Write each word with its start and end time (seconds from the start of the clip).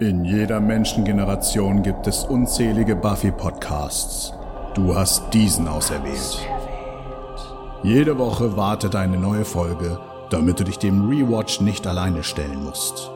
In 0.00 0.24
jeder 0.24 0.60
Menschengeneration 0.60 1.82
gibt 1.82 2.06
es 2.06 2.22
unzählige 2.22 2.94
Buffy-Podcasts. 2.94 4.32
Du 4.74 4.94
hast 4.94 5.34
diesen 5.34 5.66
auserwählt. 5.66 6.38
Jede 7.82 8.16
Woche 8.16 8.56
wartet 8.56 8.94
eine 8.94 9.18
neue 9.18 9.44
Folge, 9.44 9.98
damit 10.30 10.60
du 10.60 10.64
dich 10.64 10.78
dem 10.78 11.08
Rewatch 11.08 11.60
nicht 11.60 11.84
alleine 11.84 12.22
stellen 12.22 12.62
musst. 12.62 13.10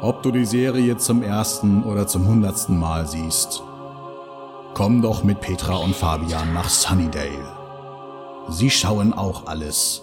Ob 0.00 0.22
du 0.22 0.30
die 0.30 0.44
Serie 0.44 0.96
zum 0.96 1.24
ersten 1.24 1.82
oder 1.82 2.06
zum 2.06 2.28
hundertsten 2.28 2.78
Mal 2.78 3.08
siehst, 3.08 3.60
komm 4.74 5.02
doch 5.02 5.24
mit 5.24 5.40
Petra 5.40 5.74
und 5.74 5.96
Fabian 5.96 6.54
nach 6.54 6.68
Sunnydale. 6.68 7.48
Sie 8.48 8.70
schauen 8.70 9.12
auch 9.12 9.48
alles. 9.48 10.02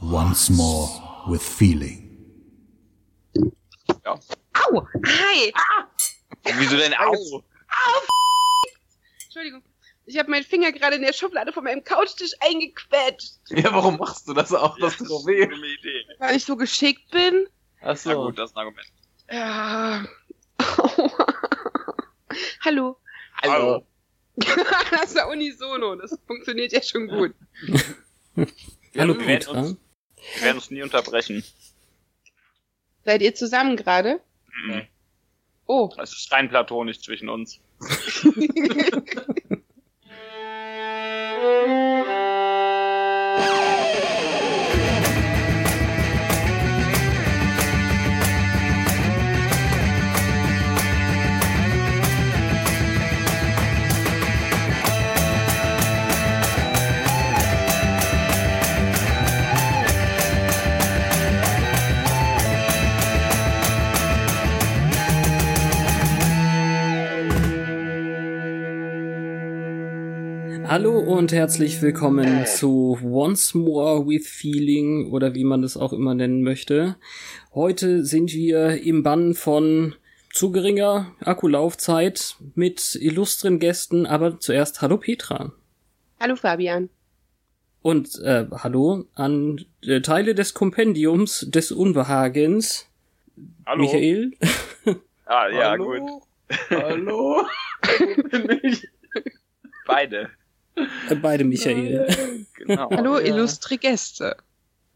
Once 0.00 0.48
more 0.48 0.88
with 1.26 1.42
feeling. 1.42 2.07
Ja. 4.08 4.14
Au! 4.72 4.86
Hi! 5.04 5.52
Ah! 5.54 5.86
Wieso 6.58 6.76
denn 6.78 6.94
au? 6.94 7.12
Au! 7.12 7.42
Entschuldigung. 9.24 9.62
Ich 10.06 10.18
habe 10.18 10.30
meinen 10.30 10.44
Finger 10.44 10.72
gerade 10.72 10.96
in 10.96 11.02
der 11.02 11.12
Schublade 11.12 11.52
von 11.52 11.62
meinem 11.64 11.84
Couchtisch 11.84 12.32
eingequetscht. 12.40 13.34
Ja, 13.50 13.70
warum 13.74 13.98
machst 13.98 14.26
du 14.26 14.32
das 14.32 14.50
auch? 14.54 14.78
Das 14.78 14.94
ist 14.98 15.10
doch 15.10 15.26
weh. 15.26 15.42
Idee. 15.44 16.06
Weil 16.18 16.36
ich 16.36 16.44
so 16.46 16.56
geschickt 16.56 17.10
bin. 17.10 17.46
Achso. 17.82 18.08
Na 18.08 18.14
gut, 18.14 18.38
das 18.38 18.50
ist 18.50 18.56
ein 18.56 18.60
Argument. 18.60 18.86
Ja. 19.30 20.06
Hallo. 22.64 22.96
Hallo. 23.42 23.86
das 24.90 25.14
war 25.16 25.28
unisono. 25.28 25.96
Das 25.96 26.18
funktioniert 26.26 26.72
ja 26.72 26.82
schon 26.82 27.08
gut. 27.08 27.34
Hallo 28.96 29.14
Petra. 29.14 29.52
uns- 29.60 29.76
Wir 30.36 30.42
werden 30.44 30.56
uns 30.56 30.70
nie 30.70 30.80
unterbrechen. 30.82 31.44
Seid 33.04 33.22
ihr 33.22 33.34
zusammen 33.34 33.76
gerade? 33.76 34.20
Mhm. 34.64 34.82
Oh. 35.66 35.90
Es 35.98 36.12
ist 36.12 36.32
rein 36.32 36.48
platonisch 36.48 37.00
zwischen 37.00 37.28
uns. 37.28 37.60
Hallo 70.78 70.96
und 70.96 71.32
herzlich 71.32 71.82
willkommen 71.82 72.46
zu 72.46 72.96
Once 73.02 73.52
More 73.52 74.06
with 74.06 74.28
Feeling 74.28 75.10
oder 75.10 75.34
wie 75.34 75.42
man 75.42 75.60
das 75.60 75.76
auch 75.76 75.92
immer 75.92 76.14
nennen 76.14 76.44
möchte. 76.44 76.94
Heute 77.52 78.04
sind 78.04 78.32
wir 78.32 78.80
im 78.80 79.02
Bann 79.02 79.34
von 79.34 79.96
zu 80.32 80.52
geringer 80.52 81.16
Akkulaufzeit 81.18 82.36
mit 82.54 82.94
illustren 82.94 83.58
Gästen, 83.58 84.06
aber 84.06 84.38
zuerst 84.38 84.80
Hallo 84.80 84.98
Petra. 84.98 85.50
Hallo 86.20 86.36
Fabian. 86.36 86.90
Und 87.82 88.16
äh, 88.20 88.46
Hallo 88.52 89.06
an 89.16 89.64
äh, 89.82 90.00
Teile 90.00 90.36
des 90.36 90.54
Kompendiums 90.54 91.44
des 91.50 91.72
Unbehagens. 91.72 92.88
Hallo. 93.66 93.82
Michael. 93.82 94.30
Ah, 95.26 95.48
ja, 95.48 95.70
Hallo? 95.70 95.84
gut. 95.86 96.22
Hallo? 96.70 97.42
Beide. 99.88 100.30
Äh, 101.08 101.14
beide 101.16 101.44
Michael. 101.44 102.44
Genau. 102.54 102.90
Hallo, 102.90 103.18
ja. 103.18 103.26
illustre 103.26 103.78
Gäste. 103.78 104.36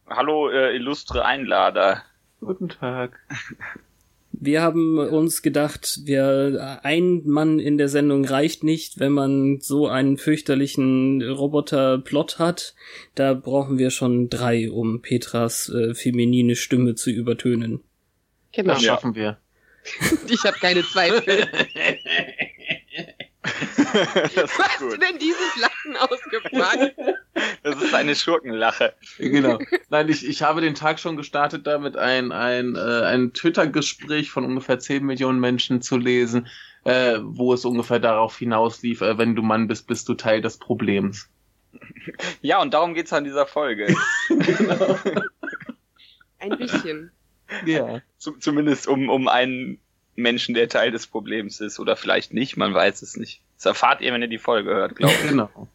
Hallo, 0.09 0.49
äh, 0.51 0.75
illustre 0.75 1.25
Einlader. 1.25 2.03
Guten 2.41 2.69
Tag. 2.69 3.19
Wir 4.33 4.63
haben 4.63 4.99
uns 4.99 5.43
gedacht, 5.43 6.01
wir 6.05 6.81
ein 6.83 7.23
Mann 7.25 7.61
in 7.61 7.79
der 7.79 7.89
Sendung 7.89 8.25
reicht 8.25 8.65
nicht, 8.65 8.99
wenn 8.99 9.13
man 9.13 9.61
so 9.61 9.87
einen 9.87 10.17
fürchterlichen 10.17 11.23
Roboter-Plot 11.23 12.41
hat. 12.41 12.75
Da 13.15 13.35
brauchen 13.35 13.79
wir 13.79 13.91
schon 13.91 14.29
drei, 14.31 14.71
um 14.71 15.01
Petras 15.01 15.69
äh, 15.69 15.95
feminine 15.95 16.57
Stimme 16.57 16.97
zu 16.97 17.11
übertönen. 17.11 17.81
Genau. 18.53 18.75
Das 18.75 18.83
schaffen 18.83 19.15
wir. 19.15 19.39
Ich 20.29 20.45
habe 20.45 20.57
keine 20.61 20.83
Zweifel. 20.83 21.49
das 24.15 24.33
ist 24.35 24.59
Hast 24.59 24.81
du 24.81 24.97
denn 24.97 25.19
dieses 25.19 25.57
Lachen 25.61 25.97
ausgepackt? 25.97 26.95
Das 27.63 27.81
ist 27.81 27.95
eine 27.95 28.15
Schurkenlache. 28.15 28.93
Genau. 29.19 29.59
Nein, 29.89 30.09
ich, 30.09 30.27
ich 30.29 30.43
habe 30.43 30.61
den 30.61 30.75
Tag 30.75 31.01
schon 31.01 31.17
gestartet, 31.17 31.67
damit 31.67 31.97
ein, 31.97 32.31
ein, 32.31 32.75
äh, 32.77 33.05
ein 33.05 33.33
Twitter-Gespräch 33.33 34.31
von 34.31 34.45
ungefähr 34.45 34.79
10 34.79 35.05
Millionen 35.05 35.41
Menschen 35.41 35.81
zu 35.81 35.97
lesen, 35.97 36.49
äh, 36.85 37.19
wo 37.23 37.55
es 37.55 37.65
ungefähr 37.65 38.01
darauf 38.01 38.37
hinauslief, 38.37 39.01
äh, 39.01 39.17
wenn 39.17 39.35
du 39.35 39.43
Mann 39.43 39.67
bist, 39.69 39.87
bist 39.87 40.09
du 40.09 40.15
Teil 40.15 40.41
des 40.43 40.59
Problems. 40.59 41.29
Ja, 42.43 42.61
und 42.61 42.75
darum 42.75 42.95
geht's 42.95 43.13
an 43.13 43.25
dieser 43.25 43.47
Folge. 43.47 43.95
genau. 44.29 44.99
Ein 46.39 46.59
bisschen. 46.59 47.13
Ja. 47.65 48.01
Zum- 48.19 48.41
Zumindest 48.41 48.89
um, 48.89 49.09
um 49.09 49.29
einen 49.29 49.79
Menschen, 50.15 50.55
der 50.55 50.69
Teil 50.69 50.91
des 50.91 51.07
Problems 51.07 51.61
ist. 51.61 51.79
Oder 51.81 51.97
vielleicht 51.97 52.33
nicht, 52.35 52.57
man 52.57 52.75
weiß 52.75 53.03
es 53.03 53.17
nicht. 53.17 53.41
Das 53.57 53.67
erfahrt 53.67 54.01
ihr, 54.01 54.13
wenn 54.13 54.23
ihr 54.23 54.29
die 54.29 54.39
Folge 54.39 54.71
hört, 54.71 54.97
glaube 54.97 55.15
ich. 55.23 55.29
Genau. 55.31 55.69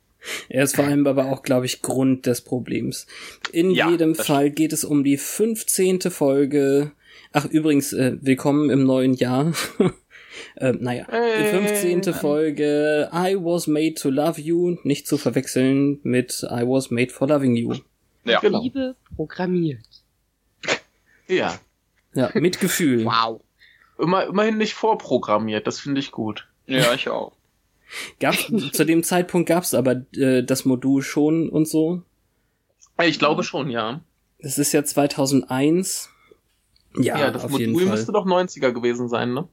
Er 0.50 0.64
ist 0.64 0.76
vor 0.76 0.86
allem 0.86 1.06
aber 1.08 1.26
auch, 1.26 1.42
glaube 1.44 1.66
ich, 1.66 1.82
Grund 1.82 2.26
des 2.26 2.42
Problems. 2.42 3.08
In 3.52 3.72
Ja, 3.72 3.90
jedem 3.90 4.14
Fall 4.16 4.50
geht 4.50 4.74
es 4.74 4.84
um 4.84 5.04
die 5.04 5.18
15. 5.18 6.02
Folge. 6.12 6.92
Ach, 7.32 7.46
übrigens, 7.46 7.94
äh, 7.94 8.18
willkommen 8.22 8.70
im 8.70 8.84
neuen 8.84 9.14
Jahr. 9.14 9.54
äh, 10.58 10.74
naja, 10.74 11.06
die 11.10 11.16
Hey. 11.16 11.68
15. 12.02 12.14
Folge 12.14 13.10
I 13.14 13.36
Was 13.36 13.68
Made 13.68 13.94
to 13.94 14.10
Love 14.10 14.42
You, 14.42 14.78
nicht 14.84 15.08
zu 15.08 15.18
verwechseln 15.18 16.00
mit 16.04 16.44
I 16.44 16.64
Was 16.64 16.90
Made 16.92 17.12
for 17.12 17.28
Loving 17.28 17.56
You. 17.56 17.76
Ja. 18.26 18.40
Genau. 18.42 18.62
Liebe 18.62 18.96
programmiert. 19.16 19.80
Ja. 21.28 21.60
Ja, 22.14 22.32
mit 22.34 22.60
Gefühl. 22.60 23.06
Wow. 23.06 23.42
Immer, 24.00 24.26
immerhin 24.28 24.58
nicht 24.58 24.74
vorprogrammiert, 24.74 25.66
das 25.68 25.80
finde 25.80 26.00
ich 26.00 26.12
gut. 26.12 26.48
Ja, 26.68 26.94
ich 26.94 27.10
auch. 27.10 27.34
Gab's, 28.20 28.52
zu 28.74 28.86
dem 28.86 29.02
Zeitpunkt 29.04 29.48
gab's 29.48 29.74
aber 29.74 30.04
äh, 30.16 30.44
das 30.44 30.66
Modul 30.66 31.02
schon 31.02 31.50
und 31.50 31.68
so. 31.68 32.04
Ich 33.02 33.18
glaube 33.20 33.44
schon, 33.44 33.70
ja. 33.70 34.02
Es 34.40 34.58
ist 34.58 34.74
ja 34.74 34.84
2001. 34.84 36.10
Ja, 36.98 37.18
Ja, 37.18 37.32
das 37.32 37.44
auf 37.46 37.52
Modul 37.52 37.66
jeden 37.68 37.80
Fall. 37.80 37.88
müsste 37.90 38.12
doch 38.12 38.26
90er 38.26 38.72
gewesen 38.72 39.08
sein, 39.08 39.34
ne? 39.34 39.48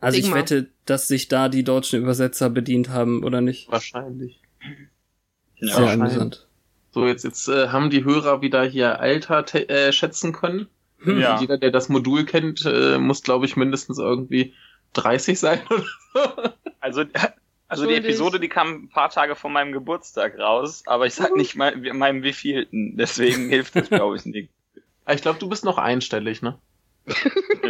Also 0.00 0.18
ich 0.18 0.24
Sigma. 0.24 0.38
wette, 0.40 0.68
dass 0.86 1.06
sich 1.08 1.28
da 1.28 1.48
die 1.48 1.62
deutschen 1.62 2.00
Übersetzer 2.00 2.50
bedient 2.50 2.88
haben, 2.88 3.22
oder 3.22 3.40
nicht? 3.40 3.70
Wahrscheinlich. 3.70 4.40
Ja. 4.60 5.68
Sehr 5.74 5.76
wahrscheinlich. 5.84 6.00
amüsant. 6.12 6.48
So, 6.92 7.06
jetzt, 7.06 7.24
jetzt 7.24 7.48
äh, 7.48 7.68
haben 7.68 7.90
die 7.90 8.04
Hörer 8.04 8.42
wieder 8.42 8.64
hier 8.64 8.98
Alter 9.00 9.44
te- 9.46 9.68
äh, 9.68 9.92
schätzen 9.92 10.32
können. 10.32 10.66
Hm. 11.04 11.20
Ja. 11.20 11.40
Jeder, 11.40 11.58
der 11.58 11.70
das 11.70 11.88
Modul 11.88 12.24
kennt, 12.24 12.64
äh, 12.64 12.98
muss, 12.98 13.22
glaube 13.22 13.46
ich, 13.46 13.56
mindestens 13.56 13.98
irgendwie 13.98 14.54
30 14.94 15.38
sein 15.38 15.60
oder 15.70 15.84
so. 16.14 16.52
Also, 16.80 17.04
also 17.68 17.86
die. 17.86 17.94
Episode, 17.94 18.38
die 18.40 18.48
kam 18.48 18.84
ein 18.84 18.88
paar 18.90 19.10
Tage 19.10 19.34
vor 19.34 19.50
meinem 19.50 19.72
Geburtstag 19.72 20.38
raus, 20.38 20.82
aber 20.86 21.06
ich 21.06 21.14
sag 21.14 21.34
nicht 21.36 21.56
mal 21.56 21.82
wie- 21.82 21.92
meinem 21.92 22.22
wievielten, 22.22 22.96
deswegen 22.96 23.48
hilft 23.48 23.74
das, 23.76 23.88
glaube 23.88 24.16
ich, 24.16 24.24
nicht. 24.26 24.50
Ah, 25.04 25.14
Ich 25.14 25.22
glaube, 25.22 25.40
du 25.40 25.48
bist 25.48 25.64
noch 25.64 25.78
einstellig, 25.78 26.42
ne? 26.42 26.60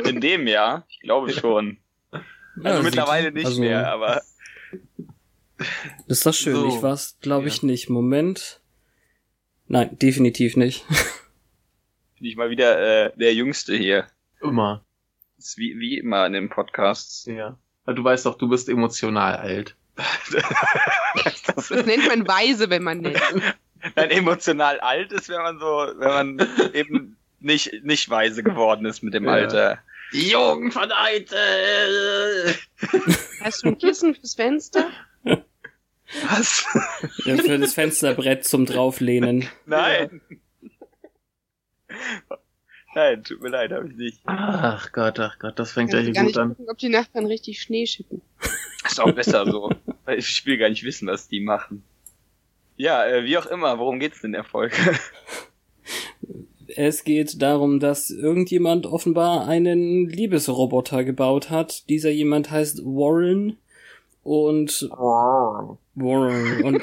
In 0.04 0.20
dem 0.20 0.46
Jahr, 0.46 0.84
ich 0.90 1.00
glaube 1.00 1.32
schon. 1.32 1.78
Also 2.10 2.24
Ja, 2.62 2.82
mittlerweile 2.82 3.28
sieht- 3.28 3.34
nicht 3.36 3.46
also, 3.46 3.60
mehr, 3.62 3.90
aber 3.90 4.20
Das 6.06 6.18
ist 6.18 6.26
doch 6.26 6.34
schön. 6.34 6.56
So. 6.56 6.68
Ich 6.68 6.82
war's, 6.82 7.16
glaube 7.22 7.48
ich, 7.48 7.62
Ja. 7.62 7.66
nicht. 7.68 7.88
Moment. 7.88 8.60
Nein, 9.66 9.96
definitiv 9.98 10.56
nicht. 10.58 10.84
Bin 12.22 12.30
ich 12.30 12.36
mal 12.36 12.50
wieder 12.50 13.06
äh, 13.06 13.12
der 13.16 13.34
Jüngste 13.34 13.74
hier. 13.74 14.06
Immer. 14.40 14.84
Das 15.36 15.48
ist 15.48 15.58
wie, 15.58 15.76
wie 15.80 15.98
immer 15.98 16.24
in 16.24 16.34
den 16.34 16.48
Podcasts. 16.50 17.26
Ja. 17.26 17.58
Du 17.84 18.04
weißt 18.04 18.26
doch, 18.26 18.38
du 18.38 18.48
bist 18.48 18.68
emotional 18.68 19.34
alt. 19.34 19.74
das 21.56 21.70
nennt 21.70 22.06
man 22.06 22.28
weise, 22.28 22.70
wenn 22.70 22.84
man 22.84 22.98
nennt. 23.00 23.20
dann 23.96 24.10
emotional 24.10 24.78
alt 24.78 25.10
ist, 25.10 25.28
wenn 25.30 25.42
man 25.42 25.58
so, 25.58 25.66
wenn 25.66 26.38
man 26.38 26.48
eben 26.74 27.16
nicht, 27.40 27.82
nicht 27.82 28.08
weise 28.08 28.44
geworden 28.44 28.86
ist 28.86 29.02
mit 29.02 29.14
dem 29.14 29.24
Ja. 29.24 29.32
Alter. 29.32 29.78
Die 30.12 30.30
Jugend 30.30 30.72
von 30.74 30.92
heute! 30.92 32.54
Hast 33.42 33.64
du 33.64 33.68
ein 33.68 33.78
Kissen 33.78 34.14
fürs 34.14 34.36
Fenster? 34.36 34.90
Was? 35.24 36.66
Ja, 37.24 37.36
für 37.36 37.58
das 37.58 37.74
Fensterbrett 37.74 38.44
zum 38.44 38.64
drauflehnen. 38.66 39.48
Nein. 39.66 40.20
Nein, 42.94 43.24
tut 43.24 43.40
mir 43.40 43.48
leid, 43.48 43.72
habe 43.72 43.88
ich 43.88 43.96
nicht. 43.96 44.20
Ach 44.26 44.92
Gott, 44.92 45.18
ach 45.18 45.38
Gott, 45.38 45.58
das 45.58 45.72
fängt 45.72 45.92
ja 45.92 46.00
hier 46.00 46.12
gut 46.12 46.24
nicht 46.24 46.38
an. 46.38 46.50
gucken, 46.50 46.70
ob 46.70 46.78
die 46.78 46.90
Nachbarn 46.90 47.26
richtig 47.26 47.60
Schnee 47.62 47.86
schippen. 47.86 48.20
Ist 48.84 49.00
auch 49.00 49.12
besser 49.12 49.50
so. 49.50 49.70
Weil 50.04 50.18
ich 50.18 50.44
will 50.44 50.58
gar 50.58 50.68
nicht 50.68 50.84
wissen, 50.84 51.08
was 51.08 51.28
die 51.28 51.40
machen. 51.40 51.82
Ja, 52.76 53.06
äh, 53.06 53.24
wie 53.24 53.38
auch 53.38 53.46
immer, 53.46 53.78
worum 53.78 53.98
geht's 53.98 54.20
denn 54.20 54.32
der 54.32 54.44
Folge? 54.44 54.76
Es 56.76 57.04
geht 57.04 57.40
darum, 57.40 57.80
dass 57.80 58.10
irgendjemand 58.10 58.86
offenbar 58.86 59.46
einen 59.46 60.08
Liebesroboter 60.08 61.04
gebaut 61.04 61.50
hat. 61.50 61.88
Dieser 61.88 62.10
jemand 62.10 62.50
heißt 62.50 62.84
Warren 62.84 63.58
und 64.22 64.88
Warren 64.90 65.78
und 66.62 66.82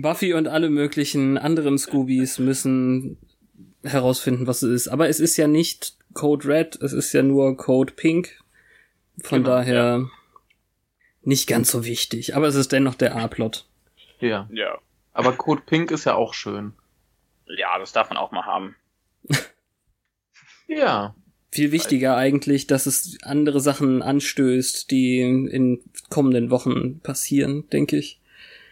Buffy 0.00 0.34
und 0.34 0.48
alle 0.48 0.70
möglichen 0.70 1.38
anderen 1.38 1.78
Scoobies 1.78 2.38
müssen 2.38 3.18
herausfinden, 3.82 4.46
was 4.46 4.62
es 4.62 4.82
ist. 4.82 4.88
Aber 4.88 5.08
es 5.08 5.20
ist 5.20 5.36
ja 5.36 5.46
nicht 5.46 5.96
Code 6.14 6.48
Red, 6.48 6.76
es 6.82 6.92
ist 6.92 7.12
ja 7.12 7.22
nur 7.22 7.56
Code 7.56 7.92
Pink. 7.94 8.40
Von 9.22 9.42
Genau, 9.44 9.56
daher 9.56 10.10
nicht 11.22 11.46
ganz 11.46 11.70
so 11.70 11.84
wichtig. 11.84 12.34
Aber 12.34 12.48
es 12.48 12.54
ist 12.54 12.72
dennoch 12.72 12.94
der 12.94 13.14
A-Plot. 13.14 13.66
Ja. 14.20 14.48
ja. 14.52 14.78
Aber 15.12 15.32
Code 15.32 15.62
Pink 15.64 15.90
ist 15.90 16.04
ja 16.04 16.14
auch 16.14 16.34
schön. 16.34 16.72
Ja, 17.46 17.78
das 17.78 17.92
darf 17.92 18.08
man 18.10 18.18
auch 18.18 18.32
mal 18.32 18.44
haben. 18.44 18.74
Ja. 20.66 21.14
Viel 21.50 21.72
wichtiger 21.72 22.16
eigentlich, 22.16 22.66
dass 22.66 22.86
es 22.86 23.18
andere 23.22 23.60
Sachen 23.60 24.02
anstößt, 24.02 24.90
die 24.90 25.20
in 25.20 25.80
kommenden 26.08 26.50
Wochen 26.50 27.00
passieren, 27.00 27.68
denke 27.68 27.96
ich. 27.96 28.20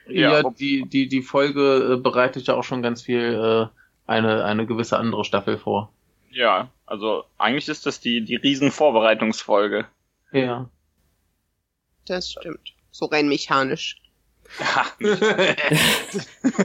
Ja, 0.08 0.40
Ja, 0.40 0.50
die, 0.50 0.84
die, 0.88 1.08
die 1.08 1.22
Folge 1.22 1.94
äh, 1.94 1.96
bereitet 2.00 2.46
ja 2.46 2.54
auch 2.54 2.64
schon 2.64 2.82
ganz 2.82 3.02
viel 3.02 3.34
äh, 3.34 3.66
eine, 4.10 4.44
eine 4.44 4.66
gewisse 4.66 4.98
andere 4.98 5.24
Staffel 5.24 5.58
vor. 5.58 5.92
Ja, 6.30 6.70
also 6.86 7.24
eigentlich 7.38 7.68
ist 7.68 7.86
das 7.86 8.00
die, 8.00 8.24
die 8.24 8.36
Riesen-Vorbereitungsfolge. 8.36 9.86
Ja. 10.32 10.68
Das 12.06 12.30
stimmt. 12.32 12.74
So 12.90 13.06
rein 13.06 13.28
mechanisch. 13.28 13.98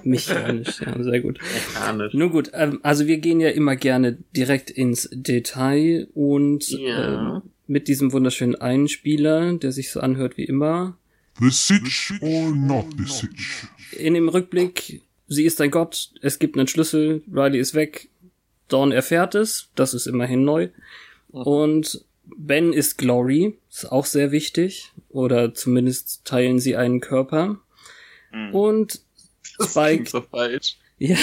Mechanisch, 0.03 0.81
ja, 0.81 1.03
sehr 1.03 1.21
gut. 1.21 1.39
Mechanisch. 1.39 2.13
Nur 2.13 2.31
gut, 2.31 2.51
ähm, 2.53 2.79
also 2.83 3.07
wir 3.07 3.17
gehen 3.19 3.39
ja 3.39 3.49
immer 3.49 3.75
gerne 3.75 4.17
direkt 4.35 4.69
ins 4.69 5.09
Detail 5.11 6.07
und 6.13 6.67
Ja. 6.69 7.37
ähm, 7.37 7.41
mit 7.67 7.87
diesem 7.87 8.11
wunderschönen 8.13 8.55
Einspieler, 8.55 9.53
der 9.53 9.71
sich 9.71 9.91
so 9.91 9.99
anhört 9.99 10.37
wie 10.37 10.45
immer. 10.45 10.97
The 11.39 11.49
Sitch 11.51 12.13
or 12.21 12.51
not 12.55 12.85
the 12.97 13.05
Sitch? 13.05 13.67
In 13.91 14.13
dem 14.15 14.29
Rückblick, 14.29 15.01
sie 15.27 15.43
ist 15.45 15.61
ein 15.61 15.71
Gott, 15.71 16.09
es 16.21 16.39
gibt 16.39 16.57
einen 16.57 16.67
Schlüssel, 16.67 17.23
Riley 17.31 17.59
ist 17.59 17.73
weg, 17.75 18.09
Dawn 18.67 18.91
erfährt 18.91 19.35
es, 19.35 19.69
das 19.75 19.93
ist 19.93 20.07
immerhin 20.07 20.43
neu. 20.43 20.69
Und 21.29 22.03
Ben 22.25 22.73
ist 22.73 22.97
Glory, 22.97 23.57
ist 23.69 23.91
auch 23.91 24.05
sehr 24.05 24.31
wichtig, 24.31 24.91
oder 25.09 25.53
zumindest 25.53 26.25
teilen 26.25 26.59
sie 26.59 26.75
einen 26.75 26.99
Körper. 26.99 27.59
Hm. 28.31 28.53
Und 28.53 29.01
Das 29.57 29.71
Spike 29.71 29.87
klingt 29.95 30.09
so 30.09 30.21
falsch. 30.21 30.77
Ja, 30.99 31.15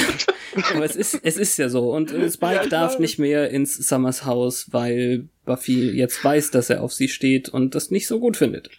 aber 0.73 0.85
es 0.85 0.95
ist, 0.95 1.19
es 1.25 1.37
ist 1.37 1.59
ja 1.59 1.69
so. 1.69 1.93
Und 1.93 2.13
äh, 2.13 2.31
Spike 2.31 2.55
Ja, 2.55 2.67
darf 2.67 2.93
weiß. 2.93 3.01
nicht 3.01 3.19
mehr 3.19 3.51
ins 3.51 3.75
Summers 3.75 4.25
Haus, 4.25 4.73
weil 4.73 5.29
Buffy 5.45 5.91
jetzt 5.91 6.23
weiß, 6.25 6.53
dass 6.53 6.71
er 6.71 6.81
auf 6.83 6.93
sie 6.93 7.09
steht 7.09 7.49
und 7.49 7.75
das 7.75 7.91
nicht 7.91 8.07
so 8.07 8.21
gut 8.21 8.37
findet. 8.37 8.71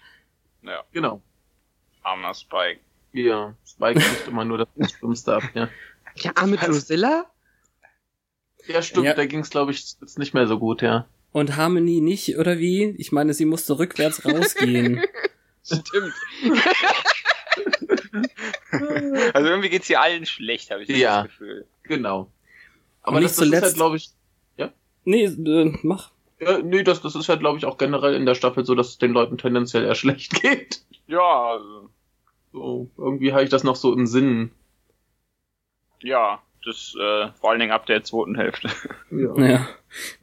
Ja, 0.63 0.83
Genau. 0.93 1.21
Armer 2.05 2.33
Spike. 2.33 2.79
Ja. 3.13 3.55
Spike 3.65 3.99
kriegt 3.99 4.27
immer 4.27 4.45
nur 4.45 4.67
das 4.75 4.91
Schlimmste 4.91 5.35
ab, 5.35 5.43
ja. 5.53 5.69
Der 6.23 6.37
arme 6.37 6.57
Drusilla? 6.57 7.25
Ja, 8.67 8.81
stimmt, 8.81 9.05
Ja. 9.05 9.13
da 9.13 9.25
ging's, 9.25 9.49
glaube 9.49 9.71
ich, 9.71 9.95
jetzt 10.01 10.17
nicht 10.17 10.33
mehr 10.33 10.47
so 10.47 10.57
gut, 10.59 10.81
ja. 10.81 11.07
Und 11.31 11.55
Harmony 11.57 12.01
nicht, 12.01 12.37
oder 12.37 12.57
wie? 12.59 12.95
Ich 12.97 13.11
meine, 13.11 13.33
sie 13.33 13.45
musste 13.45 13.77
rückwärts 13.77 14.25
rausgehen. 14.25 15.03
Stimmt. 15.63 16.13
also 19.33 19.47
irgendwie 19.49 19.69
geht's 19.69 19.87
hier 19.87 20.01
allen 20.01 20.25
schlecht, 20.25 20.71
habe 20.71 20.83
ich 20.83 20.89
Ja. 20.89 21.23
das 21.23 21.31
Gefühl. 21.31 21.65
Genau. 21.83 22.31
Aber 23.01 23.17
Und 23.17 23.23
das, 23.23 23.39
nicht 23.39 23.39
das 23.39 23.47
ist 23.47 23.53
ja, 23.53 23.59
zuletzt- 23.59 23.75
glaube 23.75 23.97
ich, 23.97 24.09
nee, 25.07 25.25
äh, 25.25 25.77
mach. 25.83 26.11
ja, 26.39 26.57
nee, 26.59 26.81
das, 26.83 27.01
das 27.01 27.13
ist 27.15 27.27
ja, 27.27 27.35
glaube 27.35 27.57
ich, 27.59 27.65
auch 27.65 27.77
generell 27.77 28.15
in 28.15 28.25
der 28.25 28.33
Staffel 28.35 28.65
so, 28.65 28.73
dass 28.73 28.89
es 28.89 28.97
den 28.97 29.11
Leuten 29.11 29.37
tendenziell 29.37 29.85
eher 29.85 29.93
schlecht 29.95 30.33
geht. 30.41 30.81
Ja, 31.07 31.51
also, 31.51 31.89
So, 32.55 32.89
irgendwie 32.97 33.33
habe 33.33 33.43
ich 33.43 33.49
das 33.49 33.65
noch 33.65 33.75
so 33.75 33.91
im 33.91 34.07
Sinn. 34.07 34.51
ja, 36.01 36.41
das 36.63 36.95
äh, 36.95 37.27
vor 37.39 37.51
allen 37.51 37.59
Dingen 37.59 37.73
ab 37.73 37.85
der 37.85 38.03
zweiten 38.03 38.35
Hälfte. 38.35 38.69
Ja. 39.11 39.33
Naja. 39.35 39.67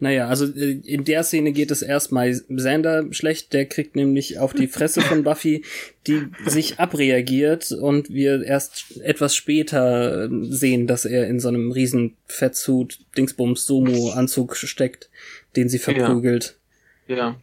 Naja, 0.01 0.29
also 0.29 0.47
äh, 0.47 0.81
in 0.85 1.05
der 1.05 1.23
Szene 1.23 1.53
geht 1.53 1.71
es 1.71 1.83
erstmal 1.83 2.33
Xander 2.33 3.13
schlecht, 3.13 3.53
der 3.53 3.67
kriegt 3.67 3.97
nämlich 3.97 4.39
auf 4.39 4.53
die 4.53 4.67
Fresse 4.67 5.03
von 5.03 5.23
Buffy, 5.25 5.65
die 6.07 6.27
sich 6.45 6.81
abreagiert 6.81 7.71
und 7.71 8.09
wir 8.11 8.43
erst 8.43 9.01
etwas 9.03 9.37
später 9.37 10.25
äh, 10.25 10.29
sehen, 10.43 10.87
dass 10.87 11.05
er 11.05 11.29
in 11.29 11.39
so 11.39 11.49
einem 11.49 11.71
riesen 11.71 12.17
Fettsuit 12.27 12.99
Dingsbums 13.17 13.67
Sumo 13.67 14.11
Anzug 14.11 14.57
steckt, 14.57 15.11
den 15.55 15.69
sie 15.69 15.79
verprügelt. 15.79 16.59
Ja. 17.07 17.37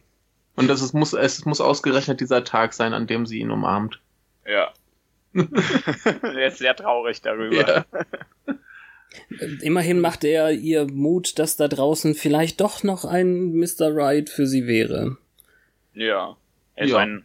Und 0.56 0.68
das 0.68 0.82
ist, 0.82 0.94
muss, 0.94 1.12
es 1.12 1.44
muss 1.44 1.60
ausgerechnet 1.60 2.20
dieser 2.20 2.44
Tag 2.44 2.74
sein, 2.74 2.92
an 2.92 3.06
dem 3.06 3.24
sie 3.24 3.38
ihn 3.38 3.50
umarmt. 3.50 4.00
Ja. 4.46 4.72
er 6.22 6.46
ist 6.48 6.58
sehr 6.58 6.74
traurig 6.76 7.20
darüber. 7.22 7.56
Ja. 7.56 7.84
Immerhin 9.62 10.00
macht 10.00 10.24
er 10.24 10.52
ihr 10.52 10.86
Mut, 10.90 11.38
dass 11.38 11.56
da 11.56 11.68
draußen 11.68 12.14
vielleicht 12.14 12.60
doch 12.60 12.82
noch 12.82 13.04
ein 13.04 13.52
Mr. 13.58 13.94
Right 13.94 14.28
für 14.30 14.46
sie 14.46 14.66
wäre. 14.66 15.16
Ja. 15.94 16.36
Er 16.76 16.84
ist 16.84 16.90
Ja. 16.92 16.98
ein, 16.98 17.24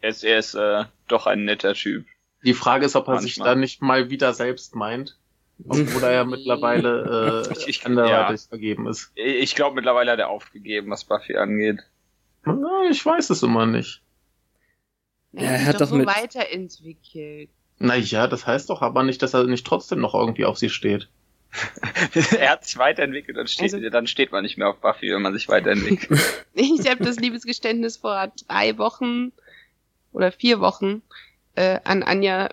er 0.00 0.10
ist, 0.10 0.24
er 0.24 0.38
ist 0.38 0.54
äh, 0.54 0.84
doch 1.08 1.26
ein 1.26 1.44
netter 1.44 1.74
Typ. 1.74 2.06
Die 2.44 2.54
Frage 2.54 2.86
ist, 2.86 2.96
ob 2.96 3.08
er 3.08 3.18
sich 3.20 3.36
Manchmal. 3.38 3.54
da 3.54 3.60
nicht 3.60 3.82
mal 3.82 4.10
wieder 4.10 4.32
selbst 4.34 4.74
meint. 4.74 5.16
Obwohl 5.66 6.02
er 6.02 6.12
ja 6.12 6.24
mittlerweile 6.26 7.44
äh, 7.48 7.52
Ich- 7.52 7.68
ich- 7.68 7.86
anderweitig 7.86 8.42
ja. 8.42 8.48
vergeben 8.48 8.86
ist. 8.86 9.12
Ich 9.14 9.54
glaube 9.54 9.74
mittlerweile 9.76 10.12
hat 10.12 10.18
er 10.18 10.28
aufgegeben, 10.28 10.90
was 10.90 11.04
Buffy 11.04 11.36
angeht. 11.36 11.80
Na, 12.44 12.84
Ich 12.90 13.04
weiß 13.04 13.30
es 13.30 13.42
immer 13.42 13.66
nicht. 13.66 14.00
Er 15.36 15.50
hat 15.52 15.58
sich 15.58 15.68
hat 15.68 15.80
doch 15.80 15.86
so 15.88 15.96
mit- 15.96 16.06
weiterentwickelt. 16.06 17.50
Naja, 17.78 18.26
das 18.26 18.46
heißt 18.46 18.70
doch 18.70 18.80
aber 18.82 19.02
nicht, 19.02 19.22
dass 19.22 19.34
er 19.34 19.44
nicht 19.44 19.66
trotzdem 19.66 20.00
noch 20.00 20.14
irgendwie 20.14 20.44
auf 20.46 20.56
sie 20.58 20.70
steht. 20.70 21.08
er 22.38 22.50
hat 22.50 22.64
sich 22.64 22.76
weiterentwickelt 22.78 23.38
und 23.38 23.48
steht, 23.48 23.72
Also- 23.74 23.88
dann 23.90 24.06
steht 24.06 24.32
man 24.32 24.42
nicht 24.42 24.58
mehr 24.58 24.68
auf 24.68 24.80
Buffy, 24.80 25.12
wenn 25.12 25.22
man 25.22 25.32
sich 25.32 25.48
weiterentwickelt. 25.48 26.20
Ich 26.54 26.88
habe 26.90 27.04
das 27.04 27.16
Liebesgeständnis 27.18 27.98
vor 27.98 28.32
drei 28.48 28.76
Wochen 28.78 29.32
oder 30.12 30.32
vier 30.32 30.60
Wochen 30.60 31.02
äh, 31.54 31.78
an 31.84 32.02
Anja, 32.02 32.48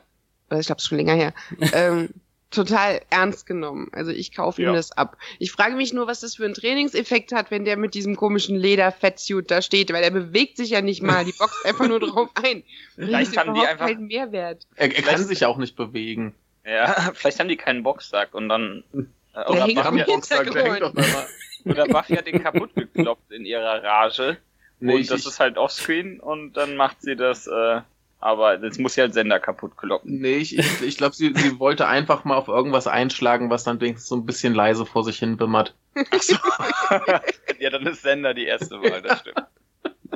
oder 0.49 0.59
ich 0.59 0.65
glaube 0.67 0.77
es 0.79 0.83
ist 0.83 0.87
schon 0.89 0.97
länger 0.97 1.15
her, 1.15 1.33
ähm, 1.73 2.09
total 2.53 3.01
ernst 3.09 3.45
genommen. 3.45 3.89
Also 3.91 4.11
ich 4.11 4.33
kaufe 4.35 4.61
ihm 4.61 4.67
Ja. 4.69 4.73
das 4.73 4.91
ab. 4.91 5.17
Ich 5.39 5.51
frage 5.51 5.75
mich 5.75 5.93
nur, 5.93 6.07
was 6.07 6.21
das 6.21 6.35
für 6.35 6.45
einen 6.45 6.53
Trainingseffekt 6.53 7.31
hat, 7.33 7.51
wenn 7.51 7.65
der 7.65 7.77
mit 7.77 7.93
diesem 7.93 8.15
komischen 8.15 8.55
Leder-Fettsuit 8.55 9.49
da 9.51 9.61
steht, 9.61 9.91
weil 9.91 10.03
er 10.03 10.11
bewegt 10.11 10.57
sich 10.57 10.69
ja 10.71 10.81
nicht 10.81 11.01
mal, 11.01 11.25
die 11.25 11.33
boxt 11.37 11.55
einfach 11.65 11.87
nur 11.87 11.99
drauf 11.99 12.29
ein. 12.43 12.63
Vielleicht 12.95 13.37
haben 13.37 13.53
die 13.53 13.61
einfach- 13.65 13.87
keinen 13.87 14.07
Mehrwert. 14.07 14.65
Er, 14.75 14.95
er 14.95 15.01
kann 15.01 15.23
sich 15.23 15.41
ja 15.41 15.47
auch 15.47 15.57
nicht 15.57 15.75
bewegen. 15.75 16.33
ja, 16.65 17.11
vielleicht 17.13 17.39
haben 17.39 17.49
die 17.49 17.57
keinen 17.57 17.83
Boxsack 17.83 18.33
und 18.33 18.49
dann. 18.49 18.83
Äh, 18.93 19.03
Der 19.35 19.49
oder, 19.49 19.65
hängt 19.65 19.75
Buffy 19.83 19.99
hat, 19.99 20.09
Hintergrund. 20.09 20.55
der 20.55 20.63
hängt 20.65 20.81
doch 20.81 20.93
da 20.93 21.01
mal. 21.01 21.25
oder 21.65 21.85
Buffy 21.87 22.15
hat 22.15 22.27
den 22.27 22.43
kaputt 22.43 22.75
gekloppt 22.75 23.31
in 23.31 23.45
ihrer 23.45 23.83
Rage. 23.83 24.37
Nee, 24.79 24.93
und 24.95 24.99
ich- 25.01 25.07
das 25.07 25.21
ich- 25.21 25.27
ist 25.27 25.39
halt 25.39 25.57
offscreen 25.57 26.19
und 26.19 26.53
dann 26.53 26.75
macht 26.75 27.01
sie 27.01 27.15
das, 27.15 27.47
äh, 27.47 27.81
aber 28.23 28.63
jetzt 28.63 28.79
muss 28.79 28.93
sie 28.93 29.01
halt 29.01 29.13
Sender 29.13 29.39
kaputt 29.39 29.75
kloppen. 29.75 30.21
Nee, 30.21 30.37
ich, 30.37 30.57
ich, 30.57 30.81
ich 30.81 30.97
glaube, 30.97 31.13
sie, 31.13 31.33
sie 31.35 31.59
wollte 31.59 31.87
einfach 31.87 32.23
mal 32.23 32.37
auf 32.37 32.47
irgendwas 32.47 32.87
einschlagen, 32.87 33.49
was 33.49 33.65
dann 33.65 33.81
wenigstens 33.81 34.07
so 34.07 34.15
ein 34.15 34.25
bisschen 34.25 34.53
leise 34.53 34.85
vor 34.85 35.03
sich 35.03 35.19
hin 35.19 35.37
wimmert. 35.39 35.75
ja, 37.59 37.69
dann 37.69 37.85
ist 37.85 38.01
Sender 38.01 38.33
die 38.33 38.45
erste 38.45 38.75
Wahl, 38.81 39.01
das 39.01 39.19
stimmt. 39.19 39.43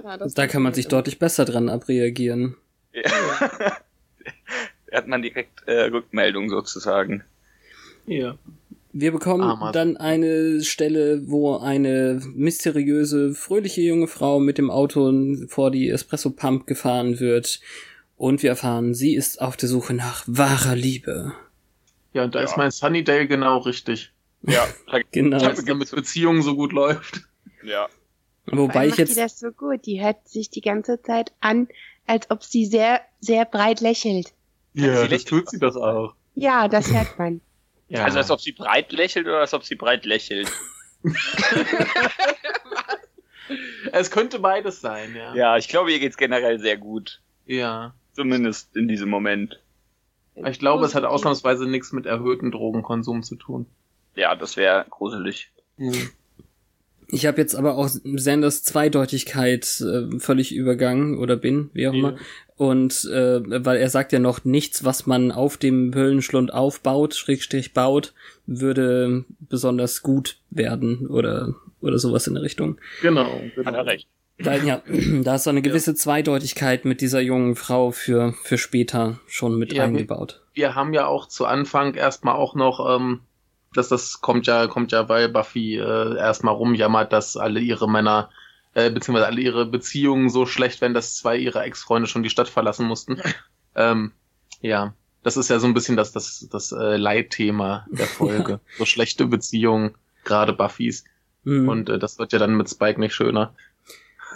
Ja, 0.02 0.18
das 0.18 0.34
Da 0.34 0.48
kann 0.48 0.62
man 0.62 0.74
sich 0.74 0.88
deutlich 0.88 1.20
besser 1.20 1.44
dran 1.44 1.68
abreagieren. 1.68 2.56
Ja. 2.94 3.04
Da 4.90 4.98
hat 4.98 5.08
man 5.08 5.22
direkt 5.22 5.68
äh, 5.68 5.84
Rückmeldung 5.84 6.50
sozusagen. 6.50 7.24
Ja. 8.06 8.38
Wir 8.94 9.12
bekommen 9.12 9.44
Armer. 9.44 9.74
dann 9.74 9.98
eine 9.98 10.64
Stelle, 10.64 11.30
wo 11.30 11.58
eine 11.58 12.22
mysteriöse, 12.34 13.34
fröhliche 13.34 13.82
junge 13.82 14.08
Frau 14.08 14.40
mit 14.40 14.58
dem 14.58 14.72
Auto 14.72 15.14
vor 15.48 15.72
die 15.72 15.90
Espresso 15.90 16.30
Pump 16.32 16.68
gefahren 16.68 17.20
wird. 17.20 17.60
Und 18.18 18.42
wir 18.44 18.50
erfahren, 18.50 18.94
sie 18.94 19.16
ist 19.16 19.42
auf 19.42 19.56
der 19.58 19.70
Suche 19.70 19.94
nach 19.94 20.24
wahrer 20.28 20.76
Liebe. 20.76 21.34
Ja, 22.14 22.24
und 22.24 22.34
da 22.36 22.40
Ja. 22.40 22.46
ist 22.46 22.58
mein 22.58 22.72
Sunnydale 22.72 23.28
genau 23.28 23.60
richtig. 23.60 24.12
Ja, 24.42 24.68
da, 24.92 25.00
Genau. 25.12 25.38
Damit 25.66 25.92
Beziehungen 25.92 26.42
so 26.42 26.56
gut 26.56 26.72
läuft. 26.74 27.22
ja. 27.64 27.88
Wobei 28.50 28.88
ich 28.88 28.96
jetzt 28.96 29.12
die 29.12 29.16
das 29.20 29.38
so 29.40 29.52
gut. 29.52 29.86
Die 29.86 30.02
hört 30.02 30.28
sich 30.28 30.50
die 30.50 30.62
ganze 30.62 31.02
Zeit 31.02 31.34
an, 31.42 31.68
als 32.06 32.32
ob 32.32 32.44
sie 32.44 32.66
sehr, 32.66 33.02
sehr 33.20 33.44
breit 33.46 33.82
lächelt. 33.82 34.32
Sie 34.74 34.86
Ja, 34.86 34.94
lächelt 35.02 35.12
das 35.12 35.24
tut 35.26 35.50
sie 35.50 35.60
das 35.60 35.76
auch. 35.76 36.16
Ja, 36.36 36.68
das 36.68 36.92
hört 36.92 37.18
man. 37.20 37.42
Ja. 37.90 38.04
Also 38.04 38.18
als 38.18 38.30
ob 38.32 38.42
sie 38.42 38.52
breit 38.52 38.92
lächelt 38.92 39.28
oder 39.28 39.40
als 39.40 39.54
ob 39.54 39.64
sie 39.64 39.76
breit 39.76 40.06
lächelt. 40.06 40.52
es 43.94 44.12
könnte 44.12 44.40
beides 44.40 44.82
sein, 44.82 45.16
ja. 45.16 45.34
Ja, 45.36 45.58
ich 45.58 45.70
glaube, 45.70 45.92
ihr 45.94 46.00
geht's 46.00 46.18
generell 46.18 46.60
sehr 46.60 46.76
gut. 46.76 47.22
Ja. 47.46 47.94
Zumindest 48.18 48.76
in 48.76 48.88
diesem 48.88 49.10
Moment. 49.10 49.60
Ich 50.34 50.58
glaube, 50.58 50.84
es 50.86 50.96
hat 50.96 51.04
ausnahmsweise 51.04 51.70
nichts 51.70 51.92
mit 51.92 52.08
erhöhtem 52.08 52.50
Drogenkonsum 52.50 53.22
zu 53.22 53.36
tun. 53.36 53.68
Ja, 54.16 54.34
das 54.34 54.58
wäre 54.58 54.88
gruselig. 54.90 55.52
Ich 57.10 57.28
habe 57.28 57.38
jetzt 57.40 57.56
aber 57.56 57.76
auch 57.78 57.88
Sanders 57.88 58.64
Zweideutigkeit 58.64 59.82
äh, 59.82 60.18
völlig 60.18 60.52
übergangen 60.52 61.20
oder 61.20 61.36
bin, 61.36 61.70
wie 61.74 61.88
auch 61.88 61.94
immer. 61.94 62.14
Ja. 62.14 62.18
Und 62.56 63.06
äh, 63.06 63.66
weil 63.66 63.78
er 63.78 63.90
sagt 63.92 64.12
ja 64.14 64.18
noch, 64.18 64.44
nichts, 64.44 64.84
was 64.84 65.06
man 65.06 65.32
auf 65.32 65.58
dem 65.58 65.94
Höhlenschlund 65.94 66.52
aufbaut, 66.52 67.14
Schrägstrich 67.14 67.76
baut, 67.76 68.16
würde 68.48 69.26
besonders 69.40 70.02
gut 70.02 70.40
werden 70.50 71.06
oder 71.06 71.54
oder 71.82 72.00
sowas 72.00 72.26
in 72.26 72.34
der 72.34 72.42
Richtung. 72.42 72.80
Genau. 73.04 73.30
Hat 73.30 73.54
genau. 73.56 73.78
er 73.78 73.86
recht. 73.86 74.08
Da, 74.40 74.56
ja, 74.56 74.82
da 75.24 75.36
ist 75.36 75.44
so 75.46 75.50
eine 75.50 75.62
gewisse 75.62 75.96
Zweideutigkeit 75.96 76.86
mit 76.86 77.02
dieser 77.02 77.22
jungen 77.22 77.56
Frau 77.56 77.92
für 77.92 78.34
für 78.44 78.58
später 78.58 79.20
schon 79.28 79.58
mit 79.58 79.74
Ja, 79.74 79.86
eingebaut. 79.86 80.42
Wir 80.54 80.76
haben 80.76 80.94
ja 80.94 81.08
auch 81.08 81.28
zu 81.28 81.46
Anfang 81.46 81.96
erstmal 81.96 82.36
auch 82.36 82.56
noch, 82.56 82.96
ähm, 82.96 83.22
dass 83.74 83.90
das 83.90 84.22
kommt 84.22 84.48
ja, 84.48 84.68
kommt 84.68 84.92
ja, 84.92 85.10
weil 85.10 85.30
Buffy 85.30 85.78
äh, 85.78 86.18
erstmal 86.18 86.54
rumjammert, 86.54 87.12
dass 87.14 87.38
alle 87.38 87.60
ihre 87.60 87.90
Männer, 87.90 88.30
äh, 88.74 88.90
beziehungsweise 88.92 89.28
alle 89.28 89.42
ihre 89.42 89.66
Beziehungen 89.66 90.30
so 90.30 90.46
schlecht 90.46 90.82
werden, 90.82 90.94
dass 90.94 91.16
zwei 91.16 91.38
ihrer 91.38 91.66
Ex-Freunde 91.66 92.08
schon 92.08 92.24
die 92.24 92.30
Stadt 92.30 92.48
verlassen 92.48 92.88
mussten. 92.88 93.22
ähm, 93.76 94.12
ja, 94.62 94.94
das 95.24 95.36
ist 95.36 95.50
ja 95.50 95.60
so 95.60 95.68
ein 95.68 95.74
bisschen 95.74 95.98
das, 95.98 96.12
das, 96.12 96.48
das 96.52 96.72
äh, 96.72 96.96
Leitthema 96.96 97.86
der 97.90 98.08
Folge. 98.08 98.60
so 98.78 98.86
schlechte 98.86 99.26
Beziehungen, 99.26 99.96
gerade 100.24 100.54
Buffys. 100.54 101.04
Mhm. 101.44 101.68
Und 101.68 101.90
äh, 101.90 102.00
das 102.00 102.20
wird 102.20 102.34
ja 102.34 102.40
dann 102.40 102.56
mit 102.56 102.70
Spike 102.70 103.00
nicht 103.00 103.14
schöner. 103.14 103.54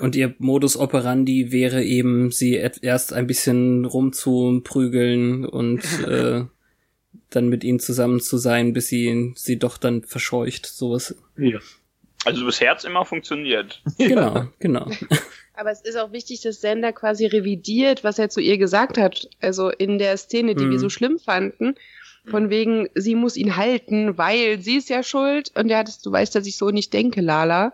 Und 0.01 0.15
ihr 0.15 0.33
Modus 0.39 0.75
operandi 0.77 1.51
wäre 1.51 1.83
eben, 1.83 2.31
sie 2.31 2.55
erst 2.55 3.13
ein 3.13 3.27
bisschen 3.27 3.85
rumzuprügeln 3.85 5.45
und 5.45 5.81
äh, 6.07 6.43
dann 7.29 7.49
mit 7.49 7.63
ihnen 7.63 7.79
zusammen 7.79 8.19
zu 8.19 8.37
sein, 8.37 8.73
bis 8.73 8.87
sie 8.87 9.33
sie 9.35 9.57
doch 9.57 9.77
dann 9.77 10.03
verscheucht. 10.03 10.65
Sowas. 10.65 11.15
Ja. 11.37 11.59
Also 12.25 12.45
bisher 12.45 12.71
hat's 12.71 12.83
immer 12.83 13.05
funktioniert. 13.05 13.81
Genau, 13.97 14.47
genau. 14.59 14.89
Aber 15.53 15.71
es 15.71 15.81
ist 15.81 15.95
auch 15.97 16.11
wichtig, 16.11 16.41
dass 16.41 16.61
Sender 16.61 16.91
quasi 16.93 17.25
revidiert, 17.25 18.03
was 18.03 18.17
er 18.19 18.29
zu 18.29 18.39
ihr 18.39 18.57
gesagt 18.57 18.97
hat. 18.97 19.29
Also 19.41 19.69
in 19.69 19.97
der 19.99 20.17
Szene, 20.17 20.55
die 20.55 20.65
Mhm. 20.65 20.71
wir 20.71 20.79
so 20.79 20.89
schlimm 20.89 21.19
fanden. 21.19 21.75
Von 22.25 22.49
wegen, 22.51 22.87
sie 22.93 23.15
muss 23.15 23.35
ihn 23.35 23.57
halten, 23.57 24.17
weil 24.17 24.59
sie 24.59 24.77
ist 24.77 24.89
ja 24.89 25.01
schuld. 25.01 25.51
Und 25.55 25.69
er 25.69 25.79
hat 25.79 25.89
es, 25.89 25.99
du 25.99 26.11
weißt, 26.11 26.35
dass 26.35 26.45
ich 26.45 26.55
so 26.57 26.69
nicht 26.69 26.93
denke, 26.93 27.21
Lala. 27.21 27.73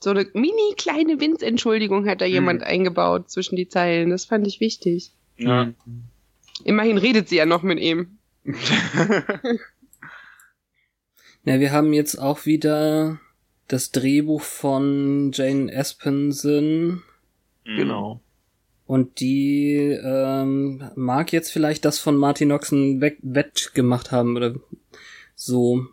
So 0.00 0.10
eine 0.10 0.26
mini 0.32 0.74
kleine 0.76 1.20
Winzentschuldigung 1.20 2.06
hat 2.08 2.20
da 2.20 2.24
jemand 2.24 2.62
eingebaut 2.62 3.30
zwischen 3.30 3.56
die 3.56 3.68
Zeilen. 3.68 4.10
Das 4.10 4.24
fand 4.26 4.46
ich 4.46 4.60
wichtig. 4.60 5.10
Ja. 5.36 5.72
Immerhin 6.64 6.98
redet 6.98 7.28
sie 7.28 7.36
ja 7.36 7.46
noch 7.46 7.62
mit 7.62 7.80
ihm. 7.80 8.18
Ja, 11.44 11.60
wir 11.60 11.72
haben 11.72 11.92
jetzt 11.94 12.16
auch 12.16 12.44
wieder 12.44 13.20
das 13.68 13.90
Drehbuch 13.90 14.42
von 14.42 15.30
Jane 15.32 15.72
Espenson 15.72 17.02
Mhm. 17.64 17.76
Genau. 17.76 18.20
und 18.86 19.20
die 19.20 19.76
ähm, 20.02 20.90
mag 20.94 21.32
jetzt 21.32 21.50
vielleicht 21.52 21.84
das 21.84 21.98
von 21.98 22.16
Martin 22.16 22.52
Oxen 22.52 23.00
weg 23.00 23.18
wettgemacht 23.22 24.10
haben 24.10 24.36
oder 24.36 24.54
so. 25.34 25.86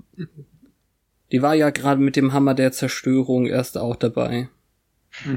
Die 1.31 1.41
war 1.41 1.55
ja 1.55 1.69
gerade 1.71 2.01
mit 2.01 2.15
dem 2.15 2.33
Hammer 2.33 2.53
der 2.53 2.71
Zerstörung 2.71 3.45
erst 3.47 3.77
auch 3.77 3.95
dabei. 3.95 4.49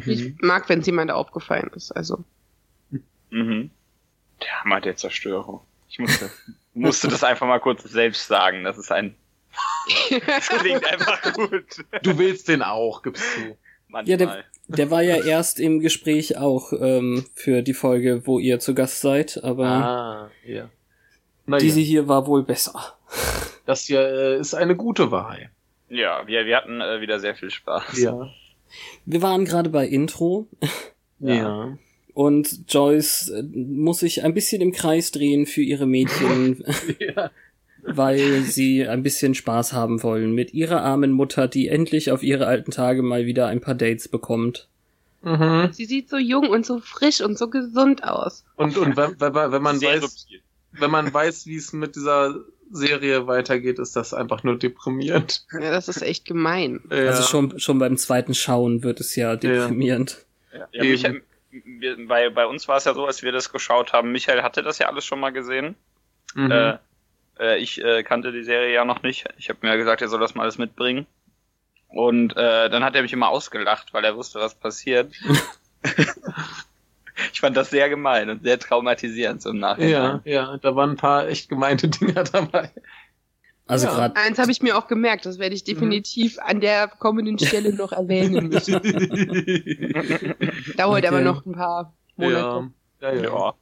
Ich 0.07 0.35
mag, 0.41 0.69
wenn 0.69 0.81
es 0.81 0.87
jemand 0.87 1.11
aufgefallen 1.11 1.71
ist. 1.75 1.93
Also. 1.93 2.25
Mhm. 3.31 3.71
Der 4.43 4.61
Hammer 4.63 4.81
der 4.81 4.97
Zerstörung. 4.97 5.61
Ich 5.89 5.99
musste, 5.99 6.31
musste 6.75 7.09
das 7.09 7.25
einfach 7.25 7.47
mal 7.47 7.61
kurz 7.61 7.83
selbst 7.85 8.27
sagen. 8.27 8.65
Das 8.65 8.79
ist 8.79 8.91
ein. 8.93 9.15
Das 10.27 10.49
klingt 10.49 10.85
einfach 10.87 11.33
gut. 11.33 11.85
Du 12.03 12.19
willst 12.19 12.49
den 12.49 12.63
auch, 12.63 13.03
gibst 13.03 13.25
du. 13.37 13.57
Manchmal. 13.89 14.11
Ja, 14.11 14.17
der, 14.19 14.45
der 14.69 14.91
war 14.91 15.03
ja 15.03 15.17
erst 15.25 15.59
im 15.59 15.81
Gespräch 15.81 16.37
auch 16.37 16.73
ähm, 16.73 17.25
für 17.35 17.63
die 17.63 17.73
Folge, 17.75 18.27
wo 18.27 18.39
ihr 18.39 18.61
zu 18.61 18.75
Gast 18.75 19.01
seid, 19.01 19.43
aber 19.43 19.67
Ah, 19.67 20.31
ja. 20.45 20.69
Naja, 21.47 21.61
diese 21.63 21.81
hier 21.81 22.07
war 22.07 22.27
wohl 22.27 22.43
besser. 22.45 22.99
das 23.65 23.85
hier 23.85 24.01
äh, 24.01 24.39
ist 24.39 24.55
eine 24.55 24.77
gute 24.77 25.11
Wahl. 25.11 25.51
Ja, 25.91 26.27
wir, 26.27 26.47
wir 26.47 26.57
hatten 26.57 26.81
äh, 26.81 27.01
wieder 27.01 27.19
sehr 27.21 27.35
viel 27.35 27.51
Spaß. 27.51 27.99
Ja. 28.01 28.29
Wir 29.07 29.23
waren 29.23 29.45
gerade 29.45 29.71
bei 29.71 29.87
Intro 29.87 30.47
Ja. 31.21 31.77
und 32.15 32.65
Joyce 32.73 33.31
äh, 33.31 33.43
muss 33.43 34.01
sich 34.01 34.23
ein 34.25 34.35
bisschen 34.35 34.61
im 34.63 34.73
Kreis 34.73 35.11
drehen 35.11 35.47
für 35.47 35.63
ihre 35.63 35.87
Mädchen, 35.87 36.63
ja. 37.01 37.31
weil 37.83 38.43
sie 38.43 38.87
ein 38.87 39.03
bisschen 39.03 39.35
Spaß 39.35 39.73
haben 39.73 40.03
wollen 40.03 40.33
mit 40.33 40.53
ihrer 40.55 40.83
armen 40.83 41.11
Mutter, 41.13 41.49
die 41.49 41.69
endlich 41.69 42.11
auf 42.13 42.23
ihre 42.23 42.47
alten 42.47 42.71
Tage 42.71 43.03
mal 43.03 43.27
wieder 43.27 43.47
ein 43.49 43.61
paar 43.61 43.75
Dates 43.75 44.09
bekommt. 44.09 44.69
Mhm. 45.23 45.71
sie 45.73 45.85
sieht 45.87 46.09
so 46.09 46.17
jung 46.17 46.49
und 46.49 46.65
so 46.65 46.79
frisch 46.79 47.21
und 47.21 47.37
so 47.37 47.51
gesund 47.51 48.05
aus. 48.05 48.45
Und, 48.55 48.79
und 48.79 48.97
wenn, 48.97 49.21
wenn, 49.21 49.33
man- 49.33 49.51
wenn 49.51 49.63
man 49.63 49.79
sehr 49.81 49.95
weiß, 50.01 50.03
subtil. 50.03 50.41
wenn 50.73 50.91
man 50.93 51.13
weiß, 51.13 51.47
wie 51.47 51.57
es 51.57 51.73
mit 51.73 51.97
dieser 51.97 52.37
Serie 52.71 53.27
weitergeht, 53.27 53.79
ist 53.79 53.97
das 53.97 54.15
einfach 54.15 54.43
nur 54.43 54.59
deprimierend. 54.59 55.45
Ja, 55.53 55.71
das 55.71 55.89
ist 55.89 56.03
echt 56.03 56.25
gemein. 56.25 56.81
Ja. 56.91 57.09
Also 57.09 57.23
schon, 57.23 57.59
schon 57.59 57.79
beim 57.79 57.97
zweiten 57.97 58.35
Schauen 58.35 58.83
wird 58.83 59.01
es 59.01 59.17
ja 59.17 59.37
deprimierend. 59.37 60.25
Ja, 60.53 60.69
ja. 60.73 60.85
Michael, 60.85 61.23
wir, 61.51 62.07
bei, 62.07 62.31
bei 62.31 62.47
uns 62.47 62.69
war 62.69 62.77
es 62.77 62.85
ja 62.85 62.95
so, 62.95 63.07
als 63.07 63.23
wir 63.23 63.33
das 63.33 63.53
geschaut 63.53 63.93
haben. 63.93 64.13
Michael 64.13 64.43
hatte 64.43 64.63
das 64.63 64.79
ja 64.79 64.89
alles 64.89 65.05
schon 65.05 65.21
mal 65.21 65.31
gesehen. 65.31 65.77
Mhm. 66.35 66.51
Äh, 66.51 66.79
äh, 67.39 67.59
ich 67.59 67.83
äh, 67.83 68.03
kannte 68.03 68.33
die 68.33 68.45
Serie 68.45 68.73
ja 68.73 68.85
noch 68.85 69.03
nicht. 69.03 69.27
Ich 69.39 69.49
habe 69.49 69.61
mir 69.63 69.69
ja 69.69 69.77
gesagt, 69.77 70.03
er 70.03 70.09
soll 70.09 70.21
das 70.21 70.35
mal 70.35 70.43
alles 70.43 70.59
mitbringen. 70.59 71.07
Und 71.89 72.37
äh, 72.37 72.69
dann 72.69 72.85
hat 72.85 72.95
er 72.95 73.03
mich 73.03 73.13
immer 73.13 73.29
ausgelacht, 73.29 73.95
weil 73.95 74.05
er 74.05 74.17
wusste, 74.17 74.41
was 74.41 74.55
passiert. 74.55 75.13
ich 77.33 77.41
fand 77.41 77.57
das 77.57 77.71
sehr 77.71 77.89
gemein 77.89 78.31
und 78.31 78.43
sehr 78.43 78.59
traumatisierend 78.59 79.43
so 79.43 79.51
im 79.51 79.59
Nachhinein. 79.59 79.91
ja, 79.91 80.21
ja, 80.25 80.57
da 80.59 80.75
waren 80.77 80.91
ein 80.91 80.97
paar 80.97 81.29
echt 81.29 81.49
gemeinte 81.49 81.89
Dinger 81.91 82.25
dabei. 82.25 82.71
Also 83.67 83.87
Ja. 83.87 83.95
gerade 83.95 84.17
Eins 84.17 84.39
habe 84.39 84.51
ich 84.51 84.63
mir 84.63 84.79
auch 84.79 84.87
gemerkt, 84.89 85.27
das 85.27 85.39
werde 85.39 85.55
ich 85.55 85.63
definitiv 85.65 86.39
an 86.39 86.61
der 86.61 86.89
kommenden 86.89 87.39
Stelle 87.39 87.75
noch 87.75 87.93
erwähnen 87.93 88.49
müssen. 88.49 88.81
Dauert 90.77 90.99
Okay. 91.05 91.07
aber 91.09 91.21
noch 91.21 91.45
ein 91.45 91.53
paar 91.53 91.95
Monate. 92.17 92.71
ja, 93.03 93.13
ja, 93.13 93.23
ja. 93.23 93.23
Ja. 93.25 93.55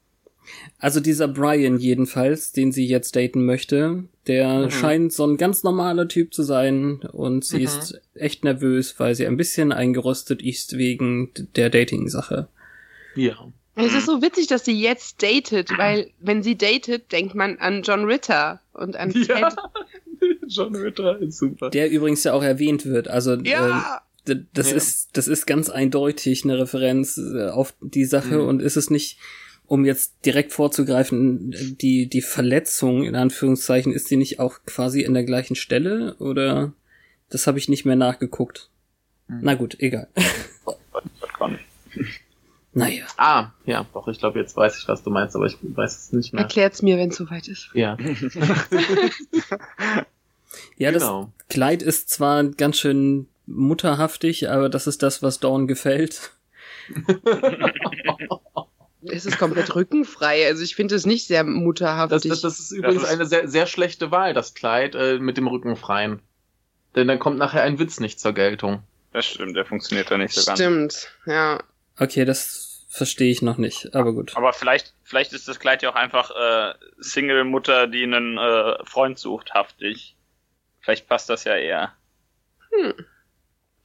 Also 0.78 1.00
dieser 1.00 1.26
Brian 1.26 1.78
jedenfalls, 1.78 2.52
den 2.52 2.70
sie 2.70 2.86
jetzt 2.86 3.16
daten 3.16 3.44
möchte, 3.44 4.04
der 4.28 4.66
Mhm. 4.66 4.70
scheint 4.70 5.12
so 5.12 5.26
ein 5.26 5.38
ganz 5.38 5.64
normaler 5.64 6.06
Typ 6.06 6.32
zu 6.32 6.44
sein 6.44 7.00
und 7.12 7.44
sie 7.44 7.56
Mhm. 7.58 7.64
ist 7.64 8.00
echt 8.14 8.44
nervös, 8.44 8.94
weil 9.00 9.16
sie 9.16 9.26
ein 9.26 9.36
bisschen 9.36 9.72
eingerostet 9.72 10.42
ist 10.42 10.78
wegen 10.78 11.32
der 11.56 11.68
Dating-Sache. 11.68 12.46
Ja. 13.16 13.36
Es 13.78 13.92
ist 13.94 14.06
so 14.06 14.22
witzig, 14.22 14.46
dass 14.46 14.64
sie 14.64 14.80
jetzt 14.80 15.22
datet, 15.22 15.68
weil 15.76 16.10
wenn 16.20 16.42
sie 16.42 16.56
datet, 16.56 17.12
denkt 17.12 17.34
man 17.34 17.58
an 17.58 17.82
John 17.82 18.04
Ritter 18.06 18.60
und 18.72 18.96
an 18.96 19.10
Ja. 19.10 19.50
Ted. 19.50 19.58
John 20.48 20.74
Ritter 20.74 21.18
ist 21.20 21.36
super. 21.38 21.68
Der 21.68 21.90
übrigens 21.90 22.24
ja 22.24 22.32
auch 22.32 22.42
erwähnt 22.42 22.86
wird. 22.86 23.08
Also 23.08 23.34
Ja, 23.34 24.00
äh, 24.26 24.36
das 24.54 24.70
Ja. 24.70 24.76
ist 24.76 25.10
das 25.18 25.28
ist 25.28 25.46
ganz 25.46 25.68
eindeutig 25.68 26.44
eine 26.44 26.58
Referenz 26.58 27.18
äh, 27.18 27.48
auf 27.50 27.74
die 27.82 28.06
Sache 28.06 28.38
Mhm. 28.38 28.48
und 28.48 28.62
ist 28.62 28.76
es 28.76 28.88
nicht 28.88 29.18
um 29.66 29.84
jetzt 29.84 30.24
direkt 30.24 30.52
vorzugreifen, 30.52 31.50
die, 31.78 32.06
die 32.08 32.22
Verletzung, 32.22 33.02
in 33.04 33.14
Anführungszeichen, 33.16 33.92
ist 33.92 34.08
die 34.10 34.16
nicht 34.16 34.38
auch 34.40 34.60
quasi 34.64 35.02
in 35.02 35.12
der 35.12 35.24
gleichen 35.24 35.56
Stelle? 35.56 36.14
Oder 36.20 36.72
das 37.28 37.46
habe 37.48 37.58
ich 37.58 37.68
nicht 37.68 37.84
mehr 37.84 37.96
nachgeguckt. 37.96 38.70
Mhm. 39.28 39.40
Na 39.42 39.54
gut, 39.54 39.76
egal. 39.80 40.08
Das. 42.78 42.88
Naja. 42.88 43.04
Ah, 43.16 43.50
ja, 43.64 43.86
doch, 43.94 44.06
ich 44.08 44.18
glaube, 44.18 44.38
jetzt 44.38 44.56
weiß 44.56 44.78
ich, 44.78 44.86
was 44.88 45.02
du 45.02 45.10
meinst, 45.10 45.34
aber 45.34 45.46
ich 45.46 45.56
weiß 45.62 45.96
es 45.98 46.12
nicht 46.12 46.32
mehr. 46.32 46.42
erklärt's 46.42 46.82
mir, 46.82 46.96
wenn 46.98 47.08
es 47.10 47.16
soweit 47.16 47.48
ist. 47.48 47.70
Ja, 47.74 47.96
Ja, 50.78 50.92
das 50.92 51.02
genau. 51.02 51.32
Kleid 51.48 51.82
ist 51.82 52.10
zwar 52.10 52.44
ganz 52.44 52.78
schön 52.78 53.28
mutterhaftig, 53.46 54.50
aber 54.50 54.68
das 54.68 54.86
ist 54.86 55.02
das, 55.02 55.22
was 55.22 55.40
Dawn 55.40 55.66
gefällt. 55.66 56.32
Es 59.08 59.24
ist 59.26 59.38
komplett 59.38 59.74
rückenfrei, 59.74 60.46
also 60.46 60.62
ich 60.62 60.74
finde 60.74 60.94
es 60.96 61.06
nicht 61.06 61.26
sehr 61.26 61.44
Das, 61.44 61.52
mutterhaftig. 61.52 62.28
das, 62.30 62.40
das 62.40 62.58
ist 62.58 62.72
übrigens 62.72 63.04
ist- 63.04 63.08
eine 63.08 63.24
sehr, 63.26 63.48
sehr 63.48 63.66
schlechte 63.66 64.10
Wahl, 64.10 64.34
das 64.34 64.54
Kleid 64.54 64.94
äh, 64.94 65.18
mit 65.18 65.36
dem 65.36 65.46
Rücken 65.46 65.76
freien. 65.76 66.20
Denn 66.94 67.06
dann 67.08 67.18
kommt 67.18 67.38
nachher 67.38 67.62
ein 67.62 67.78
Witz 67.78 68.00
nicht 68.00 68.18
zur 68.18 68.32
Geltung. 68.32 68.82
Das 69.12 69.26
stimmt, 69.26 69.56
der 69.56 69.64
funktioniert 69.64 70.10
da 70.10 70.18
nicht 70.18 70.34
so 70.34 70.44
ganz. 70.44 70.58
Stimmt, 70.58 71.08
ja. 71.26 71.58
Okay, 71.98 72.24
das 72.24 72.65
verstehe 72.96 73.30
ich 73.30 73.42
noch 73.42 73.58
nicht, 73.58 73.94
aber 73.94 74.12
gut. 74.12 74.36
Aber 74.36 74.52
vielleicht, 74.52 74.94
vielleicht 75.04 75.32
ist 75.32 75.48
das 75.48 75.60
Kleid 75.60 75.82
ja 75.82 75.90
auch 75.90 75.94
einfach 75.94 76.30
äh, 76.30 76.74
Single-Mutter, 76.98 77.86
die 77.86 78.02
einen 78.02 78.38
äh, 78.38 78.84
Freund 78.84 79.18
sucht, 79.18 79.52
haftig. 79.54 80.16
Vielleicht 80.80 81.08
passt 81.08 81.28
das 81.28 81.44
ja 81.44 81.56
eher. 81.56 81.92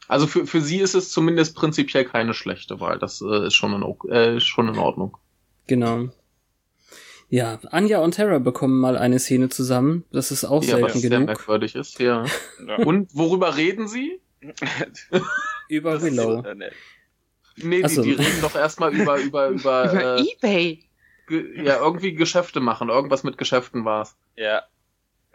Also 0.07 0.27
für, 0.27 0.45
für 0.45 0.61
sie 0.61 0.79
ist 0.79 0.93
es 0.93 1.11
zumindest 1.11 1.55
prinzipiell 1.55 2.05
keine 2.05 2.33
schlechte 2.33 2.79
Wahl. 2.79 2.99
Das 2.99 3.21
äh, 3.21 3.47
ist 3.47 3.55
schon 3.55 3.73
in, 3.73 4.09
äh, 4.11 4.39
schon 4.39 4.67
in 4.67 4.77
Ordnung. 4.77 5.17
Genau. 5.67 6.09
Ja, 7.29 7.59
Anja 7.71 7.99
und 7.99 8.15
Tara 8.15 8.39
bekommen 8.39 8.79
mal 8.79 8.97
eine 8.97 9.17
Szene 9.19 9.47
zusammen. 9.49 10.03
Das 10.11 10.31
ist 10.31 10.43
auch 10.43 10.63
Ja, 10.63 10.73
was 10.73 10.79
selten 10.93 10.99
sehr 10.99 11.09
genug. 11.11 11.25
merkwürdig 11.27 11.75
ist, 11.75 11.99
ja. 11.99 12.25
Ja. 12.67 12.75
Und 12.77 13.15
worüber 13.15 13.55
reden 13.55 13.87
sie? 13.87 14.19
Über 15.69 15.93
Das 15.93 16.03
ist 16.03 16.11
Willow. 16.11 16.43
So. 17.57 17.67
Nee, 17.67 17.81
Ach 17.83 17.89
die, 17.89 17.95
so. 17.95 18.01
die 18.03 18.11
reden 18.11 18.41
doch 18.41 18.55
erstmal 18.55 18.93
über, 18.93 19.17
über, 19.19 19.47
über, 19.49 19.91
Über 19.91 20.17
äh, 20.19 20.23
Ebay. 20.33 20.79
ge- 21.27 21.63
ja, 21.65 21.79
irgendwie 21.83 22.13
Geschäfte 22.13 22.59
machen. 22.59 22.89
Irgendwas 22.89 23.23
mit 23.23 23.37
Geschäften 23.37 23.85
war's. 23.85 24.15
Ja. 24.35 24.63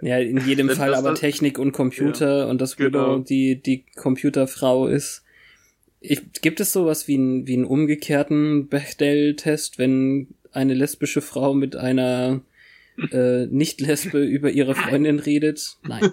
Ja, 0.02 0.18
in 0.18 0.38
jedem 0.46 0.68
Das- 0.68 0.78
Fall 0.78 0.90
das- 0.90 0.98
aber 0.98 1.10
das- 1.10 1.20
Technik 1.20 1.58
und 1.58 1.72
Computer 1.72 2.48
und 2.48 2.60
dass 2.60 2.78
Willow 2.78 2.90
Genau. 3.14 3.18
die, 3.18 3.60
die 3.62 3.84
Computerfrau 3.96 4.86
ist. 4.86 5.22
Ich, 6.00 6.20
gibt 6.42 6.60
es 6.60 6.72
sowas 6.72 7.08
wie, 7.08 7.16
ein, 7.16 7.46
wie 7.46 7.54
einen 7.54 7.64
umgekehrten 7.64 8.68
Bechdel-Test, 8.68 9.78
wenn 9.78 10.28
eine 10.52 10.74
lesbische 10.74 11.22
Frau 11.22 11.54
mit 11.54 11.74
einer 11.76 12.40
äh, 13.12 13.46
Nicht-Lesbe 13.46 14.22
über 14.24 14.50
ihre 14.50 14.74
Freundin 14.74 15.18
redet? 15.18 15.76
Nein. 15.82 16.12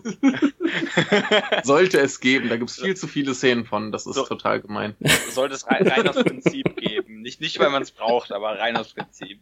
Sollte 1.64 2.00
es 2.00 2.20
geben. 2.20 2.50
Da 2.50 2.58
gibt's 2.58 2.82
viel 2.82 2.96
zu 2.96 3.08
viele 3.08 3.34
Szenen 3.34 3.66
von. 3.66 3.92
Das 3.92 4.06
ist 4.06 4.16
So. 4.16 4.26
total 4.26 4.62
gemein. 4.62 4.96
Sollte 5.32 5.56
es 5.56 5.68
rein, 5.68 5.88
rein 5.88 6.08
aus 6.08 6.24
Prinzip 6.24 6.76
geben. 6.78 7.22
Nicht, 7.22 7.42
nicht 7.42 7.60
weil 7.60 7.70
man 7.70 7.82
es 7.82 7.92
braucht, 7.92 8.32
aber 8.32 8.60
rein 8.60 8.76
aus 8.78 8.94
Prinzip. 8.94 9.40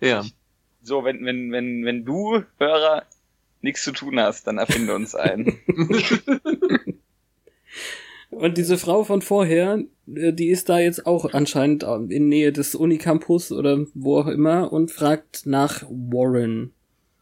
Ja. 0.00 0.24
So, 0.82 1.04
wenn, 1.04 1.24
wenn, 1.24 1.50
wenn, 1.52 1.84
wenn 1.84 2.04
du, 2.04 2.44
Hörer, 2.58 3.04
nichts 3.62 3.82
zu 3.82 3.92
tun 3.92 4.20
hast, 4.20 4.46
dann 4.46 4.58
erfinde 4.58 4.94
uns 4.94 5.14
einen. 5.14 5.58
Und 8.36 8.58
diese 8.58 8.78
Frau 8.78 9.04
von 9.04 9.22
vorher, 9.22 9.84
äh, 10.14 10.32
die 10.32 10.48
ist 10.48 10.68
da 10.68 10.78
jetzt 10.78 11.06
auch 11.06 11.32
anscheinend 11.32 11.82
in 11.82 12.28
Nähe 12.28 12.52
des 12.52 12.74
Unicampus 12.74 13.52
oder 13.52 13.86
wo 13.94 14.18
auch 14.18 14.26
immer 14.26 14.72
und 14.72 14.90
fragt 14.90 15.46
nach 15.46 15.82
Warren. 15.88 16.72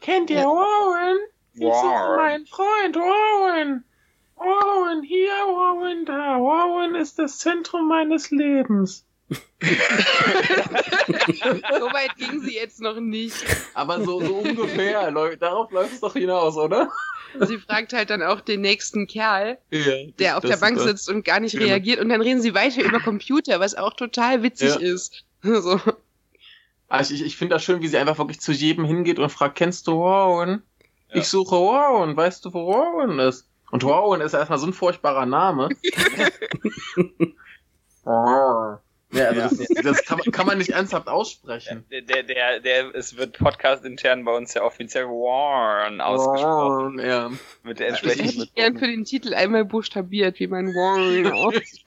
Kennt 0.00 0.30
ihr 0.30 0.42
Warren? 0.42 1.18
Ich 1.54 1.60
suche 1.60 1.70
Warren. 1.70 2.16
meinen 2.16 2.46
Freund 2.46 2.96
Warren. 2.96 3.84
Warren 4.36 5.02
hier, 5.02 5.28
Warren 5.28 6.04
da. 6.04 6.40
Warren 6.40 6.94
ist 6.96 7.18
das 7.18 7.38
Zentrum 7.38 7.88
meines 7.88 8.30
Lebens. 8.30 9.06
So 11.78 11.86
weit 11.92 12.16
ging 12.16 12.40
sie 12.40 12.54
jetzt 12.54 12.80
noch 12.80 13.00
nicht. 13.00 13.44
Aber 13.74 14.00
so, 14.02 14.20
so 14.20 14.34
ungefähr. 14.36 15.10
Darauf 15.36 15.70
läuft 15.70 15.94
es 15.94 16.00
doch 16.00 16.12
hinaus, 16.12 16.56
oder? 16.56 16.90
Sie 17.40 17.58
fragt 17.58 17.92
halt 17.92 18.10
dann 18.10 18.22
auch 18.22 18.40
den 18.40 18.60
nächsten 18.60 19.06
Kerl, 19.06 19.58
Ja. 19.70 19.92
der 20.18 20.36
auf 20.38 20.44
der 20.44 20.56
Bank 20.56 20.78
sitzt 20.80 21.08
und 21.08 21.24
gar 21.24 21.40
nicht 21.40 21.52
Genau. 21.52 21.64
reagiert. 21.66 22.00
Und 22.00 22.08
dann 22.08 22.20
reden 22.20 22.40
sie 22.42 22.54
weiter 22.54 22.82
über 22.82 23.00
Computer, 23.00 23.58
was 23.60 23.74
auch 23.74 23.94
total 23.94 24.42
witzig 24.42 24.70
Ja. 24.74 24.80
ist. 24.80 25.24
So. 25.42 25.80
Also 26.88 27.14
ich, 27.14 27.22
ich 27.24 27.36
finde 27.36 27.54
das 27.56 27.64
schön, 27.64 27.80
wie 27.82 27.88
sie 27.88 27.96
einfach 27.98 28.18
wirklich 28.18 28.40
zu 28.40 28.52
jedem 28.52 28.84
hingeht 28.84 29.18
und 29.18 29.30
fragt, 29.30 29.56
kennst 29.56 29.86
du 29.86 29.98
Warren? 29.98 30.62
Ja. 31.08 31.16
Ich 31.16 31.26
suche 31.28 31.56
Warren, 31.56 32.16
weißt 32.16 32.44
du, 32.44 32.52
wo 32.54 32.68
Warren 32.68 33.18
ist? 33.18 33.48
Und 33.70 33.82
Warren 33.82 34.20
ist 34.20 34.34
erstmal 34.34 34.58
so 34.58 34.66
ein 34.66 34.72
furchtbarer 34.74 35.24
Name. 35.26 35.70
Ja, 39.12 39.26
also 39.26 39.40
Ja. 39.40 39.48
das, 39.48 39.52
ist- 39.60 39.84
das 39.84 40.04
kann, 40.04 40.18
man- 40.18 40.32
kann 40.32 40.46
man 40.46 40.58
nicht 40.58 40.70
ernsthaft 40.70 41.06
aussprechen. 41.08 41.84
Der, 41.90 42.00
der, 42.02 42.22
der, 42.22 42.60
der, 42.60 42.94
es 42.94 43.16
wird 43.16 43.36
Podcast 43.38 43.84
intern 43.84 44.24
bei 44.24 44.34
uns 44.34 44.54
ja 44.54 44.62
offiziell 44.62 45.04
Warren 45.06 46.00
ausgesprochen. 46.00 46.96
Warren, 46.96 46.98
ja. 46.98 47.30
Mit 47.62 47.78
der 47.78 47.90
Das 47.90 47.98
hätte 48.02 48.10
entsprechenden 48.12 48.42
ich 48.44 48.54
gern 48.54 48.78
für 48.78 48.86
den 48.86 49.04
Titel 49.04 49.34
einmal 49.34 49.64
buchstabiert, 49.66 50.40
wie 50.40 50.46
mein 50.46 50.68
Warren 50.68 51.30
ausspricht. 51.32 51.84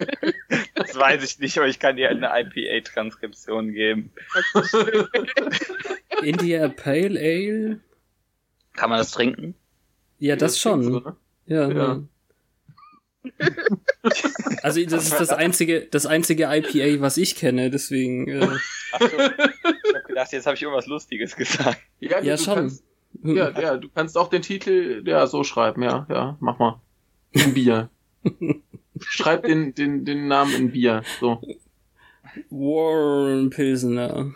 Das 0.75 0.95
weiß 0.95 1.23
ich 1.23 1.39
nicht, 1.39 1.57
aber 1.57 1.67
ich 1.67 1.79
kann 1.79 1.95
dir 1.95 2.09
eine 2.09 2.29
IPA-Transkription 2.31 3.71
geben. 3.73 4.11
India 6.21 6.67
Pale 6.69 7.19
Ale? 7.19 7.79
Kann 8.73 8.89
man 8.89 8.99
das 8.99 9.11
trinken? 9.11 9.55
Ja, 10.19 10.35
das 10.35 10.59
klingt 10.61 10.83
schon. 10.83 10.91
ne? 10.93 11.15
Ja, 11.45 11.67
Ja. 11.69 11.73
ja. 11.75 12.01
Also 14.61 14.83
das 14.85 15.05
ist 15.05 15.19
das 15.19 15.29
einzige, 15.29 15.81
das 15.81 16.05
einzige 16.05 16.45
IPA, 16.45 17.01
was 17.01 17.17
ich 17.17 17.35
kenne, 17.35 17.69
deswegen 17.69 18.27
äh, 18.27 18.47
Ach 18.93 18.99
so. 18.99 19.07
Ich 19.07 19.95
hab 19.95 20.05
gedacht, 20.05 20.31
jetzt 20.31 20.45
habe 20.45 20.55
ich 20.55 20.61
irgendwas 20.61 20.87
Lustiges 20.87 21.35
gesagt. 21.35 21.79
Ja, 21.99 22.21
du, 22.21 22.27
ja 22.27 22.35
du 22.35 22.43
schon. 22.43 22.55
Kannst, 22.55 22.83
ja, 23.23 23.59
ja, 23.59 23.77
du 23.77 23.89
kannst 23.89 24.17
auch 24.17 24.29
den 24.29 24.41
Titel 24.41 25.03
ja 25.05 25.27
so 25.27 25.43
schreiben, 25.43 25.81
ja, 25.83 26.05
ja, 26.09 26.37
mach 26.39 26.59
mal. 26.59 26.81
In 27.31 27.53
Bier. 27.53 27.89
Schreib 28.99 29.43
den, 29.43 29.73
den, 29.73 30.05
den 30.05 30.27
Namen 30.27 30.55
in 30.55 30.71
Bier. 30.71 31.03
So. 31.19 31.41
Warren 32.49 33.49
Pilsener. 33.49 34.33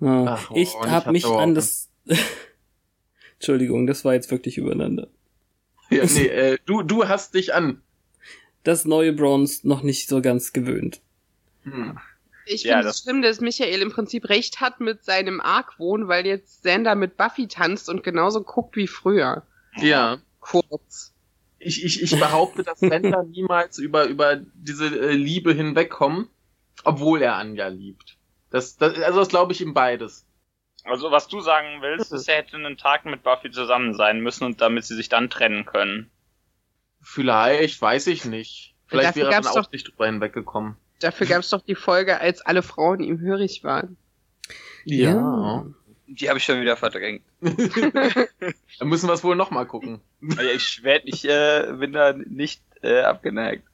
Ja. 0.00 0.24
Ach, 0.28 0.50
ich 0.54 0.74
habe 0.74 1.12
mich 1.12 1.26
an 1.26 1.54
das. 1.54 1.90
Entschuldigung, 3.50 3.86
das 3.86 4.04
war 4.04 4.12
jetzt 4.14 4.32
wirklich 4.32 4.58
übereinander. 4.58 5.06
Ja, 5.88 6.02
nee, 6.14 6.26
äh, 6.26 6.58
du, 6.66 6.82
du 6.82 7.06
hast 7.06 7.34
dich 7.34 7.54
an. 7.54 7.80
Das 8.64 8.84
neue 8.84 9.12
Bronze 9.12 9.68
noch 9.68 9.84
nicht 9.84 10.08
so 10.08 10.20
ganz 10.20 10.52
gewöhnt. 10.52 11.00
Hm. 11.62 11.96
Ich 12.46 12.64
Ja, 12.64 12.74
finde 12.78 12.88
es 12.88 12.96
das- 12.96 13.02
schlimm, 13.04 13.22
dass 13.22 13.40
Michael 13.40 13.82
im 13.82 13.92
Prinzip 13.92 14.28
recht 14.28 14.60
hat 14.60 14.80
mit 14.80 15.04
seinem 15.04 15.40
Argwohn, 15.40 16.08
weil 16.08 16.26
jetzt 16.26 16.64
Sander 16.64 16.96
mit 16.96 17.16
Buffy 17.16 17.46
tanzt 17.46 17.88
und 17.88 18.02
genauso 18.02 18.42
guckt 18.42 18.74
wie 18.74 18.88
früher. 18.88 19.44
Ja. 19.76 20.18
Kurz. 20.40 21.12
Ich, 21.60 21.84
ich, 21.84 22.02
ich 22.02 22.18
behaupte, 22.18 22.64
dass 22.64 22.80
Sender 22.80 23.22
niemals 23.30 23.78
über, 23.78 24.06
über 24.06 24.40
diese 24.54 24.86
äh, 24.86 25.12
Liebe 25.12 25.52
hinwegkommen, 25.52 26.26
obwohl 26.82 27.22
er 27.22 27.36
Anja 27.36 27.68
liebt. 27.68 28.16
Das, 28.50 28.76
das, 28.76 28.98
also 28.98 29.20
das 29.20 29.28
glaube 29.28 29.52
ich 29.52 29.60
ihm 29.60 29.72
beides. 29.72 30.25
Also 30.86 31.10
was 31.10 31.28
du 31.28 31.40
sagen 31.40 31.82
willst, 31.82 32.12
ist, 32.12 32.28
er 32.28 32.36
hätte 32.36 32.56
einen 32.56 32.76
Tag 32.76 33.04
mit 33.04 33.22
Buffy 33.22 33.50
zusammen 33.50 33.94
sein 33.94 34.20
müssen 34.20 34.44
und 34.44 34.60
damit 34.60 34.84
sie 34.84 34.94
sich 34.94 35.08
dann 35.08 35.30
trennen 35.30 35.64
können. 35.66 36.10
Vielleicht, 37.02 37.80
weiß 37.80 38.06
ich 38.08 38.24
nicht. 38.24 38.74
Vielleicht 38.86 39.08
Dafür 39.10 39.22
wäre 39.22 39.28
er 39.28 39.34
dann 39.36 39.42
gab's 39.44 39.56
auch 39.56 39.64
doch- 39.64 39.72
nicht 39.72 39.88
drüber 39.88 40.06
hinweggekommen. 40.06 40.76
Dafür 41.00 41.26
gab 41.26 41.40
es 41.40 41.50
doch 41.50 41.60
die 41.60 41.74
Folge, 41.74 42.20
als 42.20 42.40
alle 42.40 42.62
Frauen 42.62 43.00
ihm 43.00 43.20
hörig 43.20 43.62
waren. 43.64 43.96
Ja. 44.84 45.66
Die 46.06 46.28
habe 46.28 46.38
ich 46.38 46.44
schon 46.44 46.60
wieder 46.60 46.76
verdrängt. 46.76 47.22
Dann 47.40 48.88
müssen 48.88 49.08
wir 49.08 49.12
es 49.12 49.24
wohl 49.24 49.36
nochmal 49.36 49.66
gucken. 49.66 50.00
Aber 50.32 50.44
Ich 50.44 50.62
schwör, 50.62 51.00
ich 51.04 51.24
äh, 51.28 51.72
bin 51.78 51.92
da 51.92 52.12
nicht 52.12 52.62
äh, 52.82 53.00
abgeneigt. 53.00 53.66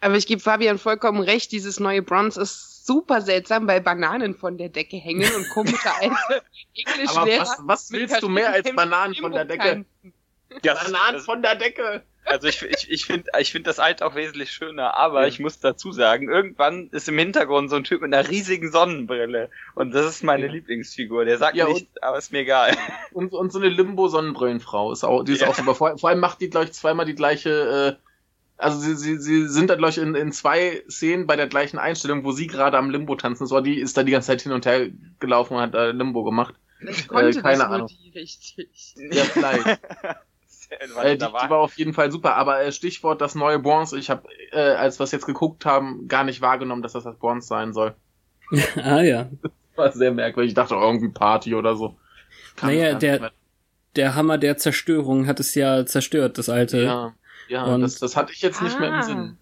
Aber 0.00 0.16
ich 0.16 0.26
gebe 0.26 0.40
Fabian 0.42 0.78
vollkommen 0.78 1.22
recht, 1.22 1.52
dieses 1.52 1.78
neue 1.80 2.02
Bronze 2.02 2.42
ist 2.42 2.71
super 2.84 3.20
seltsam, 3.20 3.66
weil 3.68 3.80
Bananen 3.80 4.34
von 4.34 4.58
der 4.58 4.68
Decke 4.68 4.96
hängen 4.96 5.32
und 5.34 5.48
komische 5.48 5.90
alte 6.00 6.14
Aber 6.16 6.42
Englischlehrer. 6.74 7.40
was, 7.42 7.56
was 7.60 7.90
mit 7.90 8.00
willst 8.02 8.22
du 8.22 8.28
mehr 8.28 8.52
als 8.52 8.70
Bananen 8.74 9.14
von 9.14 9.32
der 9.32 9.44
Decke? 9.44 9.84
Ja, 10.62 10.74
Bananen 10.74 11.20
von 11.20 11.42
der 11.42 11.54
Decke! 11.54 12.02
Also 12.24 12.46
ich, 12.46 12.62
ich, 12.62 12.88
ich 12.88 13.04
finde 13.06 13.30
ich 13.40 13.50
find 13.50 13.66
das 13.66 13.80
Alt 13.80 14.00
auch 14.00 14.14
wesentlich 14.14 14.52
schöner, 14.52 14.96
aber 14.96 15.22
Ja. 15.22 15.26
ich 15.28 15.40
muss 15.40 15.58
dazu 15.58 15.90
sagen, 15.90 16.28
irgendwann 16.30 16.88
ist 16.92 17.08
im 17.08 17.18
Hintergrund 17.18 17.68
so 17.68 17.74
ein 17.74 17.82
Typ 17.82 18.00
mit 18.00 18.14
einer 18.14 18.28
riesigen 18.28 18.70
Sonnenbrille 18.70 19.50
und 19.74 19.92
das 19.92 20.06
ist 20.06 20.22
meine 20.22 20.46
Ja. 20.46 20.52
Lieblingsfigur. 20.52 21.24
Der 21.24 21.38
sagt 21.38 21.56
Ja, 21.56 21.66
nichts, 21.66 22.00
aber 22.00 22.18
ist 22.18 22.30
mir 22.30 22.40
egal. 22.40 22.76
Und, 23.10 23.32
und 23.32 23.52
so 23.52 23.58
eine 23.58 23.68
Limbo-Sonnenbrillenfrau 23.70 24.92
ist 24.92 25.02
auch, 25.02 25.24
die 25.24 25.32
ist 25.32 25.40
Ja. 25.40 25.48
auch 25.48 25.54
super. 25.56 25.74
Vor, 25.74 25.98
vor 25.98 26.10
allem 26.10 26.20
macht 26.20 26.40
die, 26.40 26.48
glaube 26.48 26.66
ich, 26.66 26.72
zweimal 26.74 27.06
die 27.06 27.16
gleiche, 27.16 27.98
äh, 27.98 28.02
also 28.62 28.78
sie, 28.78 28.94
sie, 28.96 29.18
sie 29.18 29.48
sind 29.48 29.68
da, 29.70 29.74
glaube 29.76 29.90
ich, 29.90 29.98
in, 29.98 30.14
in 30.14 30.32
zwei 30.32 30.82
Szenen 30.88 31.26
bei 31.26 31.36
der 31.36 31.46
gleichen 31.48 31.78
Einstellung, 31.78 32.24
wo 32.24 32.32
sie 32.32 32.46
gerade 32.46 32.78
am 32.78 32.90
Limbo 32.90 33.16
tanzen. 33.16 33.46
So, 33.46 33.60
die 33.60 33.78
ist 33.80 33.96
da 33.96 34.02
die 34.02 34.12
ganze 34.12 34.28
Zeit 34.28 34.42
hin 34.42 34.52
und 34.52 34.66
her 34.66 34.88
gelaufen 35.20 35.54
und 35.56 35.60
hat 35.62 35.74
äh, 35.74 35.92
Limbo 35.92 36.24
gemacht. 36.24 36.54
Ich 36.80 37.08
konnte 37.08 37.30
Äh, 37.30 37.42
keine 37.42 37.58
das 37.58 37.68
nur 37.68 37.74
Ahnung. 37.76 37.88
die 37.88 38.10
richtig. 38.18 38.94
Ja, 39.10 39.24
vielleicht. 39.24 39.66
Äh, 41.02 41.18
die, 41.18 41.26
die 41.26 41.50
war 41.50 41.58
auf 41.58 41.76
jeden 41.76 41.92
Fall 41.92 42.10
super. 42.10 42.34
Aber 42.36 42.62
äh, 42.62 42.72
Stichwort 42.72 43.20
das 43.20 43.34
neue 43.34 43.58
Bronze. 43.58 43.98
Ich 43.98 44.08
habe, 44.08 44.26
äh, 44.52 44.58
als 44.58 44.98
wir 44.98 45.04
es 45.04 45.12
jetzt 45.12 45.26
geguckt 45.26 45.66
haben, 45.66 46.08
gar 46.08 46.24
nicht 46.24 46.40
wahrgenommen, 46.40 46.80
dass 46.80 46.94
das 46.94 47.04
das 47.04 47.18
Bronze 47.18 47.46
sein 47.46 47.74
soll. 47.74 47.94
ah 48.82 49.02
ja. 49.02 49.28
War 49.76 49.92
sehr 49.92 50.12
merkwürdig. 50.12 50.52
Ich 50.52 50.54
dachte 50.54 50.74
auch 50.74 50.80
irgendwie 50.80 51.10
Party 51.10 51.54
oder 51.54 51.76
so. 51.76 51.94
Kam 52.56 52.70
Naja, 52.70 52.94
der-. 52.94 53.32
Der 53.96 54.14
Hammer 54.14 54.38
der 54.38 54.56
Zerstörung 54.56 55.26
hat 55.26 55.38
es 55.40 55.54
ja 55.54 55.84
zerstört, 55.84 56.38
das 56.38 56.48
alte. 56.48 56.82
Ja, 56.84 57.14
ja 57.48 57.64
Und- 57.64 57.80
das, 57.82 57.98
das 57.98 58.16
hatte 58.16 58.32
ich 58.32 58.40
jetzt 58.42 58.62
nicht 58.62 58.78
mehr 58.78 58.88
im 58.88 58.94
Ah. 58.94 59.02
Sinn. 59.02 59.38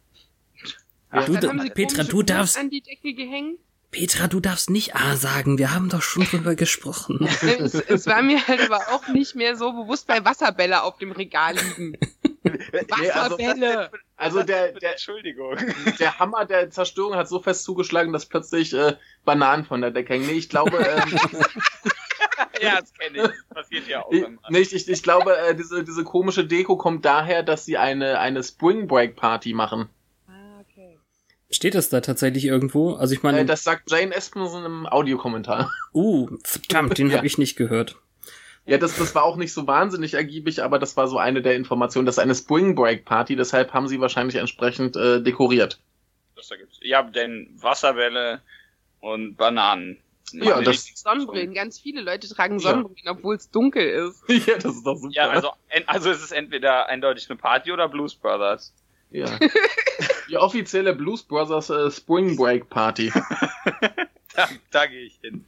Ach, 1.13 1.25
du, 1.25 1.33
Dann 1.35 1.51
haben 1.51 1.61
sie 1.63 1.71
Petra, 1.71 2.05
du 2.05 2.23
darfst, 2.23 2.57
an 2.59 2.71
die 2.71 2.83
Decke 2.83 3.15
gehängt. 3.15 3.59
Petra, 3.91 4.29
du 4.29 4.39
darfst 4.39 4.71
nicht 4.71 4.95
A 4.95 5.17
sagen. 5.17 5.59
Wir 5.59 5.75
haben 5.75 5.89
doch 5.89 6.03
schon 6.03 6.23
drüber 6.25 6.55
gesprochen. 6.55 7.27
es, 7.59 7.75
es 7.75 8.07
war 8.07 8.23
mir 8.23 8.47
halt 8.47 8.61
aber 8.71 8.79
auch 8.95 9.09
nicht 9.09 9.35
mehr 9.35 9.57
so 9.57 9.73
bewusst, 9.73 10.09
weil 10.09 10.25
Wasserbälle 10.25 10.85
auf 10.85 10.99
dem 10.99 11.13
Regal 11.13 11.55
liegen. 11.57 11.97
Nee, 12.43 13.11
also, 13.11 13.37
Wasserbälle. 13.39 13.91
also 14.17 14.43
der, 14.43 14.73
der, 14.73 14.93
Entschuldigung. 14.93 15.57
der 15.99 16.19
Hammer 16.19 16.47
der 16.47 16.71
Zerstörung 16.71 17.15
hat 17.15 17.29
so 17.29 17.39
fest 17.41 17.65
zugeschlagen, 17.65 18.15
dass 18.15 18.25
plötzlich 18.27 18.73
äh, 18.73 18.97
Bananen 19.27 19.67
von 19.67 19.83
der 19.83 19.91
Decke 19.91 20.15
hängen. 20.15 20.27
Nee, 20.27 20.33
ich 20.33 20.49
glaube, 20.49 20.79
ähm, 20.79 21.19
ja, 22.63 22.81
das 22.81 22.93
kenne 22.95 23.17
ich. 23.19 23.23
Das 23.23 23.45
passiert 23.65 23.89
ja 23.89 24.05
auch 24.05 24.13
ich, 24.13 24.23
immer. 24.23 24.39
nee, 24.49 24.59
ich, 24.59 24.89
ich 24.89 25.03
glaube, 25.03 25.37
äh, 25.37 25.55
diese, 25.55 25.85
diese 25.85 26.05
komische 26.05 26.45
Deko 26.47 26.77
kommt 26.77 27.05
daher, 27.05 27.43
dass 27.43 27.65
sie 27.65 27.77
eine, 27.79 28.19
eine 28.21 28.43
Spring 28.43 28.87
Break 28.87 29.17
Party 29.17 29.53
machen. 29.53 29.89
Ah, 30.29 30.61
okay. 30.61 30.99
Steht 31.51 31.75
das 31.75 31.89
da 31.89 32.01
tatsächlich 32.01 32.45
irgendwo? 32.45 32.95
Also 32.95 33.15
ich 33.15 33.23
meine, 33.23 33.41
Äh, 33.41 33.45
das 33.45 33.65
sagt 33.65 33.91
Jane 33.91 34.15
Espenson 34.15 34.65
im 34.65 34.87
Audiokommentar. 34.87 35.71
uh, 35.95 36.29
verdammt, 36.45 36.99
den 36.99 37.09
Ja. 37.11 37.17
habe 37.19 37.27
ich 37.27 37.39
nicht 37.39 37.57
gehört. 37.57 37.97
Ja, 38.67 38.77
das, 38.79 38.97
das 38.97 39.15
war 39.15 39.25
auch 39.25 39.37
nicht 39.37 39.53
so 39.53 39.67
wahnsinnig 39.67 40.15
ergiebig, 40.15 40.63
aber 40.63 40.79
das 40.79 40.97
war 40.97 41.09
so 41.09 41.19
eine 41.19 41.43
der 41.43 41.57
Informationen. 41.57 42.07
Das 42.07 42.17
ist 42.17 42.21
eine 42.21 42.35
Spring 42.35 42.75
Break 42.77 43.05
Party, 43.05 43.35
deshalb 43.35 43.73
haben 43.73 43.89
sie 43.89 44.01
wahrscheinlich 44.01 44.37
entsprechend 44.37 44.95
äh, 44.97 45.21
dekoriert. 45.23 45.81
Das 46.37 46.51
ergibt's. 46.51 46.79
Ja, 46.83 47.03
denn 47.03 47.49
Wasserbälle 47.59 48.43
und 49.01 49.37
Bananen. 49.37 49.99
Ja, 50.33 50.61
das- 50.61 50.91
Sonnenbrillen. 50.95 51.55
Ganz 51.55 51.79
viele 51.79 52.01
Leute 52.03 52.29
tragen 52.29 52.59
Ja. 52.59 52.71
Sonnenbrillen, 52.71 53.09
obwohl 53.09 53.37
es 53.37 53.51
dunkel 53.51 53.83
ist. 54.09 54.23
ja, 54.47 54.55
das 54.59 54.77
ist 54.77 54.87
doch 54.87 54.97
super. 54.97 55.13
Ja, 55.13 55.29
also, 55.31 55.51
also 55.87 56.11
es 56.11 56.23
ist 56.23 56.33
entweder 56.33 56.87
eindeutig 56.89 57.29
eine 57.31 57.39
Party 57.39 57.73
oder 57.73 57.89
Blues 57.89 58.15
Brothers. 58.15 58.73
Ja. 59.11 59.27
Die 60.31 60.37
offizielle 60.37 60.95
Blues 60.95 61.23
Brothers 61.25 61.71
äh, 61.71 61.91
Spring 61.91 62.37
Break 62.37 62.69
Party. 62.71 63.13
Da, 64.37 64.49
da 64.71 64.87
gehe 64.87 65.03
ich 65.07 65.19
hin. 65.21 65.45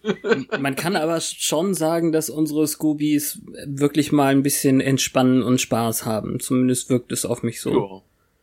Man 0.58 0.74
kann 0.74 0.96
aber 0.96 1.20
schon 1.20 1.72
sagen, 1.72 2.10
dass 2.10 2.28
unsere 2.28 2.66
Scoobies 2.66 3.40
wirklich 3.64 4.10
mal 4.10 4.32
ein 4.32 4.42
bisschen 4.42 4.80
entspannen 4.80 5.44
und 5.44 5.60
Spaß 5.60 6.04
haben. 6.04 6.40
Zumindest 6.40 6.90
wirkt 6.90 7.12
es 7.12 7.24
auf 7.24 7.44
mich 7.44 7.60
so. 7.60 8.02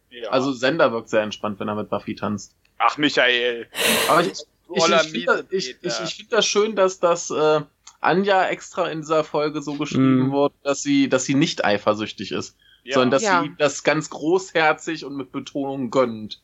Ja. 0.10 0.18
Ja. 0.22 0.30
Also 0.30 0.54
Sender 0.54 0.94
wirkt 0.94 1.10
sehr 1.10 1.24
entspannt, 1.24 1.60
wenn 1.60 1.68
er 1.68 1.76
mit 1.76 1.90
Buffy 1.90 2.16
tanzt. 2.16 2.56
ach 2.78 2.98
Michael. 2.98 3.68
Aber 4.10 4.22
ich, 4.22 4.40
ich, 4.76 4.84
ich 4.84 4.84
finde 4.84 4.96
das, 4.98 5.06
ich, 5.08 5.14
Miesepeter. 5.52 6.04
ich, 6.04 6.10
ich 6.10 6.16
find 6.16 6.34
das 6.34 6.46
schön, 6.46 6.76
dass 6.76 7.00
das 7.00 7.30
äh, 7.32 7.62
Anja 8.02 8.48
extra 8.48 8.88
in 8.90 9.02
dieser 9.02 9.24
Folge 9.24 9.62
so 9.62 9.74
geschrieben 9.76 10.28
Mhm. 10.28 10.32
wurde, 10.32 10.56
dass 10.64 10.82
sie, 10.82 11.10
dass 11.10 11.26
sie 11.26 11.36
nicht 11.36 11.66
eifersüchtig 11.66 12.32
ist, 12.32 12.56
Ja. 12.84 12.94
sondern 12.96 13.12
dass 13.12 13.24
Ja. 13.24 13.44
sie 13.44 13.52
das 13.58 13.84
ganz 13.84 14.10
großherzig 14.10 15.06
und 15.06 15.16
mit 15.18 15.32
Betonung 15.32 15.90
gönnt. 15.92 16.42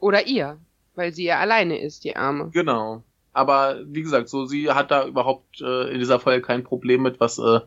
Oder 0.00 0.26
ihr, 0.26 0.58
weil 0.94 1.12
sie 1.12 1.24
ja 1.24 1.38
alleine 1.38 1.80
ist, 1.80 2.04
die 2.04 2.16
Arme. 2.16 2.50
Genau. 2.52 3.02
Aber 3.32 3.78
wie 3.86 4.02
gesagt, 4.02 4.28
so 4.28 4.46
sie 4.46 4.70
hat 4.72 4.90
da 4.90 5.06
überhaupt 5.06 5.60
äh, 5.60 5.92
in 5.92 5.98
dieser 6.00 6.18
Folge 6.18 6.42
kein 6.44 6.64
Problem 6.64 7.02
mit, 7.02 7.20
was 7.20 7.38
äh, 7.38 7.60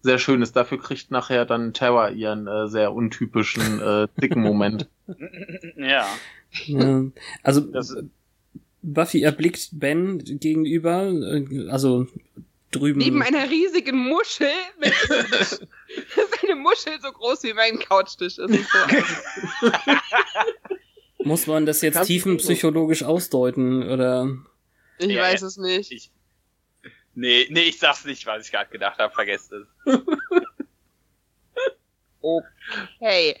sehr 0.00 0.18
schön 0.18 0.42
ist. 0.42 0.54
Dafür 0.54 0.78
kriegt 0.80 1.10
nachher 1.10 1.44
dann 1.44 1.72
Terra 1.72 2.10
ihren 2.10 2.46
äh, 2.46 2.68
sehr 2.68 2.92
untypischen 2.92 3.80
äh, 3.80 4.06
dicken 4.20 4.40
Moment. 4.42 4.88
ja. 5.76 6.06
Ja. 6.66 7.02
Also 7.42 7.60
Das- 7.62 7.96
Buffy 8.82 9.22
erblickt 9.22 9.68
Ben 9.72 10.18
gegenüber, 10.24 11.08
äh, 11.10 11.68
also 11.68 12.06
drüben. 12.70 12.98
Neben 12.98 13.22
einer 13.22 13.48
riesigen 13.50 13.96
Muschel. 13.96 14.50
Mit 14.78 14.92
das 15.08 15.52
ist 15.52 15.66
eine 16.42 16.54
Muschel 16.56 17.00
so 17.00 17.10
groß 17.12 17.42
wie 17.44 17.54
mein 17.54 17.78
Couchtisch 17.78 18.38
ist. 18.38 18.48
So. 18.48 19.70
Muss 21.24 21.46
man 21.46 21.66
das 21.66 21.80
jetzt 21.82 21.94
Kannst 21.94 22.08
du- 22.10 22.14
tiefenpsychologisch 22.14 23.02
ausdeuten 23.02 23.82
oder? 23.88 24.36
Ich 24.98 25.08
Ja, 25.08 25.22
weiß 25.22 25.42
es 25.42 25.56
nicht. 25.56 25.90
Ich, 25.92 26.10
nee, 27.14 27.46
nee, 27.50 27.62
ich 27.62 27.78
sag's 27.78 28.04
nicht, 28.04 28.26
was 28.26 28.46
ich 28.46 28.52
gerade 28.52 28.70
gedacht 28.70 28.98
habe. 28.98 29.12
Vergesst 29.14 29.52
es. 29.52 29.66
Hey. 32.98 33.36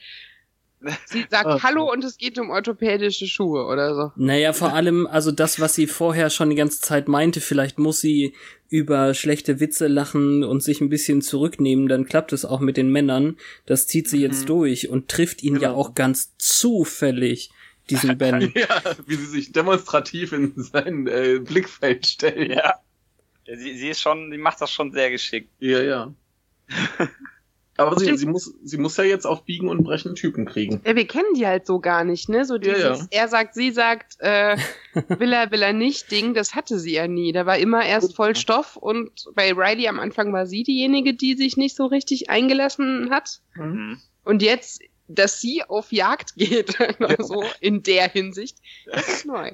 Sie 1.06 1.26
sagt 1.28 1.46
Ach. 1.46 1.62
Hallo 1.64 1.90
und 1.90 2.04
es 2.04 2.18
geht 2.18 2.38
um 2.38 2.50
orthopädische 2.50 3.26
Schuhe 3.26 3.66
oder 3.66 3.94
so. 3.96 4.12
Naja, 4.16 4.52
vor 4.52 4.72
allem, 4.74 5.06
also 5.08 5.32
das, 5.32 5.58
was 5.58 5.74
sie 5.74 5.86
vorher 5.88 6.30
schon 6.30 6.50
die 6.50 6.56
ganze 6.56 6.80
Zeit 6.80 7.08
meinte, 7.08 7.40
vielleicht 7.40 7.78
muss 7.78 8.00
sie 8.00 8.34
über 8.68 9.12
schlechte 9.14 9.58
Witze 9.60 9.88
lachen 9.88 10.44
und 10.44 10.62
sich 10.62 10.80
ein 10.80 10.88
bisschen 10.88 11.20
zurücknehmen, 11.22 11.88
dann 11.88 12.04
klappt 12.06 12.32
es 12.32 12.44
auch 12.44 12.60
mit 12.60 12.76
den 12.76 12.90
Männern. 12.92 13.36
Das 13.66 13.86
zieht 13.88 14.08
sie 14.08 14.20
jetzt 14.20 14.42
Mhm. 14.42 14.46
durch 14.46 14.88
und 14.88 15.08
trifft 15.08 15.42
ihn 15.42 15.54
ja 15.54 15.70
Genau. 15.70 15.74
auch 15.80 15.94
ganz 15.94 16.36
zufällig, 16.38 17.50
diesen 17.90 18.16
Ben. 18.18 18.52
ja, 18.54 18.82
wie 19.06 19.16
sie 19.16 19.26
sich 19.26 19.50
demonstrativ 19.52 20.32
in 20.32 20.52
sein 20.56 21.06
äh, 21.08 21.40
Blickfeld 21.40 22.06
stellt. 22.06 22.50
Ja. 22.52 22.74
ja 23.46 23.56
sie, 23.56 23.76
sie 23.76 23.88
ist 23.88 24.00
schon, 24.00 24.30
sie 24.30 24.38
macht 24.38 24.60
das 24.60 24.70
schon 24.70 24.92
sehr 24.92 25.10
geschickt. 25.10 25.50
Ja, 25.58 25.80
ja. 25.82 26.14
Aber 27.78 27.96
sie, 27.96 28.16
sie, 28.16 28.26
muss, 28.26 28.52
sie 28.64 28.76
muss 28.76 28.96
ja 28.96 29.04
jetzt 29.04 29.24
auf 29.24 29.44
Biegen 29.44 29.68
und 29.68 29.84
Brechen 29.84 30.16
Typen 30.16 30.46
kriegen. 30.46 30.80
Ja, 30.84 30.96
wir 30.96 31.06
kennen 31.06 31.32
die 31.36 31.46
halt 31.46 31.64
so 31.64 31.78
gar 31.78 32.02
nicht, 32.02 32.28
ne? 32.28 32.44
So 32.44 32.54
Ja, 32.54 32.60
dieses, 32.60 33.00
ja. 33.00 33.06
er 33.10 33.28
sagt, 33.28 33.54
sie 33.54 33.70
sagt, 33.70 34.16
äh, 34.18 34.56
will 35.08 35.32
er, 35.32 35.52
will 35.52 35.62
er 35.62 35.72
nicht, 35.72 36.10
Ding, 36.10 36.34
das 36.34 36.56
hatte 36.56 36.80
sie 36.80 36.94
ja 36.94 37.06
nie. 37.06 37.30
Da 37.30 37.46
war 37.46 37.56
immer 37.56 37.86
erst 37.86 38.16
voll 38.16 38.34
Stoff 38.34 38.76
und 38.76 39.26
bei 39.36 39.52
Riley 39.52 39.86
am 39.86 40.00
Anfang 40.00 40.32
war 40.32 40.46
sie 40.46 40.64
diejenige, 40.64 41.14
die 41.14 41.36
sich 41.36 41.56
nicht 41.56 41.76
so 41.76 41.86
richtig 41.86 42.28
eingelassen 42.28 43.10
hat. 43.10 43.42
Mhm. 43.54 44.00
Und 44.24 44.42
jetzt, 44.42 44.82
dass 45.06 45.40
sie 45.40 45.62
auf 45.62 45.92
Jagd 45.92 46.34
geht, 46.36 46.76
so 47.20 47.44
in 47.60 47.84
der 47.84 48.08
Hinsicht, 48.08 48.58
das 48.86 49.08
ist 49.08 49.24
neu. 49.24 49.52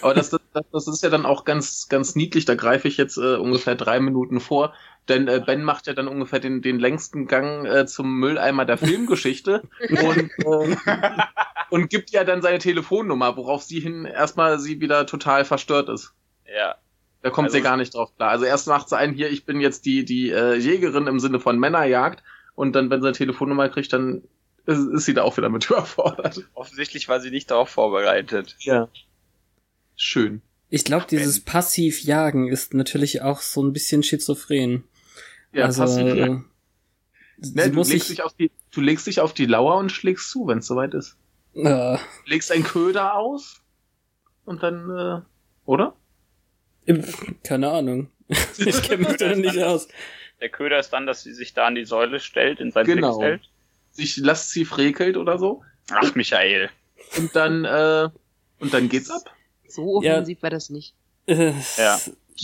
Aber 0.00 0.14
das, 0.14 0.30
das, 0.30 0.64
das 0.72 0.86
ist 0.86 1.02
ja 1.02 1.10
dann 1.10 1.26
auch 1.26 1.44
ganz, 1.44 1.88
ganz 1.88 2.14
niedlich. 2.14 2.44
Da 2.44 2.54
greife 2.54 2.86
ich 2.86 2.98
jetzt 2.98 3.16
äh, 3.16 3.34
ungefähr 3.34 3.74
drei 3.74 3.98
Minuten 3.98 4.38
vor. 4.38 4.74
Denn 5.08 5.28
äh, 5.28 5.42
Ben 5.44 5.62
macht 5.64 5.86
ja 5.86 5.92
dann 5.92 6.08
ungefähr 6.08 6.40
den, 6.40 6.62
den 6.62 6.78
längsten 6.78 7.26
Gang 7.26 7.66
äh, 7.66 7.86
zum 7.86 8.18
Mülleimer 8.18 8.64
der 8.64 8.78
Filmgeschichte 8.78 9.62
und, 9.90 10.30
äh, 10.44 10.76
und 11.70 11.90
gibt 11.90 12.10
ja 12.10 12.24
dann 12.24 12.40
seine 12.40 12.58
Telefonnummer, 12.58 13.36
worauf 13.36 13.62
sie 13.62 13.80
hin 13.80 14.06
erstmal 14.06 14.58
sie 14.58 14.80
wieder 14.80 15.06
total 15.06 15.44
verstört 15.44 15.88
ist. 15.90 16.12
Ja. 16.46 16.76
Da 17.22 17.30
kommt 17.30 17.46
Also- 17.46 17.56
sie 17.58 17.62
gar 17.62 17.76
nicht 17.76 17.94
drauf 17.94 18.14
klar. 18.16 18.30
Also 18.30 18.44
erst 18.46 18.66
macht 18.66 18.88
sie 18.88 18.96
einen 18.96 19.14
hier, 19.14 19.30
ich 19.30 19.44
bin 19.44 19.60
jetzt 19.60 19.84
die, 19.84 20.04
die 20.04 20.30
äh, 20.30 20.54
Jägerin 20.56 21.06
im 21.06 21.20
Sinne 21.20 21.40
von 21.40 21.58
Männerjagd. 21.58 22.22
Und 22.54 22.74
dann, 22.76 22.88
wenn 22.88 23.00
sie 23.02 23.08
eine 23.08 23.16
Telefonnummer 23.16 23.68
kriegt, 23.68 23.92
dann 23.92 24.22
ist, 24.66 24.78
ist 24.78 25.04
sie 25.06 25.12
da 25.14 25.22
auch 25.22 25.36
wieder 25.36 25.48
mit 25.50 25.66
überfordert. 25.70 26.44
Offensichtlich 26.54 27.08
war 27.08 27.20
sie 27.20 27.30
nicht 27.30 27.50
darauf 27.50 27.68
vorbereitet. 27.68 28.56
Ja. 28.60 28.88
Schön. 29.96 30.40
Ich 30.70 30.84
glaube, 30.84 31.06
dieses 31.10 31.40
Passivjagen 31.40 32.48
ist 32.48 32.74
natürlich 32.74 33.22
auch 33.22 33.40
so 33.40 33.62
ein 33.62 33.72
bisschen 33.72 34.02
schizophren. 34.02 34.84
Ja, 35.54 35.66
also, 35.66 35.82
passiv, 35.82 36.14
ja. 36.14 36.26
äh, 36.26 36.38
Ne, 37.36 37.68
du, 37.70 37.82
legst 37.82 38.10
dich 38.10 38.22
auf 38.22 38.32
die, 38.34 38.50
du 38.70 38.80
legst 38.80 39.06
dich 39.08 39.20
auf 39.20 39.34
die 39.34 39.46
Lauer 39.46 39.76
und 39.78 39.90
schlägst 39.90 40.30
zu, 40.30 40.46
wenn 40.46 40.58
es 40.58 40.66
soweit 40.66 40.94
ist. 40.94 41.16
äh, 41.54 41.98
Legst 42.26 42.52
einen 42.52 42.62
Köder 42.64 43.14
aus 43.16 43.60
und 44.44 44.62
dann, 44.62 44.90
äh, 44.90 45.20
oder? 45.66 45.94
keine 47.42 47.70
Ahnung. 47.70 48.08
ich 48.58 48.82
kenne 48.82 49.08
mich 49.08 49.16
da 49.16 49.34
nicht 49.34 49.58
aus. 49.62 49.88
Der 50.40 50.48
Köder 50.48 50.78
ist 50.78 50.90
dann, 50.90 51.06
dass 51.06 51.22
sie 51.22 51.32
sich 51.34 51.54
da 51.54 51.66
an 51.66 51.74
die 51.74 51.84
Säule 51.84 52.20
stellt, 52.20 52.60
in 52.60 52.70
sein 52.70 52.86
Genau. 52.86 53.18
Blickfeld. 53.18 53.48
Sich 53.90 54.16
lasst 54.18 54.50
sie 54.50 54.64
frekelt 54.64 55.16
oder 55.16 55.38
so. 55.38 55.62
Ach, 55.90 56.14
Michael. 56.14 56.70
Und 57.16 57.34
dann, 57.36 57.64
äh, 57.64 58.08
und 58.60 58.72
dann 58.74 58.88
geht's 58.88 59.10
ab. 59.10 59.22
So 59.68 60.02
Ja. 60.02 60.14
offensiv 60.14 60.42
war 60.42 60.50
das 60.50 60.70
nicht. 60.70 60.94
Äh, 61.26 61.52
Ja. 61.78 62.00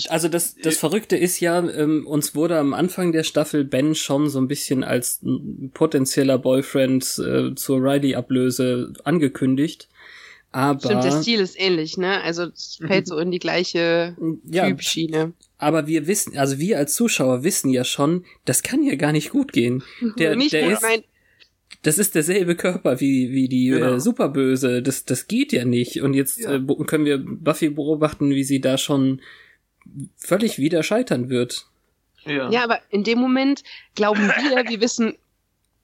Also 0.09 0.29
das, 0.29 0.55
das 0.55 0.77
Verrückte 0.77 1.17
ist 1.17 1.41
ja, 1.41 1.59
ähm, 1.69 2.07
uns 2.07 2.35
wurde 2.35 2.59
am 2.59 2.75
Anfang 2.75 3.11
der 3.13 3.25
Staffel 3.25 3.65
Ben 3.65 3.95
schon 3.95 4.29
so 4.29 4.39
ein 4.41 4.47
bisschen 4.47 4.85
als 4.85 5.21
potenzieller 5.75 6.39
Boyfriend 6.39 7.05
äh, 7.19 7.55
zur 7.57 7.79
Riley-Ablöse 7.83 8.93
angekündigt. 9.05 9.89
Aber, 10.53 10.81
Stimmt, 10.81 11.05
der 11.05 11.23
Stil 11.23 11.41
ist 11.41 11.61
ähnlich, 11.61 11.97
ne? 11.97 12.21
Also 12.23 12.45
es 12.45 12.79
fällt 12.85 13.07
so 13.07 13.19
in 13.19 13.31
die 13.31 13.39
gleiche 13.39 14.17
ja, 14.51 14.69
Typschiene. 14.69 15.33
aber 15.59 15.87
wir 15.87 16.07
wissen, 16.09 16.37
also 16.37 16.59
wir 16.59 16.79
als 16.79 16.95
Zuschauer 16.95 17.45
wissen 17.45 17.71
ja 17.71 17.85
schon, 17.85 18.25
das 18.45 18.63
kann 18.65 18.83
hier 18.83 18.97
gar 18.97 19.13
nicht 19.13 19.31
gut 19.31 19.53
gehen. 19.53 19.83
Der, 20.19 20.35
nicht 20.35 20.53
der 20.53 20.73
ist, 20.73 20.83
mein, 20.83 21.03
das 21.83 21.99
ist 21.99 22.15
derselbe 22.17 22.57
Körper 22.57 23.01
wie, 23.01 23.31
wie 23.31 23.49
die 23.49 23.69
Genau. 23.69 23.95
äh, 23.95 24.01
Superböse. 24.01 24.83
Das, 24.83 25.05
das 25.05 25.29
geht 25.29 25.53
ja 25.53 25.65
nicht. 25.65 26.03
Und 26.03 26.15
jetzt 26.15 26.41
Ja. 26.41 26.55
äh, 26.57 26.61
können 26.85 27.05
wir 27.05 27.19
Buffy 27.19 27.71
beobachten, 27.71 28.31
wie 28.31 28.45
sie 28.45 28.61
da 28.61 28.77
schon 28.77 29.21
völlig 30.17 30.59
wieder 30.59 30.83
scheitern 30.83 31.29
wird. 31.29 31.67
Ja. 32.25 32.51
ja, 32.51 32.65
aber 32.65 32.81
in 32.91 33.03
dem 33.05 33.19
Moment 33.19 33.63
glauben 33.95 34.29
wir, 34.29 34.69
wir 34.69 34.81
wissen, 34.81 35.17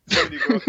Entschuldigung. 0.08 0.62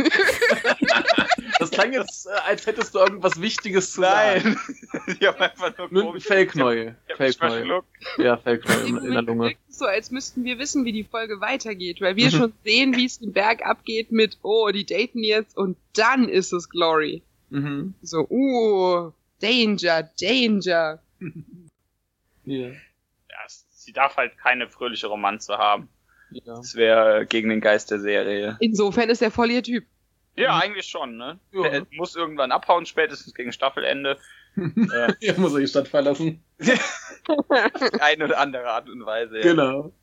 Das 1.59 1.71
klang 1.71 1.91
jetzt, 1.93 2.27
äh, 2.27 2.29
als 2.47 2.65
hättest 2.65 2.95
du 2.95 2.99
irgendwas 2.99 3.39
Wichtiges 3.41 3.91
zu 3.93 4.01
sagen. 4.01 4.57
Nein. 4.93 5.17
ich 5.19 5.27
hab 5.27 5.39
einfach 5.41 5.91
nur 5.91 6.03
Nur 6.03 6.21
Fellknäuel. 6.21 6.95
Fellknäuel. 7.15 7.81
Ja, 8.17 8.37
Fellknäuel 8.37 8.87
in 8.87 8.97
in, 8.97 9.11
der 9.11 9.21
Lunge. 9.23 9.55
so, 9.69 9.85
als 9.85 10.09
müssten 10.11 10.43
wir 10.43 10.57
wissen, 10.59 10.85
wie 10.85 10.91
die 10.91 11.03
Folge 11.03 11.39
weitergeht, 11.41 12.01
weil 12.01 12.15
wir 12.15 12.31
schon 12.31 12.53
sehen, 12.63 12.95
wie 12.95 13.05
es 13.05 13.19
den 13.19 13.33
Berg 13.33 13.63
abgeht 13.65 14.11
mit, 14.11 14.37
oh, 14.41 14.69
die 14.69 14.85
daten 14.85 15.23
jetzt 15.23 15.55
und 15.57 15.77
dann 15.93 16.29
ist 16.29 16.53
es 16.53 16.69
Glory. 16.69 17.21
Mhm. 17.49 17.93
So, 18.01 18.27
uh, 18.29 19.11
Danger, 19.41 20.03
Danger. 20.19 20.99
Ja. 22.45 22.67
Es- 22.67 22.75
sie 23.87 23.93
darf 23.93 24.17
halt 24.17 24.37
keine 24.37 24.67
fröhliche 24.67 25.07
Romanze 25.07 25.57
haben. 25.57 25.87
ja. 26.29 26.41
Das 26.57 26.75
wäre 26.75 27.25
gegen 27.25 27.47
den 27.49 27.61
Geist 27.61 27.89
der 27.89 27.99
Serie. 28.01 28.57
Insofern 28.59 29.09
ist 29.09 29.21
er 29.21 29.31
voll 29.31 29.49
ihr 29.49 29.63
Typ. 29.63 29.85
Ja, 30.35 30.59
eigentlich 30.59 30.85
schon, 30.87 31.15
ne? 31.15 31.39
Ja. 31.53 31.69
Der 31.69 31.87
muss 31.91 32.15
irgendwann 32.17 32.51
abhauen, 32.51 32.85
spätestens 32.85 33.33
gegen 33.33 33.53
Staffelende. 33.53 34.17
äh, 34.57 35.13
Er 35.21 35.39
muss 35.39 35.53
er 35.53 35.61
die 35.61 35.67
Stadt 35.67 35.87
verlassen. 35.87 36.43
auf 37.27 37.45
eine 38.01 38.25
oder 38.25 38.39
andere 38.39 38.67
Art 38.69 38.89
und 38.89 39.05
Weise. 39.05 39.37
Ja. 39.37 39.43
Genau. 39.43 39.93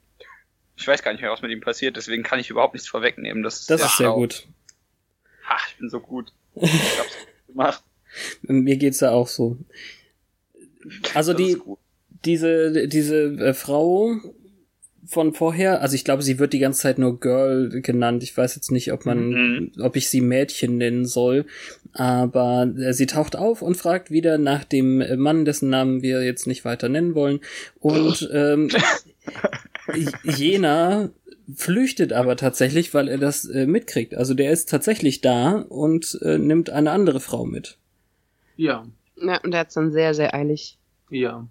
Ich 0.77 0.89
weiß 0.89 1.03
gar 1.03 1.13
nicht 1.13 1.21
mehr, 1.21 1.31
was 1.31 1.43
mit 1.43 1.51
ihm 1.53 1.61
passiert, 1.61 1.97
deswegen 1.97 2.23
kann 2.23 2.41
ich 2.41 2.49
überhaupt 2.51 2.73
nichts 2.75 2.89
vorwegnehmen. 2.89 3.43
Das, 3.43 3.67
Das 3.67 3.83
ist 3.85 3.99
sehr 3.99 4.11
gut. 4.13 4.49
Ha, 5.49 5.57
ich 5.69 5.77
bin 5.77 5.91
so 5.91 6.01
gut. 6.01 6.33
Ich 6.57 6.99
hab's 6.99 7.17
gemacht. 7.47 7.85
Mir 8.43 8.77
geht's 8.79 9.01
ja 9.01 9.11
auch 9.11 9.29
so. 9.29 9.59
Also 11.15 11.33
Das 11.33 11.39
die, 11.43 11.51
ist 11.51 11.59
gut. 11.61 11.79
Diese, 12.25 12.89
diese 12.89 13.25
äh, 13.39 13.55
Frau 13.55 14.17
von 15.07 15.35
vorher, 15.35 15.83
also 15.83 15.95
ich 15.95 16.05
glaube, 16.05 16.23
sie 16.23 16.39
wird 16.39 16.55
die 16.55 16.59
ganze 16.59 16.81
Zeit 16.81 16.99
nur 16.99 17.21
Girl 17.21 17.69
genannt. 17.83 18.23
Ich 18.23 18.35
weiß 18.35 18.55
jetzt 18.55 18.71
nicht, 18.71 18.91
ob 18.93 19.05
man, 19.05 19.29
Mhm. 19.29 19.73
ob 19.81 19.97
ich 19.97 20.09
sie 20.09 20.23
Mädchen 20.23 20.79
nennen 20.79 21.05
soll. 21.05 21.45
Aber 21.93 22.73
äh, 22.79 22.95
sie 22.95 23.07
taucht 23.07 23.37
auf 23.37 23.61
und 23.61 23.77
fragt 23.77 24.11
wieder 24.11 24.39
nach 24.39 24.65
dem 24.65 25.05
Mann, 25.21 25.45
dessen 25.45 25.69
Namen 25.69 26.01
wir 26.03 26.25
jetzt 26.25 26.47
nicht 26.47 26.65
weiter 26.65 26.89
nennen 26.89 27.15
wollen. 27.15 27.41
Und 27.81 28.29
ähm, 28.33 28.71
Jena 30.23 31.11
flüchtet 31.55 32.13
aber 32.13 32.37
tatsächlich, 32.37 32.95
weil 32.95 33.09
er 33.09 33.19
das 33.19 33.45
äh, 33.45 33.67
mitkriegt. 33.67 34.15
Also 34.15 34.33
der 34.35 34.51
ist 34.51 34.71
tatsächlich 34.71 35.21
da 35.21 35.59
und 35.69 36.19
äh, 36.23 36.39
nimmt 36.39 36.71
eine 36.71 36.91
andere 36.91 37.21
Frau 37.21 37.45
mit. 37.45 37.77
Ja. 38.57 38.87
Ja, 39.21 39.41
und 39.43 39.51
der 39.53 39.61
hat's 39.61 39.75
dann 39.75 39.93
sehr, 39.93 40.15
sehr 40.15 40.35
eilig. 40.35 40.79
Ja. 41.11 41.47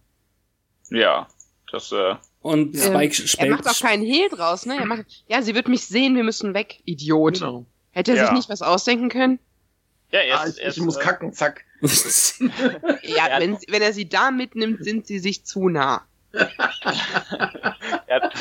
Ja, 0.94 1.28
das, 1.72 1.92
äh, 1.92 2.16
Und 2.42 2.76
Ähm, 2.76 2.82
Spike 2.82 3.22
er 3.24 3.28
spät, 3.28 3.50
macht 3.50 3.68
auch 3.68 3.80
keinen 3.80 4.04
Hehl 4.04 4.30
draus, 4.30 4.66
ne? 4.66 4.78
Er 4.78 4.86
macht, 4.86 5.06
ja, 5.28 5.42
sie 5.42 5.56
wird 5.56 5.68
mich 5.68 5.86
sehen, 5.88 6.16
wir 6.16 6.24
müssen 6.24 6.54
weg, 6.54 6.82
Idiot. 6.86 7.36
Genau. 7.40 7.66
Hätte 7.92 8.12
er 8.12 8.18
Ja. 8.18 8.26
sich 8.28 8.36
nicht 8.36 8.50
was 8.50 8.62
ausdenken 8.62 9.10
können? 9.10 9.40
ja, 10.12 10.20
er 10.20 10.40
Ah, 10.42 10.44
ist, 10.44 10.58
ich, 10.60 10.64
er 10.64 10.70
ich 10.72 10.78
ist, 10.78 10.84
muss 10.84 10.98
äh, 10.98 11.02
kacken, 11.02 11.34
zack. 11.34 11.66
Ja, 13.04 13.28
Er 13.28 13.40
wenn, 13.42 13.58
wenn 13.68 13.82
er 13.82 13.92
sie 13.94 14.08
da 14.08 14.30
mitnimmt, 14.32 14.84
sind 14.84 15.08
sie 15.08 15.18
sich 15.20 15.46
zu 15.46 15.68
nah. 15.70 16.06
Er 18.08 18.22
hat, 18.22 18.34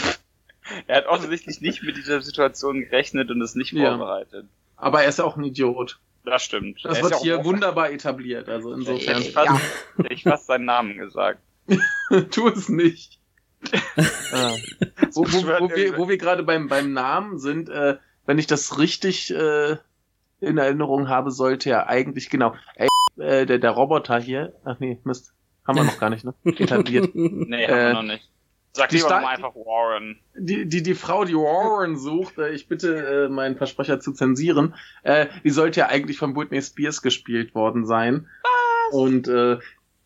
er 0.87 0.97
hat 0.97 1.07
offensichtlich 1.07 1.61
nicht 1.61 1.83
mit 1.83 1.97
dieser 1.97 2.21
Situation 2.21 2.81
gerechnet 2.81 3.31
und 3.31 3.41
ist 3.41 3.57
nicht 3.57 3.73
Ja. 3.73 3.91
vorbereitet. 3.97 4.47
Aber 4.77 5.03
er 5.03 5.09
ist 5.09 5.21
auch 5.21 5.37
ein 5.37 5.45
Idiot. 5.45 5.99
Das 6.25 6.43
stimmt. 6.45 6.79
Das 6.85 6.99
Er 6.99 6.99
ist 6.99 7.03
wird 7.11 7.13
ja 7.13 7.19
hier 7.37 7.45
wunderbar 7.45 7.91
etabliert. 7.91 8.49
Also 8.49 8.73
insofern. 8.75 9.21
Ich 9.23 9.33
fast, 9.33 9.61
ich 10.09 10.23
fast 10.23 10.47
seinen 10.47 10.67
Namen 10.67 10.99
gesagt. 10.99 11.41
tu 12.31 12.49
es 12.49 12.69
nicht. 12.69 13.19
ah. 14.33 14.55
wo, 15.13 15.23
wo, 15.23 15.47
wo, 15.47 15.77
wir, 15.77 15.97
wo 15.97 16.09
wir 16.09 16.19
gerade 16.19 16.43
beim, 16.43 16.69
beim 16.69 16.93
Namen 16.93 17.39
sind, 17.39 17.69
äh, 17.69 17.97
wenn 18.27 18.39
ich 18.39 18.47
das 18.47 18.79
richtig 18.79 19.33
äh, 19.33 19.77
in 20.41 20.59
Erinnerung 20.59 21.09
habe, 21.09 21.31
sollte 21.31 21.71
er 21.71 21.89
eigentlich, 21.89 22.29
genau, 22.29 22.55
ey, 22.75 22.89
äh, 23.19 23.47
der, 23.47 23.59
der 23.59 23.71
Roboter 23.71 24.19
hier, 24.19 24.55
ach 24.65 24.81
nee, 24.81 24.99
Mist, 25.05 25.33
haben 25.67 25.77
wir 25.77 25.85
noch 25.85 25.99
gar 25.99 26.11
nicht, 26.11 26.25
ne? 26.25 26.35
Etabliert. 26.45 27.11
Nee, 27.15 27.65
Äh, 27.65 27.69
haben 27.69 27.79
wir 27.79 27.93
noch 27.95 28.03
nicht. 28.03 28.29
Sag 28.75 28.89
die 28.89 28.97
lieber 28.97 29.29
einfach 29.29 29.55
Warren. 29.55 30.19
Die, 30.35 30.67
die, 30.67 30.83
die 30.83 30.95
Frau, 30.95 31.25
die 31.25 31.35
Warren 31.35 31.99
sucht, 31.99 32.39
äh, 32.39 32.53
ich 32.53 32.69
bitte 32.69 33.27
äh, 33.27 33.29
meinen 33.29 33.57
Versprecher 33.57 34.01
zu 34.01 34.13
zensieren, 34.13 34.75
äh, 35.03 35.27
die 35.45 35.51
sollte 35.51 35.81
ja 35.81 35.89
eigentlich 35.89 36.17
von 36.19 36.33
Britney 36.33 36.63
Spears 36.63 37.03
gespielt 37.03 37.55
worden 37.55 37.85
sein. 37.85 38.29
Was? 38.43 38.95
Und 38.95 39.29
äh, 39.29 39.59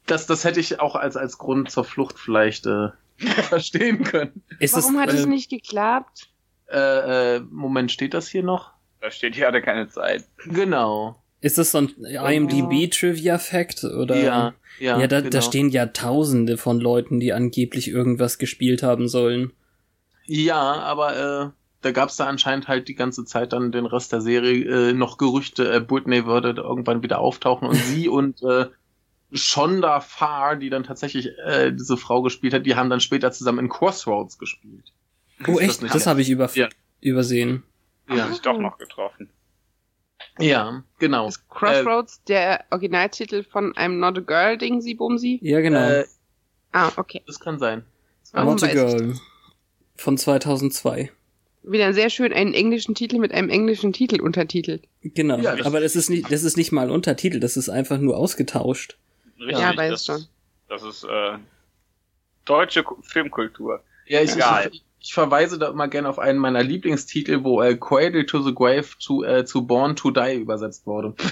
das, 0.06 0.26
das 0.26 0.44
hätte 0.44 0.60
ich 0.60 0.80
auch 0.80 0.94
als, 0.94 1.16
als 1.16 1.38
Grund 1.38 1.70
zur 1.70 1.84
Flucht 1.84 2.18
vielleicht 2.18 2.66
äh, 2.66 2.88
verstehen 3.18 4.04
können. 4.04 4.42
ist 4.58 4.74
Warum 4.74 4.96
es, 4.96 5.00
hat 5.00 5.12
es 5.12 5.24
äh, 5.24 5.28
nicht 5.28 5.50
geklappt? 5.50 6.28
Äh, 6.68 7.36
äh, 7.36 7.40
Moment, 7.50 7.92
steht 7.92 8.14
das 8.14 8.28
hier 8.28 8.42
noch? 8.42 8.72
Da 9.00 9.10
steht, 9.10 9.34
hier 9.34 9.46
hatte 9.46 9.62
keine 9.62 9.88
Zeit. 9.88 10.24
Genau. 10.46 11.22
Ist 11.40 11.58
das 11.58 11.70
so 11.70 11.78
ein 11.78 11.88
IMDb-Trivia-Fact? 12.04 13.84
Oder? 13.84 14.16
Ja, 14.16 14.54
ja. 14.78 14.98
Ja, 14.98 15.06
da, 15.06 15.20
genau. 15.20 15.30
da 15.30 15.42
stehen 15.42 15.70
ja 15.70 15.86
tausende 15.86 16.56
von 16.56 16.80
Leuten, 16.80 17.20
die 17.20 17.32
angeblich 17.32 17.88
irgendwas 17.88 18.38
gespielt 18.38 18.82
haben 18.82 19.06
sollen. 19.06 19.52
Ja, 20.24 20.60
aber 20.60 21.16
äh, 21.44 21.50
da 21.82 21.92
gab's 21.92 22.16
da 22.16 22.26
anscheinend 22.26 22.68
halt 22.68 22.88
die 22.88 22.94
ganze 22.94 23.24
Zeit 23.24 23.52
dann 23.52 23.70
den 23.70 23.86
Rest 23.86 24.12
der 24.12 24.20
Serie 24.20 24.90
äh, 24.90 24.92
noch 24.92 25.18
Gerüchte, 25.18 25.72
äh, 25.72 25.80
Britney 25.80 26.26
würde 26.26 26.54
irgendwann 26.56 27.02
wieder 27.02 27.20
auftauchen 27.20 27.68
und 27.68 27.76
sie 27.76 28.08
und 28.08 28.42
äh, 28.42 28.66
Shonda 29.32 30.00
Farr, 30.00 30.56
die 30.56 30.70
dann 30.70 30.84
tatsächlich 30.84 31.28
äh, 31.44 31.72
diese 31.72 31.96
Frau 31.96 32.22
gespielt 32.22 32.54
hat, 32.54 32.64
die 32.66 32.76
haben 32.76 32.90
dann 32.90 33.00
später 33.00 33.32
zusammen 33.32 33.58
in 33.60 33.68
Crossroads 33.68 34.38
gespielt. 34.38 34.92
Oh, 35.46 35.52
Ist 35.58 35.60
echt? 35.60 35.82
nicht- 35.82 35.94
Das 35.94 36.06
habe 36.06 36.20
ich 36.22 36.30
über 36.30 36.48
Ja. 36.54 36.68
übersehen. 37.00 37.62
Haben 38.08 38.18
Ja, 38.18 38.28
sich 38.28 38.40
doch 38.40 38.58
noch 38.58 38.78
getroffen. 38.78 39.28
ja, 40.38 40.82
genau. 40.98 41.28
Crossroads, 41.50 42.22
der 42.24 42.64
Originaltitel 42.70 43.42
von 43.42 43.76
einem 43.76 43.98
Not 43.98 44.18
a 44.18 44.20
Girl 44.20 44.58
Ding, 44.58 44.80
sie 44.80 44.94
Bumsi? 44.94 45.38
Ja, 45.42 45.60
genau. 45.60 45.80
Äh, 45.88 46.04
Ah, 46.72 46.92
okay. 46.96 47.22
das 47.26 47.40
kann 47.40 47.58
sein. 47.58 47.84
Warum 48.32 48.50
Not 48.50 48.62
a 48.64 48.66
Girl. 48.68 49.14
Von 49.96 50.18
2002. 50.18 51.10
Wieder 51.62 51.92
sehr 51.94 52.10
schön 52.10 52.32
einen 52.32 52.54
englischen 52.54 52.94
Titel 52.94 53.18
mit 53.18 53.32
einem 53.32 53.48
englischen 53.48 53.92
Titel 53.92 54.20
untertitelt. 54.20 54.86
Genau. 55.02 55.38
Ja, 55.38 55.56
das- 55.56 55.66
Aber 55.66 55.80
das 55.80 55.96
ist 55.96 56.10
nicht, 56.10 56.30
das 56.30 56.42
ist 56.44 56.56
nicht 56.56 56.70
mal 56.70 56.90
Untertitel, 56.90 57.40
das 57.40 57.56
ist 57.56 57.68
einfach 57.70 57.98
nur 57.98 58.16
ausgetauscht. 58.16 58.98
Richtig, 59.38 59.58
Ja, 59.58 59.76
weiß 59.76 59.90
das, 59.90 60.06
schon. 60.06 60.26
das 60.68 60.82
ist 60.82 61.04
äh, 61.04 61.38
deutsche 62.44 62.82
Ku- 62.82 63.00
Filmkultur. 63.02 63.82
Ja, 64.06 64.20
ich, 64.22 64.32
Egal. 64.32 64.70
ich, 64.72 64.84
ich 65.00 65.12
verweise 65.14 65.58
da 65.58 65.68
immer 65.68 65.88
gerne 65.88 66.08
auf 66.08 66.18
einen 66.18 66.38
meiner 66.38 66.62
Lieblingstitel, 66.62 67.44
wo 67.44 67.60
äh, 67.62 67.76
Cradle 67.76 68.24
to 68.26 68.40
the 68.42 68.54
Grave 68.54 68.86
zu, 68.98 69.24
äh, 69.24 69.44
zu 69.44 69.66
Born 69.66 69.94
to 69.96 70.10
Die 70.10 70.34
übersetzt 70.36 70.86
wurde. 70.86 71.14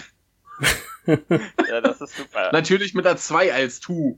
Ja, 1.07 1.83
das 1.83 2.01
ist 2.01 2.17
super. 2.17 2.51
Natürlich 2.53 2.95
mit 2.95 3.05
der 3.05 3.19
2 3.19 3.53
als 3.53 3.79
Tu. 3.81 4.17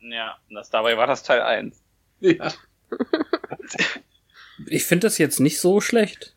Ja, 0.00 0.38
das 0.50 0.68
dabei 0.68 0.96
war 0.96 1.06
das 1.06 1.22
Teil 1.22 1.40
1. 1.40 1.80
Ja. 2.20 2.52
Ich 4.66 4.84
finde 4.84 5.06
das 5.06 5.18
jetzt 5.18 5.40
nicht 5.40 5.58
so 5.60 5.80
schlecht. 5.80 6.34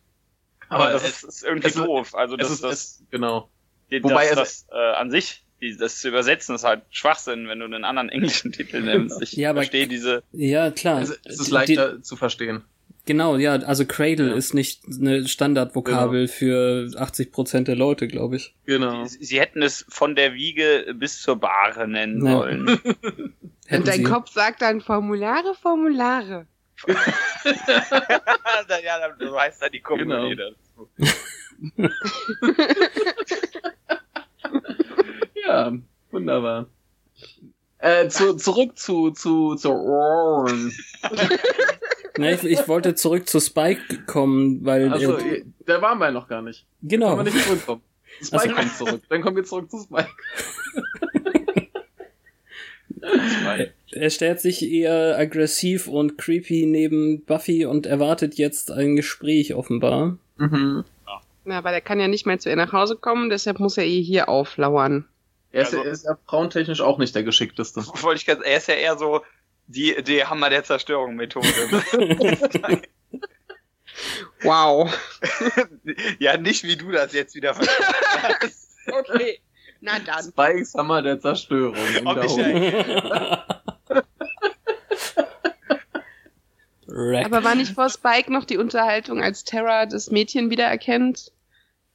Aber, 0.69 0.83
Aber 0.85 0.93
das 0.93 1.03
es- 1.03 1.23
ist, 1.23 1.43
irgendwie 1.43 1.67
es 1.67 1.73
doof. 1.73 2.15
Also 2.15 2.37
das, 2.37 2.49
ist, 2.51 2.63
das, 2.63 3.03
genau. 3.11 3.49
das, 3.89 4.03
wobei 4.03 4.29
das, 4.29 4.39
es- 4.61 4.65
das 4.67 4.75
äh, 4.75 4.93
an 4.95 5.11
sich, 5.11 5.43
die, 5.63 5.77
das 5.77 5.99
zu 5.99 6.09
übersetzen, 6.09 6.55
ist 6.55 6.63
halt 6.63 6.81
Schwachsinn, 6.91 7.47
wenn 7.47 7.59
du 7.59 7.65
einen 7.65 7.83
anderen 7.85 8.09
englischen 8.09 8.51
Titel 8.51 8.81
nimmst. 8.83 9.21
Ich 9.21 9.33
Ja, 9.33 9.49
aber- 9.51 9.61
verstehe 9.61 9.87
diese. 9.87 10.21
Ja, 10.31 10.69
klar. 10.71 11.01
Es, 11.01 11.19
es 11.25 11.39
ist 11.39 11.47
Die- 11.47 11.51
leichter 11.51 12.01
zu 12.03 12.15
verstehen. 12.15 12.61
Genau, 13.05 13.35
ja, 13.35 13.55
also 13.55 13.85
Cradle 13.85 14.29
Ja. 14.29 14.35
ist 14.35 14.53
nicht 14.53 14.83
eine 14.87 15.27
Standardvokabel 15.27 16.29
für 16.29 16.87
80% 16.95 17.63
der 17.65 17.75
Leute, 17.75 18.07
glaube 18.07 18.37
ich. 18.37 18.55
Genau. 18.65 19.03
Sie, 19.03 19.21
sie 19.25 19.41
hätten 19.41 19.61
es 19.61 19.85
von 19.89 20.15
der 20.15 20.33
Wiege 20.35 20.93
bis 20.97 21.21
zur 21.21 21.35
Bahre 21.35 21.85
nennen 21.87 22.25
Ja. 22.25 22.31
sollen. 22.31 22.67
Und 23.69 23.87
dein 23.87 23.97
sie. 23.97 24.03
Kopf 24.03 24.31
sagt 24.31 24.61
dann 24.61 24.79
Formulare, 24.79 25.53
Formulare. 25.61 26.47
ja, 26.87 26.95
so 29.19 29.37
heißt 29.39 29.61
da 29.61 29.67
die 29.69 29.79
Kommune 29.81 30.29
Genau. 30.35 30.49
dazu. 30.77 30.89
Ja, 35.45 35.73
wunderbar. 36.11 36.67
Äh, 37.79 38.07
zu, 38.07 38.35
zurück 38.37 38.77
zu, 38.77 39.11
zu, 39.11 39.55
zu 39.55 39.69
Oren. 39.71 40.71
Ne, 42.15 42.33
ich, 42.35 42.43
ich 42.43 42.67
wollte 42.67 42.93
zurück 42.93 43.27
zu 43.27 43.39
Spike 43.39 44.03
kommen, 44.05 44.63
weil 44.63 44.93
Also, 44.93 45.17
äh, 45.17 45.43
da 45.65 45.81
waren 45.81 45.97
wir 45.97 46.11
noch 46.11 46.27
gar 46.27 46.43
nicht. 46.43 46.63
Genau. 46.83 47.17
wir 47.17 47.23
nicht 47.23 47.39
zurückkommen. 47.43 47.81
Spike 48.21 48.39
Also- 48.43 48.53
kommt 48.55 48.75
zurück. 48.77 49.01
Dann 49.09 49.21
kommen 49.23 49.35
wir 49.35 49.43
zurück 49.43 49.71
zu 49.71 49.79
Spike. 49.79 50.09
Er 53.91 54.09
stellt 54.09 54.39
sich 54.41 54.61
eher 54.63 55.17
aggressiv 55.17 55.87
und 55.87 56.17
creepy 56.17 56.65
neben 56.67 57.23
Buffy 57.25 57.65
und 57.65 57.85
erwartet 57.85 58.35
jetzt 58.35 58.71
ein 58.71 58.95
Gespräch 58.95 59.53
offenbar. 59.55 60.17
Mhm. 60.37 60.83
Na, 61.45 61.57
aber 61.57 61.71
der 61.71 61.81
kann 61.81 61.99
ja 61.99 62.07
nicht 62.07 62.25
mehr 62.25 62.39
zu 62.39 62.49
ihr 62.49 62.55
nach 62.55 62.71
Hause 62.73 62.95
kommen, 62.95 63.29
deshalb 63.29 63.59
muss 63.59 63.77
er 63.77 63.85
ihr 63.85 64.01
hier 64.01 64.29
auflauern. 64.29 65.05
Er 65.53 65.61
ist, 65.61 65.67
Also- 65.73 65.83
er 65.85 65.91
ist 65.91 66.03
ja 66.03 66.17
frauentechnisch 66.27 66.81
auch 66.81 66.97
nicht 66.97 67.15
der 67.15 67.23
geschickteste. 67.23 67.79
Wollte 68.01 68.17
ich 68.17 68.25
ganz, 68.25 68.41
er 68.43 68.57
ist 68.57 68.67
ja 68.67 68.73
eher 68.73 68.97
so 68.97 69.21
die, 69.67 70.03
die 70.03 70.25
Hammer 70.25 70.49
der 70.49 70.65
Zerstörung 70.65 71.15
Methode. 71.15 71.47
Wow. 74.41 74.91
ja, 76.19 76.35
nicht 76.37 76.63
wie 76.63 76.75
du 76.75 76.91
das 76.91 77.13
jetzt 77.13 77.35
wieder 77.35 77.53
verstanden 77.53 78.39
hast. 78.41 78.69
Okay. 78.91 79.39
Na 79.81 79.99
dann. 79.99 80.23
Spikes 80.23 80.73
Hammer 80.73 81.01
der 81.03 81.19
Zerstörung. 81.19 81.75
Aber 86.87 87.43
war 87.43 87.55
nicht 87.55 87.73
vor 87.73 87.89
Spike 87.89 88.31
noch 88.31 88.45
die 88.45 88.57
Unterhaltung, 88.57 89.21
als 89.21 89.43
Terra 89.43 89.85
das 89.85 90.11
Mädchen 90.11 90.49
wiedererkennt? 90.49 91.31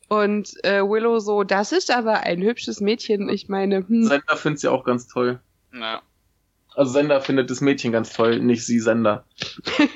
Und 0.09 0.53
äh, 0.65 0.81
Willow 0.81 1.19
so, 1.19 1.45
das 1.45 1.73
ist 1.73 1.91
aber 1.91 2.21
ein 2.21 2.43
hübsches 2.43 2.81
Mädchen. 2.81 3.29
Ich 3.29 3.49
meine, 3.49 3.87
hm. 3.87 4.05
Sender 4.05 4.37
findet 4.37 4.61
sie 4.61 4.69
auch 4.69 4.85
ganz 4.85 5.07
toll. 5.07 5.41
ja. 5.73 6.03
Also 6.75 6.93
Sender 6.93 7.21
findet 7.21 7.51
das 7.51 7.61
Mädchen 7.61 7.91
ganz 7.91 8.13
toll, 8.13 8.39
nicht 8.39 8.65
sie 8.65 8.79
Sender. 8.79 9.25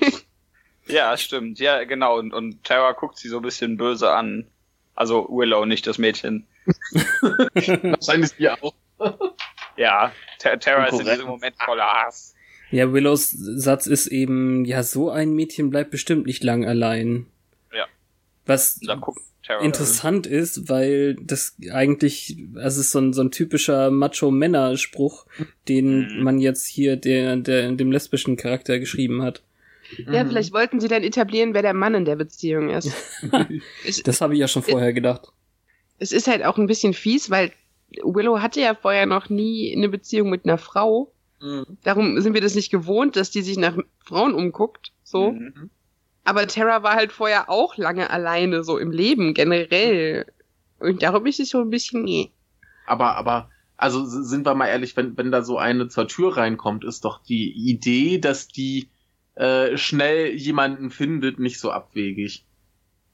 ja, 0.89 1.17
stimmt. 1.17 1.61
Ja, 1.61 1.85
genau. 1.85 2.19
Und, 2.19 2.35
und 2.35 2.65
Terra 2.65 2.93
guckt 2.93 3.19
sie 3.19 3.29
so 3.29 3.37
ein 3.37 3.43
bisschen 3.43 3.77
böse 3.77 4.11
an. 4.11 4.49
Also 4.97 5.29
Willow, 5.31 5.65
nicht 5.65 5.87
das 5.87 5.99
Mädchen. 5.99 6.47
Wahrscheinlich 6.93 8.39
wir 8.39 8.63
auch. 8.63 8.75
Ja, 9.77 10.13
Ter 10.39 10.59
Terra 10.61 10.85
ist 10.85 11.01
in 11.01 11.07
diesem 11.07 11.27
Moment 11.27 11.57
voller 11.65 11.87
Hass. 11.87 12.35
Ja, 12.71 12.93
Willows 12.93 13.31
Satz 13.31 13.87
ist 13.87 14.07
eben, 14.07 14.67
ja, 14.67 14.83
so 14.83 15.11
ein 15.11 15.35
Mädchen 15.35 15.71
bleibt 15.71 15.91
bestimmt 15.91 16.27
nicht 16.27 16.45
lang 16.45 16.67
allein. 16.67 17.27
Ja. 17.73 17.87
Was 18.45 18.81
Terra. 19.45 19.63
interessant 19.65 20.27
ist, 20.27 20.69
weil 20.69 21.17
das 21.21 21.57
eigentlich, 21.73 22.37
also 22.55 22.81
es 22.81 22.87
ist 22.87 22.93
so 22.93 23.01
ein, 23.01 23.13
so 23.13 23.23
ein 23.23 23.31
typischer 23.31 23.91
Macho-Männer-Spruch, 23.91 25.27
den 25.69 26.17
Mhm. 26.17 26.23
man 26.23 26.39
jetzt 26.39 26.67
hier 26.67 26.97
der, 26.97 27.37
der, 27.37 27.73
dem 27.73 27.91
lesbischen 27.93 28.37
Charakter 28.37 28.79
geschrieben 28.79 29.23
hat. 29.23 29.43
Ja, 30.11 30.25
Mhm. 30.25 30.29
vielleicht 30.31 30.53
wollten 30.53 30.81
sie 30.81 30.89
dann 30.89 31.03
etablieren, 31.03 31.55
wer 31.55 31.63
der 31.63 31.75
Mann 31.75 31.95
in 31.95 32.05
der 32.05 32.17
Beziehung 32.17 32.71
ist. 32.71 32.93
Das 34.05 34.21
habe 34.21 34.35
ich 34.35 34.41
ja 34.41 34.49
schon 34.49 34.63
vorher 34.63 34.93
gedacht. 34.93 35.29
es 35.99 36.13
ist 36.13 36.27
halt 36.29 36.45
auch 36.45 36.57
ein 36.59 36.67
bisschen 36.67 36.95
fies, 36.95 37.31
weil 37.31 37.53
Willow 38.03 38.41
hatte 38.41 38.61
ja 38.61 38.75
vorher 38.75 39.07
noch 39.07 39.29
nie 39.29 39.75
eine 39.77 39.89
Beziehung 39.89 40.31
mit 40.31 40.45
einer 40.45 40.57
Frau. 40.59 41.13
Mhm. 41.43 41.67
Darum 41.85 42.21
sind 42.21 42.33
wir 42.35 42.41
das 42.41 42.55
nicht 42.55 42.71
gewohnt, 42.71 43.17
dass 43.17 43.31
die 43.31 43.43
sich 43.43 43.59
nach 43.59 43.77
Frauen 44.05 44.33
umguckt. 44.35 44.93
So. 45.05 45.33
Mhm. 45.33 45.71
Aber 46.25 46.47
Terra 46.47 46.83
war 46.83 46.95
halt 46.95 47.13
vorher 47.13 47.51
auch 47.51 47.77
lange 47.77 48.11
alleine, 48.11 48.63
so 48.65 48.79
im 48.79 48.91
Leben 48.91 49.35
generell. 49.35 50.27
Und 50.79 51.03
darum 51.03 51.27
ist 51.27 51.41
es 51.41 51.49
so 51.51 51.61
ein 51.61 51.71
bisschen, 51.71 52.03
nee. 52.05 52.31
Aber, 52.87 53.17
aber, 53.17 53.51
also 53.77 54.05
sind 54.05 54.47
wir 54.47 54.55
mal 54.55 54.69
ehrlich, 54.69 54.97
wenn, 54.97 55.17
wenn 55.17 55.33
da 55.33 55.43
so 55.43 55.59
eine 55.59 55.89
zur 55.89 56.07
Tür 56.09 56.37
reinkommt, 56.37 56.85
ist 56.85 57.05
doch 57.05 57.23
die 57.23 57.51
Idee, 57.53 58.19
dass 58.19 58.49
die 58.49 58.89
äh, 59.35 59.77
schnell 59.77 60.35
jemanden 60.35 60.91
findet, 60.91 61.39
nicht 61.39 61.59
so 61.59 61.71
abwegig. 61.71 62.45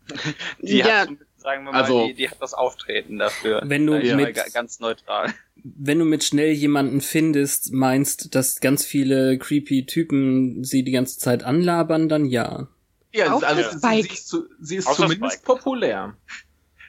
Die 0.62 0.78
Ja. 0.78 1.02
hat, 1.02 1.08
sagen 1.36 1.64
wir 1.64 1.72
mal, 1.72 1.82
Also- 1.82 2.06
die, 2.08 2.14
die 2.14 2.28
hat 2.28 2.40
das 2.40 2.54
Auftreten 2.54 3.18
dafür. 3.18 3.62
Wenn 3.64 3.86
du 3.86 3.92
mal 3.92 4.16
mit- 4.16 4.34
ga- 4.34 4.44
ganz 4.52 4.80
neutral. 4.80 5.32
Wenn 5.62 5.98
du 5.98 6.04
mit 6.04 6.24
schnell 6.24 6.52
jemanden 6.52 7.00
findest, 7.00 7.72
meinst, 7.72 8.34
dass 8.34 8.60
ganz 8.60 8.84
viele 8.86 9.38
creepy 9.38 9.86
Typen 9.86 10.64
sie 10.64 10.82
die 10.82 10.92
ganze 10.92 11.18
Zeit 11.18 11.42
anlabern, 11.44 12.08
dann 12.08 12.24
ja. 12.26 12.68
Ja, 13.12 13.32
Auch 13.32 13.42
also 13.42 13.70
sie, 13.70 13.78
sie 13.78 14.00
ist, 14.00 14.28
zu, 14.28 14.48
sie 14.60 14.76
ist 14.76 14.94
zumindest 14.94 15.44
populär. 15.44 16.14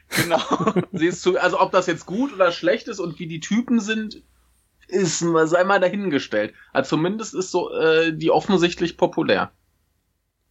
Genau. 0.09 0.39
Sie 0.91 1.05
ist 1.05 1.21
zu, 1.21 1.39
also 1.39 1.59
ob 1.59 1.71
das 1.71 1.85
jetzt 1.85 2.07
gut 2.07 2.33
oder 2.33 2.51
schlecht 2.51 2.87
ist 2.87 2.99
und 2.99 3.19
wie 3.19 3.27
die 3.27 3.39
Typen 3.39 3.79
sind, 3.79 4.23
ist 4.87 5.21
mal- 5.21 5.45
sei 5.45 5.63
mal 5.63 5.79
dahingestellt. 5.79 6.55
Also 6.73 6.95
zumindest 6.95 7.35
ist 7.35 7.51
so 7.51 7.71
äh, 7.71 8.11
die 8.11 8.31
offensichtlich 8.31 8.97
populär. 8.97 9.51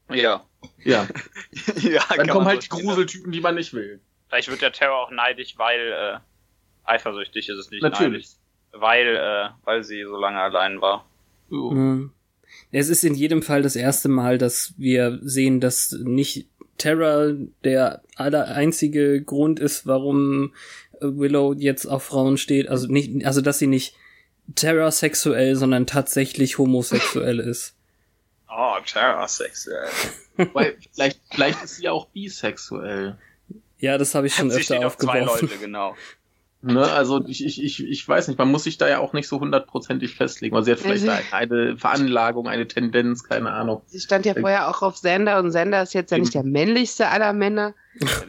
ja. 0.08 0.44
Ja, 0.84 1.06
ja 1.76 2.02
dann 2.16 2.28
kommen 2.28 2.46
halt 2.46 2.62
so 2.62 2.76
die 2.76 2.82
Gruseltypen, 2.82 3.32
die 3.32 3.40
man 3.40 3.56
nicht 3.56 3.72
will. 3.74 4.00
Vielleicht 4.28 4.48
wird 4.48 4.60
der 4.62 4.72
Terror 4.72 4.98
auch 4.98 5.10
neidisch, 5.10 5.54
weil 5.56 5.92
äh, 5.92 6.18
eifersüchtig 6.84 7.48
ist 7.48 7.58
es 7.58 7.70
nicht 7.70 7.82
Natürlich. 7.82 8.28
neidisch. 8.72 8.80
Weil, 8.80 9.16
äh, 9.16 9.50
weil 9.64 9.82
sie 9.84 10.02
so 10.04 10.16
lange 10.16 10.40
allein 10.40 10.80
war. 10.80 11.04
So. 11.50 11.70
Mhm. 11.70 12.12
Es 12.70 12.88
ist 12.88 13.04
in 13.04 13.14
jedem 13.14 13.42
Fall 13.42 13.62
das 13.62 13.76
erste 13.76 14.08
Mal, 14.08 14.38
dass 14.38 14.74
wir 14.76 15.18
sehen, 15.22 15.60
dass 15.60 15.92
nicht 15.92 16.48
Terra 16.76 17.32
der 17.64 18.02
aller 18.16 18.48
einzige 18.48 19.22
Grund 19.22 19.60
ist, 19.60 19.86
warum 19.86 20.52
äh, 21.00 21.06
Willow 21.06 21.54
jetzt 21.54 21.86
auf 21.86 22.04
Frauen 22.04 22.38
steht. 22.38 22.68
Also 22.68 22.86
nicht, 22.86 23.24
also 23.26 23.40
dass 23.40 23.58
sie 23.58 23.66
nicht 23.66 23.94
Terra 24.54 24.90
sexuell, 24.90 25.56
sondern 25.56 25.86
tatsächlich 25.86 26.58
homosexuell 26.58 27.38
ist. 27.40 27.74
Oh, 28.50 28.76
Terror 28.84 29.28
sexuell. 29.28 29.88
Weil 30.54 30.78
vielleicht, 30.94 31.20
vielleicht 31.30 31.62
ist 31.62 31.76
sie 31.76 31.84
ja 31.84 31.92
auch 31.92 32.06
bisexuell. 32.06 33.18
Ja, 33.78 33.98
das 33.98 34.14
habe 34.14 34.26
ich 34.26 34.34
schon 34.34 34.50
Sie 34.50 34.56
öfter 34.56 34.76
steht 34.76 34.84
auf 34.84 34.96
zwei 34.96 35.20
aufgeworfen. 35.20 35.48
Leute, 35.48 35.60
genau. 35.60 35.96
Ne? 36.60 36.82
Also 36.90 37.24
ich, 37.28 37.44
ich, 37.44 37.62
ich, 37.62 37.84
ich 37.84 38.08
weiß 38.08 38.26
nicht, 38.26 38.36
man 38.36 38.50
muss 38.50 38.64
sich 38.64 38.78
da 38.78 38.88
ja 38.88 38.98
auch 38.98 39.12
nicht 39.12 39.28
so 39.28 39.38
hundertprozentig 39.38 40.16
festlegen. 40.16 40.56
Also 40.56 40.64
sie 40.66 40.72
hat 40.72 40.80
vielleicht 40.80 41.08
Also- 41.08 41.30
eine 41.30 41.76
Veranlagung, 41.76 42.48
eine 42.48 42.66
Tendenz, 42.66 43.22
keine 43.22 43.52
Ahnung. 43.52 43.82
Sie 43.86 44.00
stand 44.00 44.26
ja 44.26 44.34
vorher 44.34 44.68
auch 44.68 44.82
auf 44.82 44.96
Sender 44.96 45.38
und 45.38 45.52
Sender 45.52 45.82
ist 45.82 45.94
jetzt 45.94 46.10
ja 46.10 46.18
nicht 46.18 46.34
der 46.34 46.42
männlichste 46.42 47.08
aller 47.08 47.32
Männer. 47.32 47.74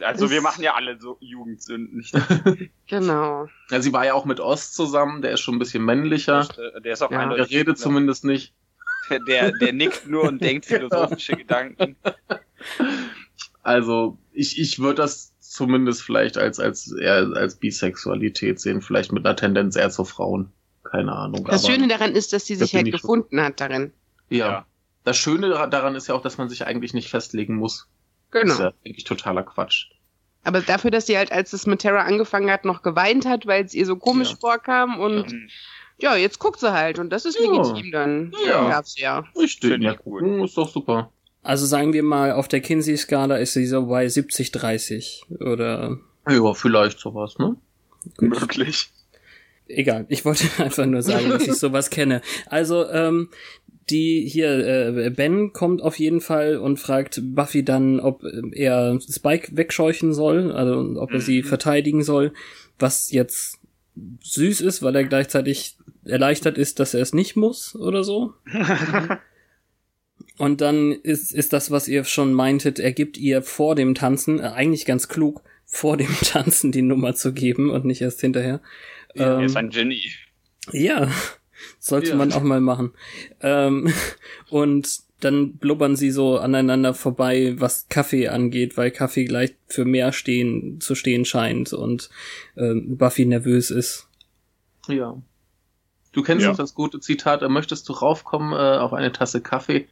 Also 0.04 0.30
wir 0.30 0.42
machen 0.42 0.62
ja 0.62 0.74
alle 0.74 0.98
so 1.00 1.16
Jugendsünden. 1.20 2.04
Genau. 2.86 3.46
Ja, 3.70 3.80
sie 3.80 3.92
war 3.92 4.04
ja 4.04 4.14
auch 4.14 4.24
mit 4.24 4.40
Ost 4.40 4.74
zusammen, 4.74 5.22
der 5.22 5.32
ist 5.32 5.40
schon 5.40 5.54
ein 5.56 5.60
bisschen 5.60 5.84
männlicher. 5.84 6.48
Der 6.84 6.92
ist 6.92 7.02
auch 7.02 7.10
Ja. 7.12 7.32
Der 7.34 7.48
redet 7.50 7.78
zumindest 7.78 8.24
nicht. 8.24 8.52
Der, 9.28 9.52
der 9.52 9.72
nickt 9.72 10.08
nur 10.08 10.24
und 10.24 10.40
denkt 10.40 10.66
philosophische 10.66 11.36
Gedanken. 11.36 11.96
Also 13.62 14.18
ich, 14.32 14.58
ich 14.58 14.78
würde 14.78 15.02
das 15.02 15.29
zumindest 15.50 16.02
vielleicht 16.02 16.38
als, 16.38 16.60
als 16.60 16.92
eher 16.92 17.28
als 17.34 17.56
Bisexualität 17.56 18.60
sehen, 18.60 18.80
vielleicht 18.80 19.10
mit 19.12 19.26
einer 19.26 19.34
Tendenz 19.36 19.74
eher 19.76 19.90
zu 19.90 20.04
Frauen. 20.04 20.52
Keine 20.84 21.12
Ahnung. 21.12 21.44
Das 21.44 21.64
aber, 21.64 21.74
Schöne 21.74 21.88
daran 21.88 22.12
ist, 22.14 22.32
dass 22.32 22.46
sie 22.46 22.54
das 22.56 22.68
sich 22.70 22.74
halt 22.76 22.86
schon. 22.86 22.92
gefunden 22.92 23.40
hat 23.40 23.60
darin. 23.60 23.92
ja. 24.28 24.46
Ja. 24.48 24.66
Das 25.02 25.16
Schöne 25.16 25.48
daran 25.48 25.94
ist 25.94 26.08
ja 26.08 26.14
auch, 26.14 26.20
dass 26.20 26.36
man 26.36 26.50
sich 26.50 26.66
eigentlich 26.66 26.92
nicht 26.92 27.08
festlegen 27.08 27.56
muss. 27.56 27.88
Das 28.30 28.42
Genau. 28.42 28.52
ist 28.52 28.60
ja 28.60 28.72
eigentlich 28.84 29.04
totaler 29.04 29.42
Quatsch. 29.42 29.86
Aber 30.44 30.60
dafür, 30.60 30.90
dass 30.90 31.06
sie 31.06 31.16
halt, 31.16 31.32
als 31.32 31.54
es 31.54 31.66
mit 31.66 31.80
Terra 31.80 32.02
angefangen 32.02 32.50
hat, 32.50 32.66
noch 32.66 32.82
geweint 32.82 33.24
hat, 33.26 33.46
weil 33.46 33.64
es 33.64 33.72
ihr 33.74 33.86
so 33.86 33.96
komisch 33.96 34.30
Ja. 34.32 34.36
vorkam 34.36 35.00
und 35.00 35.32
Mhm. 35.32 35.48
ja, 35.98 36.16
jetzt 36.16 36.38
guckt 36.38 36.60
sie 36.60 36.72
halt 36.72 36.98
und 36.98 37.08
das 37.10 37.24
ist 37.24 37.38
Ja. 37.40 37.50
legitim 37.50 37.90
dann. 37.92 38.32
Ja. 38.46 38.68
Darf 38.68 38.86
sie 38.88 39.00
ja. 39.00 39.24
Richtig. 39.36 39.80
Ja, 39.82 39.92
ich 39.92 39.98
gut. 39.98 40.20
gucken, 40.20 40.44
ist 40.44 40.56
doch 40.58 40.68
super. 40.68 41.10
Also 41.42 41.64
sagen 41.66 41.92
wir 41.92 42.02
mal, 42.02 42.32
auf 42.32 42.48
der 42.48 42.60
Kinsey-Skala 42.60 43.36
ist 43.36 43.54
sie 43.54 43.66
so 43.66 43.86
bei 43.86 44.06
70-30 44.06 45.42
oder 45.42 45.98
Ja, 46.28 46.52
vielleicht 46.54 46.98
sowas, 46.98 47.38
ne? 47.38 47.56
Möglich. 48.20 48.90
egal. 49.68 50.06
Ich 50.08 50.24
wollte 50.24 50.44
einfach 50.62 50.86
nur 50.86 51.02
sagen, 51.02 51.30
dass 51.30 51.46
ich 51.46 51.54
sowas 51.54 51.90
kenne. 51.90 52.20
Also, 52.46 52.88
ähm, 52.88 53.30
die 53.88 54.24
hier, 54.28 54.96
äh, 54.96 55.10
Ben 55.10 55.52
kommt 55.52 55.82
auf 55.82 55.98
jeden 55.98 56.20
Fall 56.20 56.56
und 56.58 56.78
fragt 56.78 57.20
Buffy 57.34 57.64
dann, 57.64 57.98
ob 58.00 58.22
äh, 58.22 58.42
er 58.52 58.98
Spike 59.00 59.56
wegscheuchen 59.56 60.12
soll, 60.14 60.52
also 60.52 61.00
ob 61.00 61.10
er 61.12 61.20
sie 61.20 61.42
Mhm. 61.42 61.46
verteidigen 61.46 62.04
soll, 62.04 62.32
was 62.78 63.10
jetzt 63.10 63.58
süß 64.22 64.60
ist, 64.60 64.82
weil 64.82 64.94
er 64.94 65.04
gleichzeitig 65.04 65.76
erleichtert 66.04 66.56
ist, 66.56 66.78
dass 66.80 66.94
er 66.94 67.02
es 67.02 67.12
nicht 67.14 67.34
muss 67.36 67.74
oder 67.74 68.04
so. 68.04 68.34
Und 70.38 70.60
dann 70.60 70.92
ist, 70.92 71.32
ist 71.32 71.52
das, 71.52 71.70
was 71.70 71.88
ihr 71.88 72.04
schon 72.04 72.32
meintet, 72.32 72.78
er 72.78 72.92
gibt 72.92 73.18
ihr 73.18 73.42
vor 73.42 73.74
dem 73.74 73.94
Tanzen, 73.94 74.38
äh, 74.40 74.44
eigentlich 74.44 74.84
ganz 74.86 75.08
klug, 75.08 75.42
vor 75.66 75.96
dem 75.96 76.08
Tanzen 76.22 76.72
die 76.72 76.82
Nummer 76.82 77.14
zu 77.14 77.32
geben 77.32 77.70
und 77.70 77.84
nicht 77.84 78.00
erst 78.02 78.20
hinterher. 78.20 78.60
Er 79.14 79.38
Ähm, 79.38 79.44
ist 79.44 79.56
ein 79.56 79.70
Genie. 79.70 80.10
ja, 80.72 81.10
sollte 81.78 82.10
Ja. 82.10 82.16
man 82.16 82.32
auch 82.32 82.42
mal 82.42 82.60
machen. 82.60 82.92
Ähm, 83.40 83.92
und 84.50 85.00
dann 85.20 85.58
blubbern 85.58 85.96
sie 85.96 86.10
so 86.10 86.38
aneinander 86.38 86.94
vorbei, 86.94 87.54
was 87.58 87.86
Kaffee 87.90 88.28
angeht, 88.28 88.78
weil 88.78 88.90
Kaffee 88.90 89.24
gleich 89.26 89.54
für 89.68 89.84
mehr 89.84 90.12
stehen, 90.12 90.80
zu 90.80 90.94
stehen 90.94 91.26
scheint 91.26 91.74
und 91.74 92.08
ähm, 92.56 92.96
Buffy 92.96 93.26
nervös 93.26 93.70
ist. 93.70 94.08
Ja. 94.88 95.20
Du 96.12 96.22
kennst 96.22 96.42
Ja. 96.44 96.50
doch 96.50 96.56
das 96.56 96.74
gute 96.74 97.00
Zitat, 97.00 97.42
äh, 97.42 97.48
möchtest 97.50 97.86
du 97.90 97.92
raufkommen 97.92 98.52
äh, 98.54 98.78
auf 98.78 98.94
eine 98.94 99.12
Tasse 99.12 99.42
Kaffee? 99.42 99.88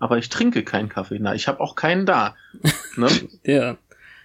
Aber 0.00 0.18
ich 0.18 0.28
trinke 0.30 0.64
keinen 0.64 0.88
Kaffee. 0.88 1.18
Na, 1.20 1.34
ich 1.34 1.46
habe 1.46 1.60
auch 1.60 1.76
keinen 1.76 2.06
da. 2.06 2.34
ne? 2.96 3.08
Ja. 3.44 3.76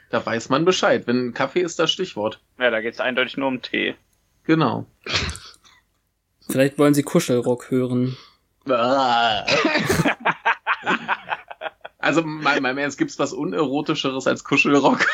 Da 0.10 0.26
weiß 0.26 0.50
man 0.50 0.66
Bescheid. 0.66 1.08
Wenn 1.08 1.34
Kaffee 1.34 1.62
ist 1.62 1.78
das 1.80 1.92
Stichwort. 1.92 2.40
Ja, 2.58 2.70
da 2.72 2.80
geht 2.80 2.94
es 2.94 3.00
eindeutig 3.00 3.38
nur 3.38 3.50
um 3.50 3.62
Tee. 3.62 3.96
Genau. 4.46 4.86
Vielleicht 6.48 6.78
wollen 6.78 6.94
sie 6.94 7.04
Kuschelrock 7.04 7.72
hören. 7.72 8.16
also, 11.98 12.22
mein, 12.24 12.62
mein 12.62 12.78
Ernst, 12.78 12.98
gibt's 12.98 13.20
was 13.20 13.34
unerotischeres 13.34 14.28
als 14.28 14.44
Kuschelrock? 14.44 15.06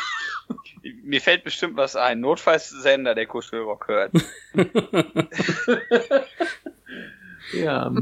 Mir 1.04 1.22
fällt 1.22 1.44
bestimmt 1.44 1.78
was 1.78 1.96
ein. 1.96 2.20
Notfalls 2.20 2.70
Sender, 2.70 3.16
der 3.16 3.26
Kuschelrock 3.28 3.88
hört. 3.88 4.12
ja. 7.54 7.94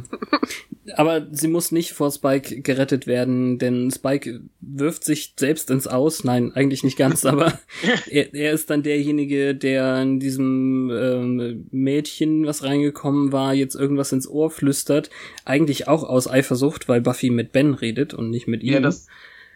Aber 0.95 1.27
sie 1.31 1.47
muss 1.47 1.71
nicht 1.71 1.93
vor 1.93 2.11
Spike 2.11 2.61
gerettet 2.61 3.07
werden, 3.07 3.59
denn 3.59 3.91
Spike 3.91 4.41
wirft 4.59 5.03
sich 5.03 5.33
selbst 5.37 5.69
ins 5.69 5.87
Aus. 5.87 6.23
Nein, 6.23 6.51
eigentlich 6.53 6.83
nicht 6.83 6.97
ganz, 6.97 7.25
aber 7.25 7.59
er, 8.09 8.33
er 8.33 8.53
ist 8.53 8.69
dann 8.69 8.83
derjenige, 8.83 9.55
der 9.55 10.01
in 10.01 10.19
diesem 10.19 10.89
ähm, 10.91 11.67
Mädchen, 11.71 12.45
was 12.45 12.63
reingekommen 12.63 13.31
war, 13.31 13.53
jetzt 13.53 13.75
irgendwas 13.75 14.11
ins 14.11 14.27
Ohr 14.27 14.49
flüstert. 14.49 15.09
Eigentlich 15.45 15.87
auch 15.87 16.03
aus 16.03 16.27
Eifersucht, 16.27 16.87
weil 16.87 17.01
Buffy 17.01 17.29
mit 17.29 17.51
Ben 17.51 17.73
redet 17.73 18.13
und 18.13 18.29
nicht 18.29 18.47
mit 18.47 18.63
ihm. 18.63 18.73
Ja, 18.73 18.79
das, 18.79 19.07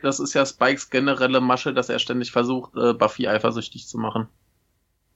das 0.02 0.20
ist 0.20 0.34
ja 0.34 0.46
Spikes 0.46 0.89
generelle 0.89 1.41
Masche, 1.41 1.74
dass 1.74 1.89
er 1.89 2.00
ständig 2.00 2.32
versucht, 2.32 2.76
äh, 2.76 2.94
Buffy 2.94 3.28
eifersüchtig 3.28 3.88
zu 3.88 3.98
machen. 3.98 4.28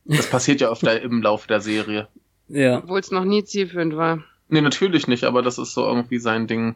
Das 0.06 0.30
passiert 0.30 0.62
ja 0.62 0.72
öfter 0.72 1.02
im 1.02 1.22
Laufe 1.22 1.48
der 1.48 1.60
Serie. 1.60 2.08
ja. 2.48 2.78
Obwohl 2.78 3.00
es 3.00 3.12
noch 3.12 3.26
nie 3.26 3.44
zielführend 3.44 3.96
war. 3.98 4.24
Nee, 4.50 4.62
natürlich 4.62 5.08
nicht, 5.08 5.24
aber 5.26 5.42
das 5.42 5.58
ist 5.58 5.74
so 5.74 5.86
irgendwie 5.86 6.20
sein 6.20 6.48
Ding. 6.48 6.76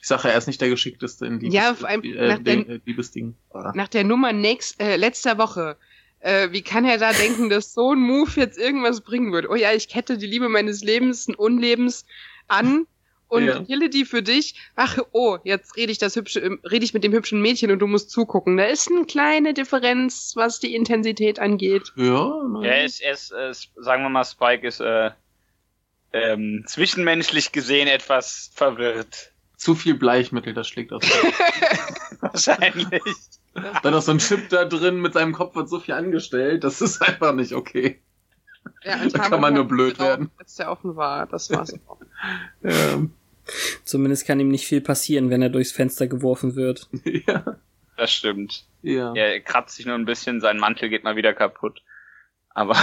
Ich 0.00 0.06
sage 0.08 0.24
ja, 0.24 0.30
er 0.30 0.38
ist 0.38 0.46
nicht 0.46 0.60
der 0.60 0.68
geschickteste 0.68 1.26
in 1.26 1.40
Liebes 1.40 1.54
Ja, 1.54 1.74
vor 1.74 1.88
allem 1.88 2.02
äh, 2.04 2.28
nach 2.28 2.38
Ding, 2.38 2.64
den- 2.66 2.76
äh, 2.76 2.80
Liebesding. 2.86 3.34
Ah. 3.52 3.72
Nach 3.74 3.88
der 3.88 4.04
Nummer 4.04 4.32
nächst, 4.32 4.80
äh, 4.80 4.96
letzter 4.96 5.38
Woche 5.38 5.76
Äh, 6.24 6.52
wie 6.52 6.62
kann 6.62 6.84
er 6.84 6.98
da 6.98 7.12
denken, 7.12 7.50
dass 7.50 7.74
so 7.74 7.90
ein 7.94 7.98
Move 7.98 8.30
jetzt 8.36 8.56
irgendwas 8.56 9.00
bringen 9.00 9.32
wird? 9.32 9.48
Oh 9.50 9.56
ja, 9.56 9.72
ich 9.72 9.88
kette 9.88 10.18
die 10.18 10.28
Liebe 10.28 10.48
meines 10.48 10.84
Lebens, 10.84 11.26
ein 11.26 11.34
Unlebens 11.34 12.06
an 12.46 12.86
und 13.26 13.44
Ja. 13.44 13.58
kille 13.64 13.90
die 13.90 14.04
für 14.04 14.22
dich. 14.22 14.54
Ach, 14.76 14.98
oh, 15.10 15.38
jetzt 15.42 15.76
rede 15.76 15.90
ich 15.90 15.98
das 15.98 16.14
hübsche, 16.14 16.38
ähm, 16.38 16.60
rede 16.62 16.84
ich 16.84 16.94
mit 16.94 17.02
dem 17.02 17.12
hübschen 17.12 17.42
Mädchen 17.42 17.72
und 17.72 17.80
du 17.80 17.88
musst 17.88 18.10
zugucken. 18.12 18.56
Da 18.56 18.66
ist 18.66 18.88
eine 18.88 19.04
kleine 19.04 19.52
Differenz, 19.52 20.34
was 20.36 20.60
die 20.60 20.76
Intensität 20.76 21.40
angeht. 21.40 21.92
Ja, 21.96 22.32
nein. 22.48 22.62
Er 22.62 22.84
ist, 22.84 23.00
er 23.02 23.14
ist, 23.14 23.32
äh, 23.32 23.52
sagen 23.82 24.04
wir 24.04 24.08
mal, 24.08 24.22
Spike 24.24 24.64
ist 24.64 24.78
äh, 24.80 25.10
ähm, 26.12 26.64
zwischenmenschlich 26.66 27.52
gesehen 27.52 27.88
etwas 27.88 28.50
verwirrt. 28.54 29.32
zu 29.56 29.74
viel 29.74 29.94
Bleichmittel, 29.94 30.54
das 30.54 30.68
schlägt 30.68 30.92
aus. 30.92 31.02
Wahrscheinlich. 32.20 33.02
Dann 33.82 33.92
noch 33.92 34.02
so 34.02 34.12
ein 34.12 34.18
Chip 34.18 34.48
da 34.48 34.64
drin, 34.64 35.00
mit 35.00 35.12
seinem 35.12 35.32
Kopf 35.32 35.54
wird 35.54 35.68
so 35.68 35.78
viel 35.80 35.94
angestellt, 35.94 36.64
das 36.64 36.80
ist 36.80 37.02
einfach 37.02 37.34
nicht 37.34 37.52
okay. 37.52 38.00
Ja, 38.84 39.04
Da 39.08 39.18
kann 39.18 39.40
man 39.40 39.54
nur 39.54 39.64
blöd 39.66 39.98
werden. 39.98 40.30
Als 40.38 40.54
der 40.56 40.70
offen 40.70 40.96
war, 40.96 41.26
das 41.26 41.50
war's. 41.50 41.72
auch. 41.86 42.00
Ähm, 42.62 43.12
Zumindest 43.84 44.24
kann 44.26 44.38
ihm 44.40 44.48
nicht 44.48 44.66
viel 44.66 44.80
passieren, 44.80 45.28
wenn 45.30 45.42
er 45.42 45.48
durchs 45.50 45.72
Fenster 45.72 46.06
geworfen 46.06 46.54
wird. 46.54 46.88
ja, 47.26 47.56
Das 47.96 48.12
stimmt. 48.12 48.64
ja. 48.82 49.12
Er 49.14 49.40
kratzt 49.40 49.76
sich 49.76 49.86
nur 49.86 49.96
ein 49.96 50.04
bisschen, 50.04 50.40
sein 50.40 50.58
Mantel 50.58 50.88
geht 50.88 51.02
mal 51.04 51.16
wieder 51.16 51.34
kaputt. 51.34 51.82
Aber 52.50 52.76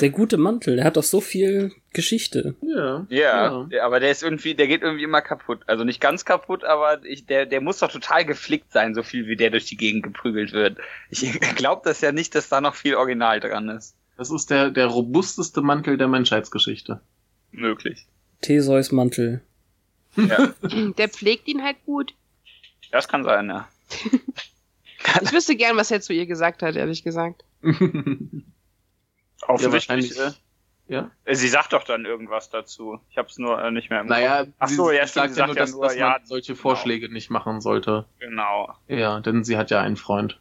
Der 0.00 0.10
gute 0.10 0.36
Mantel, 0.36 0.76
der 0.76 0.84
hat 0.84 0.96
doch 0.96 1.02
so 1.02 1.20
viel 1.20 1.72
Geschichte. 1.92 2.54
Ja. 2.62 3.06
ja, 3.08 3.64
der- 3.64 3.84
aber 3.84 3.98
der 4.00 4.10
ist 4.10 4.22
irgendwie, 4.22 4.54
der 4.54 4.68
geht 4.68 4.82
irgendwie 4.82 5.02
immer 5.02 5.22
kaputt. 5.22 5.60
Also 5.66 5.82
nicht 5.82 6.00
ganz 6.00 6.24
kaputt, 6.24 6.62
aber 6.62 7.04
ich, 7.04 7.26
der, 7.26 7.46
der 7.46 7.60
muss 7.60 7.78
doch 7.78 7.90
total 7.90 8.24
geflickt 8.24 8.70
sein, 8.72 8.94
so 8.94 9.02
viel 9.02 9.26
wie 9.26 9.34
der 9.36 9.50
durch 9.50 9.64
die 9.64 9.76
Gegend 9.76 10.04
geprügelt 10.04 10.52
wird. 10.52 10.78
Ich 11.10 11.20
glaube 11.56 11.82
das 11.84 12.00
ja 12.00 12.12
nicht, 12.12 12.34
dass 12.34 12.48
da 12.48 12.60
noch 12.60 12.74
viel 12.76 12.94
Original 12.94 13.40
dran 13.40 13.68
ist. 13.70 13.96
Das 14.16 14.30
ist 14.30 14.50
der, 14.50 14.70
der 14.70 14.86
robusteste 14.86 15.62
Mantel 15.62 15.96
der 15.96 16.08
Menschheitsgeschichte. 16.08 17.00
Möglich. 17.50 18.06
Theseus 18.42 18.92
Mantel. 18.92 19.40
Ja, 20.16 20.52
Der 20.98 21.08
pflegt 21.08 21.48
ihn 21.48 21.62
halt 21.62 21.76
gut. 21.86 22.14
das 22.92 23.08
kann 23.08 23.24
sein, 23.24 23.48
ja. 23.48 23.68
Ich 25.22 25.32
wüsste 25.32 25.56
gern, 25.56 25.76
was 25.76 25.90
er 25.90 26.00
zu 26.02 26.12
ihr 26.12 26.26
gesagt 26.26 26.60
hat, 26.62 26.76
ehrlich 26.76 27.02
gesagt. 27.02 27.42
Offensichtlich. 29.48 30.16
wahrscheinlich. 30.16 30.42
Ja. 30.88 31.10
äh, 31.24 31.34
sie 31.34 31.48
sagt 31.48 31.74
doch 31.74 31.84
dann 31.84 32.06
irgendwas 32.06 32.48
dazu. 32.48 32.98
Ich 33.10 33.18
habe 33.18 33.28
es 33.28 33.36
nur 33.36 33.62
äh, 33.62 33.70
nicht 33.70 33.90
mehr 33.90 34.00
im 34.00 34.06
Naja, 34.06 34.46
Ach 34.58 34.68
so, 34.68 34.88
sie, 34.88 34.96
ja, 34.96 35.06
stimmt, 35.06 35.34
sagt 35.34 35.36
sie 35.36 35.40
ja 35.40 35.46
sagt 35.46 35.48
nur, 35.48 35.56
ja 35.56 35.60
dass, 35.60 35.72
nur, 35.72 35.82
dass 35.82 35.92
man 35.92 35.98
ja, 35.98 36.16
solche 36.24 36.52
genau. 36.52 36.62
Vorschläge 36.62 37.12
nicht 37.12 37.30
machen 37.30 37.60
sollte. 37.60 38.06
Genau. 38.20 38.74
Ja, 38.86 39.20
denn 39.20 39.44
sie 39.44 39.58
hat 39.58 39.70
ja 39.70 39.82
einen 39.82 39.96
Freund. 39.96 40.40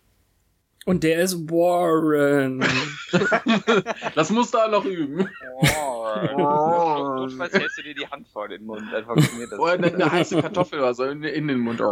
Und 0.85 1.03
der 1.03 1.19
ist 1.19 1.49
Warren. 1.49 2.63
Das 4.15 4.29
musst 4.29 4.53
du 4.53 4.57
auch 4.57 4.71
noch 4.71 4.85
üben. 4.85 5.29
Oh, 5.61 7.15
notfalls 7.17 7.53
hältst 7.53 7.77
du 7.77 7.83
dir 7.83 7.93
die 7.93 8.07
Hand 8.07 8.27
vor 8.29 8.47
den 8.47 8.65
Mund, 8.65 8.83
dann 8.91 9.05
funktioniert 9.05 9.51
das. 9.51 9.59
Oder 9.59 9.73
eine, 9.73 9.93
eine 9.93 10.11
heiße 10.11 10.41
Kartoffel 10.41 10.79
oder 10.79 10.93
so 10.93 11.03
in, 11.03 11.23
in 11.23 11.47
den 11.47 11.59
Mund. 11.59 11.79
Das 11.79 11.91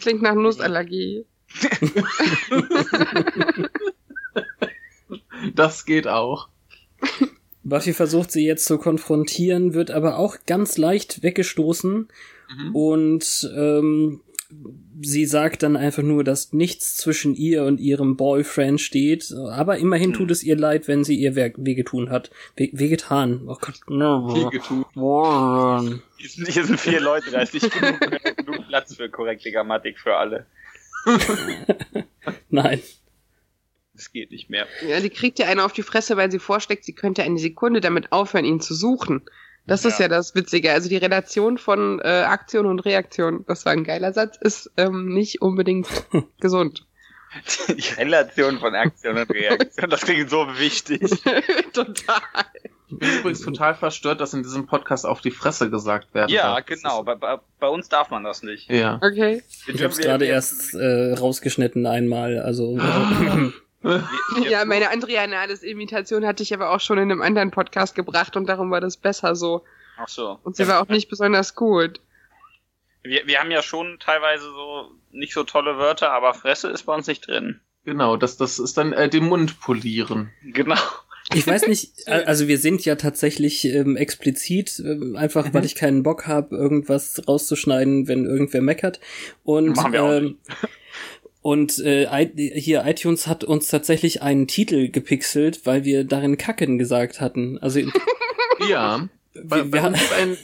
klingt 0.00 0.22
nach 0.22 0.34
Nussallergie. 0.34 1.26
Das 5.58 5.84
geht 5.84 6.06
auch. 6.06 6.48
Buffy 7.64 7.92
versucht 7.92 8.30
sie 8.30 8.46
jetzt 8.46 8.64
zu 8.64 8.78
konfrontieren, 8.78 9.74
wird 9.74 9.90
aber 9.90 10.18
auch 10.18 10.36
ganz 10.46 10.78
leicht 10.78 11.22
weggestoßen 11.22 12.08
Mhm. 12.50 12.74
und 12.74 13.50
ähm, 13.54 14.20
sie 15.02 15.26
sagt 15.26 15.62
dann 15.62 15.76
einfach 15.76 16.02
nur, 16.02 16.24
dass 16.24 16.54
nichts 16.54 16.96
zwischen 16.96 17.34
ihr 17.34 17.64
und 17.64 17.78
ihrem 17.78 18.16
Boyfriend 18.16 18.80
steht, 18.80 19.30
aber 19.50 19.76
immerhin 19.76 20.14
tut 20.14 20.30
es 20.30 20.42
ihr 20.42 20.56
leid, 20.56 20.88
wenn 20.88 21.04
sie 21.04 21.16
ihr 21.16 21.34
Werk 21.36 21.56
wehgetun 21.58 22.08
hat. 22.08 22.30
We 22.56 22.70
wehgetan. 22.72 23.42
Oh 23.46 23.56
Gott. 23.60 23.80
Viel 23.86 24.48
getun. 24.50 24.86
Warren. 24.94 26.02
Hier 26.16 26.28
sind, 26.30 26.48
hier 26.48 26.64
sind 26.64 26.80
vier 26.80 27.00
Leute, 27.02 27.30
da 27.32 27.42
ist 27.42 27.52
nicht 27.52 27.70
genug, 27.70 28.00
genug 28.46 28.66
Platz 28.68 28.94
für 28.94 29.10
korrekte 29.10 29.52
Grammatik 29.52 29.98
für 29.98 30.16
alle. 30.16 30.46
Nein. 32.48 32.80
Das 33.98 34.12
geht 34.12 34.30
nicht 34.30 34.48
mehr. 34.48 34.66
Ja, 34.88 35.00
die 35.00 35.10
kriegt 35.10 35.38
ja 35.40 35.46
eine 35.48 35.64
auf 35.64 35.72
die 35.72 35.82
Fresse, 35.82 36.16
weil 36.16 36.30
sie 36.30 36.38
vorschlägt, 36.38 36.84
sie 36.84 36.92
könnte 36.94 37.24
eine 37.24 37.38
Sekunde 37.38 37.80
damit 37.80 38.12
aufhören, 38.12 38.44
ihn 38.44 38.60
zu 38.60 38.72
suchen. 38.74 39.22
Das 39.66 39.84
ist 39.84 39.98
Ja. 39.98 40.04
ja 40.04 40.08
das 40.08 40.34
Witzige. 40.34 40.72
Also 40.72 40.88
die 40.88 40.96
Relation 40.96 41.58
von 41.58 42.00
äh, 42.00 42.04
Aktion 42.06 42.64
und 42.66 42.80
Reaktion, 42.80 43.44
das 43.48 43.66
war 43.66 43.72
ein 43.72 43.84
geiler 43.84 44.12
Satz, 44.12 44.36
ist 44.40 44.70
ähm, 44.76 45.12
nicht 45.12 45.42
unbedingt 45.42 45.88
gesund. 46.40 46.86
Die 47.68 47.82
Relation 47.98 48.58
von 48.58 48.74
Aktion 48.74 49.18
und 49.18 49.30
Reaktion, 49.30 49.90
das 49.90 50.00
klingt 50.02 50.30
so 50.30 50.46
wichtig. 50.58 51.00
Total. 51.74 52.22
Ich 52.90 52.98
bin 52.98 53.18
übrigens 53.18 53.42
total 53.42 53.74
verstört, 53.74 54.22
dass 54.22 54.32
in 54.32 54.42
diesem 54.42 54.66
Podcast 54.66 55.04
auf 55.04 55.20
die 55.20 55.30
Fresse 55.30 55.68
gesagt 55.68 56.14
werden 56.14 56.30
Ja, 56.30 56.54
darf. 56.54 56.64
Genau. 56.64 57.02
Bei, 57.02 57.16
bei, 57.16 57.36
bei 57.60 57.68
uns 57.68 57.90
darf 57.90 58.08
man 58.08 58.24
das 58.24 58.42
nicht. 58.42 58.70
Ja. 58.70 58.98
Okay. 59.02 59.42
Ich 59.66 59.82
hab's 59.84 59.98
gerade 59.98 60.24
erst 60.24 60.72
äh, 60.74 61.12
rausgeschnitten 61.12 61.84
einmal, 61.84 62.38
also 62.38 62.78
Ja, 64.48 64.64
meine 64.64 64.90
Andrea 64.90 65.26
Nahles 65.26 65.62
Imitation 65.62 66.26
hatte 66.26 66.42
ich 66.42 66.52
aber 66.52 66.70
auch 66.70 66.80
schon 66.80 66.98
in 66.98 67.10
einem 67.10 67.22
anderen 67.22 67.50
Podcast 67.50 67.94
gebracht 67.94 68.36
und 68.36 68.48
darum 68.48 68.70
war 68.70 68.80
das 68.80 68.96
besser 68.96 69.36
so. 69.36 69.64
Ach 69.96 70.08
so. 70.08 70.38
Und 70.42 70.56
sie 70.56 70.66
war 70.68 70.80
auch 70.80 70.88
nicht 70.88 71.08
besonders 71.08 71.54
gut. 71.54 72.00
Wir, 73.02 73.26
wir 73.26 73.40
haben 73.40 73.50
ja 73.50 73.62
schon 73.62 73.98
teilweise 74.00 74.44
so 74.44 74.90
nicht 75.12 75.32
so 75.32 75.44
tolle 75.44 75.78
Wörter, 75.78 76.12
aber 76.12 76.34
Fresse 76.34 76.68
ist 76.68 76.84
bei 76.84 76.94
uns 76.94 77.06
nicht 77.06 77.26
drin. 77.26 77.60
Genau, 77.84 78.16
das, 78.16 78.36
das 78.36 78.58
ist 78.58 78.76
dann 78.76 78.92
äh, 78.92 79.08
den 79.08 79.24
Mund 79.24 79.60
polieren. 79.60 80.30
Genau. 80.44 80.76
Ich 81.34 81.46
weiß 81.46 81.66
nicht, 81.68 81.92
also 82.06 82.48
wir 82.48 82.58
sind 82.58 82.84
ja 82.84 82.96
tatsächlich 82.96 83.64
ähm, 83.64 83.96
explizit, 83.96 84.82
ähm, 84.84 85.16
einfach 85.16 85.52
weil 85.54 85.64
ich 85.64 85.74
keinen 85.74 86.02
Bock 86.02 86.26
habe, 86.26 86.56
irgendwas 86.56 87.22
rauszuschneiden, 87.26 88.08
wenn 88.08 88.24
irgendwer 88.24 88.60
meckert. 88.60 89.00
Und 89.42 89.76
Machen 89.76 89.92
wir 89.92 90.02
auch 90.02 90.12
ähm, 90.12 90.38
und 91.48 91.78
äh, 91.78 92.06
hier 92.36 92.84
iTunes 92.84 93.26
hat 93.26 93.42
uns 93.42 93.68
tatsächlich 93.68 94.20
einen 94.20 94.46
Titel 94.48 94.90
gepixelt, 94.90 95.64
weil 95.64 95.82
wir 95.84 96.04
darin 96.04 96.36
Kacken 96.36 96.76
gesagt 96.76 97.22
hatten. 97.22 97.56
Also 97.56 97.80
Ja. 98.68 99.08
Bei, 99.32 99.56
wir, 99.56 99.64
bei, 99.64 99.72
wir 99.72 99.82
haben 99.82 99.94
uns 99.94 100.02
ist 100.02 100.12
ein, 100.12 100.36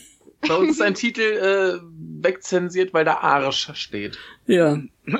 bei 0.49 0.55
uns 0.55 0.71
ist 0.71 0.81
ein 0.81 0.95
Titel 0.95 1.21
äh, 1.21 1.79
wegzensiert, 2.25 2.95
weil 2.95 3.05
da 3.05 3.17
Arsch 3.17 3.71
steht. 3.75 4.17
ja 4.47 4.81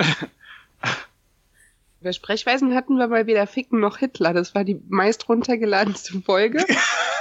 Bei 2.01 2.12
Sprechweisen 2.12 2.74
hatten 2.74 2.97
wir 2.97 3.09
mal 3.09 3.26
weder 3.26 3.47
Ficken 3.47 3.80
noch 3.80 3.99
Hitler. 3.99 4.32
Das 4.32 4.55
war 4.55 4.64
die 4.64 4.80
meist 4.89 5.28
runtergeladenste 5.28 6.18
Folge. 6.22 6.64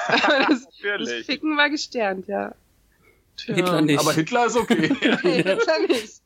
Aber 0.08 0.40
das, 0.48 0.70
das. 0.82 1.26
Ficken 1.26 1.58
war 1.58 1.70
gesternt, 1.70 2.30
ja. 2.30 2.56
Tja, 3.36 3.56
Hitler 3.56 3.82
nicht. 3.82 4.00
Aber 4.00 4.14
Hitler 4.14 4.46
ist 4.46 4.56
okay. 4.56 4.90
Nee, 5.24 5.44
Hitler 5.44 5.80
nicht. 5.86 6.22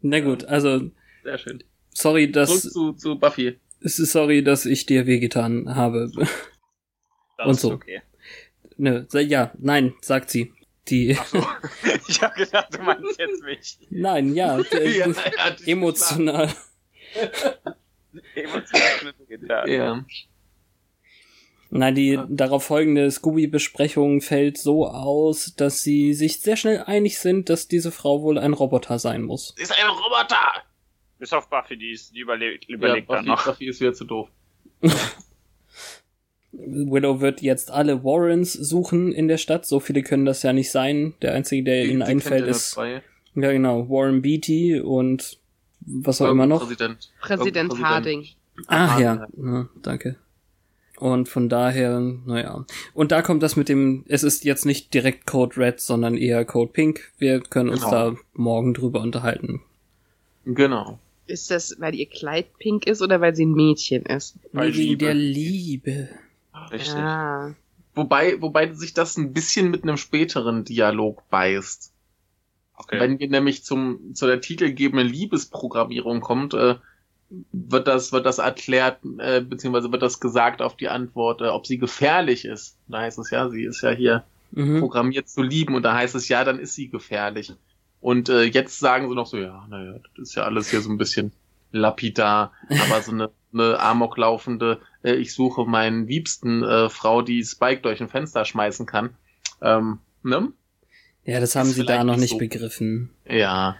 na 0.00 0.18
gut, 0.18 0.46
also 0.46 0.90
Sehr 1.22 1.38
schön. 1.38 1.62
sorry, 1.94 2.30
Zurück 2.32 2.32
dass 2.34 2.62
zu, 2.62 2.92
zu 2.94 3.18
Buffy. 3.18 3.58
es 3.80 3.98
ist 3.98 4.12
sorry, 4.12 4.42
dass 4.42 4.66
ich 4.66 4.86
dir 4.86 5.06
wehgetan 5.06 5.74
habe. 5.74 6.10
Das 6.16 6.28
Und 7.46 7.50
ist 7.52 7.60
so. 7.60 7.72
okay. 7.72 8.02
ne, 8.76 9.06
sa- 9.08 9.20
ja, 9.20 9.52
nein, 9.58 9.94
sagt 10.00 10.30
sie. 10.30 10.52
Die 10.88 11.10
Ich 12.08 12.20
habe 12.22 12.34
gedacht, 12.34 12.74
du 12.74 12.82
meinst 12.82 13.16
jetzt 13.18 13.42
mich. 13.44 13.78
Nein, 13.90 14.34
ja, 14.34 14.58
Ja, 14.72 15.06
ja, 15.06 15.12
emotional. 15.66 16.48
Emotional 18.34 18.88
Schnitte 18.98 19.24
getan. 19.26 19.70
Ja. 19.70 20.04
Nein, 21.70 21.94
die 21.94 22.18
darauf 22.28 22.64
folgende 22.64 23.10
Scooby-Besprechung 23.10 24.20
fällt 24.20 24.58
so 24.58 24.86
aus, 24.88 25.54
dass 25.56 25.82
sie 25.82 26.12
sich 26.12 26.40
sehr 26.40 26.56
schnell 26.56 26.82
einig 26.84 27.18
sind, 27.18 27.48
dass 27.48 27.66
diese 27.68 27.90
Frau 27.92 28.20
wohl 28.22 28.36
ein 28.38 28.52
Roboter 28.52 28.98
sein 28.98 29.22
muss. 29.22 29.54
Sie 29.56 29.62
ist 29.62 29.72
ein 29.72 29.88
Roboter! 29.88 30.64
Bis 31.22 31.32
auf 31.32 31.48
Buffy, 31.48 31.76
die, 31.76 31.92
ist, 31.92 32.12
die 32.16 32.18
überlebt, 32.18 32.64
Ja, 32.68 32.74
überlegt 32.74 33.08
dann 33.08 33.18
Buffy, 33.18 33.28
noch. 33.28 33.44
Buffy 33.44 33.68
ist 33.68 33.80
wieder 33.80 33.92
zu 33.92 34.04
doof. 34.04 34.28
Willow 36.50 37.20
wird 37.20 37.40
jetzt 37.42 37.70
alle 37.70 38.02
Warrens 38.02 38.52
suchen 38.52 39.12
in 39.12 39.28
der 39.28 39.38
Stadt. 39.38 39.64
So 39.64 39.78
viele 39.78 40.02
können 40.02 40.24
das 40.24 40.42
ja 40.42 40.52
nicht 40.52 40.72
sein. 40.72 41.14
Der 41.22 41.32
einzige, 41.34 41.62
der 41.62 41.84
Die- 41.84 41.90
ihnen 41.90 42.00
die 42.00 42.06
einfällt, 42.06 42.44
ja 42.44 42.50
ist 42.50 42.72
zwei. 42.72 43.02
ja 43.36 43.52
genau 43.52 43.88
Warren 43.88 44.20
Beatty 44.20 44.80
und 44.80 45.38
was 45.80 46.20
auch 46.20 46.28
immer 46.28 46.48
noch. 46.48 46.62
Präsident. 46.66 47.12
Präsident 47.20 47.68
Präsident. 47.70 47.88
Harding. 47.88 48.26
Ach 48.66 48.98
ja, 48.98 49.28
ja, 49.36 49.68
danke. 49.80 50.16
Und 50.98 51.28
von 51.28 51.48
daher, 51.48 52.00
naja. 52.00 52.66
Und 52.94 53.12
da 53.12 53.22
kommt 53.22 53.44
das 53.44 53.54
mit 53.54 53.68
dem, 53.68 54.04
es 54.08 54.24
ist 54.24 54.42
jetzt 54.44 54.66
nicht 54.66 54.92
direkt 54.92 55.24
Code 55.26 55.56
Red, 55.56 55.80
sondern 55.80 56.16
eher 56.16 56.44
Code 56.44 56.72
Pink. 56.72 57.12
Wir 57.18 57.40
können 57.40 57.68
uns 57.70 57.80
Genau. 57.84 58.10
da 58.10 58.16
morgen 58.34 58.74
drüber 58.74 59.00
unterhalten. 59.00 59.62
Genau. 60.44 60.98
Ist 61.26 61.50
das, 61.50 61.76
weil 61.78 61.94
ihr 61.94 62.06
Kleid 62.06 62.58
pink 62.58 62.86
ist 62.86 63.00
oder 63.02 63.20
weil 63.20 63.34
sie 63.34 63.46
ein 63.46 63.52
Mädchen 63.52 64.04
ist? 64.04 64.36
Weil 64.52 64.74
Wegen 64.74 64.78
Liebe. 64.90 65.04
der 65.04 65.14
Liebe. 65.14 66.08
Richtig. 66.70 66.94
Ah. 66.94 67.54
Wobei, 67.94 68.40
wobei 68.40 68.72
sich 68.72 68.94
das 68.94 69.16
ein 69.16 69.32
bisschen 69.32 69.70
mit 69.70 69.82
einem 69.82 69.96
späteren 69.96 70.64
Dialog 70.64 71.28
beißt. 71.30 71.92
Okay. 72.76 72.98
Wenn 73.00 73.18
ihr 73.18 73.28
nämlich 73.28 73.64
zum, 73.64 74.14
zu 74.14 74.26
der 74.26 74.40
titelgebenden 74.40 75.08
Liebesprogrammierung 75.08 76.20
kommt, 76.20 76.54
äh, 76.54 76.76
wird 77.52 77.86
das, 77.86 78.12
wird 78.12 78.26
das 78.26 78.38
erklärt, 78.38 78.98
äh, 79.18 79.40
beziehungsweise 79.40 79.92
wird 79.92 80.02
das 80.02 80.20
gesagt 80.20 80.60
auf 80.62 80.76
die 80.76 80.88
Antwort, 80.88 81.40
äh, 81.42 81.48
ob 81.48 81.66
sie 81.66 81.78
gefährlich 81.78 82.44
ist. 82.44 82.76
Da 82.88 83.00
heißt 83.00 83.18
es 83.18 83.30
ja, 83.30 83.48
sie 83.48 83.64
ist 83.64 83.82
ja 83.82 83.90
hier 83.90 84.24
Mhm. 84.54 84.80
programmiert 84.80 85.30
zu 85.30 85.40
lieben 85.40 85.74
und 85.74 85.82
da 85.82 85.94
heißt 85.94 86.14
es 86.14 86.28
ja, 86.28 86.44
dann 86.44 86.58
ist 86.58 86.74
sie 86.74 86.88
gefährlich. 86.90 87.54
Und 88.02 88.28
äh, 88.28 88.42
jetzt 88.42 88.78
sagen 88.78 89.08
sie 89.08 89.14
noch 89.14 89.26
so, 89.26 89.38
ja, 89.38 89.64
naja, 89.70 89.94
das 90.16 90.28
ist 90.30 90.34
ja 90.34 90.42
alles 90.44 90.68
hier 90.70 90.82
so 90.82 90.90
ein 90.90 90.98
bisschen 90.98 91.32
lapidar, 91.70 92.52
aber 92.68 93.00
so 93.00 93.12
eine, 93.12 93.30
eine 93.54 93.78
amoklaufende, 93.80 94.80
äh, 95.02 95.14
ich 95.14 95.32
suche 95.32 95.64
meinen 95.64 96.06
liebsten 96.06 96.62
äh, 96.62 96.90
Frau, 96.90 97.22
die 97.22 97.42
Spike 97.44 97.80
durch 97.80 98.02
ein 98.02 98.08
Fenster 98.10 98.44
schmeißen 98.44 98.84
kann. 98.84 99.14
Ähm, 99.62 100.00
ne? 100.22 100.52
Ja, 101.24 101.40
das 101.40 101.54
haben 101.56 101.68
Ist 101.68 101.76
sie 101.76 101.84
da 101.86 102.02
noch 102.04 102.16
nicht 102.16 102.30
so. 102.32 102.38
begriffen. 102.38 103.10
Ja. 103.26 103.76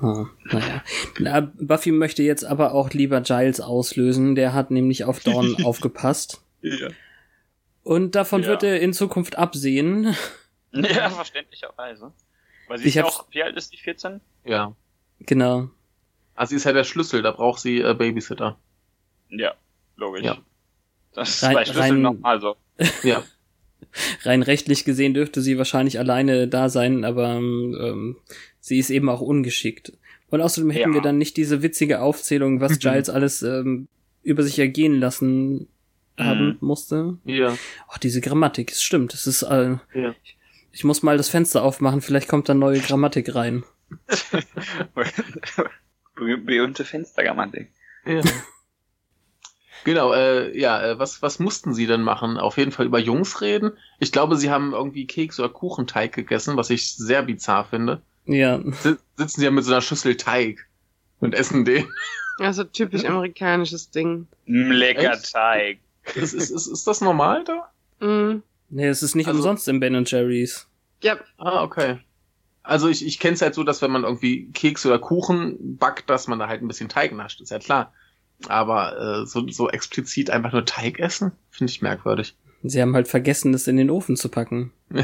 Ah, 0.00 0.26
naja. 0.44 0.82
Na, 1.18 1.40
Buffy 1.40 1.90
möchte 1.92 2.22
jetzt 2.22 2.44
aber 2.44 2.72
auch 2.72 2.90
lieber 2.90 3.20
Giles 3.20 3.60
auslösen. 3.60 4.34
Der 4.36 4.52
hat 4.52 4.70
nämlich 4.70 5.04
auf 5.04 5.20
Dawn 5.20 5.56
aufgepasst. 5.64 6.40
ja. 6.62 6.88
Und 7.82 8.14
davon 8.14 8.42
Ja. 8.42 8.48
wird 8.48 8.62
er 8.62 8.80
in 8.80 8.92
Zukunft 8.94 9.36
absehen. 9.36 10.16
Ja, 10.72 11.10
verständlicherweise. 11.10 12.12
Weil 12.68 12.78
sie 12.78 12.88
Ich 12.88 12.96
ist 12.96 13.04
auch, 13.04 13.26
wie 13.30 13.42
alt 13.42 13.56
ist 13.56 13.72
die, 13.72 13.76
14? 13.78 14.20
Ja. 14.44 14.74
Genau. 15.20 15.70
Also 16.34 16.50
sie 16.50 16.56
ist 16.56 16.64
ja 16.64 16.72
der 16.72 16.84
Schlüssel, 16.84 17.22
da 17.22 17.30
braucht 17.30 17.60
sie 17.60 17.80
äh, 17.80 17.94
Babysitter. 17.94 18.58
Ja, 19.30 19.54
logisch. 19.96 20.22
Ja. 20.24 20.38
Das 21.12 21.28
ist 21.28 21.42
Rein- 21.44 21.54
bei 21.54 21.64
Schlüsseln 21.64 21.82
rein- 21.92 22.02
nochmal 22.02 22.40
so. 22.40 22.56
Ja. 23.02 23.22
Rein 24.22 24.42
rechtlich 24.42 24.84
gesehen 24.84 25.14
dürfte 25.14 25.40
sie 25.40 25.56
wahrscheinlich 25.58 25.98
alleine 25.98 26.48
da 26.48 26.68
sein, 26.68 27.04
aber 27.04 27.28
ähm, 27.34 28.16
sie 28.60 28.78
ist 28.78 28.90
eben 28.90 29.08
auch 29.08 29.20
ungeschickt. 29.20 29.92
Und 30.30 30.40
außerdem 30.40 30.70
hätten 30.70 30.90
Ja. 30.90 30.94
wir 30.94 31.02
dann 31.02 31.18
nicht 31.18 31.36
diese 31.36 31.62
witzige 31.62 32.00
Aufzählung, 32.00 32.60
was 32.60 32.78
Giles 32.80 33.08
alles 33.08 33.42
ähm, 33.42 33.86
über 34.22 34.42
sich 34.42 34.58
ergehen 34.58 34.98
lassen 34.98 35.68
haben 36.18 36.46
Mhm. 36.48 36.56
musste. 36.60 37.18
Ja. 37.24 37.56
Ach, 37.88 37.98
diese 37.98 38.20
Grammatik, 38.20 38.70
es 38.72 38.82
stimmt. 38.82 39.14
Es 39.14 39.26
ist, 39.26 39.42
äh, 39.42 39.76
Ja. 39.94 40.14
Ich 40.74 40.84
muss 40.84 41.02
mal 41.02 41.16
das 41.16 41.28
Fenster 41.28 41.62
aufmachen, 41.62 42.00
vielleicht 42.02 42.28
kommt 42.28 42.48
da 42.48 42.54
neue 42.54 42.80
Grammatik 42.80 43.34
rein. 43.34 43.64
Be- 44.94 45.06
Berühmte 46.38 46.84
Fenstergrammatik. 46.84 47.70
ja. 48.06 48.20
Genau, 49.84 50.14
äh, 50.14 50.58
ja, 50.58 50.82
äh, 50.82 50.98
was, 50.98 51.20
was 51.20 51.38
mussten 51.38 51.74
sie 51.74 51.86
denn 51.86 52.00
machen? 52.00 52.38
Auf 52.38 52.56
jeden 52.56 52.72
Fall 52.72 52.86
über 52.86 52.98
Jungs 52.98 53.42
reden. 53.42 53.72
Ich 53.98 54.12
glaube, 54.12 54.36
sie 54.36 54.50
haben 54.50 54.72
irgendwie 54.72 55.06
Keks 55.06 55.38
oder 55.38 55.50
Kuchenteig 55.50 56.12
gegessen, 56.14 56.56
was 56.56 56.70
ich 56.70 56.94
sehr 56.96 57.22
bizarr 57.22 57.66
finde. 57.66 58.00
Ja, 58.24 58.60
Si- 58.72 58.96
sitzen 59.16 59.40
sie 59.40 59.44
ja 59.44 59.50
mit 59.50 59.62
so 59.64 59.72
einer 59.72 59.82
Schüssel 59.82 60.16
Teig 60.16 60.66
und 61.20 61.34
essen 61.34 61.66
den. 61.66 61.86
Also 62.38 62.64
typisch 62.64 63.04
amerikanisches 63.04 63.90
Ding. 63.90 64.26
Mm, 64.46 64.70
Lecker 64.70 65.12
Echt? 65.12 65.30
Teig. 65.32 65.78
Ist, 66.14 66.32
ist, 66.32 66.48
ist, 66.50 66.66
ist 66.66 66.86
das 66.86 67.02
normal 67.02 67.44
da? 67.44 67.70
Mm. 68.06 68.42
Nee, 68.70 68.86
es 68.86 69.02
ist 69.02 69.14
nicht 69.14 69.26
Also- 69.28 69.38
umsonst 69.38 69.68
in 69.68 69.80
Ben 69.80 70.04
Jerry's. 70.04 70.68
Ja, 71.02 71.16
Ah, 71.38 71.62
okay. 71.62 71.98
Also 72.62 72.88
ich, 72.88 73.04
ich 73.04 73.18
kenne 73.20 73.34
es 73.34 73.42
halt 73.42 73.54
so, 73.54 73.62
dass 73.62 73.82
wenn 73.82 73.90
man 73.90 74.04
irgendwie 74.04 74.50
Keks 74.52 74.86
oder 74.86 74.98
Kuchen 74.98 75.76
backt, 75.76 76.08
dass 76.08 76.28
man 76.28 76.38
da 76.38 76.48
halt 76.48 76.62
ein 76.62 76.68
bisschen 76.68 76.88
Teig 76.88 77.12
nascht, 77.12 77.42
ist 77.42 77.50
ja 77.50 77.58
klar. 77.58 77.92
Aber 78.48 79.22
äh, 79.22 79.26
so, 79.26 79.46
so 79.48 79.68
explizit 79.68 80.30
einfach 80.30 80.52
nur 80.52 80.64
Teig 80.64 80.98
essen, 80.98 81.32
finde 81.50 81.70
ich 81.70 81.82
merkwürdig. 81.82 82.34
Sie 82.62 82.80
haben 82.80 82.94
halt 82.94 83.06
vergessen, 83.06 83.52
das 83.52 83.66
in 83.66 83.76
den 83.76 83.90
Ofen 83.90 84.16
zu 84.16 84.30
packen. 84.30 84.72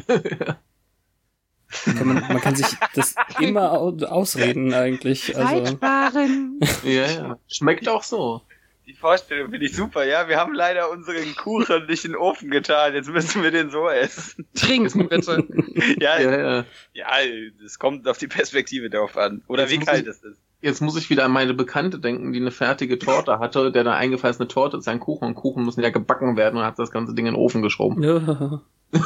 Kann 1.85 2.09
man, 2.09 2.17
man 2.27 2.41
kann 2.41 2.57
sich 2.57 2.67
das 2.95 3.15
immer 3.41 3.73
au 3.73 3.97
ausreden 3.99 4.75
eigentlich. 4.75 5.37
Also, 5.37 5.65
Zeitwaren. 5.65 6.59
ja, 6.83 7.07
ja. 7.07 7.39
Schmeckt 7.47 7.89
auch 7.89 8.03
so. 8.03 8.43
Die 8.91 8.97
Vorstellung 8.97 9.51
finde 9.53 9.67
ich 9.67 9.77
super, 9.77 10.05
ja. 10.05 10.27
Wir 10.27 10.37
haben 10.39 10.53
leider 10.53 10.91
unseren 10.91 11.37
Kuchen 11.37 11.87
nicht 11.87 12.05
in 12.05 12.11
den 12.13 12.21
Ofen 12.21 12.51
getan. 12.51 12.93
Jetzt 12.93 13.09
müssen 13.09 13.41
wir 13.45 13.53
den 13.53 13.71
so 13.71 13.89
essen. 13.89 14.49
Trinken 14.55 15.09
bitte. 15.09 15.47
Ja, 16.01 16.19
Ja, 16.19 16.31
ja, 16.41 16.65
ja. 16.93 17.19
es 17.65 17.79
kommt 17.79 18.09
auf 18.09 18.19
die 18.19 18.27
Perspektive 18.27 18.91
darauf 18.91 19.17
an. 19.17 19.43
Oder 19.47 19.63
Jetzt 19.69 19.73
wie 19.73 19.79
kalt 19.79 20.03
ich- 20.03 20.09
es 20.09 20.23
ist. 20.25 20.41
Jetzt 20.61 20.83
muss 20.83 20.97
ich 20.99 21.09
wieder 21.09 21.25
an 21.25 21.31
meine 21.31 21.55
Bekannte 21.55 22.01
denken, 22.01 22.33
die 22.33 22.41
eine 22.41 22.51
fertige 22.51 22.99
Torte 22.99 23.39
hatte, 23.39 23.71
der 23.71 23.85
da 23.85 23.95
eingefallen 23.95 24.35
ist, 24.35 24.41
eine 24.41 24.49
Torte 24.49 24.77
ist 24.79 24.89
ein 24.89 24.99
Kuchen 25.01 25.29
und 25.29 25.35
Kuchen 25.37 25.65
müssen 25.65 25.83
ja 25.83 25.91
gebacken 25.91 26.37
werden 26.37 26.59
und 26.59 26.65
hat 26.67 26.79
das 26.81 26.91
ganze 26.91 27.15
Ding 27.15 27.27
in 27.27 27.35
den 27.35 27.41
Ofen 27.41 27.63
geschoben. 27.63 28.03
ja. 28.03 28.61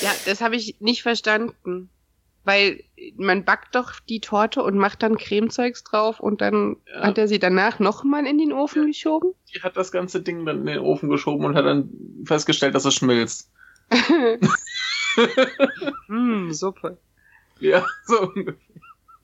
Ja, 0.00 0.14
das 0.26 0.40
habe 0.40 0.56
ich 0.56 0.76
nicht 0.80 1.02
verstanden. 1.02 1.90
Weil 2.48 2.82
man 3.18 3.44
backt 3.44 3.74
doch 3.74 4.00
die 4.08 4.20
Torte 4.20 4.62
und 4.62 4.78
macht 4.78 5.02
dann 5.02 5.18
Cremezeugs 5.18 5.84
drauf 5.84 6.18
und 6.18 6.40
dann 6.40 6.78
Ja. 6.86 7.02
hat 7.02 7.18
er 7.18 7.28
sie 7.28 7.38
danach 7.38 7.78
nochmal 7.78 8.26
in 8.26 8.38
den 8.38 8.54
Ofen 8.54 8.86
geschoben. 8.86 9.34
Die 9.54 9.62
hat 9.62 9.76
das 9.76 9.92
ganze 9.92 10.22
Ding 10.22 10.46
dann 10.46 10.60
in 10.60 10.66
den 10.66 10.78
Ofen 10.78 11.10
geschoben 11.10 11.44
und 11.44 11.54
hat 11.56 11.66
dann 11.66 11.90
festgestellt, 12.24 12.74
dass 12.74 12.86
es 12.86 12.94
schmilzt. 12.94 13.50
Hm, 16.06 16.52
Suppe. 16.52 16.96
Ja, 17.60 17.84
so 18.06 18.20
ungefähr. 18.22 18.54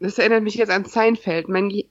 Das 0.01 0.19
erinnert 0.19 0.43
mich 0.43 0.57
jetzt 0.57 0.71
an 0.71 0.85
Seinfeld. 0.85 1.49
Mein 1.49 1.69
Ge 1.71 1.87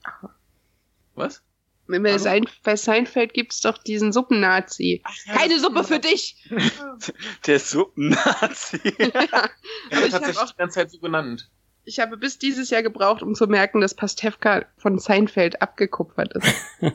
Was? 1.15 1.41
Bei 1.87 1.97
Hallo? 1.97 2.17
Sein 2.17 2.47
bei 2.63 2.75
Seinfeld 2.75 3.33
gibt's 3.33 3.59
doch 3.61 3.77
diesen 3.77 4.13
Suppennazi. 4.13 5.03
Keine 5.25 5.59
Suppe 5.59 5.83
für 5.83 5.99
dich! 5.99 6.37
Der 7.47 7.59
Suppennazi. 7.59 8.79
Aber 9.13 9.13
Ja, 9.13 9.49
ich 9.89 9.97
habe 9.97 10.09
tatsächlich 10.09 10.37
auch, 10.37 10.51
die 10.51 10.57
ganze 10.57 10.75
Zeit 10.75 10.91
so 10.91 10.99
genannt. 10.99 11.49
ich 11.83 11.99
habe 11.99 12.15
bis 12.17 12.39
dieses 12.39 12.69
Jahr 12.69 12.83
gebraucht, 12.83 13.21
um 13.21 13.35
zu 13.35 13.47
merken, 13.47 13.81
dass 13.81 13.93
Pastewka 13.93 14.65
von 14.77 14.97
Seinfeld 14.99 15.61
abgekupfert 15.61 16.33
ist. 16.33 16.55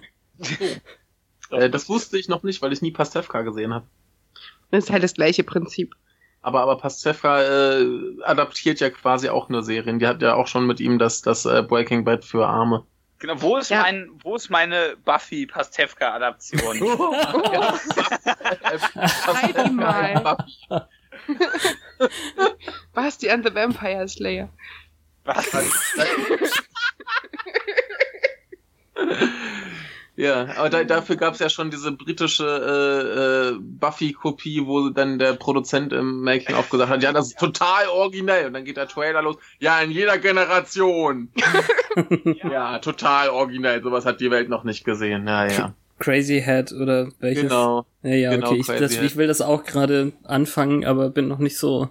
Äh, 1.50 1.70
das 1.70 1.88
wusste 1.88 2.18
ich 2.18 2.28
noch 2.28 2.42
nicht, 2.42 2.60
weil 2.60 2.74
ich 2.74 2.82
nie 2.82 2.90
Pastewka 2.90 3.40
gesehen 3.40 3.72
habe. 3.72 3.86
Das 4.70 4.84
ist 4.84 4.90
halt 4.90 5.02
das 5.02 5.14
gleiche 5.14 5.44
Prinzip. 5.44 5.94
Aber, 6.42 6.60
aber 6.60 6.76
Pastewka 6.76 7.42
äh, 7.42 7.86
adaptiert 8.22 8.80
ja 8.80 8.90
quasi 8.90 9.30
auch 9.30 9.48
eine 9.48 9.62
Serie. 9.62 9.96
Die 9.96 10.06
hat 10.06 10.20
ja 10.20 10.34
auch 10.34 10.46
schon 10.46 10.66
mit 10.66 10.78
ihm 10.78 10.98
das, 10.98 11.22
das 11.22 11.46
äh, 11.46 11.62
Breaking 11.62 12.04
Bad 12.04 12.24
für 12.24 12.46
Arme. 12.46 12.84
Genau, 13.20 13.40
wo 13.42 13.56
ist 13.56 13.70
Ja. 13.70 13.82
mein, 13.82 14.10
wo 14.22 14.36
ist 14.36 14.48
meine 14.48 14.96
Buffy 15.04 15.46
Pastewka 15.46 16.14
Adaption? 16.14 16.78
Halt 19.26 19.56
ihn 19.56 19.74
mal. 19.76 20.20
Buffy. 20.20 20.54
Basti 22.94 23.28
and 23.28 23.44
the 23.44 23.52
Vampire 23.54 24.06
Slayer. 24.08 24.48
Was? 25.24 25.46
Ja, 30.18 30.48
aber 30.56 30.68
da, 30.68 30.82
dafür 30.82 31.14
gab 31.14 31.34
es 31.34 31.38
ja 31.38 31.48
schon 31.48 31.70
diese 31.70 31.92
britische 31.92 32.44
äh, 32.44 33.54
äh, 33.54 33.58
Buffy-Kopie, 33.60 34.66
wo 34.66 34.88
dann 34.88 35.20
der 35.20 35.34
Produzent 35.34 35.92
im 35.92 36.22
Making 36.22 36.56
of 36.56 36.68
gesagt 36.70 36.90
hat, 36.90 37.04
ja, 37.04 37.12
das 37.12 37.28
ist 37.28 37.38
total 37.38 37.86
originell. 37.86 38.46
Und 38.48 38.54
dann 38.54 38.64
geht 38.64 38.78
der 38.78 38.88
Trailer 38.88 39.22
los. 39.22 39.36
Ja, 39.60 39.80
in 39.80 39.92
jeder 39.92 40.18
Generation. 40.18 41.28
ja, 42.50 42.80
total 42.80 43.28
originell. 43.28 43.80
Sowas 43.80 44.04
hat 44.06 44.20
die 44.20 44.32
Welt 44.32 44.48
noch 44.48 44.64
nicht 44.64 44.84
gesehen. 44.84 45.24
Ja, 45.28 45.46
ja. 45.46 45.74
Crazy 46.00 46.42
Head 46.44 46.72
oder 46.72 47.10
welches? 47.20 47.44
Genau. 47.44 47.86
Ja, 48.02 48.14
ja, 48.14 48.30
Genau, 48.34 48.48
okay. 48.50 48.60
Ich, 48.60 48.66
das, 48.66 48.96
ich 49.00 49.14
will 49.14 49.28
das 49.28 49.40
auch 49.40 49.62
gerade 49.62 50.12
anfangen, 50.24 50.84
aber 50.84 51.10
bin 51.10 51.28
noch 51.28 51.38
nicht 51.38 51.58
so 51.58 51.90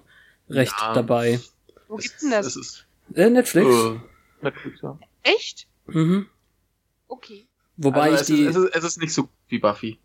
recht 0.49 0.75
Ja. 0.77 0.93
dabei. 0.93 1.39
Wo 1.87 1.95
gibt's 1.95 2.19
denn 2.19 2.31
das? 2.31 2.45
Es 2.47 2.55
ist, 2.57 2.85
Äh, 3.15 3.29
Netflix? 3.29 3.69
äh, 3.69 3.99
Netflix, 4.41 4.81
ja. 4.81 4.99
Echt? 5.23 5.65
Mhm. 5.87 6.27
Okay. 7.07 7.46
Wobei 7.77 8.11
also 8.11 8.33
ich 8.33 8.39
die. 8.39 8.45
es, 8.45 8.55
ist, 8.55 8.63
es, 8.63 8.69
ist, 8.69 8.75
es 8.75 8.83
ist 8.83 9.01
nicht 9.01 9.13
so 9.13 9.23
gut 9.23 9.31
wie 9.49 9.59
Buffy. 9.59 9.99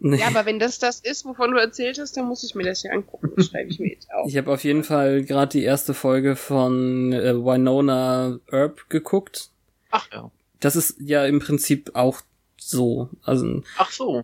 nee. 0.00 0.18
Ja, 0.18 0.26
aber 0.28 0.44
wenn 0.46 0.58
das 0.58 0.78
das 0.78 1.00
ist, 1.00 1.24
wovon 1.24 1.52
du 1.52 1.58
erzählt 1.58 1.98
hast, 2.00 2.16
dann 2.16 2.26
muss 2.26 2.42
ich 2.44 2.54
mir 2.54 2.64
das 2.64 2.82
ja 2.82 2.90
angucken. 2.92 3.30
Das 3.36 3.46
schreibe 3.46 3.70
ich 3.70 3.78
mir 3.78 3.90
jetzt 3.92 4.08
auf. 4.14 4.28
Ich 4.28 4.36
habe 4.36 4.52
auf 4.52 4.64
jeden 4.64 4.82
Fall 4.84 5.22
gerade 5.24 5.52
die 5.58 5.62
erste 5.64 5.94
Folge 5.94 6.34
von 6.36 7.12
äh, 7.12 7.34
Winona 7.36 8.38
Earp 8.50 8.88
geguckt. 8.90 9.50
Ach 9.90 10.08
ja. 10.12 10.30
Das 10.60 10.76
ist 10.76 10.96
ja 11.00 11.24
im 11.26 11.38
Prinzip 11.40 11.90
auch 11.94 12.20
so. 12.56 13.08
Also, 13.22 13.62
Ach 13.78 13.90
so. 13.90 14.22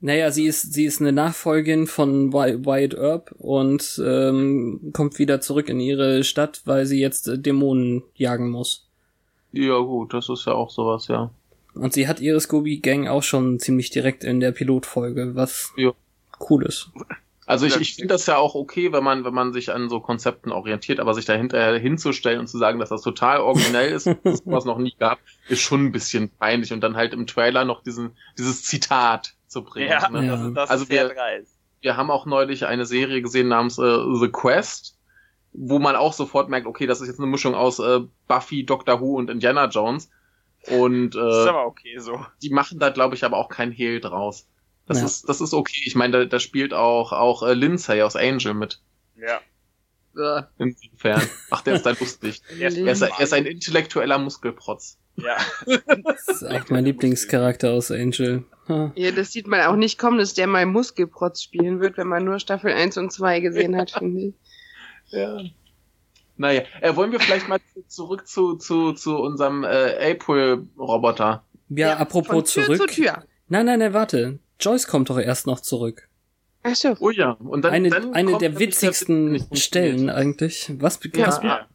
naja, 0.00 0.30
sie 0.30 0.46
ist, 0.46 0.72
sie 0.74 0.84
ist 0.84 1.00
eine 1.00 1.12
Nachfolgin 1.12 1.86
von 1.86 2.32
Wy- 2.32 2.64
Wyatt 2.64 2.94
Earp 2.94 3.32
und 3.38 4.00
ähm, 4.04 4.90
kommt 4.92 5.18
wieder 5.18 5.40
zurück 5.40 5.68
in 5.68 5.80
ihre 5.80 6.24
Stadt, 6.24 6.62
weil 6.66 6.86
sie 6.86 7.00
jetzt 7.00 7.26
äh, 7.28 7.38
Dämonen 7.38 8.02
jagen 8.14 8.50
muss. 8.50 8.88
Ja, 9.52 9.78
gut, 9.78 10.12
das 10.14 10.28
ist 10.28 10.44
ja 10.46 10.52
auch 10.52 10.70
sowas, 10.70 11.08
ja. 11.08 11.30
Und 11.74 11.92
sie 11.92 12.08
hat 12.08 12.20
ihre 12.20 12.40
Scooby-Gang 12.40 13.06
auch 13.08 13.22
schon 13.22 13.58
ziemlich 13.58 13.90
direkt 13.90 14.24
in 14.24 14.40
der 14.40 14.52
Pilotfolge, 14.52 15.34
was 15.34 15.72
Ja. 15.76 15.92
cool 16.50 16.64
ist. 16.66 16.90
Also 17.46 17.64
ich, 17.64 17.76
ich 17.76 17.94
finde 17.94 18.08
das 18.14 18.26
ja 18.26 18.36
auch 18.36 18.54
okay, 18.54 18.92
wenn 18.92 19.02
man, 19.02 19.24
wenn 19.24 19.32
man 19.32 19.54
sich 19.54 19.72
an 19.72 19.88
so 19.88 20.00
Konzepten 20.00 20.52
orientiert, 20.52 21.00
aber 21.00 21.14
sich 21.14 21.24
dahinter 21.24 21.78
hinzustellen 21.78 22.40
und 22.40 22.46
zu 22.46 22.58
sagen, 22.58 22.78
dass 22.78 22.90
das 22.90 23.00
total 23.00 23.40
originell 23.40 23.90
ist, 23.92 24.06
was 24.22 24.40
es 24.44 24.64
noch 24.66 24.76
nie 24.78 24.94
gab, 24.98 25.18
ist 25.48 25.60
schon 25.62 25.86
ein 25.86 25.92
bisschen 25.92 26.28
peinlich 26.30 26.72
und 26.74 26.82
dann 26.82 26.94
halt 26.96 27.14
im 27.14 27.26
Trailer 27.26 27.64
noch 27.64 27.82
diesen, 27.82 28.10
dieses 28.36 28.64
Zitat 28.64 29.34
zu 29.46 29.62
bringen. 29.64 29.88
Ja, 29.88 30.08
ne? 30.10 30.26
Ja. 30.26 30.36
das, 30.36 30.52
das 30.54 30.70
Also 30.70 30.84
ist 30.84 30.90
wir- 30.90 31.08
dreist. 31.08 31.54
wir 31.80 31.96
haben 31.96 32.10
auch 32.10 32.26
neulich 32.26 32.66
eine 32.66 32.84
Serie 32.84 33.22
gesehen 33.22 33.48
namens 33.48 33.78
äh, 33.78 33.82
The 34.20 34.28
Quest, 34.28 34.98
wo 35.54 35.78
man 35.78 35.96
auch 35.96 36.12
sofort 36.12 36.50
merkt, 36.50 36.66
okay, 36.66 36.86
das 36.86 37.00
ist 37.00 37.08
jetzt 37.08 37.18
eine 37.18 37.28
Mischung 37.28 37.54
aus 37.54 37.78
äh, 37.78 38.00
Buffy, 38.26 38.64
Doctor 38.66 39.00
Who 39.00 39.14
und 39.16 39.30
Indiana 39.30 39.66
Jones. 39.68 40.10
Und 40.66 41.10
Das 41.14 41.36
ist 41.38 41.46
äh, 41.46 41.48
aber 41.48 41.66
okay 41.66 41.98
so. 41.98 42.24
die 42.42 42.50
machen 42.50 42.78
da, 42.78 42.90
glaube 42.90 43.14
ich, 43.14 43.24
aber 43.24 43.36
auch 43.38 43.48
kein 43.48 43.70
Hehl 43.72 44.00
draus. 44.00 44.46
Das 44.86 44.98
Ja. 45.00 45.06
ist, 45.06 45.28
das 45.28 45.40
ist 45.40 45.54
okay. 45.54 45.80
Ich 45.84 45.94
meine, 45.94 46.18
da, 46.20 46.24
da 46.24 46.38
spielt 46.40 46.74
auch, 46.74 47.12
auch 47.12 47.42
äh, 47.42 47.54
Lindsay 47.54 48.02
aus 48.02 48.16
Angel 48.16 48.54
mit. 48.54 48.80
Ja. 49.16 49.40
Äh, 50.16 50.42
Insofern. 50.58 51.22
Ach, 51.50 51.60
der 51.62 51.74
ist 51.74 51.86
da 51.86 51.90
lustig. 52.00 52.42
Er 52.58 52.68
ist, 52.68 53.02
er 53.02 53.20
ist 53.20 53.32
ein 53.32 53.46
intellektueller 53.46 54.18
Muskelprotz. 54.18 54.98
Ja. 55.16 55.36
Das 55.66 56.28
ist 56.28 56.44
auch 56.44 56.68
mein 56.70 56.84
Lieblingscharakter 56.84 57.72
aus 57.72 57.90
Angel. 57.90 58.44
Ha. 58.68 58.92
Ja, 58.94 59.10
das 59.10 59.32
sieht 59.32 59.46
man 59.46 59.60
auch 59.62 59.76
nicht 59.76 59.98
kommen, 59.98 60.18
dass 60.18 60.34
der 60.34 60.46
mal 60.46 60.64
Muskelprotz 60.66 61.42
spielen 61.42 61.80
wird, 61.80 61.96
wenn 61.96 62.06
man 62.08 62.24
nur 62.24 62.38
Staffel 62.38 62.72
1 62.72 62.98
und 62.98 63.12
2 63.12 63.40
gesehen 63.40 63.76
hat, 63.76 63.90
finde 63.92 64.20
ich. 64.28 64.34
Ja. 65.08 65.40
Naja, 66.38 66.62
äh, 66.80 66.94
wollen 66.96 67.12
wir 67.12 67.20
vielleicht 67.20 67.48
mal 67.48 67.58
zu- 67.74 67.84
zurück 67.86 68.26
zu, 68.26 68.54
zu, 68.56 68.92
zu 68.92 69.16
unserem 69.18 69.64
äh, 69.64 70.12
April-Roboter. 70.12 71.42
Ja, 71.68 71.92
von 71.92 71.98
apropos 72.00 72.52
Tür 72.52 72.64
zurück. 72.64 72.78
zu 72.78 72.86
Tür. 72.86 73.24
Nein, 73.48 73.66
nein, 73.66 73.78
nein, 73.80 73.92
warte. 73.92 74.38
Joyce 74.60 74.86
kommt 74.86 75.10
doch 75.10 75.18
erst 75.18 75.46
noch 75.46 75.60
zurück. 75.60 76.08
Ach 76.62 76.74
so. 76.74 76.94
Oh 77.00 77.10
ja. 77.10 77.32
Und 77.32 77.62
dann, 77.64 77.72
eine 77.72 77.88
dann 77.90 78.14
eine 78.14 78.30
kommt 78.32 78.42
der 78.42 78.50
der 78.50 78.58
Witz, 78.60 78.80
der 78.80 78.88
witzigsten 78.90 79.28
funktioniert. 79.38 79.58
Stellen 79.58 80.10
eigentlich. 80.10 80.72
Was, 80.78 80.98
Ja. 81.14 81.26
was 81.26 81.42
Ja, 81.42 81.66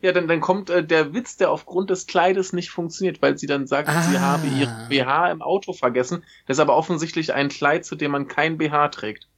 ja 0.00 0.12
dann, 0.12 0.28
dann 0.28 0.40
kommt 0.40 0.70
äh, 0.70 0.84
der 0.84 1.14
Witz, 1.14 1.36
der 1.36 1.50
aufgrund 1.50 1.90
des 1.90 2.06
Kleides 2.06 2.52
nicht 2.52 2.70
funktioniert, 2.70 3.22
weil 3.22 3.38
sie 3.38 3.46
dann 3.46 3.66
sagt, 3.66 3.88
sie 3.88 4.16
Ah. 4.16 4.20
habe 4.20 4.46
ihren 4.46 4.88
BH 4.88 5.30
im 5.32 5.42
Auto 5.42 5.72
vergessen. 5.72 6.24
Das 6.46 6.56
ist 6.56 6.60
aber 6.60 6.76
offensichtlich 6.76 7.32
ein 7.32 7.48
Kleid, 7.48 7.84
zu 7.84 7.94
dem 7.96 8.10
man 8.10 8.28
kein 8.28 8.58
BH 8.58 8.88
trägt. 8.88 9.28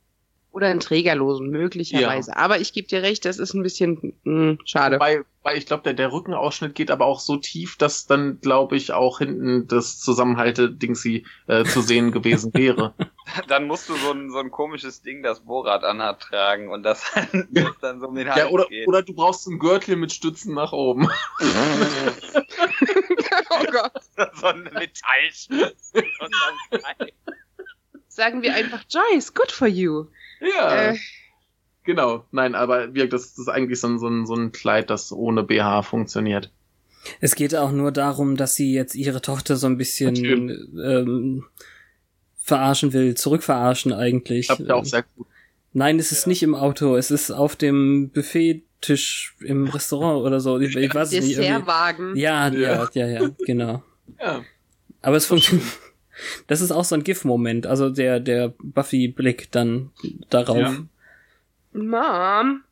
Oder 0.54 0.68
einen 0.68 0.78
Trägerlosen, 0.78 1.50
möglicherweise. 1.50 2.36
Aber 2.36 2.60
ich 2.60 2.72
gebe 2.72 2.86
dir 2.86 3.02
recht, 3.02 3.24
das 3.24 3.40
ist 3.40 3.54
ein 3.54 3.64
bisschen 3.64 4.14
mh, 4.22 4.58
schade. 4.64 5.00
Weil, 5.00 5.24
weil 5.42 5.58
ich 5.58 5.66
glaube, 5.66 5.82
der, 5.82 5.94
der 5.94 6.12
Rückenausschnitt 6.12 6.76
geht 6.76 6.92
aber 6.92 7.06
auch 7.06 7.18
so 7.18 7.38
tief, 7.38 7.76
dass 7.76 8.06
dann, 8.06 8.40
glaube 8.40 8.76
ich, 8.76 8.92
auch 8.92 9.18
hinten 9.18 9.66
das 9.66 9.98
Zusammenhalte-Dingsy 9.98 11.26
äh, 11.48 11.64
zu 11.64 11.80
sehen 11.80 12.12
gewesen 12.12 12.54
wäre. 12.54 12.94
Dann 13.48 13.66
musst 13.66 13.88
du 13.88 13.96
so 13.96 14.12
ein, 14.12 14.30
so 14.30 14.38
ein 14.38 14.52
komisches 14.52 15.02
Ding, 15.02 15.24
das 15.24 15.40
Borat 15.40 15.82
anhat, 15.82 16.20
tragen 16.20 16.68
und 16.68 16.84
das, 16.84 17.10
das 17.50 17.72
dann 17.80 17.98
so 17.98 18.06
um 18.06 18.14
den 18.14 18.28
Hals 18.28 18.38
ja, 18.38 18.48
oder, 18.48 18.66
geht. 18.66 18.86
oder 18.86 19.02
du 19.02 19.12
brauchst 19.12 19.48
einen 19.48 19.58
Gürtel 19.58 19.96
mit 19.96 20.12
Stützen 20.12 20.54
nach 20.54 20.72
oben. 20.72 21.08
oh 23.50 23.64
Gott. 23.72 23.92
so 24.34 24.46
ein 24.46 24.62
Metallschutz. 24.64 25.92
Sagen 28.14 28.42
wir 28.42 28.54
einfach, 28.54 28.84
Joyce, 28.88 29.34
good 29.34 29.50
for 29.50 29.66
you. 29.68 30.06
Ja. 30.40 30.90
Äh, 30.92 30.96
Genau. 31.86 32.24
Nein, 32.30 32.54
aber 32.54 32.94
wir, 32.94 33.08
das, 33.10 33.34
das 33.34 33.40
ist 33.40 33.48
eigentlich 33.48 33.78
so 33.78 33.88
ein, 33.88 33.98
so, 33.98 34.08
ein, 34.08 34.24
so 34.24 34.34
ein 34.34 34.52
Kleid, 34.52 34.88
das 34.88 35.12
ohne 35.12 35.42
BH 35.42 35.82
funktioniert. 35.82 36.50
Es 37.20 37.34
geht 37.34 37.54
auch 37.54 37.72
nur 37.72 37.92
darum, 37.92 38.36
dass 38.38 38.54
sie 38.54 38.72
jetzt 38.72 38.94
ihre 38.94 39.20
Tochter 39.20 39.56
so 39.56 39.66
ein 39.66 39.76
bisschen 39.76 40.14
ähm, 40.82 41.44
verarschen 42.38 42.94
will, 42.94 43.14
zurückverarschen 43.16 43.92
eigentlich. 43.92 44.46
Klappt 44.46 44.62
ja 44.66 44.74
auch 44.76 44.84
sehr 44.86 45.04
gut. 45.14 45.26
Nein, 45.74 45.98
es 45.98 46.10
ist 46.10 46.26
nicht 46.26 46.42
im 46.42 46.54
Auto, 46.54 46.96
es 46.96 47.10
ist 47.10 47.30
auf 47.30 47.54
dem 47.56 48.08
Buffettisch 48.10 49.34
im 49.40 49.66
Restaurant 49.68 50.24
oder 50.24 50.40
so. 50.40 50.58
Ich, 50.60 50.74
ich 50.76 50.94
weiß 50.94 51.08
es 51.08 51.14
nicht. 51.24 51.32
irgendwie- 51.32 51.48
Dessertwagen. 51.48 52.16
Ja, 52.16 52.48
ja, 52.48 52.58
Ja. 52.58 52.88
ja, 52.94 53.06
ja, 53.08 53.30
genau. 53.44 53.82
Ja. 54.20 54.42
Aber 55.02 55.16
es 55.16 55.26
funktioniert. 55.26 55.66
Das 56.46 56.60
ist 56.60 56.70
auch 56.70 56.84
so 56.84 56.94
ein 56.94 57.04
GIF-Moment, 57.04 57.66
also 57.66 57.90
der, 57.90 58.20
der 58.20 58.54
Buffy-Blick 58.62 59.50
dann 59.52 59.90
darauf. 60.30 60.58
Ja. 60.58 60.76
Mom, 61.72 62.62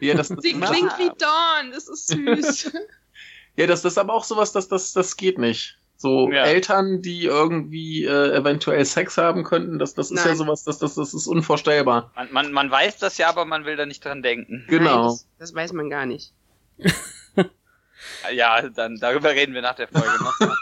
Ja, 0.00 0.14
das, 0.14 0.28
das, 0.28 0.38
sie 0.42 0.52
klingt 0.52 0.98
wie 0.98 1.10
Dawn, 1.18 1.72
das 1.72 1.88
ist 1.88 2.08
süß. 2.08 2.72
ja, 3.56 3.66
das, 3.66 3.82
das 3.82 3.92
ist 3.94 3.98
aber 3.98 4.14
auch 4.14 4.24
sowas, 4.24 4.52
das, 4.52 4.68
das, 4.68 4.92
das 4.92 5.16
geht 5.16 5.38
nicht. 5.38 5.78
So 5.96 6.30
Ja. 6.32 6.44
Eltern, 6.44 7.00
die 7.02 7.24
irgendwie 7.26 8.04
äh, 8.04 8.36
eventuell 8.36 8.84
Sex 8.84 9.18
haben 9.18 9.44
könnten, 9.44 9.78
das, 9.78 9.94
das 9.94 10.10
ist 10.10 10.24
ja 10.24 10.34
sowas, 10.34 10.64
das, 10.64 10.78
das, 10.78 10.94
das 10.94 11.14
ist 11.14 11.26
unvorstellbar. 11.26 12.10
Man, 12.16 12.32
man, 12.32 12.52
man 12.52 12.70
weiß 12.70 12.98
das 12.98 13.18
ja, 13.18 13.28
aber 13.28 13.44
man 13.44 13.64
will 13.64 13.76
da 13.76 13.86
nicht 13.86 14.04
dran 14.04 14.22
denken. 14.22 14.64
Genau. 14.68 14.84
Nein, 14.84 15.04
das, 15.08 15.26
das 15.38 15.54
weiß 15.54 15.72
man 15.72 15.90
gar 15.90 16.06
nicht. 16.06 16.32
Ja, 18.34 18.68
dann 18.68 18.96
darüber 18.98 19.30
reden 19.30 19.54
wir 19.54 19.62
nach 19.62 19.76
der 19.76 19.88
Folge 19.88 20.08
noch. 20.20 20.34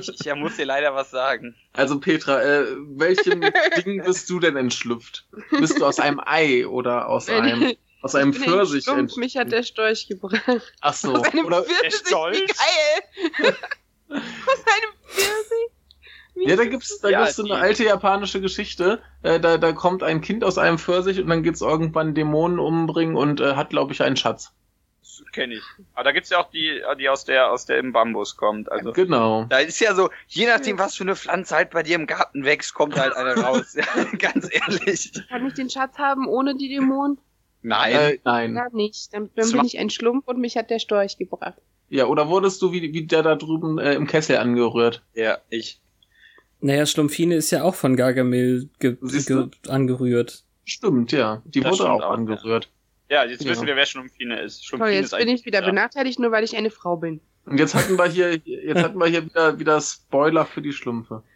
ich, 0.00 0.26
ich 0.26 0.34
muss 0.34 0.56
dir 0.56 0.66
leider 0.66 0.94
was 0.94 1.10
sagen. 1.10 1.54
Also 1.72 1.98
Petra, 2.00 2.42
äh, 2.42 2.66
welchem 2.96 3.40
Ding 3.84 4.02
bist 4.04 4.28
du 4.30 4.40
denn 4.40 4.56
entschlüpft? 4.56 5.26
Bist 5.50 5.78
du 5.80 5.86
aus 5.86 5.98
einem 6.00 6.20
Ei 6.24 6.66
oder 6.66 7.08
aus 7.08 7.28
einem 7.28 7.72
aus 8.00 8.14
einem 8.14 8.30
Ich 8.30 8.38
bin 8.38 8.44
Pfirsich 8.48 8.86
entschlüpft? 8.86 9.16
mich 9.16 9.36
hat 9.36 9.50
der 9.52 9.62
Storch 9.62 10.06
gebracht. 10.08 10.42
Ach 10.80 10.94
so. 10.94 11.14
Aus 11.16 11.28
einem 11.32 11.46
Oder, 11.46 11.62
Pfirsich, 11.64 12.10
wie 12.10 12.46
geil! 12.46 13.56
Aus 14.10 14.64
einem 14.66 14.92
Pfirsich? 15.06 15.68
Wie 16.34 16.48
ja, 16.48 16.54
da 16.56 16.64
gibt's 16.64 17.00
da 17.00 17.08
Ja, 17.08 17.22
gibt's 17.24 17.36
so 17.36 17.44
eine 17.44 17.56
alte 17.56 17.84
japanische 17.84 18.40
Geschichte. 18.40 19.00
Äh, 19.22 19.40
da 19.40 19.58
da 19.58 19.72
kommt 19.72 20.02
ein 20.04 20.20
Kind 20.20 20.44
aus 20.44 20.56
einem 20.58 20.78
Pfirsich 20.78 21.20
und 21.20 21.26
dann 21.28 21.42
geht's 21.42 21.60
irgendwann 21.60 22.14
Dämonen 22.14 22.60
umbringen 22.60 23.16
und 23.16 23.40
äh, 23.40 23.54
hat 23.56 23.70
glaube 23.70 23.92
ich 23.92 24.02
einen 24.02 24.16
Schatz. 24.16 24.52
Das 25.18 25.32
kenne 25.32 25.54
ich. 25.54 25.62
Aber 25.94 26.04
da 26.04 26.12
gibt's 26.12 26.30
ja 26.30 26.40
auch 26.40 26.50
die, 26.50 26.82
die 26.98 27.08
aus 27.08 27.24
der, 27.24 27.50
aus 27.50 27.66
der 27.66 27.78
im 27.78 27.92
Bambus 27.92 28.36
kommt. 28.36 28.70
Also. 28.70 28.92
Genau. 28.92 29.44
Da 29.44 29.58
ist 29.58 29.80
ja 29.80 29.94
so, 29.94 30.10
je 30.28 30.46
nachdem, 30.46 30.78
was 30.78 30.96
für 30.96 31.04
eine 31.04 31.16
Pflanze 31.16 31.56
halt 31.56 31.70
bei 31.70 31.82
dir 31.82 31.96
im 31.96 32.06
Garten 32.06 32.44
wächst, 32.44 32.74
kommt 32.74 32.98
halt 32.98 33.14
eine 33.14 33.34
raus. 33.42 33.74
Ja, 33.74 33.84
ganz 34.18 34.48
ehrlich. 34.50 35.12
Kann 35.28 35.46
ich 35.46 35.54
den 35.54 35.70
Schatz 35.70 35.98
haben 35.98 36.26
ohne 36.26 36.56
die 36.56 36.68
Dämonen? 36.68 37.18
Nein. 37.62 37.92
Äh, 37.92 38.18
nein. 38.24 38.54
Gar 38.54 38.74
nicht. 38.74 39.12
Dann, 39.12 39.28
bin 39.28 39.64
ich 39.64 39.78
ein 39.78 39.90
Schlumpf 39.90 40.28
und 40.28 40.38
mich 40.38 40.56
hat 40.56 40.70
der 40.70 40.78
Storch 40.78 41.18
gebracht. 41.18 41.60
Ja, 41.90 42.06
oder 42.06 42.28
wurdest 42.28 42.60
du 42.62 42.72
wie, 42.72 42.92
wie 42.92 43.06
der 43.06 43.22
da 43.22 43.34
drüben 43.34 43.78
äh, 43.78 43.94
im 43.94 44.06
Kessel 44.06 44.36
angerührt? 44.36 45.02
Ja, 45.14 45.38
ich. 45.48 45.80
Naja, 46.60 46.86
Schlumpfine 46.86 47.36
ist 47.36 47.50
ja 47.50 47.62
auch 47.62 47.74
von 47.74 47.96
Gargamel 47.96 48.68
ge 48.78 48.96
ge 49.00 49.48
angerührt. 49.68 50.44
Stimmt, 50.64 51.12
ja. 51.12 51.42
Die 51.46 51.60
Das 51.60 51.78
wurde 51.78 51.90
auch, 51.90 52.02
angerührt. 52.02 52.64
Ja, 52.64 52.70
jetzt 53.08 53.44
Ja. 53.44 53.50
wissen 53.50 53.66
wir, 53.66 53.76
wer 53.76 53.86
Schlumpfine 53.86 54.40
ist. 54.40 54.60
Toll, 54.60 54.78
Schlumpfine 54.78 54.94
jetzt 54.96 55.12
ist 55.12 55.18
bin 55.18 55.28
ich 55.28 55.44
wieder 55.44 55.60
ja. 55.60 55.66
benachteiligt, 55.66 56.18
nur 56.18 56.30
weil 56.30 56.44
ich 56.44 56.56
eine 56.56 56.70
Frau 56.70 56.96
bin. 56.96 57.20
Und 57.46 57.58
jetzt 57.58 57.74
hatten 57.74 57.96
wir 57.96 58.06
hier, 58.06 58.36
jetzt 58.36 58.82
hatten 58.82 58.98
wir 58.98 59.06
hier 59.06 59.24
wieder, 59.24 59.58
wieder 59.58 59.80
Spoiler 59.80 60.44
für 60.44 60.62
die 60.62 60.72
Schlümpfe. 60.72 61.22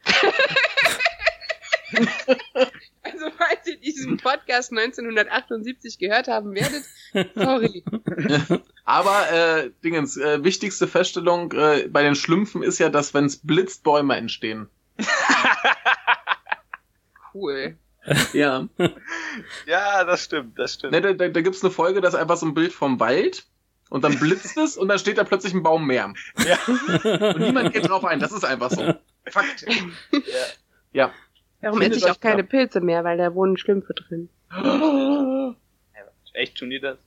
Also, 3.04 3.26
falls 3.36 3.66
ihr 3.66 3.76
diesen 3.78 4.16
Podcast 4.16 4.70
1978 4.70 5.98
gehört 5.98 6.28
haben 6.28 6.54
werdet, 6.54 6.84
sorry. 7.34 7.84
Aber 8.84 9.30
äh, 9.30 9.70
Dingens, 9.84 10.16
äh, 10.16 10.42
wichtigste 10.44 10.86
Feststellung 10.86 11.52
äh, 11.52 11.88
bei 11.88 12.02
den 12.02 12.14
Schlümpfen 12.14 12.62
ist 12.62 12.78
ja, 12.78 12.88
dass 12.88 13.12
wenn 13.12 13.26
es 13.26 13.36
blitzt, 13.38 13.82
Bäume 13.82 14.16
entstehen. 14.16 14.68
Cool. 17.34 17.76
Ja. 18.32 18.68
Ja, 19.66 20.04
das 20.04 20.24
stimmt, 20.24 20.58
das 20.58 20.74
stimmt. 20.74 20.92
ne, 20.92 21.00
da 21.00 21.12
da, 21.12 21.28
da 21.28 21.40
gibt's 21.40 21.62
eine 21.62 21.70
Folge, 21.70 22.00
das 22.00 22.14
ist 22.14 22.20
einfach 22.20 22.36
so 22.36 22.46
ein 22.46 22.54
Bild 22.54 22.72
vom 22.72 22.98
Wald 22.98 23.44
und 23.90 24.02
dann 24.02 24.18
blitzt 24.18 24.56
es 24.56 24.76
und 24.76 24.88
dann 24.88 24.98
steht 24.98 25.18
da 25.18 25.24
plötzlich 25.24 25.54
ein 25.54 25.62
Baum 25.62 25.86
mehr. 25.86 26.12
Ja. 26.46 26.58
Und 26.66 27.38
niemand 27.38 27.72
geht 27.72 27.88
drauf 27.88 28.04
ein, 28.04 28.18
das 28.18 28.32
ist 28.32 28.44
einfach 28.44 28.70
so. 28.70 28.94
Fakt. 29.26 29.66
Ja. 30.92 31.12
Darum 31.60 31.78
Findet 31.78 31.98
esse 31.98 32.06
ich 32.06 32.12
auch 32.12 32.20
keine. 32.20 32.42
Pilze 32.42 32.80
mehr, 32.80 33.04
weil 33.04 33.18
da 33.18 33.34
wohnen 33.34 33.56
Schlümpfe 33.56 33.94
drin. 33.94 34.28
Echt, 36.32 36.56
tun 36.56 36.70
die 36.70 36.80
das? 36.80 36.98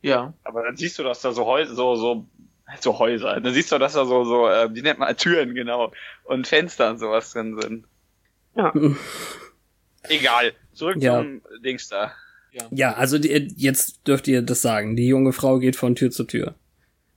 Ja. 0.00 0.32
Aber 0.44 0.62
dann 0.62 0.76
siehst 0.76 0.98
du, 0.98 1.02
dass 1.02 1.20
da 1.20 1.32
so 1.32 1.44
Häuser, 1.44 1.74
so, 1.74 1.96
so, 1.96 2.26
so 2.80 2.98
Häuser, 2.98 3.40
dann 3.40 3.52
siehst 3.52 3.72
du, 3.72 3.78
dass 3.78 3.94
da 3.94 4.04
so, 4.04 4.24
so, 4.24 4.48
äh, 4.48 4.74
wie 4.74 4.82
nennt 4.82 4.98
man, 4.98 5.16
Türen, 5.16 5.54
genau, 5.54 5.92
und 6.24 6.46
Fenster 6.46 6.90
und 6.90 6.98
sowas 6.98 7.32
drin 7.32 7.60
sind. 7.60 7.86
Ja. 8.54 8.72
Egal. 10.08 10.52
Zurück 10.72 10.96
Ja. 11.00 11.18
zum 11.18 11.42
Dings 11.64 11.88
da. 11.88 12.12
Ja, 12.70 12.94
also 12.94 13.18
die, 13.18 13.28
jetzt 13.56 14.06
dürft 14.06 14.26
ihr 14.26 14.42
das 14.42 14.62
sagen. 14.62 14.96
Die 14.96 15.06
junge 15.06 15.32
Frau 15.32 15.58
geht 15.58 15.76
von 15.76 15.94
Tür 15.94 16.10
zu 16.10 16.24
Tür. 16.24 16.54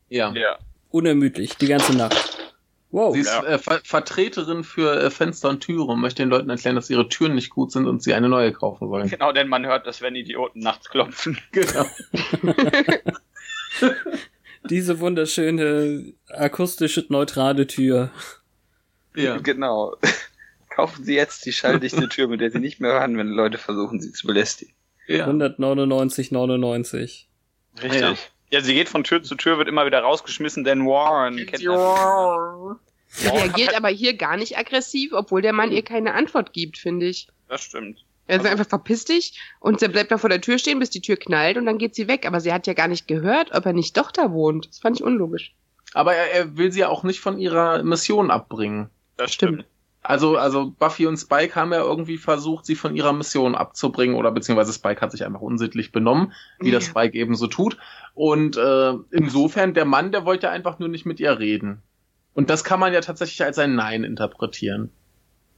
Ja. 0.10 0.32
Ja. 0.34 0.60
Unermüdlich, 0.90 1.56
die 1.56 1.68
ganze 1.68 1.96
Nacht. 1.96 2.38
Wow. 2.92 3.16
Sie 3.16 3.22
ist 3.22 3.28
Ja. 3.28 3.44
äh, 3.46 3.58
Ver 3.58 3.80
Vertreterin 3.84 4.64
für 4.66 5.02
äh, 5.02 5.10
Fenster 5.10 5.48
und 5.50 5.62
Türe 5.62 5.84
und 5.86 6.02
möchte 6.02 6.22
den 6.22 6.30
Leuten 6.30 6.50
erklären, 6.50 6.76
dass 6.76 6.90
ihre 6.90 7.08
Türen 7.08 7.36
nicht 7.36 7.50
gut 7.50 7.72
sind 7.72 7.88
und 7.88 8.04
sie 8.04 8.14
eine 8.14 8.28
neue 8.28 8.52
kaufen 8.52 8.90
sollen. 8.90 9.10
Genau, 9.10 9.32
denn 9.32 9.48
man 9.48 9.66
hört, 9.66 9.88
dass 9.88 10.02
wenn 10.02 10.16
Idioten 10.16 10.60
nachts 10.60 10.90
klopfen. 10.90 11.40
Genau. 11.54 11.86
Diese 14.70 15.00
wunderschöne, 15.00 16.14
akustisch 16.30 17.02
neutrale 17.10 17.66
Tür. 17.68 18.12
Ja. 19.16 19.38
Genau. 19.38 19.96
Kaufen 20.76 21.04
Sie 21.04 21.16
jetzt 21.16 21.46
die 21.46 21.52
schalldichte 21.52 22.08
Tür, 22.10 22.28
mit 22.28 22.42
der 22.42 22.50
Sie 22.50 22.60
nicht 22.60 22.80
mehr 22.80 22.94
hören, 22.94 23.18
wenn 23.18 23.28
Leute 23.28 23.58
versuchen, 23.58 24.00
Sie 24.00 24.12
zu 24.12 24.26
belästigen. 24.26 24.74
ja. 25.08 25.28
199,99. 25.28 27.26
Richtig. 27.82 28.02
Ja. 28.02 28.16
Ja. 28.52 28.62
sie 28.62 28.74
geht 28.74 28.90
von 28.90 29.04
Tür 29.04 29.22
zu 29.24 29.36
Tür, 29.36 29.58
wird 29.58 29.68
immer 29.68 29.86
wieder 29.86 30.00
rausgeschmissen, 30.00 30.64
denn 30.64 30.86
Warren 30.86 31.36
kennt 31.38 31.66
das. 31.66 32.78
Sie 33.14 33.28
reagiert 33.28 33.76
aber 33.76 33.90
hier 33.90 34.16
gar 34.16 34.38
nicht 34.38 34.58
aggressiv, 34.58 35.12
obwohl 35.14 35.42
der 35.42 35.52
Mann 35.54 35.72
ihr 35.72 35.84
keine 35.84 36.14
Antwort 36.14 36.54
gibt, 36.54 36.78
finde 36.78 37.08
ich. 37.08 37.28
Das 37.50 37.62
stimmt. 37.62 38.06
Also 38.28 38.48
einfach 38.48 38.68
verpiss 38.68 39.04
dich 39.04 39.38
und 39.60 39.82
dann 39.82 39.92
bleibt 39.92 40.12
da 40.12 40.18
vor 40.18 40.30
der 40.30 40.40
Tür 40.40 40.58
stehen, 40.58 40.80
bis 40.80 40.90
die 40.90 41.02
Tür 41.02 41.18
knallt 41.18 41.58
und 41.58 41.66
dann 41.66 41.78
geht 41.78 41.96
sie 41.96 42.08
weg. 42.08 42.26
Aber 42.26 42.40
sie 42.40 42.54
hat 42.54 42.66
ja 42.68 42.74
gar 42.74 42.88
nicht 42.88 43.08
gehört, 43.08 43.54
ob 43.54 43.66
er 43.66 43.74
nicht 43.74 43.98
doch 43.98 44.12
da 44.12 44.32
wohnt. 44.32 44.70
Das 44.70 44.80
fand 44.80 44.98
ich 44.98 45.04
unlogisch. 45.04 45.54
Aber 45.94 46.14
er, 46.16 46.32
er 46.32 46.58
will 46.58 46.72
sie 46.72 46.80
ja 46.80 46.88
auch 46.88 47.04
nicht 47.04 47.20
von 47.20 47.38
ihrer 47.38 47.84
Mission 47.84 48.32
abbringen. 48.32 48.90
Das 49.18 49.34
stimmt. 49.34 49.66
Also, 50.04 50.36
also 50.38 50.72
Buffy 50.72 51.06
und 51.06 51.18
Spike 51.18 51.54
haben 51.56 51.72
ja 51.74 51.82
irgendwie 51.82 52.18
versucht, 52.18 52.66
sie 52.66 52.76
von 52.76 52.96
ihrer 52.96 53.14
Mission 53.14 53.54
abzubringen, 53.54 54.16
oder 54.16 54.32
beziehungsweise 54.32 54.74
Spike 54.74 55.00
hat 55.02 55.12
sich 55.12 55.24
einfach 55.26 55.42
unsittlich 55.42 55.92
benommen, 55.92 56.34
wie 56.60 56.72
das 56.72 56.86
Ja. 56.88 56.90
Spike 56.92 57.18
eben 57.18 57.36
so 57.36 57.46
tut. 57.48 57.78
Und 58.16 58.58
äh, 58.58 58.94
insofern, 59.12 59.74
der 59.76 59.86
Mann, 59.86 60.12
der 60.12 60.26
wollte 60.26 60.50
einfach 60.50 60.80
nur 60.80 60.90
nicht 60.90 61.06
mit 61.06 61.20
ihr 61.20 61.38
reden. 61.38 61.84
Und 62.34 62.50
das 62.50 62.64
kann 62.64 62.80
man 62.80 62.94
ja 62.94 63.02
tatsächlich 63.02 63.44
als 63.44 63.60
ein 63.60 63.76
Nein 63.76 64.04
interpretieren. 64.04 64.90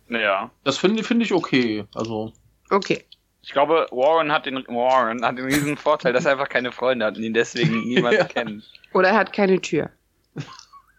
Ja. 0.10 0.52
Das 0.66 0.78
finde 0.78 1.04
finde 1.04 1.24
ich 1.26 1.34
okay. 1.34 1.86
Also, 1.96 2.34
Okay. 2.70 3.06
Ich 3.46 3.52
glaube, 3.52 3.88
Warren 3.92 4.32
hat 4.32 4.46
den 4.46 4.56
Warren 4.68 5.24
hat 5.24 5.38
den 5.38 5.46
riesen 5.46 5.76
Vorteil, 5.78 6.14
dass 6.14 6.26
er 6.26 6.32
einfach 6.34 6.48
keine 6.50 6.72
Freunde 6.72 7.06
hat 7.06 7.18
und 7.18 7.24
ihn 7.24 7.34
deswegen 7.34 7.82
niemand 7.88 8.16
Ja. 8.16 8.24
kennt. 8.26 8.64
Oder 8.94 9.10
er 9.10 9.16
hat 9.18 9.34
keine 9.34 9.60
Tür. 9.62 9.90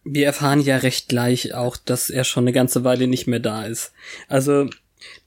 Wir 0.05 0.27
erfahren 0.27 0.61
ja 0.61 0.77
recht 0.79 1.09
gleich 1.09 1.55
auch, 1.55 1.77
dass 1.77 2.11
er 2.11 2.25
schon 2.25 2.45
eine 2.45 2.53
ganze 2.53 2.85
Weile 2.85 3.07
nicht 3.07 3.27
mehr 3.27 3.41
da 3.41 3.65
ist. 3.65 3.93
Also 4.29 4.69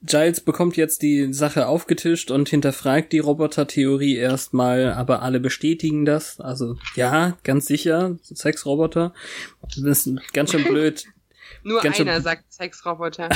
Giles 0.04 0.42
bekommt 0.42 0.78
jetzt 0.78 1.02
die 1.02 1.34
Sache 1.34 1.68
aufgetischt 1.68 2.30
und 2.32 2.50
hinterfragt 2.50 3.12
die 3.12 3.20
Roboter-Theorie 3.20 4.16
erstmal, 4.16 4.94
aber 4.94 5.22
alle 5.24 5.40
bestätigen 5.40 6.06
das. 6.06 6.40
Also 6.40 6.78
ja, 6.96 7.38
ganz 7.44 7.66
sicher, 7.66 8.18
Sexroboter. 8.24 9.14
Das 9.62 9.78
ist 9.78 10.34
ganz 10.34 10.52
schön 10.52 10.64
blöd. 10.64 11.06
Nur 11.64 11.82
Ganz 11.82 12.00
einer 12.00 12.22
sagt 12.22 12.52
Sexroboter. 12.54 13.30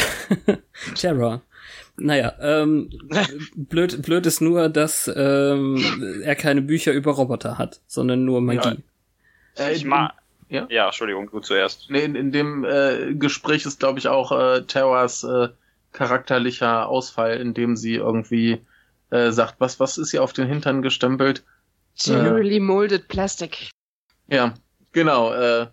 Terror. 0.95 1.41
Naja, 1.97 2.33
ähm, 2.39 2.89
blöd, 3.55 4.01
blöd 4.01 4.25
ist 4.25 4.41
nur, 4.41 4.69
dass 4.69 5.11
ähm, 5.13 6.21
er 6.23 6.35
keine 6.35 6.61
Bücher 6.61 6.93
über 6.93 7.11
Roboter 7.11 7.57
hat, 7.57 7.81
sondern 7.87 8.23
nur 8.23 8.41
Magie. 8.41 8.83
äh, 9.57 9.73
Ich 9.73 9.83
mag. 9.85 10.13
Ja? 10.51 10.67
Ja, 10.69 10.87
Entschuldigung, 10.87 11.29
du 11.31 11.39
zuerst. 11.39 11.89
Nee, 11.89 12.03
in, 12.03 12.15
in 12.15 12.31
dem 12.33 12.65
äh, 12.65 13.15
Gespräch 13.15 13.65
ist, 13.65 13.79
glaube 13.79 13.99
ich, 13.99 14.09
auch 14.09 14.33
äh, 14.33 14.63
Terras 14.63 15.23
äh, 15.23 15.47
charakterlicher 15.93 16.87
Ausfall, 16.89 17.37
in 17.39 17.53
dem 17.53 17.77
sie 17.77 17.95
irgendwie 17.95 18.61
äh, 19.11 19.31
sagt, 19.31 19.55
was, 19.59 19.79
was 19.79 19.97
ist 19.97 20.13
ihr 20.13 20.21
auf 20.21 20.33
den 20.33 20.47
Hintern 20.47 20.81
gestempelt? 20.81 21.43
Generally 21.97 22.59
molded 22.59 23.07
plastic. 23.07 23.69
Ja, 24.27 24.53
genau, 24.91 25.33
äh, 25.33 25.67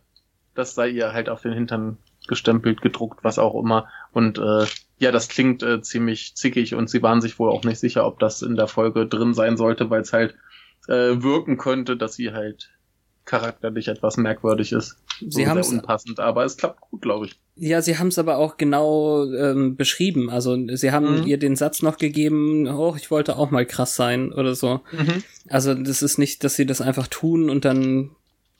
das 0.55 0.76
sei 0.76 0.89
ihr 0.89 1.12
halt 1.12 1.29
auf 1.29 1.43
den 1.43 1.53
Hintern 1.53 1.99
gestempelt, 2.29 2.81
gedruckt, 2.81 3.24
was 3.24 3.41
auch 3.41 3.61
immer. 3.61 3.89
Und 4.12 4.39
äh, 4.39 4.66
ja, 4.99 5.11
das 5.11 5.29
klingt 5.29 5.64
äh, 5.64 5.83
ziemlich 5.83 6.37
zickig 6.37 6.76
und 6.76 6.89
sie 6.89 7.03
waren 7.03 7.20
sich 7.20 7.41
wohl 7.41 7.51
auch 7.51 7.64
nicht 7.64 7.81
sicher, 7.81 8.07
ob 8.07 8.20
das 8.20 8.43
in 8.43 8.55
der 8.55 8.68
Folge 8.68 9.07
drin 9.07 9.35
sein 9.35 9.57
sollte, 9.57 9.91
weil 9.91 10.03
es 10.03 10.12
halt 10.12 10.37
äh, 10.87 11.20
wirken 11.22 11.59
könnte, 11.59 11.97
dass 11.97 12.14
sie 12.14 12.33
halt 12.33 12.70
charakterlich 13.29 13.89
etwas 13.89 14.16
merkwürdig 14.16 14.72
ist. 14.72 14.97
Sie 15.20 15.45
so 15.45 15.47
haben's- 15.51 15.68
sehr 15.68 15.79
unpassend, 15.79 16.18
aber 16.18 16.45
es 16.45 16.57
klappt 16.57 16.81
gut, 16.81 17.03
glaube 17.03 17.26
ich. 17.26 17.39
Ja, 17.57 17.83
sie 17.83 17.99
haben 17.99 18.09
es 18.09 18.18
aber 18.18 18.39
auch 18.39 18.57
genau 18.57 19.24
ähm, 19.33 19.76
beschrieben. 19.76 20.31
Also 20.31 20.57
sie 20.76 20.91
haben 20.93 21.20
Mhm. 21.20 21.26
ihr 21.26 21.39
den 21.39 21.55
Satz 21.57 21.83
noch 21.83 21.99
gegeben, 21.99 22.66
oh, 22.68 22.95
ich 22.97 23.11
wollte 23.11 23.37
auch 23.37 23.51
mal 23.51 23.66
krass 23.66 23.95
sein 23.97 24.33
oder 24.33 24.55
so. 24.55 24.81
Also 25.49 25.74
das 25.74 26.03
ist 26.03 26.18
nicht, 26.18 26.43
dass 26.45 26.57
sie 26.57 26.66
das 26.66 26.81
einfach 26.81 27.07
tun 27.09 27.51
und 27.51 27.64
dann 27.64 28.11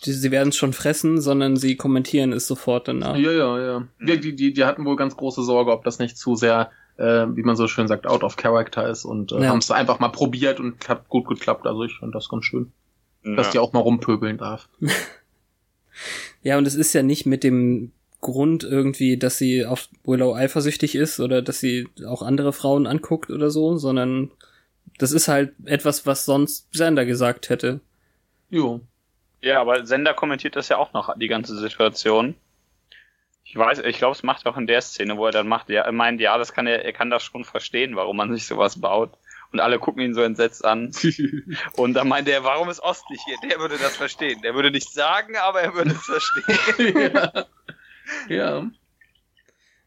die, 0.05 0.13
sie 0.13 0.31
werden 0.31 0.51
es 0.51 0.57
schon 0.57 0.73
fressen, 0.73 1.21
sondern 1.21 1.57
sie 1.57 1.75
kommentieren 1.77 2.33
es 2.33 2.47
sofort 2.47 2.87
danach. 2.87 3.17
Ja, 3.17 3.33
ja, 3.33 3.59
ja. 3.61 3.89
Die, 4.01 4.21
die, 4.21 4.37
die, 4.37 4.53
die 4.53 4.65
hatten 4.65 4.85
wohl 4.85 4.95
ganz 4.97 5.17
große 5.17 5.43
Sorge, 5.43 5.73
ob 5.73 5.83
das 5.85 5.99
nicht 5.99 6.17
zu 6.17 6.37
sehr, 6.37 6.71
äh, 6.99 7.27
wie 7.35 7.43
man 7.43 7.57
so 7.57 7.67
schön 7.67 7.89
sagt, 7.89 8.07
out 8.07 8.23
of 8.23 8.37
character 8.37 8.89
ist 8.89 9.05
und 9.05 9.33
äh, 9.33 9.41
Ja. 9.43 9.49
haben 9.49 9.59
es 9.59 9.71
einfach 9.73 9.99
mal 9.99 10.11
probiert 10.11 10.61
und 10.61 10.89
hat 10.89 11.09
gut 11.09 11.27
geklappt. 11.27 11.67
Also 11.67 11.83
ich 11.83 11.97
fand 11.99 12.15
das 12.15 12.29
ganz 12.29 12.45
schön, 12.45 12.71
dass 13.23 13.51
die 13.51 13.57
Ja. 13.57 13.63
auch 13.63 13.73
mal 13.73 13.81
rumpöbeln 13.81 14.39
darf. 14.39 14.69
Ja, 16.43 16.57
und 16.59 16.67
es 16.67 16.77
ist 16.77 16.93
ja 16.93 17.03
nicht 17.03 17.27
mit 17.27 17.43
dem 17.43 17.91
Grund 18.21 18.63
irgendwie, 18.63 19.17
dass 19.17 19.39
sie 19.39 19.67
auf 19.67 19.89
Willow 20.05 20.35
eifersüchtig 20.35 20.95
ist 20.95 21.19
oder 21.19 21.43
dass 21.43 21.59
sie 21.61 21.89
auch 22.07 22.23
andere 22.23 22.53
Frauen 22.53 22.87
anguckt 22.87 23.31
oder 23.31 23.51
so, 23.51 23.77
sondern 23.77 24.31
das 24.99 25.11
ist 25.13 25.27
halt 25.29 25.53
etwas, 25.65 26.07
was 26.07 26.25
sonst 26.25 26.69
Sander 26.73 27.05
gesagt 27.05 27.49
hätte. 27.51 27.81
Jo. 28.51 28.81
ja, 29.43 29.61
aber 29.61 29.85
Sender 29.85 30.15
kommentiert 30.15 30.57
das 30.57 30.69
ja 30.69 30.79
auch 30.79 30.93
noch, 30.93 31.17
die 31.19 31.29
ganze 31.29 31.57
Situation. 31.59 32.35
Ich 33.45 33.57
weiß, 33.57 33.81
ich 33.81 33.99
glaube, 33.99 34.13
es 34.17 34.23
macht 34.23 34.47
auch 34.47 34.57
in 34.57 34.67
der 34.67 34.81
Szene, 34.83 35.17
wo 35.17 35.27
er 35.27 35.33
dann 35.33 35.49
macht, 35.49 35.69
ja, 35.71 35.83
er 35.83 35.93
meint, 35.93 36.21
ja, 36.21 36.39
das 36.39 36.53
kann 36.53 36.67
er, 36.67 36.85
er 36.85 36.93
kann 36.93 37.11
das 37.11 37.23
schon 37.25 37.45
verstehen, 37.45 37.97
warum 37.97 38.17
man 38.17 38.33
sich 38.33 38.47
sowas 38.47 38.81
baut. 38.81 39.11
Und 39.53 39.61
alle 39.61 39.79
gucken 39.79 40.03
ihn 40.03 40.15
so 40.15 40.21
entsetzt 40.23 40.65
an. 40.65 40.93
Und 41.77 41.95
dann 41.95 42.09
meint 42.09 42.29
er, 42.29 42.45
warum 42.45 42.69
ist 42.69 42.81
Ost 42.81 43.05
nicht 43.11 43.23
hier? 43.25 43.37
Der 43.49 43.59
würde 43.61 43.79
das 43.79 43.97
verstehen. 43.97 44.43
Der 44.43 44.55
würde 44.55 44.71
nichts 44.71 44.93
sagen, 44.93 45.37
aber 45.37 45.63
er 45.63 45.75
würde 45.75 45.93
es 45.93 46.03
verstehen. 46.05 47.13
ja. 47.15 47.47
ja. 48.29 48.71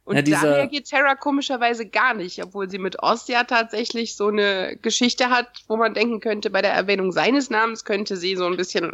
Und 0.04 0.16
Ja, 0.16 0.22
dieser- 0.24 0.48
da 0.48 0.54
reagiert 0.56 0.88
Terra 0.88 1.14
komischerweise 1.16 1.88
gar 1.88 2.16
nicht, 2.16 2.44
obwohl 2.44 2.70
sie 2.72 2.80
mit 2.80 3.02
Ost 3.04 3.30
ja 3.30 3.44
tatsächlich 3.44 4.16
so 4.16 4.28
eine 4.30 4.78
Geschichte 4.82 5.30
hat, 5.30 5.48
wo 5.68 5.78
man 5.78 5.94
denken 5.94 6.20
könnte, 6.22 6.50
bei 6.50 6.64
der 6.64 6.74
Erwähnung 6.74 7.12
seines 7.12 7.52
Namens 7.52 7.86
könnte 7.86 8.18
sie 8.18 8.36
so 8.36 8.48
ein 8.48 8.58
bisschen. 8.58 8.92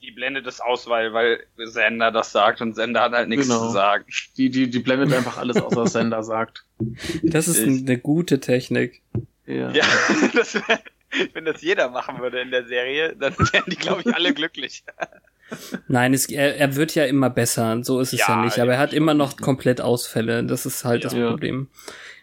Die 0.00 0.12
blendet 0.12 0.46
es 0.46 0.60
aus, 0.60 0.88
weil, 0.88 1.12
weil 1.12 1.44
Sender 1.58 2.12
das 2.12 2.30
sagt 2.32 2.60
und 2.62 2.74
Sender 2.74 3.00
hat 3.02 3.12
halt 3.12 3.28
nichts 3.28 3.48
Genau. 3.48 3.66
zu 3.66 3.72
sagen. 3.72 4.04
Die, 4.36 4.48
die, 4.50 4.70
die 4.70 4.78
blendet 4.78 5.12
einfach 5.12 5.36
alles 5.36 5.56
aus, 5.56 5.74
was 5.74 5.92
Sender 5.92 6.22
sagt. 6.22 6.64
Das 7.24 7.48
ist 7.48 7.58
Ich- 7.58 7.82
eine 7.82 7.98
gute 7.98 8.38
Technik. 8.40 9.02
Ja. 9.46 9.70
Ja, 9.72 9.84
das 10.34 10.54
wär, 10.54 10.80
wenn 11.32 11.44
das 11.44 11.60
jeder 11.62 11.88
machen 11.90 12.18
würde 12.20 12.40
in 12.40 12.50
der 12.50 12.66
Serie, 12.66 13.16
dann 13.16 13.34
wären 13.38 13.64
die, 13.68 13.76
glaube 13.76 14.02
ich, 14.04 14.14
alle 14.14 14.32
glücklich. 14.34 14.84
Nein, 15.88 16.14
es, 16.14 16.26
er, 16.26 16.56
er 16.56 16.76
wird 16.76 16.94
ja 16.94 17.04
immer 17.06 17.28
besser, 17.30 17.82
so 17.82 17.98
ist 18.00 18.12
es 18.12 18.20
ja, 18.20 18.26
Ja, 18.28 18.44
nicht, 18.44 18.58
aber 18.60 18.74
er 18.74 18.78
hat 18.78 18.92
immer 18.92 19.14
noch 19.14 19.36
komplett 19.36 19.80
Ausfälle, 19.80 20.44
das 20.44 20.64
ist 20.66 20.84
halt 20.84 21.04
das 21.04 21.12
Ja. 21.14 21.28
Problem. 21.28 21.68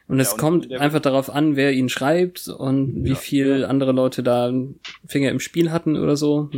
Und 0.07 0.22
es 0.22 0.28
Ja, 0.30 0.34
und 0.36 0.39
kommt 0.39 0.72
einfach 0.72 1.01
darauf 1.01 1.30
an, 1.30 1.57
wer 1.57 1.74
ihn 1.74 1.89
schreibt 1.89 2.47
und 2.47 3.03
wie 3.03 3.09
Ja. 3.09 3.15
viel 3.15 3.65
andere 3.65 3.91
Leute 3.91 4.24
da 4.24 4.53
Finger 5.05 5.30
im 5.32 5.41
Spiel 5.41 5.72
hatten 5.72 5.97
oder 5.97 6.15
so. 6.15 6.49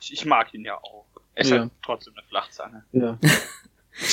Ich, 0.00 0.12
ich 0.12 0.24
mag 0.24 0.52
ihn 0.54 0.64
ja 0.64 0.74
auch. 0.76 1.04
Er 1.36 1.42
ist 1.42 1.50
Ja. 1.50 1.60
halt 1.60 1.70
trotzdem 1.84 2.14
eine 2.16 2.26
Flachzange. 2.26 2.82
ja. 2.90 3.16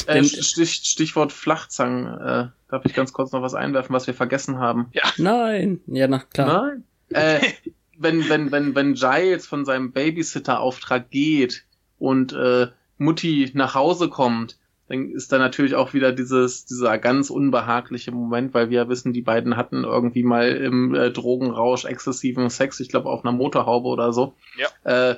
Äh, 0.07 0.23
Stich, 0.23 0.81
Stichwort 0.83 1.31
Flachzangen. 1.31 2.05
Äh, 2.05 2.47
darf 2.69 2.86
ich 2.86 2.93
ganz 2.93 3.13
kurz 3.13 3.31
noch 3.31 3.41
was 3.41 3.53
einwerfen, 3.53 3.93
was 3.93 4.07
wir 4.07 4.13
vergessen 4.13 4.59
haben? 4.59 4.91
Nein, 5.17 5.79
ja, 5.88 6.07
na 6.07 6.19
klar. 6.19 6.67
Nein. 6.67 6.83
Äh, 7.09 7.39
wenn, 7.97 8.27
wenn, 8.29 8.51
wenn, 8.51 8.75
wenn 8.75 8.93
Giles 8.93 9.47
von 9.47 9.65
seinem 9.65 9.91
Babysitter-Auftrag 9.91 11.09
geht 11.09 11.65
und 11.97 12.33
äh, 12.33 12.67
Mutti 12.97 13.51
nach 13.53 13.75
Hause 13.75 14.09
kommt, 14.09 14.57
dann 14.88 15.09
ist 15.11 15.31
da 15.31 15.39
natürlich 15.39 15.75
auch 15.75 15.93
wieder 15.93 16.11
dieses, 16.11 16.65
dieser 16.65 16.97
ganz 16.97 17.29
unbehagliche 17.29 18.11
Moment, 18.11 18.53
weil 18.53 18.69
wir 18.69 18.81
ja 18.81 18.89
wissen, 18.89 19.13
die 19.13 19.21
beiden 19.21 19.57
hatten 19.57 19.83
irgendwie 19.83 20.23
mal 20.23 20.49
im 20.49 20.93
äh, 20.93 21.09
Drogenrausch 21.09 21.86
exzessiven 21.86 22.49
Sex, 22.49 22.79
ich 22.79 22.89
glaube 22.89 23.09
auf 23.09 23.25
einer 23.25 23.31
Motorhaube 23.31 23.88
oder 23.88 24.13
so. 24.13 24.36
Ja. 24.57 25.09
Äh, 25.09 25.15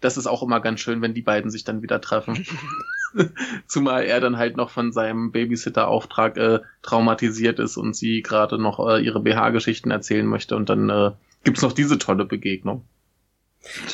das 0.00 0.16
ist 0.16 0.26
auch 0.26 0.42
immer 0.42 0.60
ganz 0.60 0.80
schön, 0.80 1.00
wenn 1.00 1.14
die 1.14 1.22
beiden 1.22 1.50
sich 1.50 1.64
dann 1.64 1.82
wieder 1.82 2.00
treffen. 2.00 2.44
Zumal 3.66 4.04
er 4.04 4.20
dann 4.20 4.36
halt 4.36 4.56
noch 4.56 4.70
von 4.70 4.92
seinem 4.92 5.32
Babysitter-Auftrag 5.32 6.36
äh, 6.36 6.60
traumatisiert 6.82 7.58
ist 7.58 7.76
und 7.76 7.94
sie 7.94 8.22
gerade 8.22 8.58
noch 8.58 8.78
äh, 8.88 9.04
ihre 9.04 9.20
BH-Geschichten 9.20 9.90
erzählen 9.90 10.26
möchte 10.26 10.56
und 10.56 10.68
dann 10.68 10.90
äh, 10.90 11.10
gibt's 11.44 11.62
noch 11.62 11.72
diese 11.72 11.98
tolle 11.98 12.24
Begegnung. 12.24 12.84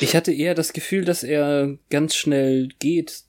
Ich 0.01 0.15
hatte 0.15 0.33
eher 0.33 0.53
das 0.55 0.73
Gefühl, 0.73 1.05
dass 1.05 1.23
er 1.23 1.77
ganz 1.89 2.15
schnell 2.15 2.69
geht, 2.79 3.23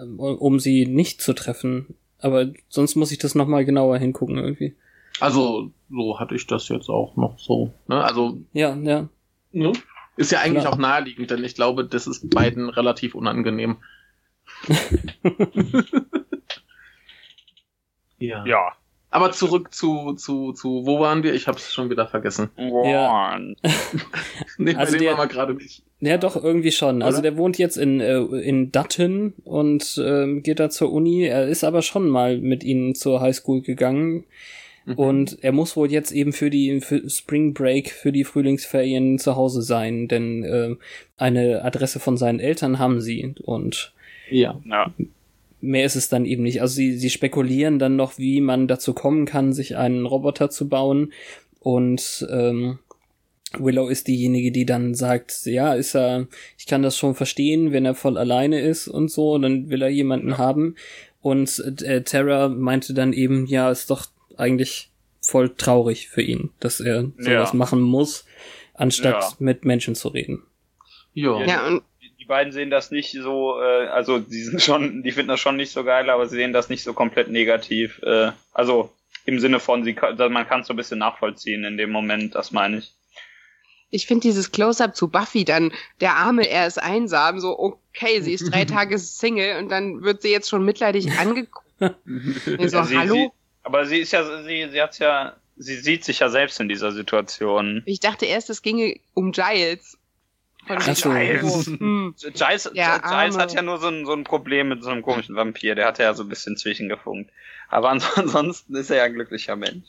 ähm, 0.00 0.18
um 0.18 0.58
sie 0.58 0.86
nicht 0.86 1.22
zu 1.22 1.34
treffen. 1.34 1.94
Aber 2.18 2.46
sonst 2.68 2.96
muss 2.96 3.12
ich 3.12 3.18
das 3.18 3.34
nochmal 3.34 3.64
genauer 3.64 3.98
hingucken 3.98 4.38
irgendwie. 4.38 4.74
Also 5.20 5.70
so 5.90 6.18
hatte 6.18 6.34
ich 6.34 6.46
das 6.46 6.68
jetzt 6.68 6.88
auch 6.88 7.16
noch 7.16 7.38
so. 7.38 7.72
Ne? 7.86 8.02
Also 8.02 8.38
Ja, 8.52 8.74
ja. 8.74 9.08
ne? 9.52 9.72
ist 10.16 10.32
ja 10.32 10.40
eigentlich 10.40 10.62
Klar. 10.62 10.74
auch 10.74 10.78
naheliegend, 10.78 11.30
denn 11.30 11.44
ich 11.44 11.54
glaube, 11.54 11.84
das 11.84 12.06
ist 12.06 12.30
beiden 12.30 12.68
relativ 12.68 13.14
unangenehm. 13.14 13.76
ja. 18.18 18.44
Ja. 18.46 18.72
Aber 19.10 19.30
zurück 19.30 19.72
zu, 19.72 20.14
zu, 20.14 20.52
zu, 20.54 20.86
wo 20.86 20.98
waren 20.98 21.22
wir? 21.22 21.34
Ich 21.34 21.46
hab's 21.46 21.72
schon 21.72 21.88
wieder 21.88 22.08
vergessen. 22.08 22.50
Warren. 22.56 23.54
Nee, 24.58 24.74
Also 24.74 24.92
bei 24.92 24.98
dem 24.98 25.04
der- 25.06 25.16
wir 25.18 25.26
gerade 25.28 25.54
nicht. 25.54 25.82
Ja, 26.00 26.16
doch, 26.18 26.36
irgendwie 26.36 26.72
schon. 26.72 27.00
Also 27.02 27.18
Oder? 27.20 27.30
der 27.30 27.38
wohnt 27.38 27.56
jetzt 27.58 27.76
in, 27.76 28.00
äh, 28.00 28.18
in 28.18 28.70
Dutton 28.72 29.32
und 29.44 30.00
ähm, 30.04 30.42
geht 30.42 30.58
da 30.60 30.68
zur 30.68 30.92
Uni. 30.92 31.24
Er 31.24 31.46
ist 31.48 31.64
aber 31.64 31.80
schon 31.82 32.08
mal 32.08 32.38
mit 32.38 32.62
ihnen 32.64 32.94
zur 32.94 33.20
Highschool 33.20 33.62
gegangen. 33.62 34.24
Mhm. 34.84 34.94
Und 34.94 35.38
er 35.42 35.52
muss 35.52 35.76
wohl 35.76 35.90
jetzt 35.90 36.10
eben 36.12 36.32
für 36.32 36.50
die 36.50 36.80
für 36.80 37.08
Spring 37.08 37.54
Break, 37.54 37.90
für 37.90 38.12
die 38.12 38.24
Frühlingsferien 38.24 39.18
zu 39.18 39.34
Hause 39.36 39.62
sein, 39.62 40.08
denn 40.08 40.42
äh, 40.44 40.74
eine 41.16 41.64
Adresse 41.64 42.00
von 42.00 42.16
seinen 42.18 42.40
Eltern 42.40 42.78
haben 42.78 43.00
sie 43.00 43.34
und 43.44 43.94
ja. 44.30 44.60
Ja. 44.64 44.92
mehr 45.60 45.84
ist 45.86 45.96
es 45.96 46.08
dann 46.08 46.24
eben 46.26 46.42
nicht. 46.42 46.60
Also 46.60 46.74
sie, 46.74 46.96
sie 46.98 47.10
spekulieren 47.10 47.78
dann 47.78 47.96
noch, 47.96 48.18
wie 48.18 48.40
man 48.40 48.68
dazu 48.68 48.92
kommen 48.94 49.24
kann, 49.26 49.52
sich 49.52 49.76
einen 49.76 50.06
Roboter 50.06 50.50
zu 50.50 50.68
bauen. 50.68 51.12
Und 51.60 52.26
ähm, 52.30 52.78
Willow 53.58 53.88
ist 53.88 54.08
diejenige, 54.08 54.52
die 54.52 54.66
dann 54.66 54.94
sagt, 54.94 55.46
ja, 55.46 55.74
ist 55.74 55.94
er, 55.94 56.26
ich 56.58 56.66
kann 56.66 56.82
das 56.82 56.96
schon 56.98 57.14
verstehen, 57.14 57.72
wenn 57.72 57.84
er 57.86 57.94
voll 57.94 58.18
alleine 58.18 58.60
ist 58.60 58.88
und 58.88 59.10
so, 59.10 59.38
dann 59.38 59.70
will 59.70 59.80
er 59.82 59.88
jemanden 59.88 60.36
haben. 60.38 60.74
Und 61.22 61.58
äh, 61.82 62.02
Terra 62.02 62.48
meinte 62.48 62.92
dann 62.92 63.12
eben, 63.14 63.46
ja, 63.46 63.70
ist 63.70 63.88
doch 63.90 64.06
eigentlich 64.36 64.90
voll 65.22 65.48
traurig 65.56 66.08
für 66.08 66.20
ihn, 66.20 66.50
dass 66.60 66.80
er 66.80 67.04
sowas 67.16 67.50
Ja. 67.52 67.54
machen 67.54 67.80
muss, 67.80 68.26
anstatt 68.74 69.22
Ja. 69.22 69.32
mit 69.38 69.64
Menschen 69.64 69.94
zu 69.94 70.08
reden. 70.08 70.42
Ja. 71.14 71.42
Ja, 71.46 71.66
und 71.68 71.82
Die- 72.24 72.28
beiden 72.28 72.52
sehen 72.52 72.70
das 72.70 72.90
nicht 72.90 73.12
so, 73.12 73.60
äh, 73.60 73.86
also 73.88 74.18
die 74.18 74.42
sind 74.42 74.60
schon, 74.62 75.02
die 75.02 75.12
finden 75.12 75.28
das 75.28 75.40
schon 75.40 75.56
nicht 75.56 75.70
so 75.72 75.84
geil, 75.84 76.10
aber 76.10 76.26
sie 76.26 76.36
sehen 76.36 76.52
das 76.52 76.68
nicht 76.68 76.82
so 76.82 76.92
komplett 76.92 77.28
negativ. 77.28 78.00
Äh, 78.02 78.32
also 78.52 78.90
im 79.26 79.38
Sinne 79.40 79.60
von, 79.60 79.84
sie, 79.84 79.94
kann- 79.94 80.16
man 80.32 80.46
kann 80.46 80.60
es 80.62 80.66
so 80.66 80.74
ein 80.74 80.76
bisschen 80.76 80.98
nachvollziehen 80.98 81.64
in 81.64 81.76
dem 81.76 81.90
Moment, 81.90 82.34
das 82.34 82.50
meine 82.52 82.78
ich. 82.78 82.92
ich 83.90 84.06
finde 84.06 84.22
dieses 84.22 84.50
Close-up 84.52 84.96
zu 84.96 85.08
Buffy 85.08 85.44
dann, 85.44 85.72
der 86.00 86.16
Arme, 86.16 86.48
er 86.48 86.66
ist 86.66 86.82
einsam, 86.82 87.38
so, 87.40 87.58
okay, 87.58 88.20
sie 88.20 88.32
ist 88.32 88.52
drei 88.52 88.64
Tage 88.76 88.98
Single 88.98 89.58
und 89.58 89.68
dann 89.68 90.02
wird 90.02 90.22
sie 90.22 90.30
jetzt 90.32 90.48
schon 90.50 90.64
mitleidig 90.64 91.10
angeguckt. 91.18 91.64
So, 91.78 91.88
Ja, 92.58 92.84
sie, 92.84 92.98
hallo? 92.98 93.14
Sie, 93.14 93.30
aber 93.62 93.86
sie 93.86 93.98
ist 94.00 94.12
ja, 94.12 94.42
sie, 94.42 94.68
sie 94.70 94.82
hat's 94.82 94.98
ja, 94.98 95.36
sie 95.56 95.76
sieht 95.76 96.04
sich 96.04 96.18
ja 96.18 96.28
selbst 96.28 96.58
in 96.60 96.68
dieser 96.68 96.90
Situation. 96.92 97.82
Ich 97.86 98.00
dachte 98.00 98.26
erst, 98.26 98.50
es 98.50 98.62
ginge 98.62 98.96
um 99.14 99.32
Giles. 99.32 99.96
Von 100.66 100.76
Ach 100.78 100.96
so. 100.96 101.10
Giles. 101.10 101.66
Hm. 101.78 102.14
Giles, 102.18 102.70
Der 102.74 103.00
Giles 103.00 103.36
hat 103.38 103.52
ja 103.52 103.62
nur 103.62 103.78
so 103.78 103.88
ein, 103.88 104.06
so 104.06 104.12
ein 104.12 104.24
Problem 104.24 104.68
mit 104.68 104.82
so 104.82 104.90
einem 104.90 105.02
komischen 105.02 105.36
Vampir, 105.36 105.74
der 105.74 105.86
hat 105.86 105.98
ja 105.98 106.14
so 106.14 106.22
ein 106.22 106.28
bisschen 106.28 106.56
zwischengefunkt. 106.56 107.30
Aber 107.68 107.88
ans- 107.90 108.10
ansonsten 108.16 108.74
ist 108.76 108.90
er 108.90 108.96
ja 108.98 109.02
ein 109.04 109.14
glücklicher 109.14 109.56
Mensch. 109.56 109.84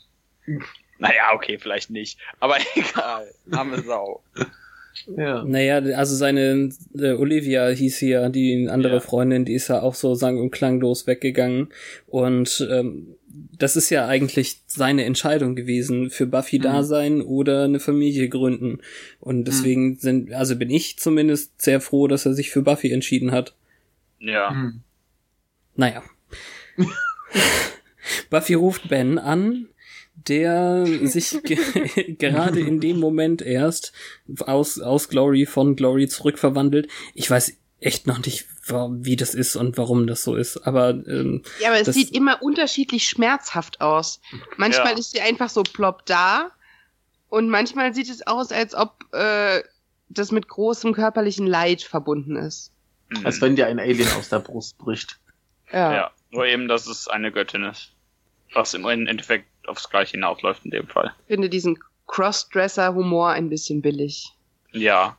Naja, 0.98 1.32
okay, 1.34 1.58
vielleicht 1.58 1.90
nicht. 1.90 2.18
Aber 2.40 2.56
egal. 2.74 3.26
Arme 3.50 3.82
Sau. 3.82 4.22
Ja. 5.16 5.44
Naja, 5.44 5.76
also 5.96 6.14
seine 6.14 6.70
äh, 6.98 7.12
Olivia 7.12 7.68
hieß 7.68 8.00
ja, 8.02 8.28
die 8.30 8.66
andere 8.70 8.94
Ja. 8.94 9.00
Freundin, 9.00 9.44
die 9.44 9.52
ist 9.54 9.68
ja 9.68 9.82
auch 9.82 9.94
so 9.94 10.14
sang- 10.14 10.38
und 10.38 10.50
klanglos 10.52 11.06
weggegangen. 11.06 11.68
Und 12.06 12.66
ähm, 12.70 13.14
das 13.58 13.76
ist 13.76 13.90
ja 13.90 14.06
eigentlich 14.06 14.62
seine 14.66 15.04
Entscheidung 15.04 15.56
gewesen, 15.56 16.10
für 16.10 16.26
Buffy 16.26 16.58
Mhm. 16.58 16.62
da 16.62 16.82
sein 16.82 17.20
oder 17.22 17.64
eine 17.64 17.80
Familie 17.80 18.28
gründen. 18.28 18.78
Und 19.20 19.44
deswegen 19.44 19.96
sind, 19.96 20.32
also 20.32 20.56
bin 20.56 20.70
ich 20.70 20.98
zumindest 20.98 21.60
sehr 21.60 21.80
froh, 21.80 22.06
dass 22.08 22.26
er 22.26 22.34
sich 22.34 22.50
für 22.50 22.62
Buffy 22.62 22.90
entschieden 22.92 23.32
hat. 23.32 23.54
Ja. 24.18 24.50
Hm. 24.50 24.80
Naja. 25.74 26.02
Buffy 28.30 28.54
ruft 28.54 28.88
Ben 28.88 29.18
an, 29.18 29.68
der 30.28 30.86
sich 31.04 31.38
ge 31.44 31.58
gerade 32.18 32.60
in 32.60 32.80
dem 32.80 32.98
Moment 32.98 33.42
erst 33.42 33.92
aus, 34.40 34.80
aus 34.80 35.08
Glory 35.08 35.46
von 35.46 35.76
Glory 35.76 36.08
zurückverwandelt. 36.08 36.88
Ich 37.14 37.30
weiß 37.30 37.52
echt 37.80 38.06
noch 38.06 38.24
nicht, 38.24 38.46
wie 38.68 39.16
das 39.16 39.34
ist 39.34 39.56
und 39.56 39.78
warum 39.78 40.06
das 40.06 40.22
so 40.22 40.34
ist, 40.34 40.66
aber 40.66 40.90
ähm, 40.90 41.42
Ja, 41.60 41.68
aber 41.68 41.80
es 41.80 41.94
sieht 41.94 42.10
immer 42.14 42.42
unterschiedlich 42.42 43.08
schmerzhaft 43.08 43.80
aus. 43.80 44.20
Manchmal 44.56 44.92
Ja. 44.92 44.98
ist 44.98 45.12
sie 45.12 45.20
einfach 45.20 45.48
so 45.50 45.62
plopp 45.62 46.04
da 46.06 46.50
und 47.28 47.48
manchmal 47.48 47.94
sieht 47.94 48.10
es 48.10 48.26
aus, 48.26 48.52
als 48.52 48.74
ob 48.74 49.04
äh, 49.12 49.62
das 50.08 50.32
mit 50.32 50.48
großem 50.48 50.92
körperlichen 50.94 51.46
Leid 51.46 51.82
verbunden 51.82 52.36
ist. 52.36 52.72
Mhm. 53.08 53.26
Als 53.26 53.40
wenn 53.40 53.56
dir 53.56 53.66
ein 53.66 53.78
Alien 53.78 54.08
aus 54.12 54.28
der 54.28 54.40
Brust 54.40 54.78
bricht. 54.78 55.18
Ja. 55.72 55.92
ja. 55.94 56.10
Nur 56.30 56.46
eben, 56.46 56.68
dass 56.68 56.86
es 56.86 57.08
eine 57.08 57.32
Göttin 57.32 57.64
ist. 57.64 57.92
Was 58.52 58.74
im 58.74 58.86
Endeffekt 58.86 59.48
aufs 59.66 59.90
Gleiche 59.90 60.12
hinausläuft 60.12 60.64
in 60.64 60.70
dem 60.70 60.86
Fall. 60.88 61.12
Ich 61.26 61.34
finde 61.34 61.48
diesen 61.48 61.78
Crossdresser-Humor 62.06 63.30
ein 63.30 63.48
bisschen 63.48 63.82
billig. 63.82 64.32
Ja. 64.72 65.16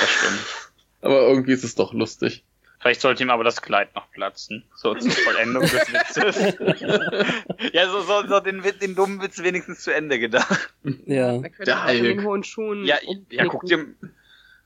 Das 0.00 0.10
stimmt. 0.10 0.65
Aber 1.00 1.28
irgendwie 1.28 1.52
ist 1.52 1.64
es 1.64 1.74
doch 1.74 1.92
lustig. 1.92 2.44
Vielleicht 2.78 3.00
sollte 3.00 3.22
ihm 3.22 3.30
aber 3.30 3.42
das 3.42 3.62
Kleid 3.62 3.94
noch 3.94 4.10
platzen. 4.12 4.64
So 4.76 4.94
zur 4.94 5.10
Vollendung 5.10 5.62
des 5.62 5.72
Witzes. 5.72 6.36
ja, 7.72 7.88
so, 7.90 8.00
so, 8.02 8.26
so 8.28 8.40
den, 8.40 8.62
den 8.80 8.94
dummen 8.94 9.20
Witz 9.22 9.38
wenigstens 9.42 9.80
zu 9.80 9.92
Ende 9.92 10.18
gedacht. 10.18 10.72
ja. 11.06 11.38
Da 11.38 11.48
könnte 11.48 11.78
auch 11.82 11.88
in 11.88 12.04
den 12.04 12.18
Hulk. 12.18 12.26
hohen 12.26 12.44
Schuhen. 12.44 12.84
Ja, 12.84 12.96
ja 13.30 13.46
guck 13.46 13.64
dir, 13.64 13.86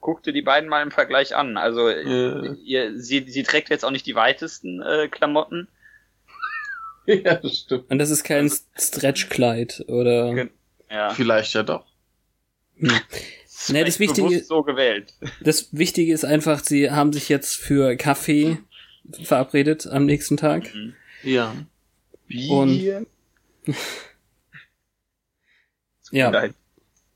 guck 0.00 0.22
dir 0.22 0.32
die 0.32 0.42
beiden 0.42 0.68
mal 0.68 0.82
im 0.82 0.90
Vergleich 0.90 1.36
an. 1.36 1.56
Also, 1.56 1.88
Äh. 1.88 2.54
ihr, 2.64 2.98
sie, 2.98 3.24
sie 3.28 3.42
trägt 3.44 3.70
jetzt 3.70 3.84
auch 3.84 3.90
nicht 3.92 4.06
die 4.06 4.16
weitesten 4.16 4.82
äh, 4.82 5.08
Klamotten. 5.08 5.68
ja, 7.06 7.36
das 7.36 7.58
stimmt. 7.58 7.90
Und 7.90 7.98
das 7.98 8.10
ist 8.10 8.24
kein 8.24 8.50
Stretchkleid 8.76 9.84
oder. 9.86 10.48
Ja. 10.90 11.10
Vielleicht 11.10 11.54
ja 11.54 11.62
doch. 11.62 11.86
Nee, 13.68 13.84
das 13.84 13.98
Wichtige, 14.00 14.42
so 14.44 14.62
gewählt. 14.62 15.12
das 15.42 15.68
Wichtige 15.72 16.12
ist 16.12 16.24
einfach, 16.24 16.64
sie 16.64 16.90
haben 16.90 17.12
sich 17.12 17.28
jetzt 17.28 17.56
für 17.56 17.96
Kaffee 17.96 18.58
verabredet 19.22 19.86
am 19.86 20.06
nächsten 20.06 20.36
Tag. 20.36 20.70
Ja. 21.22 21.54
Und- 22.48 23.06
Ja. 26.10 26.30
Nein. 26.30 26.54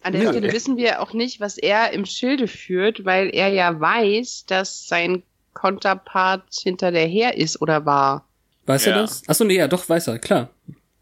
An 0.03 0.13
der. 0.13 0.29
Stelle 0.31 0.53
wissen 0.53 0.77
wir 0.77 1.01
auch 1.01 1.13
nicht, 1.15 1.41
was 1.41 1.57
er 1.57 1.93
im 1.93 2.05
Schilde 2.05 2.47
führt, 2.47 3.05
weil 3.05 3.35
er 3.35 3.49
ja 3.49 3.81
weiß, 3.81 4.45
dass 4.47 4.87
sein 4.87 5.23
Konterpart 5.55 6.45
hinterher 6.63 7.37
ist 7.39 7.61
oder 7.63 7.87
war. 7.87 8.29
Weiß 8.67 8.85
Ja. 8.85 8.93
er 8.93 8.99
das? 8.99 9.27
Achso, 9.29 9.45
nee, 9.45 9.57
ja, 9.57 9.67
doch, 9.69 9.89
weiß 9.89 10.09
er, 10.09 10.19
klar. 10.19 10.51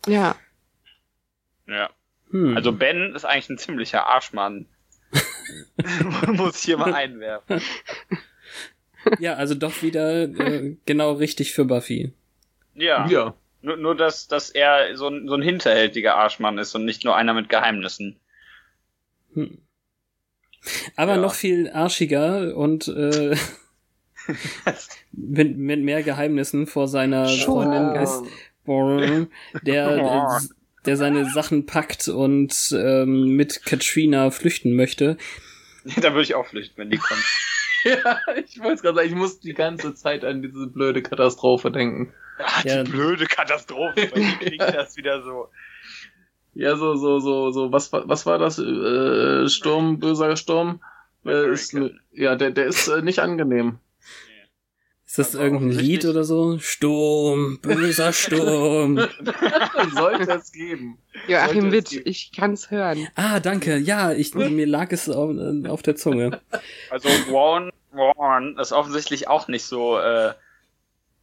Ja. 0.07 0.37
Ja. 1.67 1.91
Hm. 2.31 2.57
Also 2.57 2.73
Ben 2.73 3.15
ist 3.15 3.25
eigentlich 3.25 3.51
ein 3.51 3.59
ziemlicher 3.59 4.07
Arschmann. 4.07 4.67
Muss 6.33 6.57
ich 6.59 6.63
hier 6.63 6.79
mal 6.79 6.95
einwerfen. 6.95 7.61
ja, 9.19 9.35
also 9.35 9.55
doch 9.55 9.83
wieder 9.83 10.23
äh, 10.23 10.77
genau 10.87 11.13
richtig 11.13 11.53
für 11.53 11.65
Buffy. 11.65 12.13
Ja. 12.75 13.07
Ja. 13.09 13.35
Nur, 13.61 13.77
nur 13.77 13.95
dass, 13.97 14.27
dass 14.27 14.51
er 14.51 14.97
so 14.97 15.09
ein, 15.09 15.29
so 15.29 15.35
ein 15.35 15.43
hinterhältiger 15.43 16.17
Arschmann 16.17 16.59
ist 16.59 16.75
und 16.75 16.85
nicht 16.85 17.05
nur 17.05 17.17
einer 17.17 17.33
mit 17.33 17.49
Geheimnissen. 17.49 18.17
Hm. 19.35 19.59
Aber 20.97 21.15
Ja. 21.15 21.21
noch 21.21 21.35
viel 21.35 21.71
arschiger 21.71 22.57
und 22.57 22.89
äh, 22.89 23.37
mit, 25.13 25.57
mit 25.57 25.81
mehr 25.81 26.03
Geheimnissen 26.03 26.67
vor 26.67 26.89
seiner 26.89 27.29
Freundin 27.29 28.03
ist 28.03 28.23
Born, 28.65 29.29
der, 29.63 29.97
der, 29.97 30.41
der 30.87 30.97
seine 30.97 31.31
Sachen 31.31 31.67
packt 31.67 32.09
und 32.09 32.73
ähm, 32.77 33.37
mit 33.37 33.65
Katrina 33.65 34.31
flüchten 34.31 34.75
möchte. 34.75 35.17
da 35.97 36.11
würde 36.11 36.23
ich 36.23 36.35
auch 36.35 36.47
flüchten, 36.47 36.79
wenn 36.79 36.91
die 36.91 36.99
kommt. 36.99 37.23
Ja, 37.85 38.21
ich 38.37 38.63
wollte 38.63 38.83
gerade 38.83 38.99
sagen, 38.99 39.09
ich 39.09 39.17
muss 39.17 39.41
die 39.41 39.55
ganze 39.55 39.93
Zeit 39.93 40.25
an 40.25 40.41
diese 40.41 40.69
blöde 40.69 41.03
Katastrophe 41.03 41.69
denken. 41.73 42.13
Ja. 42.63 42.85
die 42.85 42.93
blöde 42.93 43.27
Katastrophe. 43.27 44.07
Bei 44.15 44.21
mir 44.21 44.37
klingt 44.37 44.61
das 44.61 44.97
wieder 44.97 45.21
so. 45.25 45.49
Ja, 46.55 46.77
so, 46.77 46.95
so, 46.95 47.19
so, 47.19 47.51
so, 47.51 47.73
was 47.73 47.93
war, 47.93 48.09
was 48.09 48.25
war 48.25 48.39
das? 48.39 48.61
Äh, 48.61 49.49
Sturm, 49.49 49.99
böser 49.99 50.37
Sturm? 50.37 50.81
Äh, 51.25 51.51
ist, 51.51 51.77
ja, 52.13 52.37
der, 52.37 52.53
der 52.53 52.67
ist 52.67 52.87
äh, 52.87 53.03
nicht 53.03 53.19
angenehm. 53.19 53.81
Ist 55.13 55.19
das 55.19 55.35
Aber 55.35 55.45
irgendein 55.45 55.79
Lied 55.79 56.07
oder 56.07 56.25
so? 56.25 56.59
Sturm, 56.59 57.59
böser 57.61 58.13
Sturm. 58.15 58.97
Sollte 59.95 60.33
es 60.33 60.53
geben. 60.53 60.97
Joachim 61.29 61.61
Sollte 61.61 61.73
Witt, 61.77 61.89
geben. 61.91 62.03
ich 62.07 62.33
kann's 62.35 62.71
hören. 62.71 63.07
Ah, 63.15 63.39
danke. 63.39 63.77
Ja, 63.77 64.13
ich, 64.13 64.35
mir 64.35 64.67
lag 64.67 64.91
es 64.91 65.11
auf, 65.11 65.37
äh, 65.37 65.69
auf 65.69 65.83
der 65.83 65.97
Zunge. 65.97 66.41
Also 66.89 67.11
Warren, 67.31 67.73
Warren 67.91 68.57
ist 68.59 68.73
offensichtlich 68.73 69.29
auch 69.29 69.49
nicht 69.49 69.67
so, 69.67 69.99
äh, 69.99 70.33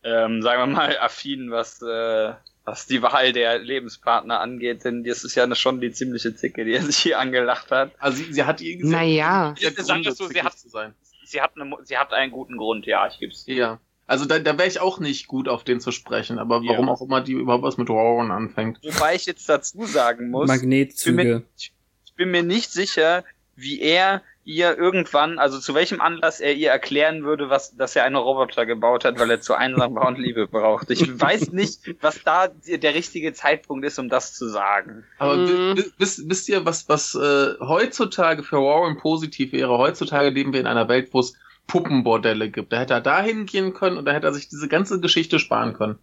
ähm, 0.04 0.44
sagen 0.44 0.62
wir 0.72 0.76
mal, 0.78 0.96
affin, 1.00 1.50
was, 1.50 1.82
äh, 1.82 2.34
was 2.66 2.86
die 2.86 3.02
Wahl 3.02 3.34
der 3.34 3.58
Lebenspartner 3.58 4.40
angeht, 4.40 4.86
denn 4.86 5.04
das 5.04 5.24
ist 5.24 5.34
ja 5.34 5.56
schon 5.56 5.82
die 5.82 5.92
ziemliche 5.92 6.36
Zicke, 6.36 6.64
die 6.64 6.74
er 6.74 6.84
sich 6.84 6.98
hier 7.00 7.18
angelacht 7.18 7.72
hat. 7.72 7.92
Also 7.98 8.18
sie, 8.24 8.34
sie 8.34 8.44
hat 8.44 8.62
irgendwie 8.62 8.88
Naja. 8.92 9.56
sie 9.58 9.66
hat 9.66 9.78
wir 9.78 9.84
so, 10.14 10.28
sie 10.28 10.44
hat- 10.44 10.60
zu 10.60 10.70
sein. 10.70 10.94
Sie 11.30 11.42
hat, 11.42 11.52
eine, 11.56 11.72
sie 11.84 11.96
hat 11.96 12.12
einen 12.12 12.32
guten 12.32 12.58
Grund, 12.58 12.88
ja, 12.88 13.06
ich 13.08 13.20
geb's. 13.20 13.44
Ja. 13.46 13.80
Also 14.08 14.26
da, 14.26 14.40
da 14.40 14.58
wäre 14.58 14.68
ich 14.68 14.80
auch 14.80 15.00
nicht 15.00 15.28
gut 15.28 15.48
auf 15.48 15.64
den 15.64 15.80
zu 15.80 15.92
sprechen, 15.92 16.40
aber 16.40 16.62
Ja. 16.64 16.72
warum 16.72 16.90
auch 16.90 17.02
immer 17.02 17.22
die 17.22 17.34
überhaupt 17.34 17.64
was 17.64 17.78
mit 17.78 17.88
Warren 17.90 18.32
anfängt. 18.32 18.80
Wobei 18.84 19.14
ich 19.14 19.28
jetzt 19.28 19.48
dazu 19.48 19.86
sagen 19.86 20.32
muss, 20.32 20.48
Magnetzüge. 20.48 21.44
ich 21.56 21.72
bin 22.16 22.32
mir 22.32 22.42
nicht 22.42 22.72
sicher, 22.72 23.24
wie 23.56 23.80
er 23.80 24.24
ihr 24.50 24.76
irgendwann, 24.78 25.38
also 25.38 25.60
zu 25.60 25.76
welchem 25.76 26.02
Anlass 26.02 26.40
er 26.40 26.54
ihr 26.56 26.72
erklären 26.72 27.24
würde, 27.24 27.52
was, 27.52 27.76
dass 27.78 27.96
er 27.96 28.04
einen 28.04 28.16
Roboter 28.16 28.66
gebaut 28.66 29.06
hat, 29.06 29.20
weil 29.20 29.30
er 29.30 29.42
zu 29.42 29.54
einsam 29.54 29.94
war 29.94 30.08
und 30.08 30.18
Liebe 30.18 30.48
braucht. 30.48 30.90
Ich 30.90 31.22
weiß 31.22 31.52
nicht, 31.52 31.96
was 32.02 32.24
da 32.24 32.48
der 32.48 32.96
richtige 32.96 33.32
Zeitpunkt 33.34 33.86
ist, 33.86 34.00
um 34.00 34.10
das 34.10 34.34
zu 34.34 34.48
sagen. 34.50 35.04
Aber 35.20 35.36
Mhm. 35.36 35.78
wi- 35.78 35.92
wisst, 36.00 36.28
wisst 36.28 36.50
ihr, 36.50 36.66
was, 36.66 36.90
was 36.90 37.14
äh, 37.14 37.54
heutzutage 37.60 38.42
für 38.42 38.58
Warren 38.58 38.98
positiv 38.98 39.52
wäre? 39.52 39.78
Heutzutage 39.78 40.30
leben 40.30 40.52
wir 40.52 40.60
in 40.62 40.68
einer 40.68 40.88
Welt, 40.90 41.10
wo 41.12 41.20
es 41.20 41.36
Puppenbordelle 41.68 42.50
gibt. 42.50 42.74
Da 42.74 42.80
hätte 42.80 42.96
er 42.96 43.02
da 43.02 43.22
hingehen 43.22 43.74
können 43.76 43.98
und 43.98 44.06
da 44.06 44.14
hätte 44.14 44.26
er 44.26 44.34
sich 44.34 44.50
diese 44.50 44.68
ganze 44.68 45.00
Geschichte 45.00 45.38
sparen 45.38 45.74
können. 45.76 46.00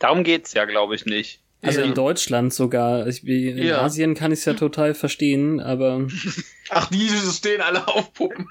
Darum 0.00 0.24
geht's 0.24 0.52
ja, 0.54 0.64
glaube 0.64 0.96
ich, 0.96 1.06
nicht. 1.06 1.40
Also 1.64 1.80
Ja. 1.80 1.86
in 1.86 1.94
Deutschland 1.94 2.52
sogar. 2.54 3.06
Ich, 3.06 3.24
wie- 3.24 3.48
in 3.48 3.58
Ja. 3.58 3.80
Asien 3.82 4.14
kann 4.14 4.32
ich 4.32 4.40
es 4.40 4.44
ja 4.44 4.54
total 4.54 4.94
verstehen, 4.94 5.60
aber 5.60 6.06
Ach, 6.70 6.88
die 6.90 7.08
stehen 7.08 7.60
alle 7.60 7.86
auf 7.88 8.12
Puppen. 8.12 8.46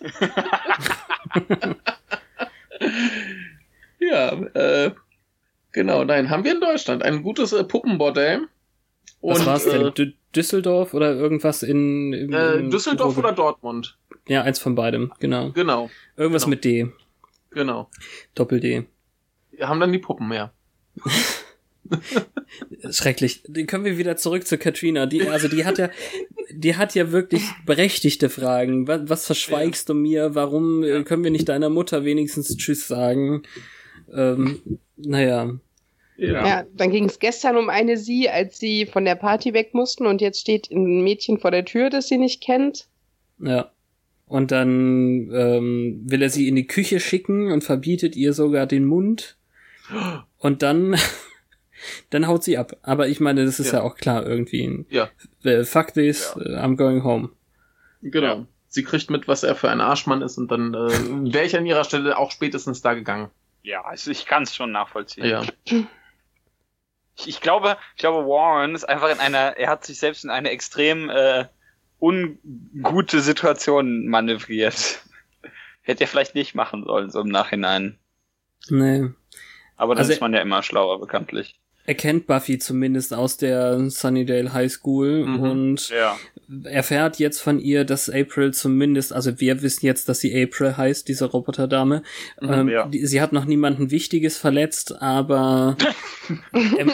ja, 3.98 4.32
äh, 4.54 4.90
genau, 5.72 6.04
nein, 6.04 6.30
haben 6.30 6.44
wir 6.44 6.52
in 6.52 6.60
Deutschland 6.60 7.02
ein 7.02 7.22
gutes 7.22 7.52
äh, 7.52 7.64
Puppenbordell. 7.64 8.42
was 9.20 9.40
Und, 9.40 9.46
war's 9.46 9.64
denn? 9.64 9.80
Äh, 9.86 9.90
Dü- 9.90 10.12
Düsseldorf 10.34 10.94
oder 10.94 11.12
irgendwas 11.14 11.62
in, 11.62 12.12
in 12.12 12.32
äh, 12.32 12.54
in 12.56 12.70
Düsseldorf 12.70 13.16
oder 13.16 13.32
Dortmund? 13.32 13.96
Ja, 14.26 14.42
eins 14.42 14.58
von 14.58 14.74
beidem, 14.74 15.12
genau. 15.20 15.50
Genau, 15.50 15.90
Irgendwas 16.16 16.42
Genau. 16.44 16.50
mit 16.50 16.64
D. 16.64 16.88
genau. 17.50 17.88
Doppel 18.34 18.60
D. 18.60 18.84
Wir 19.52 19.68
haben 19.68 19.78
dann 19.80 19.92
die 19.92 19.98
Puppen 19.98 20.28
mehr. 20.28 20.52
Schrecklich. 22.90 23.42
Die 23.46 23.66
können 23.66 23.84
wir 23.84 23.98
wieder 23.98 24.16
zurück 24.16 24.46
zu 24.46 24.58
Katrina. 24.58 25.06
Die, 25.06 25.28
also 25.28 25.48
die 25.48 25.64
hat 25.64 25.78
ja, 25.78 25.90
die 26.52 26.76
hat 26.76 26.94
ja 26.94 27.12
wirklich 27.12 27.42
berechtigte 27.66 28.28
Fragen. 28.28 28.86
Was, 28.86 29.02
was 29.08 29.26
verschweigst 29.26 29.88
du 29.88 29.94
mir? 29.94 30.34
Warum 30.34 30.82
äh, 30.82 31.02
können 31.04 31.24
wir 31.24 31.30
nicht 31.30 31.48
deiner 31.48 31.70
Mutter 31.70 32.04
wenigstens 32.04 32.56
Tschüss 32.56 32.86
sagen? 32.86 33.42
Ähm, 34.14 34.78
naja. 34.96 35.58
Ja, 36.16 36.64
dann 36.72 36.90
ging 36.92 37.06
es 37.06 37.18
gestern 37.18 37.56
um 37.56 37.68
eine 37.68 37.96
sie, 37.96 38.30
als 38.30 38.58
sie 38.58 38.86
von 38.86 39.04
der 39.04 39.16
Party 39.16 39.52
weg 39.52 39.74
mussten 39.74 40.06
und 40.06 40.20
jetzt 40.20 40.40
steht 40.40 40.70
ein 40.70 41.02
Mädchen 41.02 41.40
vor 41.40 41.50
der 41.50 41.64
Tür, 41.64 41.90
das 41.90 42.06
sie 42.06 42.18
nicht 42.18 42.40
kennt. 42.40 42.86
Ja. 43.40 43.72
Und 44.26 44.52
dann 44.52 45.30
ähm, 45.32 46.02
will 46.04 46.22
er 46.22 46.30
sie 46.30 46.48
in 46.48 46.56
die 46.56 46.66
Küche 46.66 47.00
schicken 47.00 47.50
und 47.50 47.62
verbietet 47.62 48.16
ihr 48.16 48.32
sogar 48.32 48.66
den 48.66 48.84
Mund. 48.84 49.36
Und 50.38 50.62
dann, 50.62 50.96
dann 52.10 52.26
haut 52.26 52.42
sie 52.44 52.58
ab. 52.58 52.76
Aber 52.82 53.08
ich 53.08 53.20
meine, 53.20 53.44
das 53.44 53.60
ist 53.60 53.72
ja, 53.72 53.78
Ja. 53.78 53.84
auch 53.84 53.96
klar 53.96 54.24
irgendwie. 54.26 54.84
Ja. 54.90 55.08
Fuck 55.64 55.94
this, 55.94 56.34
Ja. 56.36 56.42
äh, 56.42 56.56
I'm 56.64 56.76
going 56.76 57.04
home. 57.04 57.30
Genau. 58.02 58.46
Sie 58.68 58.82
kriegt 58.82 59.08
mit, 59.10 59.28
was 59.28 59.42
er 59.44 59.54
für 59.54 59.70
ein 59.70 59.80
Arschmann 59.80 60.20
ist 60.22 60.36
und 60.38 60.50
dann 60.50 60.74
äh, 60.74 60.78
wäre 61.32 61.44
ich 61.46 61.56
an 61.56 61.66
ihrer 61.66 61.84
Stelle 61.84 62.16
auch 62.18 62.30
spätestens 62.32 62.82
da 62.82 62.94
gegangen. 62.94 63.30
Ja, 63.62 63.82
also 63.84 64.10
ich 64.10 64.26
kann 64.26 64.42
es 64.42 64.54
schon 64.54 64.72
nachvollziehen. 64.72 65.24
Ja. 65.26 65.42
Ich, 67.16 67.28
ich 67.28 67.40
glaube, 67.40 67.76
ich 67.94 68.00
glaube, 68.00 68.26
Warren 68.28 68.74
ist 68.74 68.84
einfach 68.88 69.10
in 69.10 69.20
einer, 69.20 69.56
er 69.56 69.68
hat 69.70 69.84
sich 69.86 69.98
selbst 69.98 70.24
in 70.24 70.30
eine 70.30 70.50
extrem 70.50 71.08
äh, 71.08 71.46
ungute 72.00 73.20
Situation 73.20 74.06
manövriert. 74.08 75.00
Hätte 75.82 76.04
er 76.04 76.08
vielleicht 76.08 76.34
nicht 76.34 76.54
machen 76.54 76.84
sollen, 76.84 77.10
so 77.10 77.20
im 77.20 77.28
Nachhinein. 77.28 77.98
Nee. 78.68 79.08
Aber 79.76 79.94
dann 79.94 80.02
Also- 80.02 80.12
ist 80.12 80.20
man 80.20 80.32
ja 80.34 80.40
immer 80.40 80.62
schlauer, 80.62 80.98
bekanntlich. 81.00 81.60
Er 81.86 81.94
kennt 81.94 82.26
Buffy 82.26 82.58
zumindest 82.58 83.12
aus 83.12 83.36
der 83.36 83.90
Sunnydale 83.90 84.52
High 84.54 84.72
School 84.72 85.26
Mhm. 85.26 85.40
und 85.40 85.88
Ja. 85.90 86.16
erfährt 86.64 87.18
jetzt 87.18 87.40
von 87.40 87.58
ihr, 87.60 87.84
dass 87.84 88.08
April 88.08 88.54
zumindest, 88.54 89.12
also 89.12 89.38
wir 89.38 89.60
wissen 89.60 89.84
jetzt, 89.84 90.08
dass 90.08 90.20
sie 90.20 90.32
April 90.42 90.76
heißt, 90.78 91.06
diese 91.08 91.26
Roboterdame. 91.26 92.02
ähm, 92.40 92.68
ja. 92.70 92.86
die, 92.86 93.04
sie 93.06 93.20
hat 93.20 93.32
noch 93.34 93.44
niemanden 93.44 93.90
Wichtiges 93.90 94.38
verletzt, 94.38 95.00
aber 95.02 95.76
er, 96.52 96.86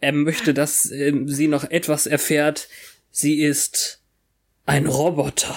er 0.00 0.12
möchte, 0.12 0.54
dass 0.54 0.90
ähm, 0.90 1.28
sie 1.28 1.46
noch 1.46 1.70
etwas 1.70 2.06
erfährt. 2.06 2.68
Sie 3.12 3.40
ist 3.40 4.00
ein 4.66 4.86
Roboter. 4.86 5.54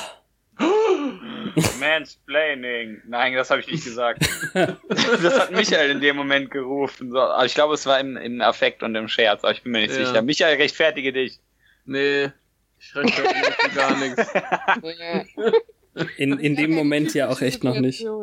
Mansplaining. 1.79 3.01
Nein, 3.07 3.33
das 3.33 3.49
habe 3.49 3.61
ich 3.61 3.67
nicht 3.71 3.83
gesagt. 3.85 4.27
das 4.53 5.39
hat 5.39 5.51
Michael 5.51 5.91
in 5.91 6.01
dem 6.01 6.15
Moment 6.15 6.51
gerufen. 6.51 7.11
So, 7.11 7.19
aber 7.19 7.45
ich 7.45 7.53
glaube, 7.55 7.73
es 7.73 7.85
war 7.85 7.99
im, 7.99 8.17
im 8.17 8.41
Affekt 8.41 8.83
und 8.83 8.95
im 8.95 9.07
Scherz, 9.07 9.43
aber 9.43 9.53
ich 9.53 9.63
bin 9.63 9.71
mir 9.71 9.79
nicht 9.81 9.95
Ja. 9.97 10.05
sicher. 10.05 10.21
Michael, 10.21 10.57
rechtfertige 10.57 11.13
dich. 11.13 11.39
Nee, 11.85 12.29
ich 12.79 12.95
rechtfertige 12.95 13.75
gar 13.75 13.97
nichts. 13.97 14.27
Ja. 14.99 15.23
In, 16.17 16.39
in 16.39 16.55
dem 16.55 16.71
Moment 16.71 17.13
ja 17.13 17.29
auch 17.29 17.41
echt 17.41 17.63
noch 17.63 17.79
nicht. 17.79 18.05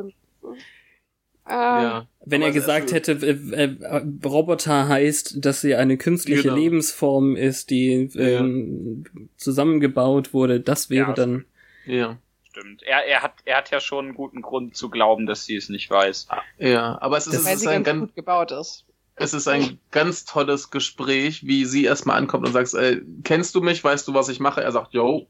Ah, 1.45 1.83
Ja. 1.83 2.07
Wenn 2.25 2.43
er 2.43 2.53
gesagt 2.53 2.93
also- 2.93 2.95
hätte, 2.95 3.13
äh, 3.27 3.65
äh, 3.65 4.03
Roboter 4.25 4.87
heißt, 4.89 5.45
dass 5.45 5.63
sie 5.63 5.75
eine 5.75 5.97
künstliche 5.97 6.43
Genau. 6.43 6.55
Lebensform 6.55 7.35
ist, 7.35 7.71
die 7.71 8.09
ähm, 8.17 9.05
zusammengebaut 9.37 10.33
wurde, 10.33 10.61
das 10.61 10.91
wäre 10.91 11.09
Ja. 11.09 11.15
dann. 11.15 11.45
Ja. 11.87 12.19
Stimmt. 12.51 12.83
Er, 12.83 13.05
er, 13.07 13.23
hat, 13.23 13.35
er 13.45 13.59
hat 13.59 13.71
ja 13.71 13.81
schon 13.81 14.07
einen 14.07 14.15
guten 14.15 14.43
Grund 14.43 14.77
zu 14.77 14.91
glauben, 14.91 15.27
dass 15.27 15.45
sie 15.45 15.57
es 15.57 15.69
nicht 15.69 15.89
weiß. 15.91 16.29
Ja, 16.59 17.01
aber 17.01 17.17
es 17.17 17.27
ist, 17.27 17.35
Das- 17.37 17.47
es 17.47 17.61
ist 17.63 17.67
ein 17.69 17.85
ganz 17.85 18.01
gut 18.01 18.15
gebaut 18.17 18.51
ist. 18.53 18.85
es 19.15 19.35
ist 19.35 19.47
ein 19.49 19.79
ganz 19.91 20.25
tolles 20.25 20.71
Gespräch, 20.71 21.47
wie 21.47 21.65
sie 21.65 21.85
erstmal 21.85 22.17
ankommt 22.17 22.47
und 22.47 22.53
sagt, 22.53 22.75
äh, 22.75 23.01
kennst 23.23 23.55
du 23.55 23.61
mich, 23.61 23.83
weißt 23.85 24.07
du, 24.09 24.15
was 24.15 24.29
ich 24.29 24.41
mache? 24.41 24.63
Er 24.63 24.73
sagt, 24.73 24.93
yo. 24.95 25.29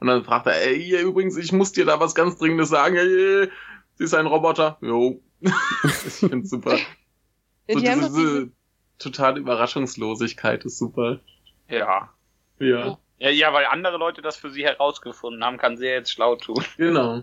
Und 0.00 0.06
dann 0.08 0.24
fragt 0.24 0.46
er, 0.46 0.60
ey, 0.60 0.82
hier, 0.82 1.00
übrigens, 1.02 1.36
ich 1.36 1.52
muss 1.52 1.72
dir 1.72 1.84
da 1.84 2.00
was 2.00 2.14
ganz 2.14 2.38
Dringendes 2.38 2.70
sagen. 2.70 2.96
Ey, 2.96 3.48
sie 3.96 4.04
ist 4.04 4.14
ein 4.14 4.26
Roboter. 4.26 4.78
Jo. 4.80 5.20
ich 5.42 6.12
find's 6.14 6.50
super. 6.50 6.78
So 7.68 7.78
diese, 7.78 7.94
diese 8.00 8.50
totale 8.98 9.38
Überraschungslosigkeit 9.38 10.64
ist 10.64 10.78
super. 10.78 11.20
Ja. 11.68 12.10
Ja, 12.58 12.98
ja. 13.22 13.30
Ja, 13.30 13.52
weil 13.52 13.66
andere 13.66 13.98
Leute 13.98 14.22
das 14.22 14.36
für 14.36 14.50
sie 14.50 14.64
herausgefunden 14.64 15.44
haben, 15.44 15.58
kann 15.58 15.76
sie 15.76 15.86
ja 15.86 15.92
jetzt 15.92 16.10
schlau 16.10 16.36
tun. 16.36 16.62
genau. 16.76 17.22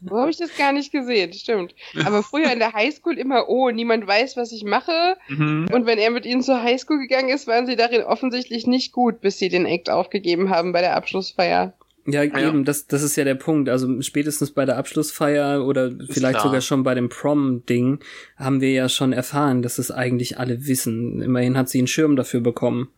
wo 0.00 0.18
habe 0.18 0.30
ich 0.30 0.36
das 0.36 0.56
gar 0.56 0.72
nicht 0.72 0.92
gesehen, 0.92 1.32
stimmt. 1.32 1.74
Aber 2.04 2.22
früher 2.22 2.52
in 2.52 2.60
der 2.60 2.72
Highschool 2.72 3.18
immer, 3.18 3.48
oh, 3.48 3.70
niemand 3.70 4.06
weiß, 4.06 4.36
was 4.36 4.52
ich 4.52 4.64
mache. 4.64 5.16
Mhm. 5.28 5.68
Und 5.72 5.86
wenn 5.86 5.98
er 5.98 6.10
mit 6.10 6.26
ihnen 6.26 6.42
zur 6.42 6.62
Highschool 6.62 6.98
gegangen 6.98 7.28
ist, 7.30 7.46
waren 7.46 7.66
sie 7.66 7.76
darin 7.76 8.02
offensichtlich 8.02 8.66
nicht 8.66 8.92
gut, 8.92 9.20
bis 9.20 9.38
sie 9.38 9.48
den 9.48 9.66
Act 9.66 9.90
aufgegeben 9.90 10.50
haben 10.50 10.72
bei 10.72 10.80
der 10.80 10.96
Abschlussfeier. 10.96 11.74
Ja, 12.06 12.22
ja. 12.22 12.48
eben, 12.48 12.64
das, 12.64 12.86
das 12.86 13.02
ist 13.02 13.16
ja 13.16 13.24
der 13.24 13.34
Punkt. 13.34 13.68
Also 13.68 14.00
spätestens 14.00 14.52
bei 14.52 14.64
der 14.64 14.78
Abschlussfeier 14.78 15.66
oder 15.66 15.90
vielleicht 16.08 16.38
klar. 16.38 16.42
sogar 16.42 16.60
schon 16.62 16.82
bei 16.82 16.94
dem 16.94 17.10
Prom-Ding 17.10 17.98
haben 18.36 18.62
wir 18.62 18.72
ja 18.72 18.88
schon 18.88 19.12
erfahren, 19.12 19.60
dass 19.60 19.78
es 19.78 19.90
eigentlich 19.90 20.38
alle 20.38 20.66
wissen. 20.66 21.20
Immerhin 21.20 21.58
hat 21.58 21.68
sie 21.68 21.78
einen 21.78 21.86
Schirm 21.86 22.16
dafür 22.16 22.40
bekommen. 22.40 22.88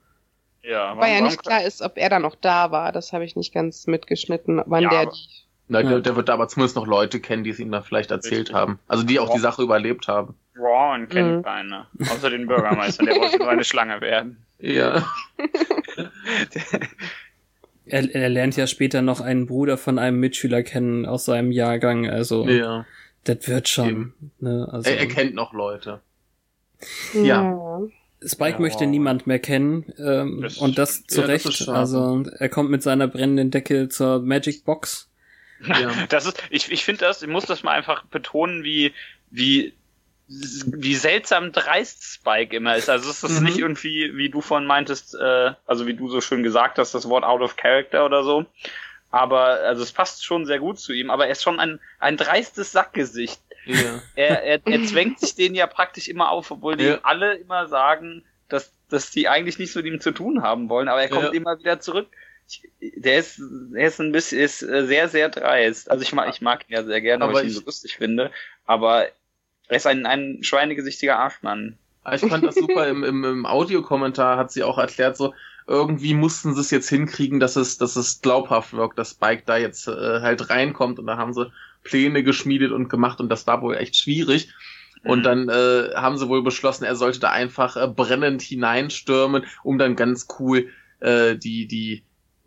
Ja, 0.63 0.97
Weil 0.97 1.15
ja 1.15 1.21
nicht 1.23 1.43
klar 1.43 1.65
ist, 1.65 1.81
ob 1.83 1.97
er 1.97 2.09
da 2.11 2.19
noch 2.19 2.35
da 2.35 2.71
war. 2.71 2.93
Das 2.93 3.13
habe 3.13 3.25
ich 3.25 3.35
nicht 3.37 3.53
ganz 3.55 3.87
mitgeschnitten, 3.87 4.63
wann 4.67 4.83
Ja, 4.85 4.91
der 4.91 4.99
aber-. 5.01 5.13
Na, 5.69 5.81
Ja. 5.81 5.89
der, 5.89 6.01
der 6.01 6.17
wird 6.17 6.29
da 6.29 6.35
aber 6.35 6.49
zumindest 6.49 6.77
noch 6.77 6.87
Leute 6.87 7.21
kennen, 7.21 7.45
die 7.45 7.51
es 7.51 7.59
ihm 7.61 7.71
dann 7.71 7.83
vielleicht 7.85 8.11
erzählt 8.11 8.41
Richtig. 8.49 8.55
haben. 8.57 8.79
Also 8.89 9.05
die 9.05 9.19
auch 9.21 9.33
die 9.33 9.39
Sache 9.39 9.63
überlebt 9.63 10.09
haben. 10.09 10.35
Ron 10.59 11.09
kennt 11.09 11.39
Mhm. 11.39 11.43
keiner. 11.43 11.87
Außer 12.01 12.29
den 12.31 12.47
Bürgermeister, 12.47 13.05
der 13.05 13.15
wollte 13.17 13.39
nur 13.39 13.49
eine 13.49 13.65
Schlange 13.65 14.01
werden. 14.01 14.45
Ja. 14.59 15.07
Er, 17.87 18.15
er 18.15 18.29
lernt 18.29 18.57
ja 18.57 18.67
später 18.69 19.03
noch 19.03 19.21
einen 19.21 19.47
Bruder 19.47 19.77
von 19.77 19.99
einem 19.99 20.21
Mitschüler 20.21 20.63
kennen 20.63 21.07
aus 21.07 21.25
seinem 21.25 21.51
Jahrgang. 21.51 22.09
Also 22.09 22.47
ja. 22.47 22.87
das 23.25 23.49
wird 23.49 23.69
schon. 23.69 24.13
Ne? 24.39 24.69
Also, 24.71 24.89
Er, 24.89 24.99
er 25.01 25.09
kennt 25.09 25.35
noch 25.35 25.53
Leute. 25.53 26.01
Ja. 27.15 27.81
Spike 28.25 28.53
Ja. 28.55 28.59
möchte 28.61 28.87
niemand 28.87 29.27
mehr 29.27 29.39
kennen 29.39 29.93
ähm, 29.99 30.41
Das- 30.43 30.59
und 30.59 30.77
das 30.79 31.05
zu 31.07 31.23
ja, 31.23 31.27
das 31.27 31.47
Recht. 31.47 31.57
schade. 31.59 31.79
also 31.79 32.23
er 32.39 32.49
kommt 32.49 32.71
mit 32.71 32.83
seiner 32.83 33.09
brennenden 33.09 33.51
Decke 33.51 33.89
zur 33.89 34.21
Magic 34.21 34.65
Box. 34.65 35.09
Ja. 35.67 35.91
Das 36.09 36.27
ist, 36.27 36.43
ich, 36.51 36.71
ich 36.71 36.85
finde 36.85 37.01
das, 37.07 37.23
ich 37.23 37.29
muss 37.29 37.47
das 37.47 37.63
mal 37.63 37.73
einfach 37.73 38.05
betonen, 38.05 38.63
wie, 38.65 38.93
wie, 39.31 39.73
wie 40.29 40.95
seltsam 40.95 41.53
dreist 41.53 42.05
Spike 42.05 42.55
immer 42.55 42.77
ist. 42.77 42.89
Also 42.89 43.11
es 43.11 43.23
ist 43.25 43.41
Mhm. 43.41 43.47
nicht 43.47 43.59
irgendwie, 43.59 44.17
wie 44.17 44.29
du 44.31 44.41
vorhin 44.41 44.67
meintest, 44.67 45.15
äh, 45.15 45.53
also 45.67 45.87
wie 45.87 45.95
du 45.95 46.09
so 46.09 46.21
schön 46.21 46.43
gesagt 46.43 46.79
hast, 46.79 46.95
das 46.95 47.09
Wort 47.09 47.25
out 47.25 47.41
of 47.41 47.57
character 47.57 48.05
oder 48.07 48.23
so. 48.23 48.47
Aber, 49.11 49.45
also 49.61 49.83
es 49.83 49.91
passt 49.93 50.25
schon 50.25 50.47
sehr 50.47 50.61
gut 50.61 50.79
zu 50.79 50.93
ihm, 50.93 51.11
aber 51.11 51.27
er 51.27 51.33
ist 51.33 51.43
schon 51.43 51.59
ein, 51.59 51.81
ein 51.99 52.17
dreistes 52.17 52.71
Sackgesicht. 52.71 53.41
Ja. 53.67 54.03
Er, 54.15 54.43
er, 54.43 54.61
er 54.65 54.85
zwängt 54.85 55.21
sich 55.21 55.35
den 55.35 55.55
ja 55.55 55.67
praktisch 55.67 56.09
immer 56.09 56.31
auf, 56.31 56.51
obwohl 56.51 56.77
die 56.77 56.85
Ja. 56.85 57.01
alle 57.03 57.35
immer 57.35 57.67
sagen, 57.69 58.25
dass, 58.49 58.73
dass 58.89 59.11
die 59.11 59.29
eigentlich 59.29 59.59
nicht 59.59 59.73
so 59.73 59.81
mit 59.81 59.87
ihm 59.93 60.01
zu 60.01 60.13
tun 60.13 60.43
haben 60.43 60.69
wollen, 60.69 60.89
aber 60.89 61.03
er 61.03 61.09
kommt 61.09 61.25
Ja. 61.27 61.31
immer 61.33 61.59
wieder 61.59 61.81
zurück. 61.81 62.09
Ich, 62.49 62.69
der 62.81 63.19
ist, 63.19 63.41
der 63.41 63.87
ist 63.87 64.01
ein 64.01 64.11
bisschen, 64.13 64.41
ist 64.41 64.63
äh, 64.63 64.85
sehr, 64.87 65.09
sehr 65.09 65.29
dreist. 65.29 65.91
Also 65.91 66.03
ich 66.03 66.13
mag, 66.13 66.29
ich 66.35 66.41
mag 66.41 66.69
ihn 66.69 66.75
ja 66.75 66.83
sehr 66.83 67.01
gerne, 67.01 67.25
weil 67.25 67.31
Aber 67.31 67.41
ich 67.43 67.49
ihn 67.49 67.55
so 67.55 67.65
lustig 67.65 67.97
finde, 67.97 68.33
aber 68.67 69.07
er 69.69 69.77
ist 69.77 69.87
ein, 69.87 70.05
ein 70.07 70.39
schweinegesichtiger 70.43 71.19
Arschmann. 71.19 71.79
Ich 72.13 72.23
fand 72.23 72.45
das 72.45 72.57
super. 72.57 72.89
Im, 72.89 73.05
im, 73.05 73.25
im 73.25 73.47
Audiokommentar 73.47 74.37
hat 74.37 74.51
sie 74.51 74.65
auch 74.65 74.79
erklärt, 74.79 75.17
so 75.17 75.35
irgendwie 75.69 76.15
mussten 76.15 76.55
sie 76.55 76.61
es 76.63 76.73
jetzt 76.73 76.89
hinkriegen, 76.89 77.39
dass 77.39 77.55
es, 77.55 77.79
dass 77.79 77.95
es 77.95 78.21
glaubhaft 78.21 78.73
wirkt, 78.73 78.99
dass 78.99 79.11
Spike 79.11 79.45
da 79.47 79.57
jetzt 79.57 79.87
äh, 79.87 80.21
halt 80.21 80.51
reinkommt 80.51 80.99
und 80.99 81.07
da 81.07 81.17
haben 81.17 81.33
sie 81.35 81.53
Pläne 81.83 82.23
geschmiedet 82.23 82.73
und 82.73 82.89
gemacht 82.89 83.21
und 83.21 83.29
das 83.29 83.47
war 83.47 83.63
wohl 83.63 83.77
echt 83.77 83.97
schwierig. 83.97 84.53
Und 85.03 85.21
Mhm. 85.21 85.23
dann 85.23 85.49
äh, 85.49 85.91
haben 85.95 86.19
sie 86.19 86.29
wohl 86.29 86.43
beschlossen, 86.43 86.85
er 86.85 86.95
sollte 86.97 87.21
da 87.21 87.31
einfach 87.31 87.77
äh, 87.77 87.89
brennend 87.89 88.43
hineinstürmen, 88.43 89.45
um 89.63 89.79
dann 89.79 89.97
ganz 89.97 90.27
cool 90.39 90.69
äh, 91.01 91.37
die, 91.37 91.67
die 91.67 92.03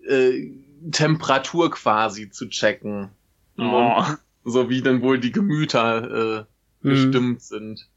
äh, 0.07 0.51
Temperatur 0.91 1.71
quasi 1.71 2.29
zu 2.29 2.47
checken. 2.49 3.09
Oh. 3.57 3.63
Und 3.63 4.17
so 4.43 4.69
wie 4.69 4.81
dann 4.83 5.01
wohl 5.01 5.19
die 5.19 5.31
Gemüter 5.31 6.41
äh, 6.41 6.85
Mhm. 6.85 6.89
bestimmt 6.89 7.41
sind. 7.41 7.87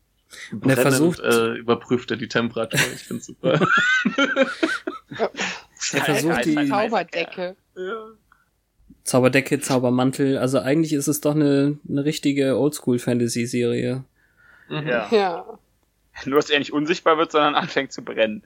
Und 0.52 0.66
er 0.70 0.76
versucht- 0.76 1.20
äh, 1.20 1.54
überprüft 1.54 2.10
er 2.10 2.16
die 2.16 2.28
Temperatur. 2.28 2.80
Ich 2.94 3.02
finde 3.02 3.22
super. 3.22 3.60
Er 5.92 6.02
versucht 6.04 6.44
die 6.46 6.68
Zauberdecke. 6.68 7.56
ja. 7.76 8.06
Zauberdecke, 9.06 9.60
Zaubermantel. 9.60 10.38
Also 10.38 10.58
eigentlich 10.58 10.92
ist 10.92 11.06
es 11.08 11.20
doch 11.20 11.34
eine, 11.34 11.78
eine 11.88 12.04
richtige 12.04 12.58
Oldschool-Fantasy-Serie. 12.58 14.04
Mhm. 14.68 14.86
Ja. 14.88 15.08
Ja. 15.10 15.58
Nur, 16.24 16.36
dass 16.40 16.50
er 16.50 16.58
nicht 16.58 16.72
unsichtbar 16.72 17.16
wird, 17.18 17.32
sondern 17.32 17.54
anfängt 17.54 17.92
zu 17.92 18.02
brennen. 18.02 18.42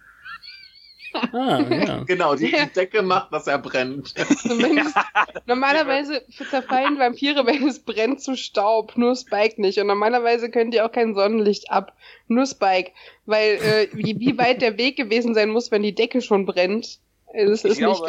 Ah, 1.32 1.60
ja. 1.68 2.04
Genau, 2.06 2.36
die, 2.36 2.52
die 2.52 2.72
Decke 2.74 3.02
macht, 3.02 3.32
dass 3.32 3.46
er 3.48 3.58
brennt. 3.58 4.14
Zumindest, 4.42 4.94
normalerweise 5.46 6.22
zerfallen 6.50 6.98
Vampire, 6.98 7.44
wenn 7.46 7.66
es 7.66 7.80
brennt, 7.80 8.20
zu 8.20 8.36
Staub. 8.36 8.96
Nur 8.96 9.16
Spike 9.16 9.60
nicht. 9.60 9.78
Und 9.80 9.88
normalerweise 9.88 10.50
könnt 10.50 10.74
ihr 10.74 10.84
auch 10.86 10.92
kein 10.92 11.14
Sonnenlicht 11.14 11.70
ab. 11.70 11.96
Nur 12.28 12.46
Spike. 12.46 12.92
Weil, 13.26 13.54
äh, 13.56 13.88
wie, 13.92 14.20
wie 14.20 14.38
weit 14.38 14.62
der 14.62 14.78
Weg 14.78 14.96
gewesen 14.96 15.34
sein 15.34 15.48
muss, 15.50 15.70
wenn 15.72 15.82
die 15.82 15.94
Decke 15.94 16.20
schon 16.22 16.46
brennt, 16.46 16.98
äh, 17.32 17.46
das 17.46 17.64
Ich 17.64 17.72
ist 17.72 17.80
nicht 17.80 17.86
glaube- 17.86 18.06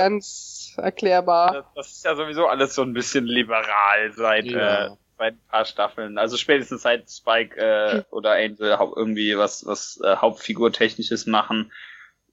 erklärbar. 0.78 1.54
Das, 1.54 1.66
das 1.76 1.92
ist 1.92 2.06
ja 2.06 2.16
sowieso 2.16 2.48
alles 2.48 2.76
so 2.76 2.82
ein 2.82 2.94
bisschen 2.94 3.26
liberal 3.26 4.12
seit, 4.16 4.46
Ja. 4.46 4.86
äh, 4.86 4.90
seit 5.18 5.34
ein 5.34 5.48
paar 5.50 5.66
Staffeln. 5.66 6.18
Also 6.18 6.38
spätestens 6.38 6.82
seit 6.84 7.10
Spike 7.10 7.58
äh, 7.58 8.04
oder 8.12 8.32
Angel 8.34 8.78
irgendwie 8.96 9.38
was, 9.38 9.66
was 9.66 10.00
äh, 10.04 10.16
Hauptfigurtechnisches 10.18 11.26
machen, 11.28 11.72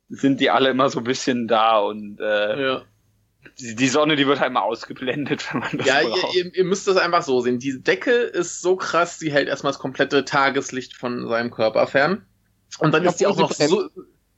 sind 0.08 0.40
die 0.40 0.50
alle 0.50 0.70
immer 0.70 0.88
so 0.88 1.00
ein 1.00 1.04
bisschen 1.04 1.48
da 1.48 1.78
und 1.78 2.18
äh, 2.20 2.62
Ja, 2.62 2.82
die, 3.58 3.74
die 3.76 3.88
Sonne, 3.88 4.16
die 4.16 4.26
wird 4.26 4.40
halt 4.40 4.50
immer 4.50 4.62
ausgeblendet, 4.62 5.46
wenn 5.52 5.60
man 5.60 5.76
das 5.78 5.86
ja 5.86 6.00
braucht. 6.02 6.34
ihr, 6.34 6.46
ihr, 6.46 6.54
ihr 6.54 6.64
müsst 6.64 6.86
das 6.88 6.96
einfach 6.96 7.22
so 7.22 7.40
sehen. 7.40 7.58
Die 7.58 7.82
Decke 7.82 8.12
ist 8.12 8.60
so 8.60 8.76
krass, 8.76 9.18
sie 9.18 9.30
hält 9.32 9.48
erstmal 9.48 9.72
das 9.72 9.78
komplette 9.80 10.24
Tageslicht 10.24 10.96
von 10.96 11.28
seinem 11.28 11.50
Körper 11.50 11.86
fern. 11.86 12.26
Und 12.78 12.92
dann 12.92 13.04
ist 13.04 13.18
sie 13.18 13.26
auch 13.26 13.36
noch 13.36 13.52
so, 13.52 13.88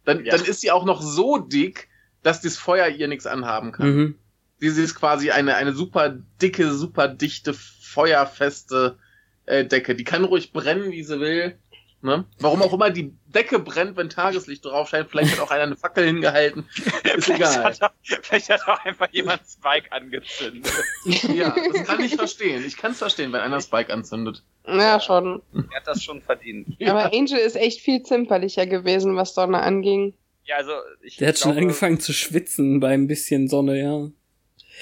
dann, 0.05 0.25
Ja. 0.25 0.37
dann 0.37 0.45
ist 0.45 0.61
sie 0.61 0.71
auch 0.71 0.85
noch 0.85 1.03
so 1.03 1.39
dick, 1.39 1.89
dass 2.23 2.41
das 2.41 2.57
Feuer 2.57 2.89
ihr 2.89 3.09
nichts 3.09 3.27
anhaben 3.27 3.73
kann. 3.73 3.95
Mhm. 3.95 4.15
Sie 4.59 4.71
sie 4.71 4.83
ist 4.83 4.95
quasi 4.95 5.31
eine, 5.31 5.57
eine 5.57 5.73
super 5.73 6.11
dicke, 6.43 6.73
super 6.73 7.09
dichte, 7.09 7.55
feuerfeste 7.55 8.99
äh, 9.47 9.65
Decke. 9.65 9.95
Die 9.95 10.05
kann 10.05 10.25
ruhig 10.25 10.53
brennen, 10.53 10.93
wie 10.93 11.03
sie 11.03 11.19
will. 11.19 11.59
Ne? 12.03 12.25
Warum 12.39 12.63
auch 12.63 12.73
immer 12.73 12.89
die 12.89 13.15
Decke 13.27 13.59
brennt, 13.59 13.97
wenn 13.97 14.09
Tageslicht 14.09 14.65
drauf 14.65 14.89
scheint. 14.89 15.11
Vielleicht 15.11 15.33
hat 15.33 15.41
auch 15.41 15.51
einer 15.51 15.65
eine 15.65 15.77
Fackel 15.77 16.07
hingehalten. 16.07 16.67
Ist 16.77 17.27
vielleicht, 17.27 17.29
egal. 17.29 17.65
hat 17.65 17.83
auch, 17.83 17.91
vielleicht 18.03 18.49
hat 18.49 18.67
auch 18.67 18.83
einfach 18.87 19.09
jemand 19.13 19.43
Spike 19.47 19.93
angezündet. 19.93 20.73
Ja, 21.35 21.55
das 21.73 21.87
kann 21.87 22.01
ich 22.01 22.17
verstehen. 22.17 22.65
Ich 22.67 22.77
kann 22.77 22.93
es 22.93 22.99
verstehen, 22.99 23.33
wenn 23.33 23.41
einer 23.41 23.61
Spike 23.61 23.93
anzündet. 23.93 24.43
Ja, 24.67 24.99
schon. 25.01 25.43
er 25.53 25.77
hat 25.77 25.87
das 25.87 26.03
schon 26.03 26.23
verdient. 26.23 26.77
Aber 26.83 27.13
Angel 27.13 27.39
ist 27.39 27.57
echt 27.57 27.81
viel 27.81 28.03
zimperlicher 28.03 28.67
gewesen, 28.67 29.17
was 29.17 29.35
Sonne 29.35 29.61
anging. 29.61 30.15
Ja, 30.45 30.57
also 30.57 30.73
ich 31.03 31.17
Der 31.17 31.29
hat 31.29 31.39
schon 31.39 31.53
glaube, 31.53 31.63
angefangen 31.63 32.01
zu 32.01 32.13
schwitzen 32.13 32.81
bei 32.81 32.89
ein 32.95 33.07
bisschen 33.07 33.49
Sonne, 33.49 33.79
ja. 33.81 34.11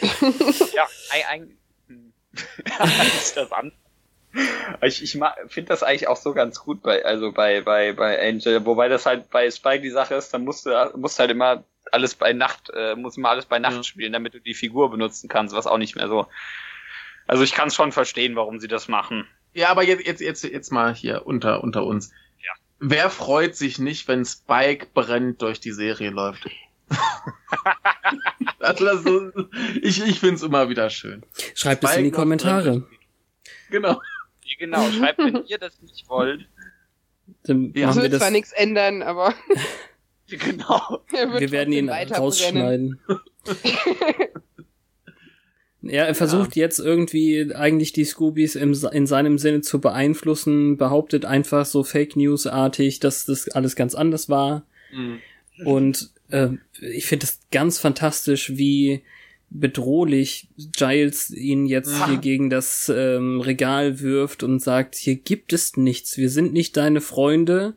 Ja, 0.74 0.86
ein, 1.11 1.22
ein 1.28 1.59
hm. 1.88 2.12
das 3.34 3.52
an. 3.52 3.72
Ich, 4.82 5.02
ich 5.02 5.12
finde 5.48 5.68
das 5.68 5.82
eigentlich 5.82 6.06
auch 6.06 6.16
so 6.16 6.34
ganz 6.34 6.61
gut 6.61 6.82
bei, 6.82 7.04
also 7.04 7.32
bei, 7.32 7.62
bei, 7.62 7.92
bei 7.92 8.20
Angel, 8.28 8.64
wobei 8.66 8.88
das 8.88 9.06
halt 9.06 9.30
bei 9.30 9.50
Spike 9.50 9.82
die 9.82 9.90
Sache 9.90 10.14
ist, 10.14 10.32
dann 10.32 10.44
musst 10.44 10.66
du, 10.66 10.92
musst 10.96 11.18
halt 11.18 11.30
immer 11.30 11.64
alles 11.90 12.14
bei 12.14 12.32
Nacht, 12.34 12.70
äh, 12.74 12.94
muss 12.94 13.16
immer 13.16 13.30
alles 13.30 13.46
bei 13.46 13.59
Nacht 13.59 13.76
Ja. 13.76 13.82
spielen, 13.82 14.12
damit 14.12 14.34
du 14.34 14.40
die 14.40 14.54
Figur 14.54 14.90
benutzen 14.90 15.28
kannst, 15.28 15.54
was 15.56 15.66
auch 15.66 15.78
nicht 15.78 15.96
mehr 15.96 16.09
so. 16.09 16.26
Also 17.26 17.42
ich 17.42 17.52
kann 17.52 17.68
es 17.68 17.74
schon 17.74 17.92
verstehen, 17.92 18.36
warum 18.36 18.61
sie 18.61 18.68
das 18.68 18.88
machen. 18.88 19.26
Ja, 19.54 19.70
aber 19.70 19.82
jetzt, 19.82 20.06
jetzt, 20.06 20.20
jetzt, 20.20 20.44
jetzt 20.44 20.70
mal 20.70 20.94
hier 20.94 21.26
unter, 21.26 21.62
unter 21.62 21.84
uns. 21.84 22.12
Wer 22.81 23.11
freut 23.11 23.57
sich 23.57 23.79
nicht, 23.79 24.07
wenn 24.09 24.24
Spike 24.24 24.87
brennt 24.95 25.43
durch 25.43 25.61
die 25.61 25.72
Serie 25.72 26.11
läuft? 26.11 26.49
also 28.61 29.31
das 29.31 29.45
ich 29.83 30.03
ich 30.07 30.20
finde 30.20 30.37
es 30.37 30.43
immer 30.43 30.68
wieder 30.68 30.89
schön. 30.91 31.22
Schreibt 31.55 31.85
es 31.85 31.97
in 31.97 32.05
die 32.05 32.09
Spike 32.09 32.16
Kommentare. 32.16 32.87
Genau. 33.70 34.01
Genau, 34.59 34.91
schreibt, 34.91 35.18
wenn 35.18 35.45
ihr 35.45 35.59
das 35.59 35.81
nicht 35.83 36.09
wollt. 36.09 36.49
Dann 37.45 37.72
Ja. 37.74 37.89
Machen 37.89 38.03
wir 38.03 38.11
wird 38.11 38.14
zwar 38.14 38.29
das. 38.29 38.31
nichts 38.31 38.53
ändern, 38.53 39.03
aber 39.03 39.35
Genau. 40.29 41.03
Wir 41.11 41.51
werden 41.51 41.72
ihn 41.72 41.89
weiter 41.89 42.18
rausschneiden. 42.18 43.01
Ja, 45.89 46.05
er 46.05 46.14
versucht 46.14 46.57
jetzt 46.57 46.78
irgendwie 46.78 47.55
eigentlich 47.55 47.93
die 47.93 48.05
Scoobies 48.05 48.55
im, 48.57 48.74
in 48.93 49.07
seinem 49.07 49.39
Sinne 49.39 49.61
zu 49.61 49.80
beeinflussen, 49.80 50.76
behauptet 50.76 51.24
einfach 51.24 51.66
so 51.66 51.82
Fake 51.82 52.16
News-artig, 52.16 53.01
dass 53.01 53.24
das 53.24 53.49
alles 53.51 53.76
ganz 53.76 53.95
anders 53.95 54.28
war. 54.28 54.64
Mhm. 54.93 55.20
Und 55.64 56.11
äh, 56.30 56.49
ich 56.80 57.07
finde 57.07 57.24
es 57.24 57.41
ganz 57.51 57.78
fantastisch, 57.78 58.57
wie 58.57 59.03
bedrohlich 59.51 60.49
Giles 60.76 61.30
ihn 61.30 61.66
jetzt 61.66 61.95
Ah. 61.95 62.09
hier 62.09 62.18
gegen 62.18 62.51
das 62.51 62.93
ähm, 62.95 63.41
Regal 63.41 64.01
wirft 64.01 64.43
und 64.43 64.61
sagt, 64.61 64.95
hier 64.95 65.16
gibt 65.16 65.53
es 65.53 65.76
nichts, 65.76 66.18
wir 66.18 66.28
sind 66.28 66.53
nicht 66.53 66.76
deine 66.76 67.01
Freunde, 67.01 67.74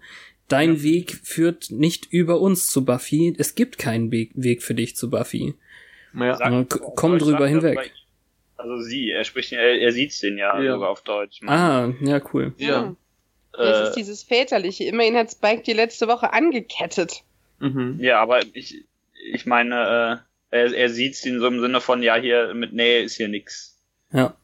dein 0.49 0.83
Weg 0.83 1.21
führt 1.23 1.71
nicht 1.71 2.07
über 2.11 2.41
uns 2.41 2.67
zu 2.67 2.83
Buffy, 2.83 3.33
es 3.37 3.55
gibt 3.55 3.77
keinen 3.77 4.11
Weg, 4.11 4.31
Weg 4.35 4.63
für 4.63 4.75
dich 4.75 4.97
zu 4.97 5.09
Buffy. 5.09 5.55
Ja. 6.13 6.37
Ja, 6.37 6.65
komm 6.69 7.17
drüber 7.17 7.41
er 7.41 7.47
hinweg. 7.47 7.93
Also 8.61 8.77
sie, 8.81 9.11
er 9.11 9.23
spricht, 9.23 9.51
er, 9.53 9.79
er 9.79 9.91
sieht's 9.91 10.19
den 10.19 10.37
ja, 10.37 10.59
Ja. 10.61 10.73
sogar 10.73 10.89
auf 10.89 11.01
Deutsch. 11.01 11.41
Ah, 11.45 11.89
ja, 12.01 12.21
cool. 12.33 12.53
Ja. 12.57 12.95
Das 13.53 13.79
Äh, 13.79 13.83
ist 13.89 13.95
dieses 13.95 14.23
Väterliche. 14.23 14.85
Immerhin 14.85 15.15
hat 15.17 15.31
Spike 15.31 15.63
die 15.63 15.73
letzte 15.73 16.07
Woche 16.07 16.31
angekettet. 16.31 17.23
Mhm. 17.59 17.97
Ja, 17.99 18.21
aber 18.21 18.39
ich, 18.53 18.85
ich 19.33 19.45
meine, 19.45 20.23
äh, 20.51 20.57
er, 20.57 20.73
er 20.73 20.89
sieht's 20.89 21.25
in 21.25 21.39
so 21.39 21.47
im 21.47 21.59
Sinne 21.59 21.81
von, 21.81 22.01
ja, 22.01 22.15
hier 22.15 22.53
mit 22.53 22.73
Nähe 22.73 23.01
ist 23.03 23.15
hier 23.17 23.27
nix. 23.27 23.77
Ja. 24.11 24.35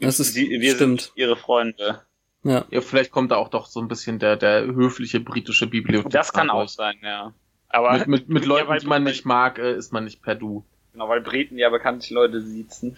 Das 0.00 0.20
ist, 0.20 0.34
Sie, 0.34 0.48
wir 0.50 0.74
stimmt. 0.74 1.02
sind 1.02 1.12
ihre 1.16 1.36
Freunde. 1.36 2.02
Ja. 2.42 2.64
Ja, 2.70 2.80
vielleicht 2.80 3.10
kommt 3.10 3.30
da 3.32 3.36
auch 3.36 3.48
doch 3.48 3.66
so 3.66 3.80
ein 3.80 3.88
bisschen 3.88 4.18
der, 4.18 4.36
der 4.36 4.64
höfliche 4.66 5.18
britische 5.20 5.66
Bibliothek. 5.66 6.10
Das 6.12 6.32
kann 6.32 6.50
auch 6.50 6.68
sein, 6.68 6.96
ja. 7.02 7.32
Aber 7.68 7.92
Mit, 7.98 8.06
mit, 8.06 8.28
mit 8.28 8.42
Ja, 8.44 8.48
Leuten, 8.50 8.68
weil- 8.68 8.80
die 8.80 8.86
man 8.86 9.02
nicht 9.04 9.24
mag, 9.24 9.58
äh, 9.58 9.74
ist 9.76 9.92
man 9.92 10.04
nicht 10.04 10.22
per 10.22 10.34
Du. 10.36 10.64
genau, 10.92 11.08
weil 11.08 11.20
Briten 11.22 11.58
ja 11.58 11.70
bekanntlich 11.70 12.10
Leute 12.10 12.40
siezen. 12.40 12.96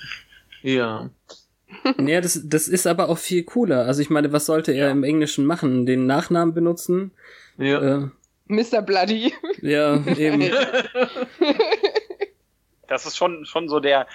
Ja. 0.67 1.11
Ja, 1.99 2.21
das, 2.21 2.41
das 2.45 2.67
ist 2.69 2.87
aber 2.87 3.09
auch 3.09 3.19
viel 3.19 3.45
cooler. 3.45 3.87
Also 3.87 4.03
ich 4.03 4.11
meine, 4.11 4.33
was 4.33 4.47
sollte 4.47 4.73
er 4.73 4.87
Ja. 4.87 4.91
im 4.91 5.05
Englischen 5.05 5.47
machen? 5.47 5.87
Den 5.87 6.07
Nachnamen 6.07 6.55
benutzen? 6.55 7.13
Ja. 7.59 7.81
Äh, 7.99 8.09
Mr. 8.47 8.83
Bloody. 8.83 9.33
ja, 9.63 10.05
eben. 10.17 10.43
Das 12.89 13.05
ist 13.05 13.17
schon, 13.17 13.45
schon 13.47 13.69
so 13.69 13.81
der, 13.81 14.07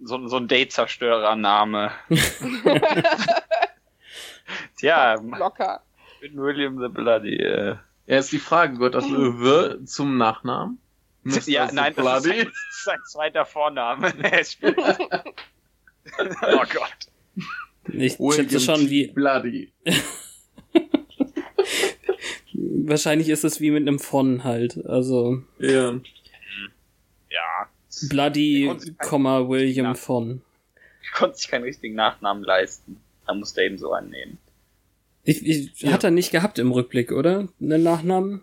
so, 0.00 0.26
so 0.26 0.36
ein 0.38 0.48
Date-Zerstörer-Name. 0.48 1.92
Tja, 4.78 5.14
ich 5.14 5.38
Locker. 5.38 5.80
bin 6.20 6.36
William 6.36 6.80
the 6.80 6.88
Bloody. 6.88 7.36
Äh. 7.36 7.76
Ja, 8.06 8.18
ist 8.18 8.32
die 8.32 8.38
Frage, 8.40 8.74
gehört 8.74 8.96
das 8.96 9.04
The 9.04 9.84
zum 9.86 10.16
Nachnamen? 10.18 10.78
Mr. 11.22 11.48
Ja, 11.48 11.70
nein, 11.72 11.94
das 11.96 12.04
ist, 12.16 12.22
Bloody? 12.24 12.28
sein, 12.40 12.46
das 12.46 12.54
ist 12.76 12.84
sein 12.84 12.98
zweiter 13.06 13.44
Vorname. 13.46 14.12
Er 16.18 16.60
oh 16.60 16.64
Gott. 16.72 17.08
Ich 17.92 18.18
William 18.18 18.48
schätze 18.48 18.60
schon, 18.60 18.88
wie, 18.90 19.08
Bloody. 19.08 19.72
wahrscheinlich 22.52 23.28
ist 23.28 23.44
es 23.44 23.60
wie 23.60 23.70
mit 23.70 23.86
einem 23.86 23.98
von 23.98 24.44
halt. 24.44 24.84
Also, 24.86 25.42
Ja. 25.58 25.92
Ja, 27.30 27.68
Bloody, 28.08 28.70
Komma, 28.98 29.48
William 29.48 29.86
Ja. 29.86 29.94
von. 29.94 30.42
konnte 31.14 31.36
sich 31.36 31.48
keinen 31.48 31.64
richtigen 31.64 31.94
Nachnamen 31.94 32.42
leisten. 32.44 33.00
Da 33.26 33.34
musste 33.34 33.60
er 33.60 33.66
eben 33.66 33.78
so 33.78 33.92
einen 33.92 34.10
nehmen. 34.10 34.38
Ich, 35.24 35.44
ich, 35.46 35.80
Ja. 35.80 35.92
Hat 35.92 36.04
er 36.04 36.10
nicht 36.10 36.30
gehabt 36.32 36.58
im 36.58 36.70
Rückblick, 36.72 37.12
oder? 37.12 37.48
Einen 37.60 37.82
Nachnamen? 37.82 38.42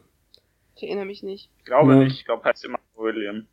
Ich 0.76 0.84
erinnere 0.84 1.06
mich 1.06 1.22
nicht. 1.24 1.50
Ich 1.60 1.66
glaube 1.66 1.94
Ja. 1.94 2.00
nicht. 2.00 2.18
Ich 2.20 2.26
glaube, 2.26 2.44
heißt 2.44 2.66
immer 2.66 2.80
William. 2.96 3.46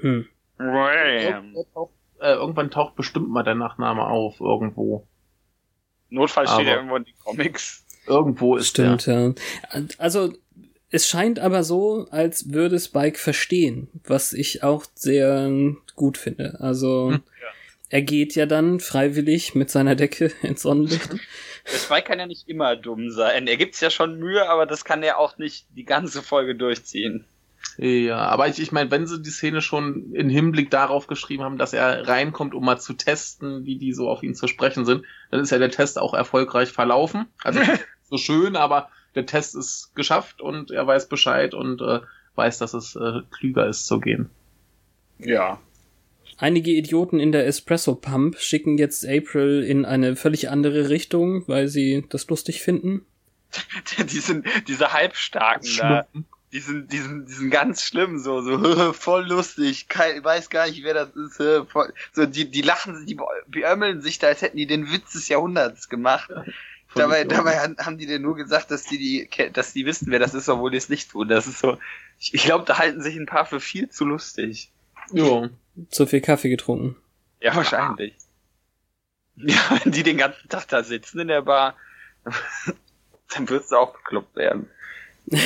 Hm. 0.00 0.26
William. 0.58 1.44
Irgendwann 1.54 1.64
taucht, 1.74 1.92
äh, 2.20 2.32
irgendwann 2.32 2.70
taucht 2.70 2.96
bestimmt 2.96 3.28
mal 3.28 3.42
der 3.42 3.54
Nachname 3.54 4.06
auf, 4.06 4.40
irgendwo. 4.40 5.06
Notfalls 6.10 6.52
steht 6.52 6.66
er 6.66 6.76
irgendwo 6.76 6.96
in 6.96 7.04
den 7.04 7.18
Comics. 7.22 7.84
Irgendwo 8.06 8.56
ist 8.56 8.68
Stimmt, 8.68 9.06
ja. 9.06 9.34
Also, 9.98 10.32
es 10.90 11.06
scheint 11.06 11.38
aber 11.38 11.62
so, 11.64 12.06
als 12.10 12.50
würde 12.52 12.80
Spike 12.80 13.18
verstehen, 13.18 13.88
was 14.04 14.32
ich 14.32 14.62
auch 14.62 14.86
sehr 14.94 15.50
gut 15.94 16.16
finde. 16.16 16.56
Also, 16.60 17.10
Hm. 17.12 17.22
er 17.90 18.00
geht 18.02 18.34
ja 18.34 18.46
dann 18.46 18.80
freiwillig 18.80 19.54
mit 19.54 19.68
seiner 19.70 19.94
Decke 19.94 20.32
ins 20.42 20.62
Sonnenlicht. 20.62 21.10
Der 21.10 21.78
Spike 21.78 22.04
kann 22.04 22.18
ja 22.18 22.26
nicht 22.26 22.48
immer 22.48 22.74
dumm 22.76 23.10
sein. 23.10 23.46
Er 23.46 23.58
gibt's 23.58 23.80
ja 23.82 23.90
schon 23.90 24.18
Mühe, 24.18 24.48
aber 24.48 24.64
das 24.64 24.86
kann 24.86 25.02
er 25.02 25.18
auch 25.18 25.36
nicht 25.36 25.66
die 25.76 25.84
ganze 25.84 26.22
Folge 26.22 26.54
durchziehen. 26.54 27.26
Ja, 27.76 28.18
aber 28.18 28.48
ich, 28.48 28.58
ich 28.60 28.72
meine, 28.72 28.90
wenn 28.90 29.06
sie 29.06 29.22
die 29.22 29.30
Szene 29.30 29.62
schon 29.62 30.12
in 30.12 30.28
Hinblick 30.28 30.70
darauf 30.70 31.06
geschrieben 31.06 31.44
haben, 31.44 31.58
dass 31.58 31.72
er 31.72 32.08
reinkommt, 32.08 32.54
um 32.54 32.64
mal 32.64 32.78
zu 32.78 32.94
testen, 32.94 33.64
wie 33.66 33.76
die 33.76 33.92
so 33.92 34.08
auf 34.08 34.24
ihn 34.24 34.34
zu 34.34 34.48
sprechen 34.48 34.84
sind, 34.84 35.04
dann 35.30 35.40
ist 35.40 35.50
ja 35.50 35.58
der 35.58 35.70
Test 35.70 35.98
auch 35.98 36.12
erfolgreich 36.12 36.70
verlaufen. 36.72 37.26
Also 37.42 37.60
so 38.10 38.16
schön, 38.16 38.56
aber 38.56 38.88
der 39.14 39.26
Test 39.26 39.54
ist 39.54 39.92
geschafft 39.94 40.40
und 40.40 40.70
er 40.70 40.86
weiß 40.86 41.08
Bescheid 41.08 41.54
und 41.54 41.80
äh, 41.80 42.00
weiß, 42.34 42.58
dass 42.58 42.74
es 42.74 42.96
äh, 42.96 43.20
klüger 43.30 43.68
ist 43.68 43.86
zu 43.86 44.00
gehen. 44.00 44.30
Ja. 45.18 45.60
Einige 46.36 46.70
Idioten 46.70 47.18
in 47.18 47.32
der 47.32 47.46
Espresso 47.46 47.94
Pump 47.94 48.38
schicken 48.38 48.78
jetzt 48.78 49.06
April 49.06 49.62
in 49.62 49.84
eine 49.84 50.14
völlig 50.14 50.50
andere 50.50 50.88
Richtung, 50.88 51.46
weil 51.48 51.68
sie 51.68 52.04
das 52.08 52.28
lustig 52.28 52.62
finden. 52.62 53.04
die 53.98 54.18
sind, 54.18 54.46
diese 54.68 54.92
Halbstarken 54.92 55.68
da, 55.78 56.06
die 56.52 56.60
sind, 56.60 56.92
die 56.92 56.98
sind, 56.98 57.28
die 57.28 57.32
sind 57.32 57.50
ganz 57.50 57.82
schlimm, 57.82 58.18
so, 58.18 58.40
so, 58.40 58.92
voll 58.92 59.26
lustig, 59.26 59.88
kein, 59.88 60.22
weiß 60.24 60.48
gar 60.50 60.66
nicht, 60.66 60.82
wer 60.82 60.94
das 60.94 61.14
ist, 61.14 61.40
äh, 61.40 61.64
voll, 61.64 61.92
so, 62.12 62.24
die, 62.26 62.50
die 62.50 62.62
lachen, 62.62 63.04
die 63.06 63.18
beömmeln 63.46 64.00
sich 64.00 64.18
da, 64.18 64.28
als 64.28 64.42
hätten 64.42 64.56
die 64.56 64.66
den 64.66 64.90
Witz 64.90 65.12
des 65.12 65.28
Jahrhunderts 65.28 65.88
gemacht. 65.88 66.30
Dabei, 66.94 67.24
dabei 67.24 67.58
han- 67.60 67.76
haben 67.78 67.98
die 67.98 68.06
dir 68.06 68.18
nur 68.18 68.34
gesagt, 68.34 68.70
dass 68.70 68.84
die, 68.84 68.96
die, 69.28 69.52
dass 69.52 69.74
die 69.74 69.84
wissen, 69.84 70.10
wer 70.10 70.18
das 70.18 70.32
ist, 70.32 70.48
obwohl 70.48 70.70
die 70.70 70.78
es 70.78 70.88
nicht 70.88 71.10
tun. 71.10 71.28
Das 71.28 71.46
ist 71.46 71.58
so, 71.58 71.76
ich, 72.18 72.32
ich 72.32 72.44
glaube, 72.44 72.64
da 72.64 72.78
halten 72.78 73.02
sich 73.02 73.14
ein 73.16 73.26
paar 73.26 73.44
für 73.44 73.60
viel 73.60 73.90
zu 73.90 74.06
lustig. 74.06 74.70
Jo. 75.12 75.50
Zu 75.90 76.06
viel 76.06 76.22
Kaffee 76.22 76.48
getrunken. 76.48 76.96
Ja, 77.40 77.54
wahrscheinlich. 77.54 78.14
Ja, 79.36 79.78
wenn 79.84 79.92
die 79.92 80.02
den 80.02 80.16
ganzen 80.16 80.48
Tag 80.48 80.66
da 80.68 80.82
sitzen 80.82 81.20
in 81.20 81.28
der 81.28 81.42
Bar, 81.42 81.76
dann 83.34 83.48
wirst 83.50 83.70
du 83.70 83.76
auch 83.76 83.92
bekloppt 83.92 84.34
werden. 84.34 84.70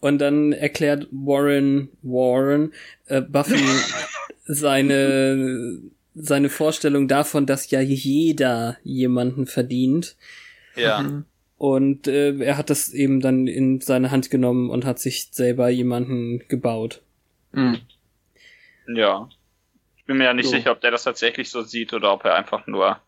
Und 0.00 0.18
dann 0.18 0.52
erklärt 0.52 1.08
Warren 1.10 1.88
Warren 2.02 2.72
äh, 3.06 3.20
Buffy 3.20 3.62
seine 4.44 5.80
seine 6.14 6.48
Vorstellung 6.48 7.08
davon, 7.08 7.44
dass 7.46 7.70
ja 7.70 7.80
jeder 7.80 8.76
jemanden 8.84 9.46
verdient. 9.46 10.16
Ja. 10.76 11.24
Und 11.56 12.08
äh, 12.08 12.36
er 12.38 12.56
hat 12.56 12.70
das 12.70 12.90
eben 12.90 13.20
dann 13.20 13.46
in 13.46 13.80
seine 13.80 14.10
Hand 14.10 14.30
genommen 14.30 14.70
und 14.70 14.84
hat 14.84 14.98
sich 14.98 15.28
selber 15.32 15.68
jemanden 15.70 16.44
gebaut. 16.48 17.02
Mhm. 17.52 17.80
Ja. 18.94 19.28
Ich 19.96 20.04
bin 20.04 20.18
mir 20.18 20.24
ja 20.24 20.34
nicht 20.34 20.46
So. 20.46 20.52
sicher, 20.52 20.72
ob 20.72 20.80
der 20.80 20.90
das 20.90 21.04
tatsächlich 21.04 21.50
so 21.50 21.62
sieht 21.62 21.92
oder 21.92 22.12
ob 22.12 22.24
er 22.24 22.34
einfach 22.34 22.66
nur 22.66 23.00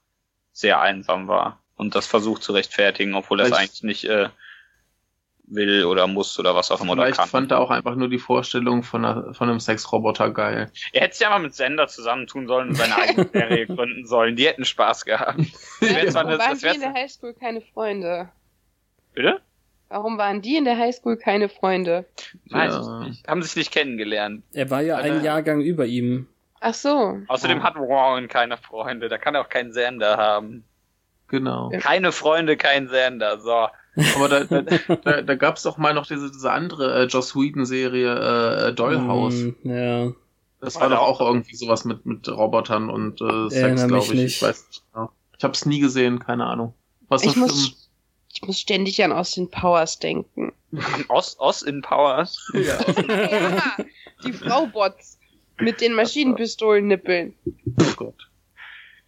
sehr 0.52 0.80
einsam 0.80 1.28
war 1.28 1.62
und 1.76 1.94
das 1.94 2.06
versucht 2.06 2.42
zu 2.42 2.52
rechtfertigen, 2.52 3.14
obwohl 3.14 3.40
er 3.40 3.46
es 3.46 3.52
eigentlich 3.52 3.82
nicht 3.82 4.04
äh, 4.04 4.30
will 5.48 5.84
oder 5.84 6.06
muss 6.06 6.38
oder 6.38 6.54
was 6.54 6.70
auch 6.70 6.80
immer 6.80 6.92
oder 6.92 7.02
Vielleicht 7.04 7.18
kann. 7.20 7.28
fand 7.28 7.50
er 7.52 7.60
auch 7.60 7.70
einfach 7.70 7.94
nur 7.94 8.08
die 8.08 8.18
Vorstellung 8.18 8.82
von, 8.82 9.04
einer, 9.04 9.32
von 9.34 9.48
einem 9.48 9.60
Sexroboter 9.60 10.30
geil. 10.32 10.70
Er 10.92 11.02
hätte 11.02 11.16
sich 11.16 11.26
einfach 11.26 11.38
mit 11.40 11.54
Sender 11.54 11.86
zusammentun 11.86 12.46
sollen 12.48 12.68
und 12.70 12.74
seine 12.74 12.96
eigene 12.96 13.28
Serie 13.32 13.66
gründen 13.66 14.06
sollen. 14.06 14.34
Die 14.36 14.46
hätten 14.46 14.64
Spaß 14.64 15.04
gehabt. 15.04 15.38
Das 15.80 16.12
zwar 16.12 16.24
Warum 16.24 16.28
eine- 16.30 16.38
waren 16.38 16.58
die 16.58 16.66
in 16.74 16.80
der 16.80 16.94
Highschool 16.94 17.34
keine 17.34 17.60
Freunde? 17.60 18.28
Bitte? 19.14 19.40
Warum 19.88 20.18
waren 20.18 20.42
die 20.42 20.56
in 20.56 20.64
der 20.64 20.76
Highschool 20.78 21.16
keine 21.16 21.48
Freunde? 21.48 22.06
Weiß 22.50 22.74
Ja. 22.74 23.00
ich 23.02 23.08
nicht. 23.08 23.28
Haben 23.28 23.42
sich 23.42 23.54
nicht 23.54 23.72
kennengelernt. 23.72 24.42
Er 24.52 24.68
war 24.70 24.80
ja 24.82 24.96
ein. 24.96 25.22
Jahrgang 25.22 25.60
über 25.60 25.86
ihm. 25.86 26.26
Ach 26.60 26.74
so. 26.74 27.18
Außerdem 27.28 27.60
Oh. 27.60 27.62
hat 27.62 27.76
Warren 27.76 28.26
keine 28.26 28.56
Freunde. 28.56 29.08
Da 29.08 29.16
kann 29.18 29.36
er 29.36 29.42
auch 29.42 29.48
keinen 29.48 29.72
Sender 29.72 30.16
haben. 30.16 30.64
Genau. 31.28 31.70
Ja. 31.72 31.78
Keine 31.78 32.10
Freunde, 32.10 32.56
kein 32.56 32.88
Sender. 32.88 33.38
So. 33.38 33.68
Aber 34.16 34.28
da, 34.28 34.44
da, 34.44 34.62
da, 34.62 35.22
da 35.22 35.34
gab 35.34 35.56
es 35.56 35.62
doch 35.62 35.78
mal 35.78 35.94
noch 35.94 36.06
diese, 36.06 36.30
diese 36.30 36.50
andere 36.50 37.02
äh, 37.02 37.06
Joss 37.06 37.34
Whedon-Serie 37.34 38.68
äh, 38.68 38.74
Dollhouse. 38.74 39.34
Hm, 39.34 39.56
ja. 39.64 40.12
Das 40.60 40.76
War 40.76 40.88
doch 40.88 40.96
da 40.96 40.98
auch 40.98 41.20
irgendwie 41.20 41.54
sowas 41.54 41.84
mit, 41.84 42.06
mit 42.06 42.28
Robotern 42.28 42.90
und 42.90 43.20
äh, 43.20 43.50
Sex, 43.50 43.86
glaube 43.86 44.04
ich. 44.06 44.12
nicht. 44.12 44.36
Ich 44.36 44.42
weiß 44.42 44.66
nicht 44.68 44.82
genau. 44.92 45.10
Ich 45.36 45.44
habe 45.44 45.52
es 45.52 45.66
nie 45.66 45.80
gesehen, 45.80 46.18
keine 46.18 46.46
Ahnung. 46.46 46.74
Was 47.08 47.22
Ich 47.22 47.36
muss, 47.36 47.90
ich 48.32 48.42
muss 48.42 48.58
ständig 48.58 49.02
an 49.04 49.12
Austin 49.12 49.50
Powers 49.50 49.98
denken. 49.98 50.52
An 50.72 51.04
Oz, 51.08 51.36
Oz 51.38 51.62
in 51.62 51.82
Powers. 51.82 52.50
Ja. 52.54 52.80
ja, 53.08 53.76
die 54.24 54.32
Frau-Bots 54.32 55.18
mit 55.58 55.80
den 55.80 55.94
Maschinenpistolen-Nippeln. 55.94 57.34
Oh 57.80 57.94
Gott. 57.96 58.28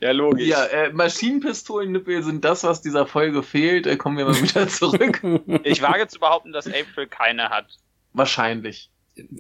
Ja, 0.01 0.13
logisch. 0.13 0.47
Ja, 0.47 0.65
äh, 0.67 0.93
Maschinenpistolen-Nippel 0.93 2.23
sind 2.23 2.45
das, 2.45 2.63
was 2.63 2.83
dieser 2.83 3.07
Folge 3.07 3.43
fehlt. 3.43 3.87
Äh, 3.87 3.97
kommen 3.97 4.17
wir 4.17 4.27
mal 4.27 4.41
wieder 4.41 4.69
zurück. 4.69 5.23
Ich 5.65 5.83
wage 5.83 6.07
zu 6.07 6.21
behaupten, 6.21 6.53
dass 6.53 6.67
April 6.67 7.09
keine 7.09 7.51
hat. 7.51 7.79
Wahrscheinlich. 8.13 8.91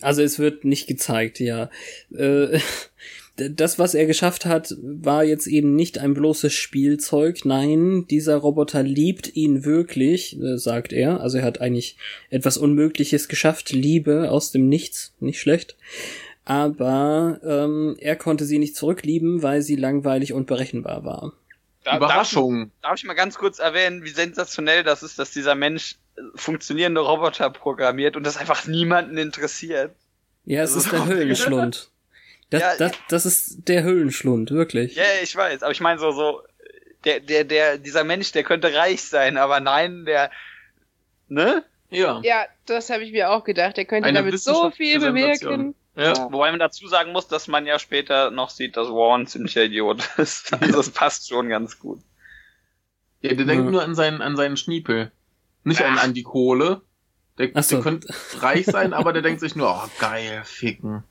Also 0.01 0.23
es 0.23 0.41
wird 0.41 0.65
nicht 0.65 0.89
gezeigt, 0.89 1.39
ja. 1.39 1.71
Äh, 2.13 2.59
das, 3.37 3.79
was 3.79 3.95
er 3.95 4.07
geschafft 4.07 4.47
hat, 4.47 4.75
war 4.83 5.23
jetzt 5.23 5.47
eben 5.47 5.77
nicht 5.77 5.99
ein 5.99 6.15
bloßes 6.15 6.53
Spielzeug. 6.53 7.45
Nein, 7.45 8.07
dieser 8.11 8.37
Roboter 8.37 8.83
liebt 8.83 9.37
ihn 9.37 9.65
wirklich, 9.65 10.37
äh, 10.41 10.59
sagt 10.59 10.93
er. 10.93 11.21
Also 11.21 11.39
er 11.39 11.45
hat 11.45 11.61
eigentlich 11.61 11.97
etwas 12.31 12.59
Unmögliches 12.59 13.29
geschafft. 13.29 13.71
Liebe 13.71 14.31
aus 14.33 14.51
dem 14.51 14.69
Nichts, 14.69 15.15
nicht 15.21 15.41
schlecht. 15.41 15.77
Aber 16.49 17.39
ähm, 17.45 17.97
er 18.01 18.17
konnte 18.17 18.45
sie 18.47 18.59
nicht 18.59 18.75
zurücklieben, 18.75 19.43
weil 19.43 19.61
sie 19.61 19.77
langweilig 19.77 20.33
und 20.33 20.47
berechenbar 20.47 21.05
war. 21.05 21.35
Da- 21.85 21.99
Überraschung. 21.99 22.71
Darf, 22.81 22.91
darf 22.93 22.95
ich 22.99 23.05
mal 23.05 23.13
ganz 23.15 23.37
kurz 23.37 23.59
erwähnen, 23.59 24.03
wie 24.03 24.09
sensationell 24.09 24.83
das 24.83 25.03
ist, 25.03 25.19
dass 25.19 25.31
dieser 25.31 25.55
Mensch 25.55 25.97
äh, 26.17 26.23
funktionierende 26.37 27.03
Roboter 27.03 27.51
programmiert 27.51 28.17
und 28.17 28.25
das 28.25 28.39
einfach 28.39 28.67
niemanden 28.67 29.19
interessiert. 29.19 29.95
Ja, 30.47 30.63
es 30.63 30.75
Also- 30.75 30.87
ist 30.87 30.93
der 30.93 31.07
Höllenschlund. 31.15 31.91
Das, 32.49 32.63
Ja, 32.63 32.77
das, 32.79 32.93
das 33.11 33.27
ist 33.27 33.69
der 33.69 33.85
Höllenschlund, 33.85 34.51
wirklich. 34.51 34.95
Ja, 34.97 35.05
ich 35.23 35.37
weiß, 35.37 35.63
aber 35.63 35.73
ich 35.73 35.83
meine 35.83 36.01
so, 36.01 36.13
so, 36.13 36.41
der, 37.05 37.21
der, 37.21 37.45
der, 37.45 37.77
dieser 37.77 38.05
Mensch, 38.05 38.33
der 38.33 38.43
könnte 38.43 38.73
reich 38.73 39.03
sein, 39.03 39.37
aber 39.37 39.61
nein, 39.61 40.07
der, 40.07 40.31
ne? 41.29 41.63
Ja. 41.91 42.23
Ja, 42.25 42.47
das 42.65 42.89
habe 42.89 43.03
ich 43.05 43.13
mir 43.13 43.31
auch 43.31 43.45
gedacht. 43.45 43.77
Er 43.77 43.85
könnte 43.85 44.09
Eine 44.09 44.19
damit 44.21 44.41
so 44.41 44.71
viel 44.71 44.99
bewirken. 44.99 45.75
Ja. 45.99 46.15
Wobei 46.33 46.51
man 46.51 46.61
dazu 46.61 46.87
sagen 46.87 47.13
muss, 47.13 47.27
dass 47.29 47.49
man 47.49 47.67
ja 47.67 47.79
später 47.79 48.31
noch 48.31 48.51
sieht, 48.51 48.77
dass 48.77 48.89
Warren 48.89 49.27
ziemlicher 49.27 49.65
Idiot 49.65 50.09
ist. 50.19 50.53
Also 50.53 50.81
es 50.81 50.91
passt 50.91 51.29
schon 51.29 51.49
ganz 51.49 51.79
gut. 51.79 52.01
ja 53.21 53.35
der 53.35 53.47
denkt 53.47 53.65
Ja. 53.65 53.71
nur 53.71 53.83
an 53.83 53.95
seinen, 53.95 54.23
an 54.23 54.37
seinen 54.37 54.57
Schniepel. 54.57 55.11
Nicht 55.65 55.83
an, 55.83 55.99
an 55.99 56.15
die 56.15 56.23
Kohle. 56.23 56.83
Der, 57.37 57.51
Ach 57.55 57.63
so. 57.63 57.77
der 57.77 57.83
könnte 57.83 58.15
reich 58.39 58.67
sein, 58.67 58.93
aber 58.93 59.13
der 59.13 59.23
denkt 59.23 59.41
sich 59.41 59.55
nur, 59.57 59.69
oh, 59.71 59.89
geil, 60.01 60.43
ficken. 60.45 61.03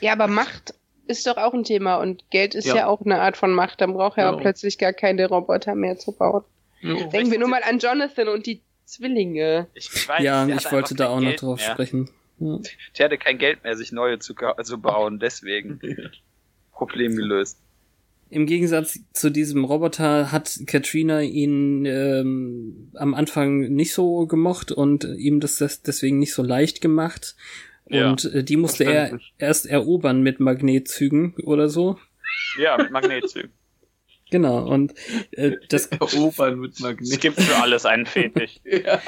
Ja, 0.00 0.12
aber 0.12 0.26
Macht 0.28 0.74
ist 1.06 1.26
doch 1.26 1.36
auch 1.36 1.54
ein 1.54 1.64
Thema 1.64 1.96
und 1.96 2.30
Geld 2.30 2.54
ist 2.54 2.66
Ja. 2.66 2.76
ja, 2.76 2.86
auch 2.86 3.00
eine 3.00 3.20
Art 3.20 3.36
von 3.36 3.52
Macht. 3.52 3.80
Dann 3.80 3.94
braucht 3.94 4.18
er 4.18 4.24
Ja. 4.24 4.32
auch 4.32 4.40
plötzlich 4.40 4.78
gar 4.78 4.92
keine 4.92 5.26
Roboter 5.28 5.74
mehr 5.74 5.98
zu 5.98 6.12
bauen. 6.12 6.44
Jo. 6.80 7.08
Denken 7.10 7.32
wir 7.32 7.38
nur 7.40 7.48
mal 7.48 7.62
an 7.68 7.78
Jonathan 7.80 8.28
und 8.28 8.46
die 8.46 8.60
Zwillinge. 8.84 9.66
Ich, 9.74 10.08
weiß, 10.08 10.22
Ja, 10.22 10.46
ich 10.46 10.70
wollte 10.70 10.94
da 10.94 11.08
auch 11.08 11.20
noch 11.20 11.34
drauf 11.34 11.58
mehr. 11.58 11.70
sprechen. 11.72 12.10
Ja. 12.40 12.58
Der 12.98 13.04
hatte 13.06 13.18
kein 13.18 13.38
Geld 13.38 13.64
mehr, 13.64 13.76
sich 13.76 13.92
neue 13.92 14.18
zu, 14.18 14.34
zu 14.62 14.78
bauen, 14.80 15.18
deswegen. 15.18 15.80
Problem 16.72 17.16
gelöst. 17.16 17.58
Im 18.30 18.46
Gegensatz 18.46 18.98
zu 19.14 19.30
diesem 19.30 19.64
Roboter 19.64 20.30
hat 20.30 20.60
Katrina 20.66 21.22
ihn 21.22 21.86
ähm, 21.86 22.90
am 22.94 23.14
Anfang 23.14 23.60
nicht 23.72 23.94
so 23.94 24.26
gemocht 24.26 24.70
und 24.70 25.04
ihm 25.04 25.40
das 25.40 25.56
des- 25.56 25.82
deswegen 25.82 26.18
nicht 26.18 26.34
so 26.34 26.42
leicht 26.42 26.80
gemacht. 26.82 27.36
Ja, 27.88 28.10
und 28.10 28.26
äh, 28.26 28.44
die 28.44 28.56
musste 28.58 28.84
er 28.84 29.18
erst 29.38 29.64
erobern 29.66 30.20
mit 30.22 30.40
Magnetzügen 30.40 31.34
oder 31.42 31.70
so. 31.70 31.98
Ja, 32.60 32.76
mit 32.76 32.90
Magnetzügen. 32.90 33.50
Genau, 34.30 34.68
und 34.68 34.92
äh, 35.30 35.52
das 35.70 35.86
Erobern 35.90 36.58
mit 36.58 36.74
es 36.74 36.80
Magnet. 36.80 37.18
gibt 37.22 37.40
für 37.40 37.56
alles 37.62 37.86
einen 37.86 38.04
Fetisch. 38.04 38.60
Ja. 38.62 39.00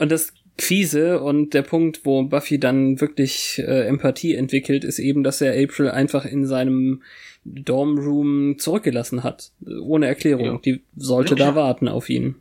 Und 0.00 0.10
das 0.10 0.32
Fiese 0.58 1.20
und 1.20 1.54
der 1.54 1.62
Punkt, 1.62 2.04
wo 2.04 2.22
Buffy 2.24 2.58
dann 2.58 3.00
wirklich 3.00 3.58
äh, 3.58 3.86
Empathie 3.86 4.34
entwickelt, 4.34 4.84
ist 4.84 4.98
eben, 4.98 5.22
dass 5.22 5.40
er 5.40 5.52
April 5.52 5.90
einfach 5.90 6.24
in 6.24 6.46
seinem 6.46 7.02
Dormroom 7.44 8.58
zurückgelassen 8.58 9.22
hat. 9.22 9.52
Ohne 9.82 10.06
Erklärung. 10.06 10.44
Ja. 10.44 10.58
Die 10.64 10.82
sollte 10.96 11.34
Ja. 11.36 11.46
da 11.46 11.54
warten 11.54 11.88
auf 11.88 12.08
ihn. 12.10 12.36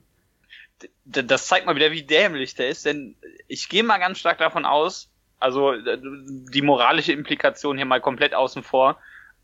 Das 1.06 1.48
zeigt 1.48 1.66
mal 1.66 1.76
wieder, 1.76 1.92
wie 1.92 2.04
dämlich 2.04 2.56
der 2.56 2.70
ist, 2.70 2.86
denn 2.86 3.16
ich 3.48 3.70
gehe 3.70 3.84
mal 3.84 3.98
ganz 3.98 4.20
stark 4.20 4.40
davon 4.40 4.66
aus, 4.66 5.10
also 5.40 5.72
äh, 5.72 5.98
die 6.02 6.62
moralische 6.62 7.14
Implikation 7.14 7.78
hier 7.78 7.86
mal 7.86 8.02
komplett 8.02 8.34
außen 8.34 8.64
vor, 8.64 8.98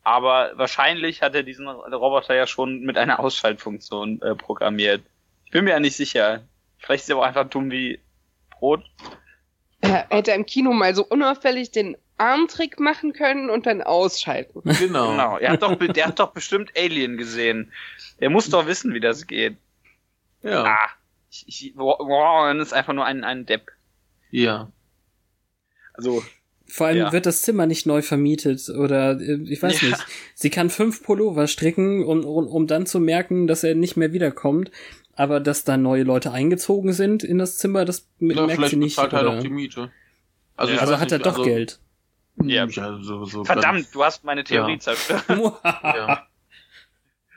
aber 0.03 0.51
wahrscheinlich 0.55 1.21
hat 1.21 1.35
er 1.35 1.43
diesen 1.43 1.67
Roboter 1.67 2.35
ja 2.35 2.47
schon 2.47 2.81
mit 2.81 2.97
einer 2.97 3.19
Ausschaltfunktion 3.21 4.21
äh, 4.21 4.35
programmiert. 4.35 5.01
Ich 5.45 5.51
bin 5.51 5.63
mir 5.63 5.71
ja 5.71 5.79
nicht 5.79 5.95
sicher. 5.95 6.41
Vielleicht 6.79 7.03
ist 7.03 7.09
er 7.09 7.15
aber 7.15 7.25
einfach 7.27 7.49
dumm 7.49 7.71
wie 7.71 7.99
Brot. 8.63 8.85
Er 9.81 10.07
hätte 10.09 10.31
im 10.31 10.45
Kino 10.45 10.71
mal 10.71 10.95
so 10.95 11.05
unauffällig 11.05 11.71
den 11.71 11.97
Armtrick 12.17 12.79
machen 12.79 13.11
können 13.11 13.49
und 13.49 13.65
dann 13.65 13.81
ausschalten. 13.81 14.61
Genau. 14.79 15.11
Genau. 15.11 15.37
Er 15.37 15.51
hat 15.51 15.61
doch, 15.63 15.75
der 15.75 16.05
hat 16.07 16.19
doch 16.19 16.31
bestimmt 16.31 16.71
Alien 16.77 17.17
gesehen. 17.17 17.73
Der 18.21 18.29
muss 18.29 18.49
doch 18.49 18.65
wissen, 18.65 18.93
wie 18.93 19.01
das 19.01 19.27
geht. 19.27 19.57
Ja. 20.43 20.63
Ah, 20.63 20.89
ich, 21.29 21.43
ich, 21.47 21.75
Warren 21.75 22.61
ist 22.61 22.73
einfach 22.73 22.93
nur 22.93 23.03
ein, 23.05 23.25
ein 23.25 23.45
Depp. 23.45 23.69
Ja. 24.31 24.71
Also, 25.93 26.23
Vor 26.65 26.87
allem 26.87 26.97
Ja. 26.99 27.11
wird 27.11 27.25
das 27.25 27.41
Zimmer 27.41 27.65
nicht 27.65 27.85
neu 27.85 28.01
vermietet 28.01 28.69
oder 28.69 29.19
äh, 29.19 29.41
ich 29.49 29.61
weiß 29.61 29.81
Ja. 29.81 29.89
nicht. 29.89 30.05
Sie 30.35 30.49
kann 30.49 30.69
fünf 30.69 31.03
Pullover 31.03 31.47
stricken, 31.47 32.05
um, 32.05 32.23
um, 32.23 32.47
um 32.47 32.67
dann 32.67 32.85
zu 32.85 33.01
merken, 33.01 33.47
dass 33.47 33.63
er 33.65 33.75
nicht 33.75 33.97
mehr 33.97 34.13
wiederkommt. 34.13 34.71
Aber 35.15 35.39
dass 35.39 35.63
da 35.63 35.77
neue 35.77 36.03
Leute 36.03 36.31
eingezogen 36.31 36.93
sind 36.93 37.23
in 37.23 37.37
das 37.37 37.57
Zimmer, 37.57 37.85
das 37.85 38.07
Na, 38.19 38.33
merkt 38.45 38.53
vielleicht 38.53 38.69
sie 38.71 38.77
nicht. 38.77 38.95
bezahlt 38.95 39.13
er 39.13 39.21
oder? 39.21 39.29
halt 39.29 39.39
auch 39.39 39.43
die 39.43 39.49
Miete. 39.49 39.91
Also, 40.55 40.73
ich 40.73 40.81
also 40.81 40.99
hat 40.99 41.11
er 41.11 41.17
nicht, 41.17 41.25
doch 41.25 41.31
also- 41.33 41.43
Geld. 41.43 41.79
Ja. 42.43 42.65
Ja, 42.65 42.97
so, 42.99 43.25
so, 43.25 43.43
Verdammt, 43.43 43.93
du 43.93 44.03
hast 44.03 44.23
meine 44.23 44.43
Theorie 44.43 44.73
Ja. 44.73 44.79
zerstört. 44.79 45.23
Ja. 45.83 46.27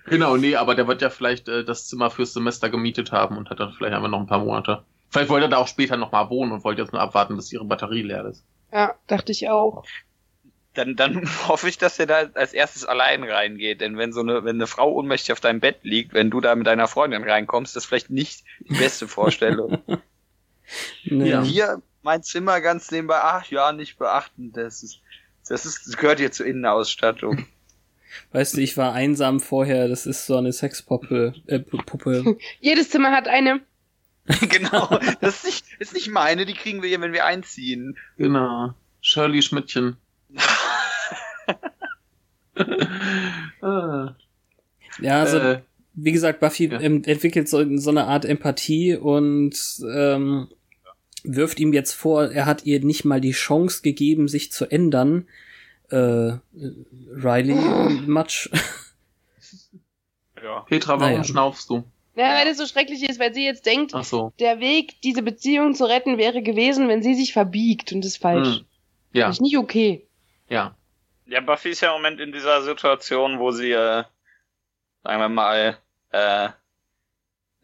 Genau, 0.06 0.36
nee, 0.36 0.54
aber 0.56 0.74
der 0.74 0.86
wird 0.86 1.02
ja 1.02 1.10
vielleicht 1.10 1.48
äh, 1.48 1.64
das 1.64 1.88
Zimmer 1.88 2.10
fürs 2.10 2.32
Semester 2.32 2.70
gemietet 2.70 3.10
haben 3.12 3.36
und 3.36 3.50
hat 3.50 3.58
dann 3.60 3.72
vielleicht 3.72 3.94
einfach 3.94 4.08
noch 4.08 4.20
ein 4.20 4.26
paar 4.28 4.38
Monate. 4.38 4.84
Vielleicht 5.10 5.28
wollte 5.30 5.46
er 5.46 5.50
da 5.50 5.56
auch 5.56 5.66
später 5.68 5.96
nochmal 5.96 6.30
wohnen 6.30 6.52
und 6.52 6.64
wollte 6.64 6.80
jetzt 6.82 6.92
nur 6.92 7.02
abwarten, 7.02 7.36
bis 7.36 7.52
ihre 7.52 7.64
Batterie 7.64 8.02
leer 8.02 8.24
ist. 8.26 8.44
Ja, 8.72 8.94
dachte 9.08 9.32
ich 9.32 9.48
auch. 9.48 9.84
Dann, 10.76 10.94
dann 10.96 11.28
hoffe 11.48 11.68
ich, 11.68 11.78
dass 11.78 11.98
er 11.98 12.06
da 12.06 12.28
als 12.34 12.52
erstes 12.52 12.84
allein 12.84 13.24
reingeht. 13.24 13.80
Denn 13.80 13.96
wenn 13.98 14.12
so 14.12 14.20
eine, 14.20 14.44
wenn 14.44 14.56
eine 14.56 14.66
Frau 14.66 14.92
ohnmächtig 14.92 15.32
auf 15.32 15.40
deinem 15.40 15.60
Bett 15.60 15.78
liegt, 15.82 16.12
wenn 16.14 16.30
du 16.30 16.40
da 16.40 16.54
mit 16.54 16.66
deiner 16.66 16.86
Freundin 16.88 17.24
reinkommst, 17.24 17.70
ist 17.70 17.76
das 17.76 17.86
vielleicht 17.86 18.10
nicht 18.10 18.44
die 18.60 18.74
beste 18.74 19.08
Vorstellung. 19.08 19.82
Nee. 21.04 21.30
Ja. 21.30 21.42
Hier 21.44 21.80
mein 22.02 22.24
Zimmer 22.24 22.60
ganz 22.60 22.90
nebenbei. 22.90 23.20
Ach 23.22 23.46
ja, 23.50 23.70
nicht 23.70 23.98
beachten. 23.98 24.52
Das 24.52 24.82
ist, 24.82 24.98
das 25.48 25.64
ist, 25.64 25.86
das 25.86 25.96
gehört 25.96 26.18
hier 26.18 26.32
zur 26.32 26.44
Innenausstattung. 26.46 27.46
Weißt 28.32 28.56
du, 28.56 28.60
ich 28.60 28.76
war 28.76 28.92
einsam 28.92 29.38
vorher, 29.38 29.86
das 29.86 30.06
ist 30.06 30.26
so 30.26 30.36
eine 30.36 30.52
Sexpuppe. 30.52 31.34
Äh, 31.46 31.58
Pu- 31.58 31.84
Puppe. 31.84 32.36
Jedes 32.58 32.90
Zimmer 32.90 33.12
hat 33.12 33.28
eine. 33.28 33.60
genau. 34.48 34.98
Das 35.20 35.36
ist 35.36 35.44
nicht, 35.44 35.64
ist 35.78 35.94
nicht 35.94 36.10
meine, 36.10 36.46
die 36.46 36.54
kriegen 36.54 36.82
wir 36.82 36.88
hier, 36.88 37.00
wenn 37.00 37.12
wir 37.12 37.26
einziehen. 37.26 37.96
Genau. 38.16 38.74
Shirley 39.00 39.40
Schmidtchen. 39.42 39.98
Ja, 45.01 45.20
also 45.20 45.39
äh, 45.39 45.60
wie 45.94 46.12
gesagt, 46.12 46.40
Buffy 46.40 46.66
Ja. 46.70 46.81
ähm, 46.81 47.02
entwickelt 47.05 47.48
so, 47.48 47.77
so 47.78 47.90
eine 47.90 48.05
Art 48.06 48.24
Empathie 48.24 48.97
und 48.97 49.55
ähm, 49.94 50.48
wirft 51.24 51.60
ihm 51.60 51.73
jetzt 51.73 51.93
vor, 51.93 52.31
er 52.31 52.47
hat 52.47 52.64
ihr 52.64 52.81
nicht 52.85 53.05
mal 53.05 53.20
die 53.20 53.32
Chance 53.32 53.82
gegeben, 53.82 54.28
sich 54.28 54.52
zu 54.52 54.66
ändern. 54.70 55.27
Äh, 55.90 56.32
Riley 57.14 57.52
und 57.52 58.09
Matsch. 58.09 58.48
Ja. 60.43 60.60
Petra, 60.68 60.93
warum 61.01 61.12
Naja. 61.12 61.24
schnaufst 61.24 61.68
du? 61.70 61.85
Ja, 62.16 62.35
weil 62.39 62.47
das 62.47 62.56
so 62.56 62.66
schrecklich 62.66 63.09
ist, 63.09 63.20
weil 63.20 63.35
sie 63.35 63.44
jetzt 63.44 63.66
denkt, 63.66 63.93
Ach 63.94 64.05
so. 64.05 64.32
der 64.39 64.59
Weg, 64.60 65.01
diese 65.02 65.23
Beziehung 65.23 65.74
zu 65.74 65.85
retten, 65.85 66.16
wäre 66.18 66.43
gewesen, 66.43 66.89
wenn 66.89 67.02
sie 67.02 67.14
sich 67.14 67.32
verbiegt. 67.32 67.93
Und 67.93 68.01
das 68.02 68.12
ist 68.12 68.23
falsch. 68.23 68.59
Hm. 68.60 68.64
Ja, 69.12 69.28
Ist 69.28 69.40
nicht 69.43 69.59
okay. 69.59 70.06
ja. 70.48 70.74
Ja, 71.26 71.40
Buffy 71.40 71.70
ist 71.70 71.80
ja 71.80 71.88
im 71.88 72.02
Moment 72.02 72.20
in 72.20 72.32
dieser 72.32 72.62
Situation, 72.62 73.38
wo 73.38 73.50
sie, 73.50 73.72
äh, 73.72 74.04
sagen 75.02 75.20
wir 75.20 75.28
mal, 75.28 75.78
äh, 76.12 76.46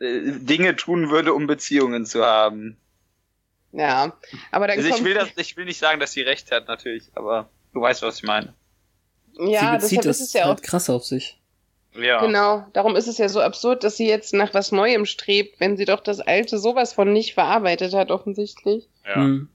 äh, 0.01 0.39
Dinge 0.39 0.77
tun 0.77 1.11
würde, 1.11 1.33
um 1.33 1.47
Beziehungen 1.47 2.05
zu 2.05 2.25
haben. 2.25 2.77
Ja. 3.73 4.17
Aber 4.51 4.67
dann 4.67 4.77
Also 4.77 4.89
ich 4.89 4.95
kommt, 4.97 5.07
will 5.07 5.15
das, 5.15 5.31
ich 5.37 5.57
will 5.57 5.65
nicht 5.65 5.79
sagen, 5.79 6.01
dass 6.01 6.13
sie 6.13 6.23
recht 6.23 6.51
hat, 6.51 6.69
natürlich, 6.69 7.05
aber 7.15 7.49
du 7.73 7.81
weißt, 7.81 8.03
was 8.03 8.17
ich 8.17 8.23
meine. 8.25 8.55
ja, 9.39 9.61
sie 9.61 9.77
bezieht 9.77 9.99
deshalb 9.99 10.05
das 10.05 10.21
ist 10.21 10.27
es 10.27 10.33
ja 10.33 10.45
auch 10.45 10.49
halt 10.49 10.63
krass 10.63 10.91
auf 10.91 11.05
sich. 11.05 11.39
Ja. 11.95 12.21
Genau, 12.25 12.67
darum 12.73 12.97
ist 12.97 13.07
es 13.07 13.19
ja 13.19 13.29
so 13.29 13.41
absurd, 13.41 13.85
dass 13.85 13.97
sie 13.97 14.09
jetzt 14.09 14.33
nach 14.33 14.55
was 14.55 14.73
Neuem 14.73 15.05
strebt, 15.05 15.61
wenn 15.61 15.77
sie 15.77 15.85
doch 15.85 16.01
das 16.01 16.21
Alte 16.21 16.59
sowas 16.59 16.95
von 16.95 17.13
nicht 17.13 17.35
verarbeitet 17.35 17.93
hat, 17.95 18.11
offensichtlich. 18.11 18.89
Ja. 19.07 19.17
Hm. 19.17 19.49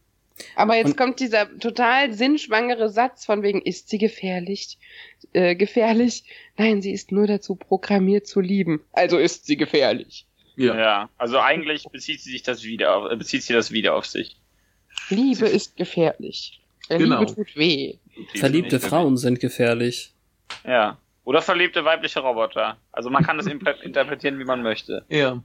Aber 0.56 0.76
jetzt 0.76 0.90
Und- 0.90 0.98
kommt 0.98 1.20
dieser 1.20 1.58
total 1.60 2.14
sinnschwangere 2.14 2.90
Satz 2.90 3.26
von 3.26 3.42
wegen, 3.44 3.62
ist 3.62 3.90
sie 3.90 3.98
gefährlich? 3.98 4.78
Äh, 5.34 5.56
gefährlich? 5.56 6.24
Nein, 6.58 6.82
sie 6.82 6.92
ist 6.92 7.12
nur 7.12 7.28
dazu 7.28 7.56
programmiert 7.56 8.28
zu 8.28 8.40
lieben. 8.40 8.82
Also 8.94 9.18
ist 9.18 9.46
sie 9.46 9.58
gefährlich. 9.58 10.26
Ja. 10.56 10.76
Ja, 10.78 11.10
also 11.18 11.40
eigentlich 11.40 11.84
bezieht 11.92 12.22
sie 12.22 12.32
sich 12.32 12.44
das 12.44 12.64
wieder 12.64 12.96
auf, 12.96 13.12
äh, 13.12 13.16
bezieht 13.16 13.44
sie 13.44 13.54
das 13.54 13.72
wieder 13.72 13.96
auf 13.96 14.06
sich. 14.06 14.38
Liebe 15.10 15.48
ist 15.48 15.76
gefährlich. 15.78 16.60
Äh, 16.90 16.98
Genau. 17.00 17.20
Liebe 17.20 17.36
tut 17.36 17.56
weh. 17.56 17.96
Verliebte 18.36 18.80
Frauen 18.80 19.18
sind 19.18 19.40
gefährlich. 19.40 20.14
Ja. 20.66 20.98
Oder 21.26 21.42
verliebte 21.42 21.84
weibliche 21.86 22.22
Roboter. 22.22 22.78
Also 22.92 23.10
man 23.10 23.24
kann 23.24 23.38
das 23.38 23.46
interpretieren, 23.84 24.40
wie 24.40 24.46
man 24.46 24.64
möchte. 24.64 25.06
Ja. 25.10 25.44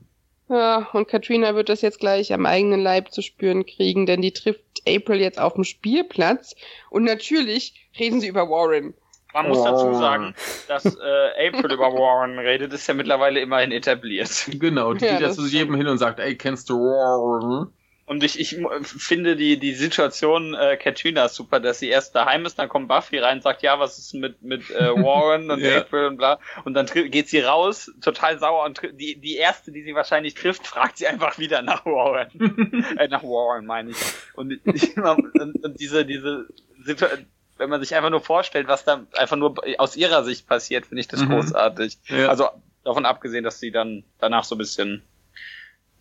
Ja, 0.48 0.88
und 0.92 1.08
Katrina 1.08 1.54
wird 1.54 1.68
das 1.68 1.80
jetzt 1.82 2.00
gleich 2.00 2.32
am 2.32 2.46
eigenen 2.46 2.80
Leib 2.80 3.10
zu 3.12 3.22
spüren 3.22 3.64
kriegen, 3.64 4.06
denn 4.06 4.20
die 4.22 4.32
trifft 4.32 4.82
April 4.86 5.20
jetzt 5.20 5.40
auf 5.40 5.54
dem 5.54 5.64
Spielplatz 5.64 6.54
und 6.90 7.04
natürlich 7.04 7.88
reden 7.98 8.20
sie 8.20 8.28
über 8.28 8.48
Warren. 8.48 8.94
Man 9.32 9.48
muss 9.48 9.64
dazu 9.64 9.94
sagen, 9.94 10.34
dass 10.68 10.84
äh, 10.84 11.48
April 11.48 11.72
über 11.72 11.92
Warren 11.92 12.38
redet, 12.38 12.72
ist 12.74 12.86
ja 12.86 12.92
mittlerweile 12.92 13.40
immerhin 13.40 13.72
etabliert. 13.72 14.28
Genau, 14.60 14.92
die 14.92 15.04
Ja, 15.06 15.12
geht 15.12 15.20
ja 15.22 15.30
zu 15.30 15.46
jedem 15.46 15.74
hin 15.74 15.86
und 15.86 15.96
sagt, 15.98 16.20
ey, 16.20 16.36
kennst 16.36 16.68
du 16.68 16.78
Warren? 16.78 17.72
Und 18.04 18.24
ich, 18.24 18.38
ich 18.40 18.56
finde 18.84 19.36
die, 19.36 19.58
die 19.58 19.74
Situation 19.74 20.54
äh, 20.54 20.76
Katrina 20.76 21.28
super, 21.28 21.60
dass 21.60 21.78
sie 21.78 21.88
erst 21.88 22.14
daheim 22.16 22.44
ist, 22.44 22.58
dann 22.58 22.68
kommt 22.68 22.88
Buffy 22.88 23.18
rein 23.18 23.36
und 23.38 23.42
sagt, 23.42 23.62
ja, 23.62 23.78
was 23.78 23.96
ist 23.98 24.12
mit, 24.14 24.42
mit 24.42 24.70
äh, 24.70 24.90
Warren 24.94 25.50
und 25.50 25.60
Ja. 25.60 25.78
April 25.78 26.06
und 26.06 26.16
bla. 26.16 26.40
Und 26.64 26.74
dann 26.74 26.86
geht 26.86 27.28
sie 27.28 27.40
raus, 27.40 27.90
total 28.02 28.38
sauer 28.40 28.64
und 28.64 28.80
die, 28.94 29.16
die 29.20 29.36
erste, 29.36 29.70
die 29.70 29.82
sie 29.82 29.94
wahrscheinlich 29.94 30.34
trifft, 30.34 30.66
fragt 30.66 30.98
sie 30.98 31.06
einfach 31.06 31.38
wieder 31.38 31.62
nach 31.62 31.86
Warren. 31.86 32.84
äh, 32.98 33.06
nach 33.08 33.22
Warren, 33.22 33.66
meine 33.66 33.90
ich. 33.92 33.96
Und, 34.34 34.50
ich, 34.64 34.96
und, 34.96 35.64
und 35.64 35.80
diese, 35.80 36.04
diese 36.04 36.46
Situation, 36.84 37.26
wenn 37.58 37.70
man 37.70 37.80
sich 37.80 37.94
einfach 37.94 38.10
nur 38.10 38.20
vorstellt, 38.20 38.66
was 38.66 38.84
da 38.84 39.06
einfach 39.16 39.36
nur 39.36 39.54
aus 39.78 39.94
ihrer 39.94 40.24
Sicht 40.24 40.48
passiert, 40.48 40.86
finde 40.86 41.02
ich 41.02 41.08
das 41.08 41.20
Mhm. 41.20 41.28
großartig. 41.28 41.98
Ja. 42.08 42.28
Also 42.28 42.48
davon 42.82 43.06
abgesehen, 43.06 43.44
dass 43.44 43.60
sie 43.60 43.70
dann 43.70 44.02
danach 44.18 44.42
so 44.42 44.56
ein 44.56 44.58
bisschen 44.58 45.02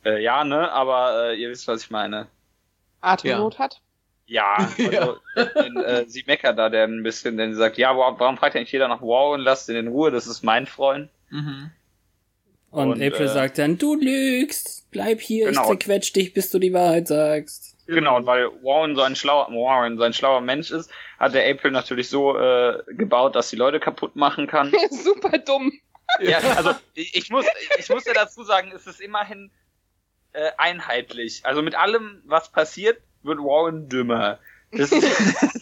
äh, 0.06 0.22
ja, 0.22 0.44
ne, 0.44 0.72
aber 0.72 1.32
äh, 1.32 1.36
ihr 1.36 1.50
wisst, 1.50 1.68
was 1.68 1.84
ich 1.84 1.90
meine. 1.92 2.28
Atemnot 3.02 3.60
hat. 3.60 3.82
Ja, 4.28 4.56
also 4.78 5.18
Den, 5.36 5.78
äh, 5.78 6.06
sie 6.08 6.24
meckert 6.26 6.58
da 6.58 6.70
der 6.70 6.86
ein 6.86 7.04
bisschen, 7.04 7.38
denn 7.38 7.52
sie 7.52 7.58
sagt, 7.58 7.78
ja, 7.78 7.96
warum, 7.98 8.20
warum 8.20 8.38
fragt 8.38 8.56
eigentlich 8.56 8.72
jeder 8.72 8.88
nach 8.88 9.02
Wow 9.02 9.34
und 9.34 9.42
lasst 9.42 9.68
ihn 9.70 9.76
in 9.76 9.88
Ruhe, 9.90 10.12
das 10.12 10.28
ist 10.28 10.44
mein 10.44 10.68
Freund. 10.68 11.10
Mhm. 11.30 11.72
Und, 12.70 12.92
Und, 12.92 13.02
April 13.04 13.26
äh, 13.26 13.28
sagt 13.28 13.58
dann, 13.58 13.78
du 13.78 13.96
lügst, 13.96 14.90
bleib 14.92 15.20
hier, 15.20 15.48
Genau. 15.48 15.62
ich 15.64 15.68
zerquetsch 15.68 16.14
dich, 16.16 16.34
bis 16.34 16.50
du 16.52 16.60
die 16.60 16.72
Wahrheit 16.72 17.08
sagst. 17.10 17.76
Genau, 17.88 18.16
und 18.16 18.26
weil 18.26 18.46
Warren 18.64 18.96
so 18.96 19.02
ein 19.02 19.18
schlauer 19.18 19.48
Warren 19.50 19.98
so 19.98 20.04
ein 20.04 20.14
schlauer 20.14 20.40
Mensch 20.40 20.72
ist, 20.72 20.90
hat 21.20 21.34
der 21.34 21.50
April 21.52 21.72
natürlich 21.72 22.08
so 22.08 22.38
äh, 22.38 22.82
gebaut, 22.88 23.36
dass 23.36 23.50
die 23.50 23.58
Leute 23.58 23.82
kaputt 23.82 24.16
machen 24.16 24.48
kann. 24.48 24.72
Super 24.92 25.38
dumm. 25.40 25.74
ja, 26.22 26.38
also 26.56 26.72
ich, 26.94 27.16
ich 27.16 27.30
muss 27.30 27.46
ich 27.78 27.90
muss 27.90 28.06
ja 28.06 28.14
dazu 28.14 28.44
sagen, 28.44 28.72
es 28.74 28.88
ist 28.88 29.02
immerhin 29.02 29.52
äh, 30.34 30.52
einheitlich. 30.58 31.42
Also 31.46 31.62
mit 31.62 31.76
allem, 31.76 32.22
was 32.26 32.52
passiert, 32.52 33.02
wird 33.24 33.40
Warren 33.40 33.90
dümmer. 33.90 34.40
Das 34.72 34.92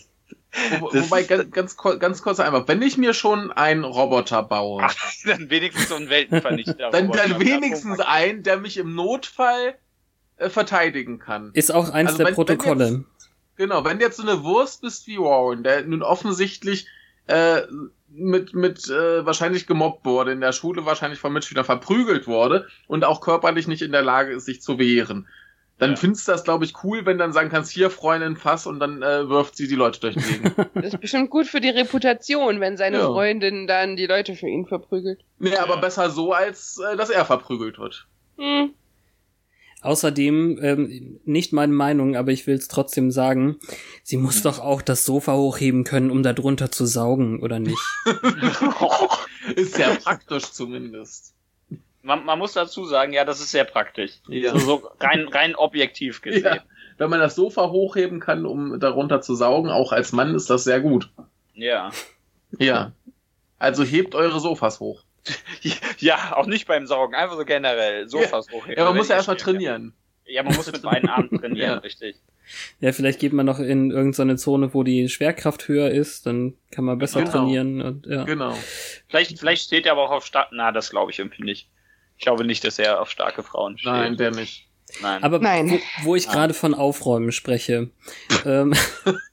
Wo, 0.80 0.92
wobei, 0.92 1.24
ganz, 1.24 1.52
ganz, 1.52 1.78
ganz 1.78 2.22
kurz 2.24 2.40
einfach, 2.40 2.68
wenn 2.68 2.82
ich 2.82 2.98
mir 2.98 3.14
schon 3.14 3.52
einen 3.52 3.84
Roboter 3.84 4.42
baue, 4.42 4.82
Ach, 4.84 4.96
dann 5.26 5.50
wenigstens 5.52 5.90
so 5.90 5.96
ein 5.96 6.10
Weltenvernichter. 6.10 6.90
dann, 6.90 7.12
dann 7.12 7.40
wenigstens 7.40 8.00
einen, 8.00 8.42
der 8.42 8.58
mich 8.58 8.78
im 8.78 8.96
Notfall 8.96 9.76
äh, 10.38 10.50
verteidigen 10.50 11.20
kann. 11.20 11.52
Ist 11.54 11.72
auch 11.72 11.92
eins 11.92 12.10
Also 12.10 12.18
der 12.18 12.26
wenn- 12.26 12.32
wenn 12.32 12.36
Protokolle. 12.36 12.86
jetzt- 12.88 13.30
Genau, 13.58 13.84
wenn 13.86 14.00
du 14.00 14.06
jetzt 14.06 14.18
so 14.18 14.24
eine 14.24 14.44
Wurst 14.44 14.82
bist 14.82 15.06
wie 15.06 15.18
Warren, 15.20 15.64
der 15.64 15.84
nun 15.84 16.02
offensichtlich 16.02 16.88
äh, 17.28 17.62
mit, 18.12 18.54
mit 18.54 18.88
äh, 18.90 19.26
wahrscheinlich 19.26 19.68
gemobbt 19.68 20.06
wurde, 20.06 20.32
in 20.32 20.42
der 20.42 20.52
Schule 20.54 20.86
wahrscheinlich 20.86 21.20
von 21.20 21.32
Mitschülern 21.34 21.66
verprügelt 21.66 22.28
wurde 22.28 22.68
und 22.88 23.04
auch 23.06 23.22
körperlich 23.22 23.68
nicht 23.68 23.82
in 23.82 23.92
der 23.92 24.02
Lage 24.02 24.34
ist, 24.34 24.46
sich 24.46 24.62
zu 24.62 24.80
wehren. 24.80 25.28
Dann 25.78 25.92
Ja. 25.92 25.96
findest 25.96 26.28
du 26.28 26.34
das, 26.34 26.44
glaube 26.44 26.66
ich, 26.66 26.74
cool, 26.84 27.06
wenn 27.06 27.18
dann 27.18 27.32
sagen 27.32 27.50
kannst, 27.50 27.72
hier, 27.72 27.90
Freundin, 27.90 28.36
fass 28.36 28.68
und 28.68 28.82
dann 28.82 29.02
äh, 29.02 29.30
wirft 29.30 29.56
sie 29.56 29.68
die 29.70 29.76
Leute 29.76 30.00
durch 30.02 30.16
die 30.16 30.22
Gegend. 30.24 30.54
Das 30.74 30.94
ist 30.94 31.00
bestimmt 31.00 31.30
gut 31.30 31.48
für 31.48 31.62
die 31.62 31.70
Reputation, 31.70 32.60
wenn 32.60 32.76
seine 32.76 32.98
Ja. 32.98 33.06
Freundin 33.06 33.66
dann 33.66 33.96
die 33.96 34.06
Leute 34.08 34.36
für 34.36 34.48
ihn 34.48 34.66
verprügelt. 34.66 35.22
nee, 35.38 35.56
aber 35.56 35.78
besser 35.78 36.10
so, 36.10 36.34
als 36.34 36.80
äh, 36.80 36.98
dass 36.98 37.10
er 37.10 37.24
verprügelt 37.24 37.80
wird. 37.80 38.08
Hm. 38.38 38.74
Außerdem, 39.82 40.60
ähm, 40.62 41.20
nicht 41.24 41.54
meine 41.54 41.72
Meinung, 41.72 42.18
aber 42.18 42.32
ich 42.32 42.48
will 42.48 42.56
es 42.56 42.68
trotzdem 42.68 43.12
sagen, 43.12 43.58
sie 44.04 44.18
muss 44.18 44.42
doch 44.42 44.60
auch 44.60 44.82
das 44.82 45.06
Sofa 45.06 45.34
hochheben 45.34 45.86
können, 45.86 46.12
um 46.12 46.22
da 46.22 46.34
drunter 46.34 46.70
zu 46.70 46.86
saugen, 46.86 47.42
oder 47.42 47.60
nicht? 47.60 47.80
Ist 49.56 49.76
sehr 49.76 49.96
praktisch 49.96 50.52
zumindest. 50.52 51.34
man, 52.02 52.26
man 52.26 52.40
muss 52.40 52.54
dazu 52.54 52.86
sagen, 52.86 53.14
ja, 53.14 53.24
das 53.24 53.40
ist 53.40 53.52
sehr 53.52 53.64
praktisch. 53.64 54.12
Ja. 54.28 54.52
So, 54.52 54.60
so 54.60 54.92
rein, 55.00 55.28
rein 55.28 55.56
objektiv 55.56 56.22
gesehen. 56.22 56.44
Ja. 56.44 56.64
Wenn 56.98 57.10
man 57.10 57.20
das 57.20 57.36
Sofa 57.36 57.70
hochheben 57.70 58.20
kann, 58.20 58.46
um 58.46 58.80
darunter 58.80 59.22
zu 59.22 59.36
saugen, 59.36 59.70
auch 59.70 59.94
als 59.94 60.12
Mann 60.12 60.36
ist 60.36 60.50
das 60.50 60.66
sehr 60.66 60.82
gut. 60.82 61.10
Ja. 61.54 61.92
Ja. 62.58 62.92
Also 63.58 63.84
hebt 63.84 64.16
eure 64.16 64.40
Sofas 64.40 64.80
hoch. 64.80 65.04
Ja, 66.00 66.36
auch 66.38 66.46
nicht 66.46 66.68
beim 66.68 66.88
Saugen, 66.88 67.16
einfach 67.16 67.38
so 67.38 67.46
generell. 67.46 68.08
Sofas 68.08 68.48
hochheben. 68.52 68.78
Ja, 68.78 68.86
man 68.86 68.96
muss 68.98 69.10
ja 69.10 69.16
erstmal 69.16 69.38
trainieren. 69.38 69.94
Ja, 70.26 70.44
man 70.44 70.56
muss 70.56 70.72
mit 70.72 70.82
beiden 70.84 71.10
Armen 71.10 71.30
trainieren, 71.40 71.58
Ja. 71.58 71.78
richtig. 71.80 72.16
Ja, 72.80 72.92
vielleicht 72.94 73.20
geht 73.20 73.34
man 73.34 73.46
noch 73.46 73.60
in 73.60 73.92
irgendeine 73.92 74.36
Zone, 74.38 74.74
wo 74.74 74.84
die 74.84 75.08
Schwerkraft 75.10 75.68
höher 75.68 75.92
ist, 75.92 76.26
dann 76.26 76.56
kann 76.72 76.84
man 76.86 76.98
besser 76.98 77.20
Genau. 77.22 77.32
trainieren 77.32 77.82
und 77.82 78.06
ja. 78.08 78.24
Genau. 78.24 78.56
Vielleicht, 79.08 79.38
vielleicht 79.40 79.64
steht 79.64 79.86
er 79.86 79.92
aber 79.94 80.04
auch 80.04 80.12
auf 80.12 80.26
Stadt. 80.26 80.50
Na, 80.52 80.72
das 80.72 80.90
glaube 80.90 81.12
ich 81.12 81.20
irgendwie 81.20 81.44
nicht. 81.44 81.70
Ich 82.18 82.24
glaube 82.26 82.44
nicht, 82.46 82.64
dass 82.64 82.80
er 82.80 83.02
auf 83.02 83.10
starke 83.12 83.44
Frauen 83.44 83.78
steht. 83.78 83.92
Nein, 83.92 84.18
der 84.18 84.32
nicht. 84.32 84.68
Nein. 85.02 85.24
Aber 85.24 85.40
Nein. 85.40 85.70
Wo, 85.70 85.80
wo 86.06 86.16
ich 86.16 86.28
gerade 86.28 86.54
von 86.56 86.74
Aufräumen 86.74 87.32
spreche. 87.32 87.92
ähm, 88.46 88.74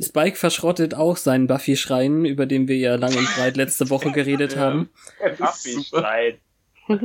Spike 0.00 0.36
verschrottet 0.36 0.94
auch 0.94 1.16
seinen 1.16 1.46
Buffy-Schrein, 1.46 2.24
über 2.24 2.46
den 2.46 2.66
wir 2.68 2.76
ja 2.76 2.96
lang 2.96 3.14
und 3.16 3.26
breit 3.36 3.56
letzte 3.56 3.88
Woche 3.90 4.10
geredet 4.12 4.54
Ja. 4.54 4.60
haben. 4.60 4.90
Buffy-Streit. 5.38 6.38
Das 6.88 7.00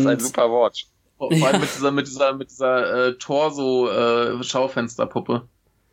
ist 0.00 0.06
ein 0.06 0.20
super 0.20 0.50
Wort. 0.50 0.86
Vor 1.18 1.30
allem 1.30 1.40
Ja. 1.40 1.52
mit 1.58 1.68
dieser, 1.76 1.90
mit 1.92 2.06
dieser, 2.06 2.32
mit 2.34 2.50
dieser 2.50 3.08
äh, 3.08 3.14
Torso-Schaufensterpuppe. 3.18 5.42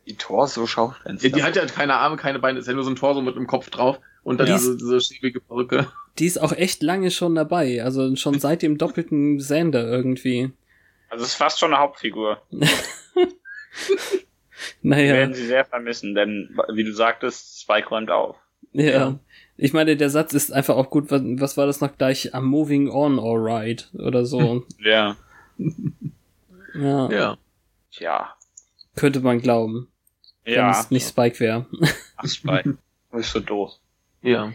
Die 0.06 0.16
Torso-Schaufenster. 0.16 1.28
Ja, 1.28 1.34
die 1.36 1.42
hat 1.42 1.56
ja 1.56 1.64
keine 1.66 1.94
Arme, 1.94 2.16
keine 2.16 2.38
Beine, 2.38 2.58
ist 2.58 2.66
ja 2.66 2.72
nur 2.74 2.84
so 2.84 2.90
ein 2.90 2.96
Torso 2.96 3.20
mit 3.22 3.36
einem 3.36 3.46
Kopf 3.46 3.70
drauf 3.70 3.98
und 4.24 4.38
dann 4.40 4.46
Ja. 4.48 4.56
diese, 4.56 4.76
diese 4.76 5.00
schäbige 5.00 5.40
Perücke. 5.40 5.86
die 6.18 6.26
ist 6.26 6.40
auch 6.40 6.52
echt 6.52 6.82
lange 6.82 7.10
schon 7.10 7.34
dabei. 7.34 7.82
Also 7.84 8.14
schon 8.16 8.38
seit 8.40 8.62
dem 8.62 8.76
doppelten 8.78 9.38
Sander 9.40 9.84
irgendwie. 9.86 10.50
Also 11.08 11.24
es 11.24 11.30
ist 11.32 11.36
fast 11.36 11.58
schon 11.60 11.72
eine 11.72 11.80
Hauptfigur. 11.82 12.42
Wir 14.82 14.90
Naja, 14.96 15.14
werden 15.14 15.34
sie 15.34 15.46
sehr 15.46 15.64
vermissen, 15.64 16.14
denn 16.14 16.56
wie 16.72 16.84
du 16.84 16.92
sagtest, 16.92 17.60
Spike 17.62 17.88
räumt 17.88 18.10
auf. 18.10 18.36
ja. 18.72 18.84
ja. 18.90 19.18
Ich 19.58 19.72
meine, 19.74 19.96
der 19.96 20.08
Satz 20.10 20.32
ist 20.32 20.50
einfach 20.52 20.76
auch 20.76 20.88
gut. 20.90 21.10
Was, 21.10 21.20
was 21.24 21.56
war 21.56 21.66
das 21.66 21.80
noch 21.80 21.96
gleich? 21.96 22.34
I'm 22.34 22.40
moving 22.40 22.88
on, 22.88 23.18
alright. 23.20 23.90
Oder 23.94 24.24
so. 24.24 24.64
Ja. 24.78 25.16
ja, 26.74 27.10
Ja. 27.10 27.38
Tja. 27.92 28.34
könnte 28.96 29.20
man 29.20 29.40
glauben. 29.40 29.88
Wenn 30.44 30.54
Ja. 30.54 30.70
es 30.70 30.90
nicht 30.90 31.06
Spike 31.06 31.38
wäre. 31.40 31.66
Ach, 32.16 32.26
Spike. 32.26 32.78
Du 33.12 33.18
bist 33.18 33.30
so 33.32 33.40
doof. 33.40 33.72
Ja. 34.22 34.52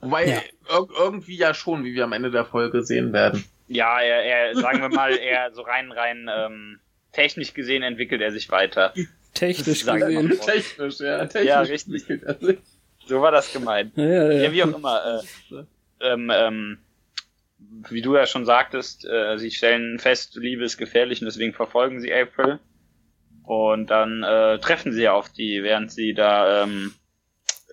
Wobei, 0.00 0.26
Ja. 0.28 0.36
ir 0.36 0.88
irgendwie 0.96 1.36
ja 1.36 1.52
schon, 1.52 1.82
wie 1.84 1.92
wir 1.94 2.04
am 2.04 2.12
Ende 2.12 2.30
der 2.30 2.44
Folge 2.44 2.84
sehen 2.84 3.12
werden. 3.12 3.44
Ja, 3.66 3.98
er, 4.00 4.22
er, 4.22 4.54
sagen 4.56 4.80
wir 4.80 4.88
mal, 4.90 5.10
er 5.16 5.52
so 5.52 5.62
rein, 5.62 5.90
rein, 5.90 6.30
ähm, 6.34 6.78
technisch 7.12 7.54
gesehen 7.54 7.82
entwickelt 7.82 8.20
er 8.20 8.32
sich 8.32 8.50
weiter. 8.50 8.92
Technisch 9.34 9.84
gesehen. 9.84 10.38
Technisch, 10.40 11.00
ja. 11.00 11.26
Technisch 11.26 11.46
Ja, 11.48 11.60
richtig. 11.60 11.94
entwickelt 12.08 12.22
er 12.24 12.38
sich. 12.46 12.58
So 13.06 13.20
war 13.22 13.30
das 13.30 13.52
gemeint. 13.52 13.96
Ja, 13.96 14.04
ja, 14.04 14.30
Ja, 14.32 14.42
ja. 14.44 14.52
wie 14.52 14.62
auch 14.64 14.76
immer. 14.76 15.22
Äh, 15.50 15.64
ähm, 16.00 16.30
ähm, 16.32 16.78
wie 17.90 18.02
du 18.02 18.14
ja 18.14 18.26
schon 18.26 18.44
sagtest, 18.44 19.04
äh, 19.06 19.36
sie 19.38 19.50
stellen 19.50 19.98
fest, 19.98 20.36
Liebe 20.36 20.64
ist 20.64 20.76
gefährlich 20.78 21.20
und 21.20 21.26
deswegen 21.26 21.54
verfolgen 21.54 22.00
sie 22.00 22.12
April. 22.12 22.58
Und 23.44 23.88
dann 23.88 24.22
äh, 24.22 24.58
treffen 24.58 24.92
sie 24.92 25.08
auf 25.08 25.30
die, 25.30 25.62
während 25.62 25.90
sie 25.90 26.12
da 26.14 26.64
ähm, 26.64 26.92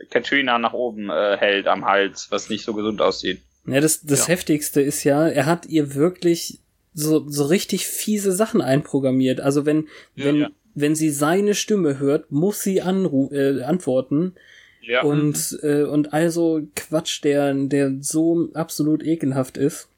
Katrina 0.09 0.57
nach 0.57 0.73
oben 0.73 1.09
äh, 1.09 1.37
hält 1.37 1.67
am 1.67 1.85
Hals, 1.85 2.27
was 2.31 2.49
nicht 2.49 2.63
so 2.63 2.73
gesund 2.73 3.01
aussieht. 3.01 3.41
Ja, 3.67 3.81
das, 3.81 4.01
das 4.03 4.21
Ja. 4.21 4.27
Heftigste 4.33 4.81
ist 4.81 5.03
ja, 5.03 5.27
er 5.27 5.45
hat 5.45 5.65
ihr 5.65 5.95
wirklich 5.95 6.59
so, 6.95 7.27
so 7.29 7.45
richtig 7.45 7.85
fiese 7.87 8.31
Sachen 8.31 8.61
einprogrammiert. 8.61 9.39
Also 9.41 9.65
wenn, 9.67 9.87
Ja, 10.15 10.25
wenn, 10.25 10.35
ja. 10.37 10.49
wenn 10.73 10.95
sie 10.95 11.11
seine 11.11 11.53
Stimme 11.53 11.99
hört, 11.99 12.31
muss 12.31 12.61
sie 12.61 12.81
anru 12.81 13.29
äh, 13.31 13.61
antworten. 13.61 14.33
Ja. 14.81 15.03
Und, 15.03 15.59
äh, 15.61 15.83
und 15.83 16.13
also 16.13 16.61
Quatsch, 16.75 17.23
der, 17.23 17.53
der 17.53 17.91
so 18.01 18.49
absolut 18.53 19.03
ekelhaft 19.03 19.57
ist. 19.57 19.89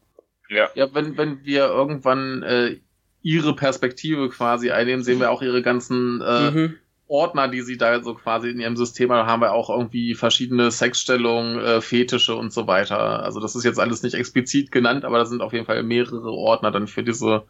ja. 0.49 0.69
Ja, 0.75 0.93
wenn, 0.93 1.17
wenn 1.17 1.43
wir 1.45 1.65
irgendwann 1.67 2.41
äh, 2.43 2.77
ihre 3.21 3.55
Perspektive 3.55 4.29
quasi 4.29 4.71
einnehmen, 4.71 5.03
sehen 5.03 5.19
wir 5.19 5.29
auch 5.31 5.41
ihre 5.41 5.61
ganzen 5.61 6.21
äh, 6.21 6.51
Mhm. 6.51 6.75
Ordner, 7.07 7.47
die 7.47 7.61
sie 7.61 7.77
da 7.77 8.01
so 8.03 8.13
quasi 8.15 8.49
in 8.49 8.59
ihrem 8.59 8.75
System 8.77 9.11
haben, 9.11 9.27
haben 9.27 9.41
wir 9.41 9.53
auch 9.53 9.69
irgendwie 9.69 10.13
verschiedene 10.15 10.71
Sexstellungen, 10.71 11.59
äh, 11.59 11.81
Fetische 11.81 12.35
und 12.35 12.51
so 12.53 12.67
weiter. 12.67 13.23
Also 13.23 13.39
das 13.39 13.55
ist 13.55 13.63
jetzt 13.63 13.79
alles 13.79 14.03
nicht 14.03 14.13
explizit 14.15 14.71
genannt, 14.71 15.05
aber 15.05 15.17
da 15.19 15.25
sind 15.25 15.41
auf 15.41 15.53
jeden 15.53 15.65
Fall 15.65 15.81
mehrere 15.83 16.31
Ordner 16.31 16.71
dann 16.71 16.87
für 16.87 17.03
diese 17.03 17.43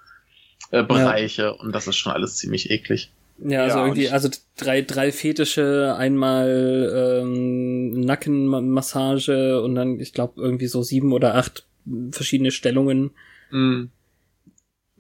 äh, 0.72 0.84
Bereiche 0.84 1.54
und 1.56 1.74
das 1.74 1.88
ist 1.88 1.96
schon 1.98 2.14
alles 2.14 2.36
ziemlich 2.38 2.70
eklig. 2.72 3.12
Ja, 3.40 3.64
also 3.64 3.78
Ja, 3.80 3.86
irgendwie, 3.86 4.06
ich- 4.06 4.14
also 4.14 4.30
drei, 4.58 4.82
drei 4.82 5.12
Fetische, 5.12 5.96
einmal 5.98 7.22
ähm, 7.22 7.92
Nackenmassage 8.02 9.62
und 9.62 9.76
dann, 9.76 10.00
ich 10.00 10.14
glaube, 10.14 10.42
irgendwie 10.42 10.68
so 10.68 10.82
sieben 10.84 11.14
oder 11.14 11.36
acht 11.36 11.66
verschiedene 12.12 12.52
Stellungen. 12.52 13.12
Mhm. 13.52 13.92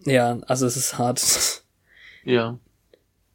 Ja, 0.05 0.39
also 0.47 0.65
es 0.65 0.77
ist 0.77 0.97
hart. 0.97 1.21
Ja. 2.23 2.59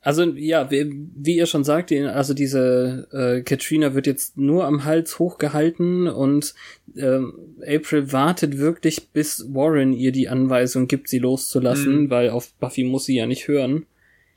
Also 0.04 0.24
ja, 0.24 0.68
wie, 0.72 0.92
wie 1.14 1.36
ihr 1.36 1.46
schon 1.46 1.62
sagt, 1.62 1.92
also 1.92 2.34
diese 2.34 3.06
äh, 3.12 3.42
Katrina 3.42 3.94
wird 3.94 4.08
jetzt 4.08 4.36
nur 4.36 4.64
am 4.64 4.84
Hals 4.84 5.20
hochgehalten 5.20 6.08
und 6.08 6.54
ähm, 6.96 7.34
April 7.64 8.10
wartet 8.12 8.58
wirklich, 8.58 9.10
bis 9.10 9.46
Warren 9.54 9.92
ihr 9.92 10.10
die 10.10 10.28
Anweisung 10.28 10.88
gibt, 10.88 11.08
sie 11.08 11.20
loszulassen, 11.20 12.02
Mhm. 12.04 12.10
weil 12.10 12.30
auf 12.30 12.52
Buffy 12.54 12.82
muss 12.82 13.04
sie 13.04 13.16
ja 13.16 13.26
nicht 13.26 13.46
hören. 13.46 13.86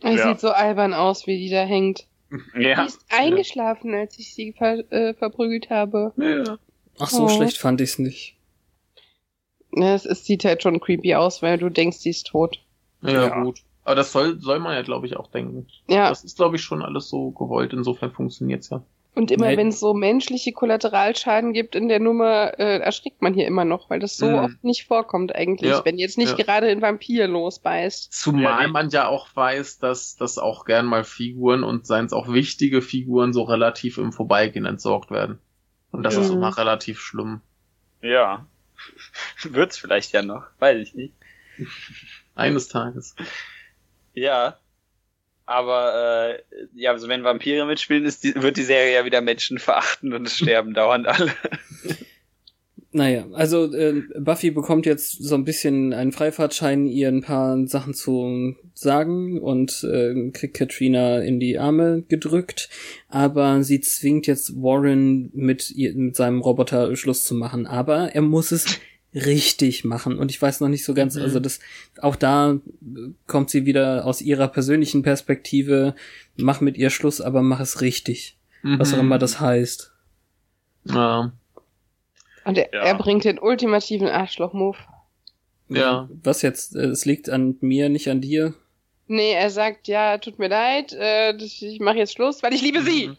Es 0.01 0.17
Ja. 0.19 0.29
sieht 0.29 0.39
so 0.41 0.49
albern 0.51 0.93
aus, 0.93 1.25
wie 1.25 1.37
die 1.39 1.49
da 1.49 1.63
hängt. 1.65 2.05
Ja. 2.55 2.81
Die 2.81 2.87
ist 2.87 2.99
eingeschlafen, 3.09 3.93
als 3.95 4.19
ich 4.19 4.35
sie 4.35 4.53
ver 4.53 4.83
äh, 4.91 5.15
verprügelt 5.15 5.71
habe. 5.71 6.13
ja. 6.17 6.59
Ach, 6.99 7.09
so 7.09 7.23
Oh. 7.23 7.27
schlecht 7.29 7.57
fand 7.57 7.81
ich's 7.81 7.97
nicht. 7.99 8.35
Ja, 9.75 9.95
Es, 9.95 10.05
es 10.05 10.25
sieht 10.25 10.45
halt 10.45 10.61
schon 10.63 10.79
creepy 10.79 11.15
aus, 11.15 11.41
weil 11.41 11.57
du 11.57 11.69
denkst, 11.69 11.97
sie 11.97 12.11
ist 12.11 12.27
tot. 12.27 12.59
Ja, 13.01 13.11
Ja. 13.27 13.43
gut. 13.43 13.59
Aber 13.85 13.95
das 13.95 14.11
soll, 14.11 14.39
soll 14.41 14.59
man 14.59 14.73
ja, 14.73 14.81
glaube 14.81 15.05
ich, 15.07 15.15
auch 15.15 15.27
denken. 15.31 15.67
Ja, 15.87 16.09
Das 16.09 16.23
ist, 16.25 16.35
glaube 16.37 16.55
ich, 16.57 16.63
schon 16.63 16.81
alles 16.81 17.07
so 17.07 17.31
gewollt. 17.31 17.71
Insofern 17.71 18.11
funktioniert's 18.11 18.69
ja. 18.71 18.83
und 19.13 19.29
immer 19.31 19.45
Nein. 19.45 19.57
wenn 19.57 19.67
es 19.69 19.79
so 19.79 19.93
menschliche 19.93 20.51
Kollateralschaden 20.51 21.53
gibt 21.53 21.75
in 21.75 21.87
der 21.87 21.99
Nummer, 22.01 22.59
äh, 22.59 22.79
erschrickt 22.79 23.21
man 23.21 23.33
hier 23.35 23.45
immer 23.47 23.63
noch, 23.63 23.89
weil 23.89 23.99
das 23.99 24.17
so 24.17 24.25
Mhm. 24.27 24.35
oft 24.39 24.63
nicht 24.63 24.85
vorkommt 24.87 25.33
eigentlich, 25.35 25.69
Ja, 25.69 25.85
wenn 25.85 25.97
jetzt 25.99 26.17
nicht 26.17 26.35
ja. 26.37 26.43
gerade 26.43 26.67
ein 26.67 26.81
Vampir 26.81 27.27
losbeißt. 27.27 28.11
Zumal 28.11 28.63
Ja, 28.63 28.67
man 28.67 28.89
ja 28.89 29.07
auch 29.07 29.27
weiß, 29.35 29.77
dass 29.79 30.15
dass 30.17 30.37
auch 30.39 30.65
gern 30.65 30.85
mal 30.87 31.03
Figuren 31.05 31.63
und 31.63 31.85
seien 31.85 32.05
es 32.07 32.11
auch 32.13 32.27
wichtige 32.33 32.81
Figuren 32.81 33.31
so 33.33 33.43
relativ 33.43 33.97
im 33.99 34.11
Vorbeigehen 34.11 34.65
entsorgt 34.65 35.11
werden. 35.11 35.37
Und 35.91 36.01
das 36.03 36.15
Ja. 36.15 36.21
ist 36.21 36.31
immer 36.31 36.57
relativ 36.57 36.99
schlimm. 36.99 37.39
Ja. 38.01 38.47
Wird's 39.43 39.77
vielleicht 39.77 40.11
ja 40.11 40.23
noch, 40.23 40.43
weiß 40.59 40.79
ich 40.79 40.95
nicht. 40.95 41.13
Eines 42.35 42.67
Tages. 42.67 43.15
Ja. 44.15 44.57
Aber 45.45 46.33
äh, 46.33 46.43
ja, 46.73 46.91
also 46.91 47.07
wenn 47.07 47.23
Vampire 47.23 47.65
mitspielen, 47.65 48.05
ist 48.05 48.23
die, 48.23 48.33
wird 48.35 48.57
die 48.57 48.63
Serie 48.63 48.95
ja 48.95 49.05
wieder 49.05 49.21
Menschen 49.21 49.59
verachten 49.59 50.11
und 50.13 50.25
es 50.25 50.37
sterben 50.37 50.73
dauernd 50.73 51.07
alle. 51.07 51.31
Naja, 52.95 53.27
also 53.33 53.73
äh, 53.73 54.03
Buffy 54.17 54.51
bekommt 54.51 54.85
jetzt 54.85 55.21
so 55.21 55.35
ein 55.35 55.43
bisschen 55.43 55.91
einen 55.91 56.13
Freifahrtschein, 56.13 56.85
ihr 56.85 57.09
ein 57.09 57.21
paar 57.21 57.67
Sachen 57.67 57.93
zu 57.93 58.55
sagen 58.73 59.41
und 59.41 59.83
äh, 59.83 60.31
kriegt 60.31 60.55
Katrina 60.55 61.19
in 61.19 61.41
die 61.41 61.59
Arme 61.59 62.05
gedrückt, 62.07 62.69
aber 63.09 63.63
sie 63.63 63.81
zwingt 63.81 64.27
jetzt 64.27 64.55
Warren 64.55 65.29
mit, 65.33 65.71
ihr, 65.71 65.93
mit 65.93 66.15
seinem 66.15 66.39
Roboter 66.39 66.95
Schluss 66.95 67.25
zu 67.25 67.35
machen, 67.35 67.67
aber 67.67 68.15
er 68.15 68.21
muss 68.21 68.53
es 68.53 68.79
richtig 69.15 69.85
machen 69.85 70.19
und 70.19 70.29
ich 70.29 70.41
weiß 70.41 70.59
noch 70.59 70.67
nicht 70.67 70.83
so 70.83 70.93
ganz, 70.93 71.15
Mhm. 71.15 71.21
also 71.23 71.39
das 71.39 71.59
auch 72.01 72.15
da 72.17 72.51
äh, 72.51 72.59
kommt 73.27 73.49
sie 73.49 73.65
wieder 73.65 74.05
aus 74.05 74.21
ihrer 74.21 74.49
persönlichen 74.49 75.01
Perspektive, 75.03 75.95
mach 76.35 76.59
mit 76.61 76.77
ihr 76.77 76.89
Schluss, 76.89 77.21
aber 77.21 77.41
mach 77.41 77.61
es 77.61 77.79
richtig, 77.81 78.37
was 78.61 78.91
auch 78.93 78.97
Mhm. 78.97 79.03
immer 79.05 79.17
das 79.17 79.39
heißt. 79.39 79.93
Ja. 80.85 81.31
Und 82.43 82.57
er, 82.57 82.69
Ja. 82.73 82.81
er 82.83 82.95
bringt 82.95 83.23
den 83.23 83.39
ultimativen 83.39 84.07
Arschloch-Move. 84.07 84.77
Ja. 85.69 86.09
Was 86.23 86.41
jetzt? 86.41 86.75
Äh, 86.75 86.87
Es 86.87 87.05
liegt 87.05 87.29
an 87.29 87.55
mir, 87.61 87.89
nicht 87.89 88.09
an 88.09 88.21
dir. 88.21 88.53
Nee, 89.07 89.31
er 89.33 89.49
sagt, 89.49 89.87
ja, 89.87 90.17
tut 90.17 90.39
mir 90.39 90.47
leid, 90.49 90.93
äh, 90.93 91.35
ich 91.37 91.79
mache 91.79 91.97
jetzt 91.97 92.13
Schluss, 92.13 92.43
weil 92.43 92.53
ich 92.53 92.61
liebe 92.61 92.81
sie. 92.81 93.11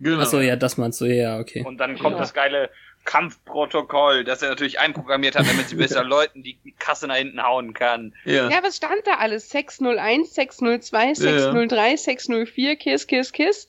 Genau. 0.00 0.18
Achso, 0.20 0.40
ja, 0.40 0.56
das 0.56 0.78
meinst 0.78 1.00
du, 1.00 1.04
ja, 1.04 1.38
okay. 1.38 1.62
Und 1.64 1.78
dann 1.78 1.96
kommt 1.98 2.14
Ja. 2.14 2.18
das 2.20 2.32
geile 2.34 2.70
Kampfprotokoll, 3.04 4.24
das 4.24 4.42
er 4.42 4.50
natürlich 4.50 4.78
einprogrammiert 4.78 5.36
hat, 5.36 5.46
damit 5.48 5.68
sie 5.68 5.76
besser 5.76 6.04
Leuten 6.04 6.42
die 6.42 6.58
Kasse 6.78 7.06
nach 7.06 7.16
hinten 7.16 7.42
hauen 7.42 7.74
kann. 7.74 8.14
Ja. 8.24 8.48
Ja, 8.50 8.62
was 8.62 8.76
stand 8.76 9.00
da 9.06 9.14
alles? 9.18 9.50
601, 9.50 10.34
602, 10.34 11.14
603, 11.14 11.96
604, 11.96 12.76
Kiss, 12.76 13.06
Kiss, 13.06 13.32
Kiss? 13.32 13.68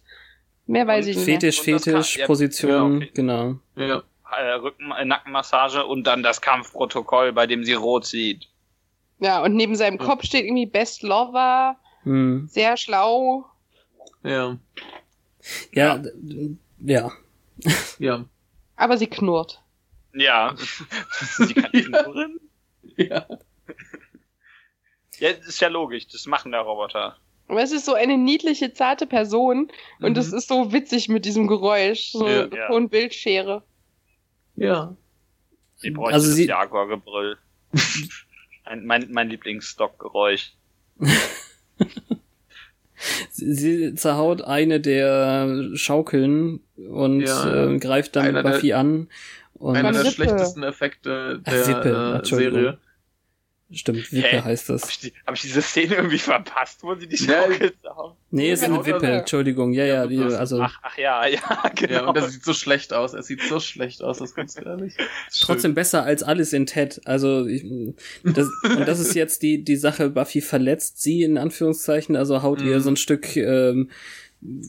Mehr 0.65 0.87
weiß 0.87 1.05
Und 1.05 1.11
ich 1.11 1.17
nicht. 1.17 1.27
mehr. 1.27 1.35
Fetisch, 1.39 1.55
kann- 1.57 1.65
Fetisch, 1.79 2.17
ja, 2.17 2.25
Position, 2.27 2.71
ja, 2.91 2.97
okay. 2.97 3.11
genau. 3.13 3.55
ja. 3.75 4.03
Äh, 4.35 4.51
Rücken, 4.53 4.91
äh, 4.91 5.05
Nackenmassage 5.05 5.85
und 5.85 6.07
dann 6.07 6.23
das 6.23 6.41
Kampfprotokoll, 6.41 7.33
bei 7.33 7.45
dem 7.45 7.63
sie 7.63 7.73
rot 7.73 8.05
sieht. 8.05 8.47
Ja, 9.19 9.43
und 9.43 9.53
neben 9.55 9.75
seinem 9.75 9.99
Ja. 9.99 10.05
Kopf 10.05 10.23
steht 10.25 10.45
irgendwie 10.45 10.65
Best 10.65 11.03
Lover, 11.03 11.77
Hm. 12.03 12.47
sehr 12.49 12.75
schlau. 12.77 13.45
Ja. 14.23 14.57
Ja, 15.71 16.01
ja. 16.79 17.11
Ja. 17.99 18.25
Aber 18.75 18.97
sie 18.97 19.07
knurrt. 19.07 19.61
Ja. 20.13 20.55
sie 21.37 21.53
kann 21.53 21.71
knurren? 21.71 22.39
Ja. 22.97 23.25
Ja, 25.19 25.29
ist 25.29 25.61
ja 25.61 25.67
logisch, 25.67 26.07
das 26.07 26.25
machen 26.25 26.51
der 26.51 26.61
Roboter. 26.61 27.17
Aber 27.47 27.61
es 27.61 27.71
ist 27.71 27.85
so 27.85 27.93
eine 27.93 28.17
niedliche, 28.17 28.73
zarte 28.73 29.05
Person 29.05 29.71
und 29.99 30.13
Mhm. 30.13 30.17
es 30.17 30.33
ist 30.33 30.47
so 30.47 30.71
witzig 30.73 31.09
mit 31.09 31.25
diesem 31.25 31.47
Geräusch. 31.47 32.11
So 32.11 32.27
Ja. 32.27 32.43
eine 32.45 32.67
Ton-Bildschere. 32.67 33.63
Ja. 34.55 34.95
Sie 35.77 35.91
bräuchte 35.91 36.13
Also 36.15 36.27
das 36.27 36.35
sie- 36.35 36.47
Jaguar-Gebrüll. 36.47 37.37
Ein, 38.65 38.85
mein 38.85 39.11
mein 39.11 39.29
Lieblingsstockgeräusch. 39.29 40.53
Sie, 43.31 43.95
zerhaut 43.95 44.41
eine 44.41 44.79
der 44.79 45.69
Schaukeln 45.73 46.61
und 46.75 47.21
Ja. 47.21 47.65
äh, 47.71 47.77
greift 47.79 48.15
dann 48.15 48.41
Buffy 48.43 48.73
an. 48.73 49.07
Und 49.53 49.77
Einer 49.77 49.91
der 49.93 50.05
schlechtesten 50.11 50.63
Effekte 50.63 51.41
Ach, 51.43 51.51
der 51.51 51.67
Wippe, 51.67 51.89
äh, 51.89 52.17
Entschuldigung. 52.17 52.59
Serie. 52.59 52.77
Stimmt, 53.73 54.11
Wippe 54.11 54.27
Hä? 54.27 54.41
heißt 54.41 54.69
Hab 54.69 54.75
das. 54.81 54.89
ich, 54.89 54.99
die, 54.99 55.13
hab 55.25 55.35
ich 55.35 55.41
diese 55.41 55.61
Szene 55.61 55.95
irgendwie 55.95 56.17
verpasst, 56.17 56.83
wo 56.83 56.95
sie 56.95 57.07
die 57.07 57.15
Ja, 57.15 57.43
Schaukel 57.43 57.73
zerhauen? 57.81 58.13
Nee, 58.31 58.51
ist 58.53 58.63
Genau, 58.63 58.75
eine 58.77 58.85
Wippe, 58.85 58.97
oder? 58.97 59.19
Entschuldigung. 59.19 59.73
Ja, 59.73 59.85
ja, 59.85 60.07
die, 60.07 60.15
Ja, 60.15 60.27
also 60.27 60.59
Ach, 60.61 60.79
ach 60.81 60.97
ja, 60.97 61.25
ja, 61.27 61.39
genau. 61.75 61.93
Ja, 61.93 62.05
und 62.07 62.15
er 62.17 62.29
sieht 62.29 62.43
so 62.43 62.53
schlecht 62.53 62.93
aus. 62.93 63.13
Er 63.13 63.23
sieht 63.23 63.41
so 63.43 63.59
schlecht 63.59 64.01
aus, 64.01 64.17
das 64.19 64.33
gibt's 64.35 64.55
gar 64.55 64.77
nicht. 64.77 64.97
trotzdem 65.41 65.73
besser 65.73 66.03
als 66.03 66.23
alles 66.23 66.53
in 66.53 66.65
Ted. 66.65 67.01
Also 67.05 67.45
ich, 67.45 67.63
das, 68.23 68.47
und 68.63 68.87
das 68.87 68.99
ist 68.99 69.13
jetzt 69.15 69.41
die 69.43 69.63
die 69.63 69.75
Sache. 69.75 70.09
Buffy 70.09 70.41
verletzt 70.41 71.01
sie 71.01 71.23
in 71.23 71.37
Anführungszeichen, 71.37 72.15
also 72.15 72.41
haut 72.43 72.61
ihr 72.61 72.77
Mhm. 72.77 72.81
so 72.81 72.89
ein 72.91 72.97
Stück 72.97 73.35
ähm, 73.35 73.89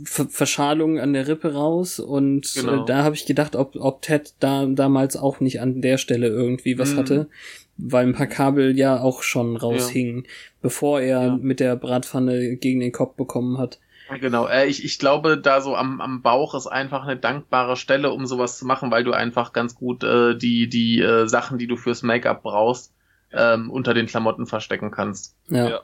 Ver 0.05 0.28
Verschalung 0.31 1.01
an 1.01 1.14
der 1.14 1.26
Rippe 1.26 1.52
raus 1.52 1.98
und 1.98 2.55
Genau. 2.55 2.85
äh, 2.85 2.86
da 2.86 3.02
habe 3.02 3.16
ich 3.16 3.26
gedacht, 3.26 3.56
ob 3.56 3.74
ob 3.74 4.02
Ted 4.02 4.35
da 4.39 4.66
damals 4.66 5.16
auch 5.16 5.40
nicht 5.40 5.60
an 5.60 5.81
der 5.82 5.98
Stelle 5.98 6.28
irgendwie 6.28 6.78
was 6.78 6.93
Mhm. 6.93 6.97
hatte, 6.97 7.28
weil 7.76 8.06
ein 8.06 8.12
paar 8.14 8.26
Kabel 8.26 8.76
ja 8.78 9.01
auch 9.01 9.22
schon 9.22 9.56
raushingen, 9.56 10.26
bevor 10.62 11.01
er 11.01 11.22
Ja. 11.26 11.36
mit 11.40 11.60
der 11.60 11.76
Bratpfanne 11.76 12.56
gegen 12.56 12.80
den 12.80 12.92
Kopf 12.92 13.16
bekommen 13.16 13.59
hat. 13.59 13.78
Genau, 14.20 14.46
äh, 14.46 14.66
ich, 14.66 14.84
ich 14.84 14.98
glaube, 14.98 15.38
da 15.38 15.60
so 15.62 15.74
am, 15.76 16.01
am 16.01 16.20
Bauch 16.20 16.55
ist 16.55 16.66
einfach 16.66 17.05
eine 17.05 17.16
dankbare 17.16 17.76
Stelle, 17.76 18.10
um 18.12 18.26
sowas 18.26 18.59
zu 18.59 18.66
machen, 18.66 18.90
weil 18.90 19.02
du 19.02 19.12
einfach 19.12 19.52
ganz 19.55 19.74
gut 19.74 20.05
äh, 20.05 20.36
die, 20.36 20.68
die 20.68 21.01
äh, 21.01 21.26
Sachen, 21.26 21.56
die 21.59 21.66
du 21.66 21.76
fürs 21.76 22.02
Make-up 22.02 22.42
brauchst, 22.42 22.92
ähm, 23.32 23.70
unter 23.70 23.94
den 23.94 24.06
Klamotten 24.06 24.46
verstecken 24.46 24.90
kannst. 24.90 25.34
Ja, 25.48 25.68
Ja. 25.68 25.80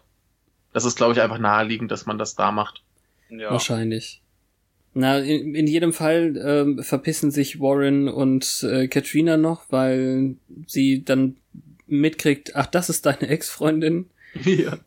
Das 0.73 0.85
ist, 0.85 0.97
glaube 0.97 1.15
ich, 1.15 1.21
einfach 1.21 1.39
naheliegend, 1.39 1.91
dass 1.91 2.07
man 2.07 2.19
das 2.19 2.37
da 2.37 2.53
macht. 2.53 2.83
Ja. 3.31 3.51
wahrscheinlich. 3.51 4.21
Na, 4.93 5.19
in, 5.19 5.55
in 5.55 5.67
jedem 5.67 5.93
Fall 5.93 6.37
ähm, 6.45 6.83
verpissen 6.83 7.31
sich 7.31 7.59
Warren 7.61 8.09
und 8.09 8.65
äh, 8.69 8.87
Katrina 8.89 9.37
noch, 9.37 9.62
weil 9.71 10.35
sie 10.67 11.05
dann 11.05 11.37
mitkriegt, 11.91 12.57
ach, 12.57 12.67
das 12.67 12.89
ist 12.89 13.07
deine 13.07 13.29
Ex-Freundin. 13.29 14.09
ja. 14.45 14.79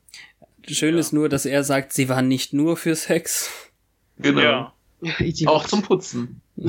Schön 0.68 0.94
Ja. 0.96 1.00
ist 1.00 1.12
nur, 1.14 1.30
dass 1.30 1.46
er 1.46 1.64
sagt, 1.64 1.94
sie 1.94 2.08
war 2.10 2.22
nicht 2.22 2.54
nur 2.54 2.78
für 2.78 2.96
Sex. 2.96 3.50
Genau. 4.18 4.40
Ja. 4.42 4.74
Idiot. 5.20 5.50
Auch 5.54 5.66
zum 5.68 5.82
Putzen. 5.84 6.42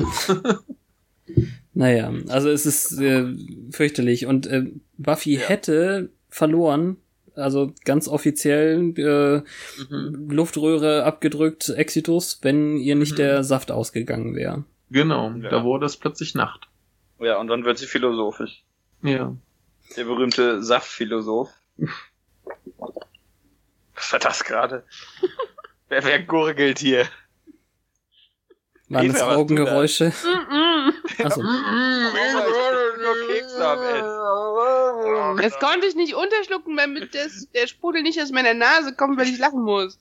Naja, 1.73 2.13
also 2.29 2.49
es 2.49 2.65
ist 2.65 2.97
äh, 2.99 3.25
fürchterlich. 3.71 4.27
Und 4.27 4.47
äh, 4.47 4.65
Buffy 4.97 5.37
hätte 5.37 6.09
verloren, 6.29 6.97
also 7.33 7.73
ganz 7.83 8.07
offiziell 8.07 8.93
äh, 8.97 9.41
Mhm. 9.93 10.29
Luftröhre 10.29 11.03
abgedrückt, 11.03 11.69
Exitus, 11.69 12.39
wenn 12.43 12.77
ihr 12.77 12.95
nicht 12.95 13.13
Mhm. 13.13 13.17
der 13.17 13.43
Saft 13.43 13.71
ausgegangen 13.71 14.35
wäre. 14.35 14.63
Genau, 14.89 15.31
Ja. 15.31 15.49
da 15.49 15.63
wurde 15.63 15.85
es 15.85 15.97
plötzlich 15.97 16.33
Nacht. 16.35 16.67
ja, 17.19 17.39
und 17.39 17.47
dann 17.47 17.65
wird 17.65 17.77
sie 17.77 17.87
philosophisch. 17.87 18.63
Ja. 19.03 19.35
Der 19.95 20.03
berühmte 20.03 20.63
Saftphilosoph. 20.63 21.49
Was 23.95 24.11
war 24.11 24.19
das 24.19 24.43
gerade? 24.43 24.85
wer, 25.89 26.03
wer 26.03 26.21
gurgelt 26.23 26.79
hier? 26.79 27.07
Waren 28.89 29.11
das 29.11 29.21
Augengeräusche? 29.21 30.13
Achso. 31.23 31.41
Das 35.41 35.59
konnte 35.59 35.87
ich 35.87 35.95
nicht 35.95 36.13
unterschlucken, 36.13 36.77
damit 36.77 37.15
das, 37.15 37.49
der 37.53 37.67
Sprudel 37.67 38.03
nicht 38.03 38.21
aus 38.21 38.31
meiner 38.31 38.53
Nase 38.53 38.95
kommt, 38.95 39.17
weil 39.17 39.27
ich 39.27 39.39
lachen 39.39 39.63
muss. 39.63 39.99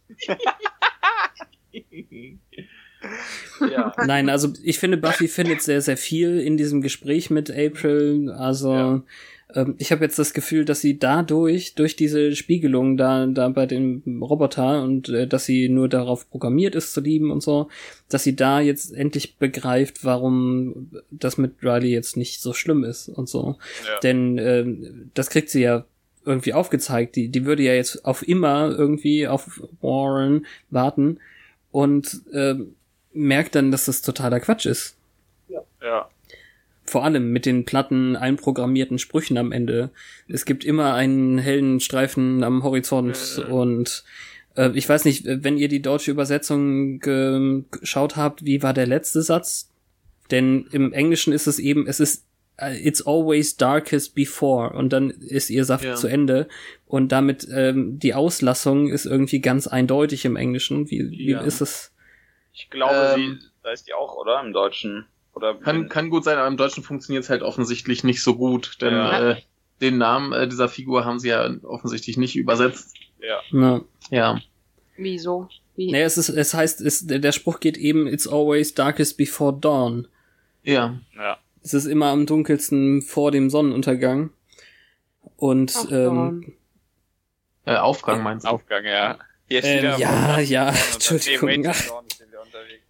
Ja. 3.60 3.94
Nein, 4.04 4.28
also 4.28 4.52
ich 4.62 4.78
finde, 4.78 4.96
Buffy 4.96 5.28
findet 5.28 5.62
sehr, 5.62 5.80
sehr 5.80 5.96
viel 5.96 6.40
in 6.40 6.56
diesem 6.56 6.80
Gespräch 6.80 7.30
mit 7.30 7.50
April. 7.50 8.30
Also 8.30 8.74
Ja. 8.74 9.02
Ähm, 9.54 9.76
ich 9.78 9.92
habe 9.92 10.04
jetzt 10.04 10.18
das 10.18 10.34
Gefühl, 10.34 10.64
dass 10.64 10.80
sie 10.80 10.98
dadurch, 10.98 11.74
durch 11.74 11.96
diese 11.96 12.34
Spiegelung 12.34 12.96
da, 12.96 13.26
da 13.26 13.48
bei 13.48 13.66
dem 13.66 14.22
Roboter 14.22 14.82
und 14.82 15.08
äh, 15.08 15.26
dass 15.26 15.44
sie 15.46 15.68
nur 15.68 15.88
darauf 15.88 16.28
programmiert 16.30 16.74
ist 16.74 16.92
zu 16.92 17.00
lieben 17.00 17.30
und 17.30 17.42
so, 17.42 17.68
dass 18.08 18.24
sie 18.24 18.36
da 18.36 18.60
jetzt 18.60 18.92
endlich 18.92 19.36
begreift, 19.36 20.04
warum 20.04 20.90
das 21.10 21.38
mit 21.38 21.62
Riley 21.62 21.90
jetzt 21.90 22.16
nicht 22.16 22.40
so 22.40 22.52
schlimm 22.52 22.84
ist 22.84 23.08
und 23.08 23.28
so. 23.28 23.56
Ja. 23.86 24.00
Denn 24.00 24.38
ähm, 24.38 25.10
das 25.14 25.30
kriegt 25.30 25.50
sie 25.50 25.62
ja 25.62 25.84
irgendwie 26.24 26.52
aufgezeigt. 26.52 27.16
Die, 27.16 27.28
die 27.28 27.44
würde 27.44 27.62
ja 27.62 27.74
jetzt 27.74 28.04
auf 28.04 28.26
immer 28.26 28.70
irgendwie 28.70 29.28
auf 29.28 29.62
Warren 29.80 30.46
warten 30.70 31.20
und 31.70 32.22
ähm, 32.32 32.74
merkt 33.12 33.54
dann, 33.54 33.70
dass 33.70 33.84
das 33.84 34.02
totaler 34.02 34.40
Quatsch 34.40 34.66
ist. 34.66 34.96
ja. 35.82 36.08
Vor 36.86 37.04
allem 37.04 37.30
mit 37.32 37.46
den 37.46 37.64
platten, 37.64 38.14
einprogrammierten 38.16 38.98
Sprüchen 38.98 39.38
am 39.38 39.52
Ende. 39.52 39.90
Es 40.28 40.44
gibt 40.44 40.64
immer 40.64 40.94
einen 40.94 41.38
hellen 41.38 41.80
Streifen 41.80 42.44
am 42.44 42.62
Horizont 42.62 43.38
Ja. 43.38 43.46
und 43.46 44.04
äh, 44.56 44.70
ich 44.74 44.88
weiß 44.88 45.04
nicht, 45.06 45.24
wenn 45.26 45.56
ihr 45.56 45.68
die 45.68 45.80
deutsche 45.82 46.10
Übersetzung 46.10 47.00
ge- 47.00 47.62
geschaut 47.70 48.16
habt, 48.16 48.44
wie 48.44 48.62
war 48.62 48.74
der 48.74 48.86
letzte 48.86 49.22
Satz? 49.22 49.70
Denn 50.30 50.66
im 50.72 50.92
Englischen 50.92 51.32
ist 51.32 51.46
es 51.46 51.58
eben, 51.58 51.86
es 51.86 52.00
ist 52.00 52.24
äh, 52.58 52.76
It's 52.86 53.04
always 53.06 53.56
darkest 53.56 54.14
before 54.14 54.70
und 54.76 54.92
dann 54.92 55.10
ist 55.10 55.50
ihr 55.50 55.64
Saft 55.64 55.84
Ja. 55.84 55.94
zu 55.94 56.06
Ende 56.06 56.48
und 56.86 57.12
damit 57.12 57.48
ähm, 57.50 57.98
die 57.98 58.14
Auslassung 58.14 58.88
ist 58.90 59.06
irgendwie 59.06 59.40
ganz 59.40 59.66
eindeutig 59.66 60.24
im 60.26 60.36
Englischen. 60.36 60.90
Wie, 60.90 61.10
wie 61.10 61.30
Ja. 61.30 61.40
ist 61.40 61.60
es? 61.62 61.92
Ich 62.52 62.68
glaube, 62.70 63.14
Ähm, 63.16 63.38
sie, 63.40 63.46
da 63.62 63.72
ist 63.72 63.88
die 63.88 63.94
auch, 63.94 64.16
oder? 64.16 64.40
Im 64.44 64.52
Deutschen. 64.52 65.06
Oder 65.34 65.54
Kann, 65.54 65.88
kann 65.88 66.10
gut 66.10 66.24
sein, 66.24 66.38
aber 66.38 66.46
im 66.48 66.56
Deutschen 66.56 66.82
funktioniert 66.84 67.24
es 67.24 67.30
halt 67.30 67.42
offensichtlich 67.42 68.04
nicht 68.04 68.22
so 68.22 68.36
gut, 68.36 68.80
denn 68.80 68.94
Ja. 68.94 69.30
äh, 69.32 69.36
den 69.80 69.98
Namen 69.98 70.32
äh, 70.32 70.46
dieser 70.48 70.68
Figur 70.68 71.04
haben 71.04 71.18
sie 71.18 71.28
ja 71.28 71.50
offensichtlich 71.64 72.16
nicht 72.16 72.36
übersetzt. 72.36 72.94
ja. 73.20 73.40
Na. 73.50 73.80
Ja. 74.10 74.40
Wieso? 74.96 75.48
Wie? 75.76 75.90
Nee, 75.90 76.02
es 76.02 76.16
ist, 76.18 76.28
es 76.28 76.54
heißt, 76.54 76.80
es, 76.82 77.04
der 77.06 77.32
Spruch 77.32 77.58
geht 77.58 77.76
eben, 77.76 78.06
it's 78.06 78.28
always 78.28 78.74
darkest 78.74 79.16
before 79.16 79.52
dawn. 79.58 80.06
Ja. 80.62 81.00
Ja. 81.16 81.38
Es 81.62 81.74
ist 81.74 81.86
immer 81.86 82.06
am 82.06 82.26
dunkelsten 82.26 83.02
vor 83.02 83.32
dem 83.32 83.50
Sonnenuntergang. 83.50 84.30
Und, 85.36 85.74
Ach, 85.76 85.90
ähm. 85.90 86.52
Äh, 87.64 87.76
Aufgang 87.76 88.22
meinst 88.22 88.44
du? 88.46 88.50
Aufgang, 88.50 88.84
ja. 88.84 89.18
Ähm, 89.50 89.98
ja, 89.98 90.38
ja, 90.40 90.68
Unter- 90.68 90.78
Entschuldigung, 90.94 91.66
ach, 91.66 91.74
Waiting 91.74 91.88
Dawn 91.88 92.04
sind 92.16 92.30
wir 92.32 92.40
unterwegs. 92.40 92.84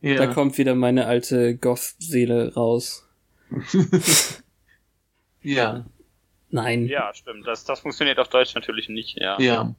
Ja. 0.00 0.14
da 0.16 0.26
kommt 0.26 0.58
wieder 0.58 0.74
meine 0.74 1.06
alte 1.06 1.56
Goth-Seele 1.56 2.54
raus. 2.54 3.08
ja. 5.42 5.84
Nein. 6.50 6.86
Ja, 6.86 7.12
stimmt. 7.14 7.46
Das, 7.46 7.64
das 7.64 7.80
funktioniert 7.80 8.18
auf 8.18 8.28
Deutsch 8.28 8.54
natürlich 8.54 8.88
nicht, 8.88 9.18
ja. 9.20 9.38
Ja. 9.40 9.74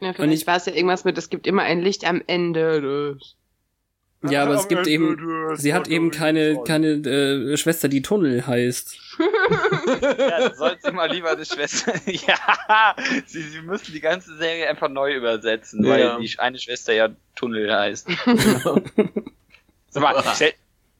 Ja, 0.00 0.14
Und 0.16 0.30
ich- 0.32 0.46
war 0.46 0.56
es 0.56 0.66
ja 0.66 0.72
irgendwas 0.72 1.04
mit, 1.04 1.18
es 1.18 1.28
gibt 1.30 1.46
immer 1.46 1.62
ein 1.62 1.80
Licht 1.80 2.04
am 2.06 2.22
Ende. 2.26 2.80
des- 3.18 3.36
Ja, 4.22 4.42
aber 4.42 4.54
es 4.54 4.68
gibt 4.68 4.86
eben, 4.86 5.56
sie 5.56 5.72
hat 5.72 5.88
eben 5.88 6.10
keine, 6.10 6.62
keine 6.64 6.88
äh, 6.88 7.56
Schwester, 7.56 7.88
die 7.88 8.02
Tunnel 8.02 8.46
heißt. 8.46 8.98
Ja, 9.18 10.54
soll 10.54 10.76
sie 10.82 10.92
mal 10.92 11.10
lieber 11.10 11.30
eine 11.30 11.44
Schwester. 11.44 11.94
ja, 12.06 12.94
sie, 13.26 13.42
sie 13.42 13.62
müssen 13.62 13.92
die 13.92 14.00
ganze 14.00 14.36
Serie 14.36 14.68
einfach 14.68 14.90
neu 14.90 15.14
übersetzen, 15.14 15.86
weil 15.86 16.00
Ja. 16.00 16.18
die 16.18 16.38
eine 16.38 16.58
Schwester 16.58 16.92
ja 16.92 17.08
Tunnel 17.34 17.74
heißt. 17.74 18.08
Sag 19.88 20.02
mal, 20.02 20.22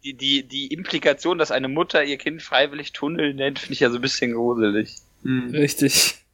die, 0.03 0.15
die, 0.15 0.43
die 0.43 0.69
Implikation, 0.69 1.37
dass 1.37 1.51
eine 1.51 1.69
Mutter 1.69 2.03
ihr 2.03 2.17
Kind 2.17 2.43
freiwillig 2.43 2.93
Tunnel 2.93 3.35
nennt, 3.35 3.59
finde 3.59 3.75
ich 3.75 3.81
ja 3.81 3.91
so 3.91 3.97
ein 3.97 4.03
bisschen 4.03 4.33
gruselig. 4.33 4.97
Hm. 5.23 5.51
Richtig. 5.51 6.17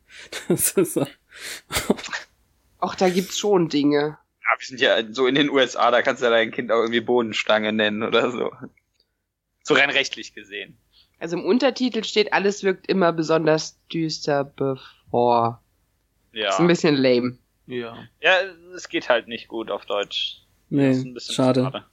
Das 0.49 0.71
ist 0.73 0.95
so. 0.95 1.07
Ach, 2.81 2.95
da 2.97 3.09
gibt's 3.09 3.39
schon 3.39 3.69
Dinge. 3.69 4.19
Ja, 4.47 4.59
wir 4.59 4.67
sind 4.67 4.81
ja 4.81 5.13
so 5.13 5.27
in 5.27 5.35
den 5.35 5.51
USA, 5.51 5.91
da 5.91 6.03
kannst 6.03 6.23
du 6.23 6.27
ja 6.27 6.31
dein 6.31 6.53
Kind 6.53 6.71
auch 6.71 6.81
irgendwie 6.81 7.01
Bodenstange 7.01 7.73
nennen 7.73 8.03
oder 8.03 8.31
so. 8.31 8.53
So 9.65 9.75
rein 9.75 9.91
rechtlich 9.91 10.35
gesehen. 10.35 10.79
Also 11.19 11.37
im 11.37 11.45
Untertitel 11.45 12.05
steht, 12.05 12.33
alles 12.33 12.63
wirkt 12.63 12.87
immer 12.87 13.13
besonders 13.13 13.81
düster 13.89 14.45
bevor. 14.45 15.63
Ja. 16.33 16.51
Ist 16.51 16.61
ein 16.61 16.69
bisschen 16.69 16.95
lame. 16.95 17.39
Ja. 17.67 18.07
Ja, 18.21 18.43
es 18.75 18.89
geht 18.89 19.09
halt 19.09 19.27
nicht 19.27 19.49
gut 19.49 19.71
auf 19.71 19.87
Deutsch. 19.87 20.43
Nee, 20.69 20.91
ein 20.91 21.15
bisschen 21.15 21.35
schade. 21.35 21.85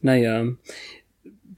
Naja. 0.00 0.44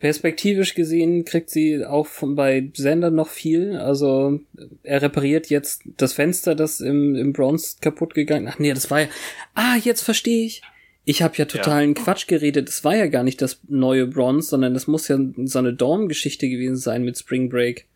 Perspektivisch 0.00 0.74
gesehen 0.74 1.26
kriegt 1.26 1.50
sie 1.50 1.84
auch 1.84 2.06
von 2.06 2.34
bei 2.34 2.70
Sender 2.72 3.10
noch 3.10 3.28
viel. 3.28 3.76
Also 3.76 4.40
er 4.82 5.02
repariert 5.02 5.50
jetzt 5.50 5.82
das 5.98 6.14
Fenster, 6.14 6.54
das 6.54 6.80
im, 6.80 7.14
im 7.14 7.34
Bronze 7.34 7.76
kaputt 7.82 8.14
gegangen. 8.14 8.48
Ach 8.50 8.58
nee, 8.58 8.72
das 8.72 8.90
war 8.90 9.02
ja. 9.02 9.08
Ah, 9.54 9.76
jetzt 9.76 10.00
verstehe 10.00 10.46
ich. 10.46 10.62
Ich 11.04 11.22
habe 11.22 11.36
ja 11.36 11.44
totalen 11.44 11.94
Quatsch 11.94 12.26
geredet. 12.26 12.70
Es 12.70 12.82
war 12.82 12.96
ja 12.96 13.08
gar 13.08 13.22
nicht 13.22 13.42
das 13.42 13.60
neue 13.68 14.06
Bronze, 14.06 14.48
sondern 14.48 14.72
das 14.72 14.86
muss 14.86 15.06
ja 15.08 15.18
so 15.44 15.58
eine 15.58 15.74
Dorm-Geschichte 15.74 16.48
gewesen 16.48 16.76
sein 16.76 17.02
mit 17.04 17.18
Spring 17.18 17.50
Break. 17.50 17.86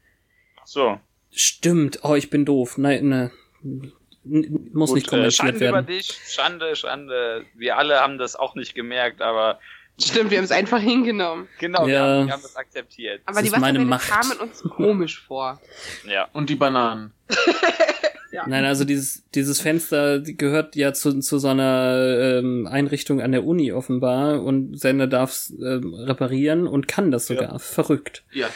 Ach 0.60 0.66
so. 0.66 1.00
Stimmt. 1.30 2.00
Oh, 2.02 2.14
ich 2.14 2.28
bin 2.28 2.44
doof. 2.44 2.76
Nein, 2.76 3.08
ne. 3.08 3.30
Muss 4.24 4.90
Gut, 4.90 4.96
nicht 4.96 5.06
äh, 5.06 5.10
kommentiert 5.10 5.34
Schande 5.34 5.56
über 5.56 5.76
werden. 5.76 5.86
dich, 5.86 6.18
Schande, 6.28 6.76
Schande. 6.76 7.46
Wir 7.54 7.78
alle 7.78 8.00
haben 8.00 8.18
das 8.18 8.36
auch 8.36 8.54
nicht 8.54 8.74
gemerkt, 8.74 9.22
aber 9.22 9.58
Stimmt, 10.00 10.30
wir 10.30 10.38
haben 10.38 10.44
es 10.44 10.50
einfach 10.50 10.80
hingenommen. 10.80 11.46
genau, 11.58 11.86
wir, 11.86 11.94
Ja. 11.94 12.00
haben, 12.00 12.26
wir 12.26 12.32
haben 12.32 12.42
das 12.42 12.56
akzeptiert. 12.56 13.20
Aber 13.26 13.40
Das 13.42 13.52
die 13.52 13.78
Macht. 13.84 14.08
kamen 14.08 14.38
uns 14.40 14.62
komisch 14.62 15.22
vor. 15.26 15.60
Ja. 16.06 16.28
Und 16.32 16.50
die 16.50 16.56
Bananen. 16.56 17.12
Nein, 18.46 18.64
also 18.64 18.84
dieses, 18.84 19.22
dieses 19.32 19.60
Fenster 19.60 20.18
gehört 20.20 20.74
ja 20.74 20.92
zu, 20.92 21.20
zu 21.20 21.38
so 21.38 21.46
einer 21.48 22.38
ähm, 22.40 22.66
Einrichtung 22.68 23.20
an 23.22 23.30
der 23.30 23.44
Uni 23.44 23.70
offenbar 23.72 24.42
und 24.42 24.76
Sender 24.80 25.06
darf 25.06 25.30
es 25.30 25.50
ähm, 25.64 25.94
reparieren 25.94 26.66
und 26.66 26.88
kann 26.88 27.12
das 27.12 27.26
sogar. 27.28 27.60
Verrückt. 27.60 28.24
Ja. 28.32 28.48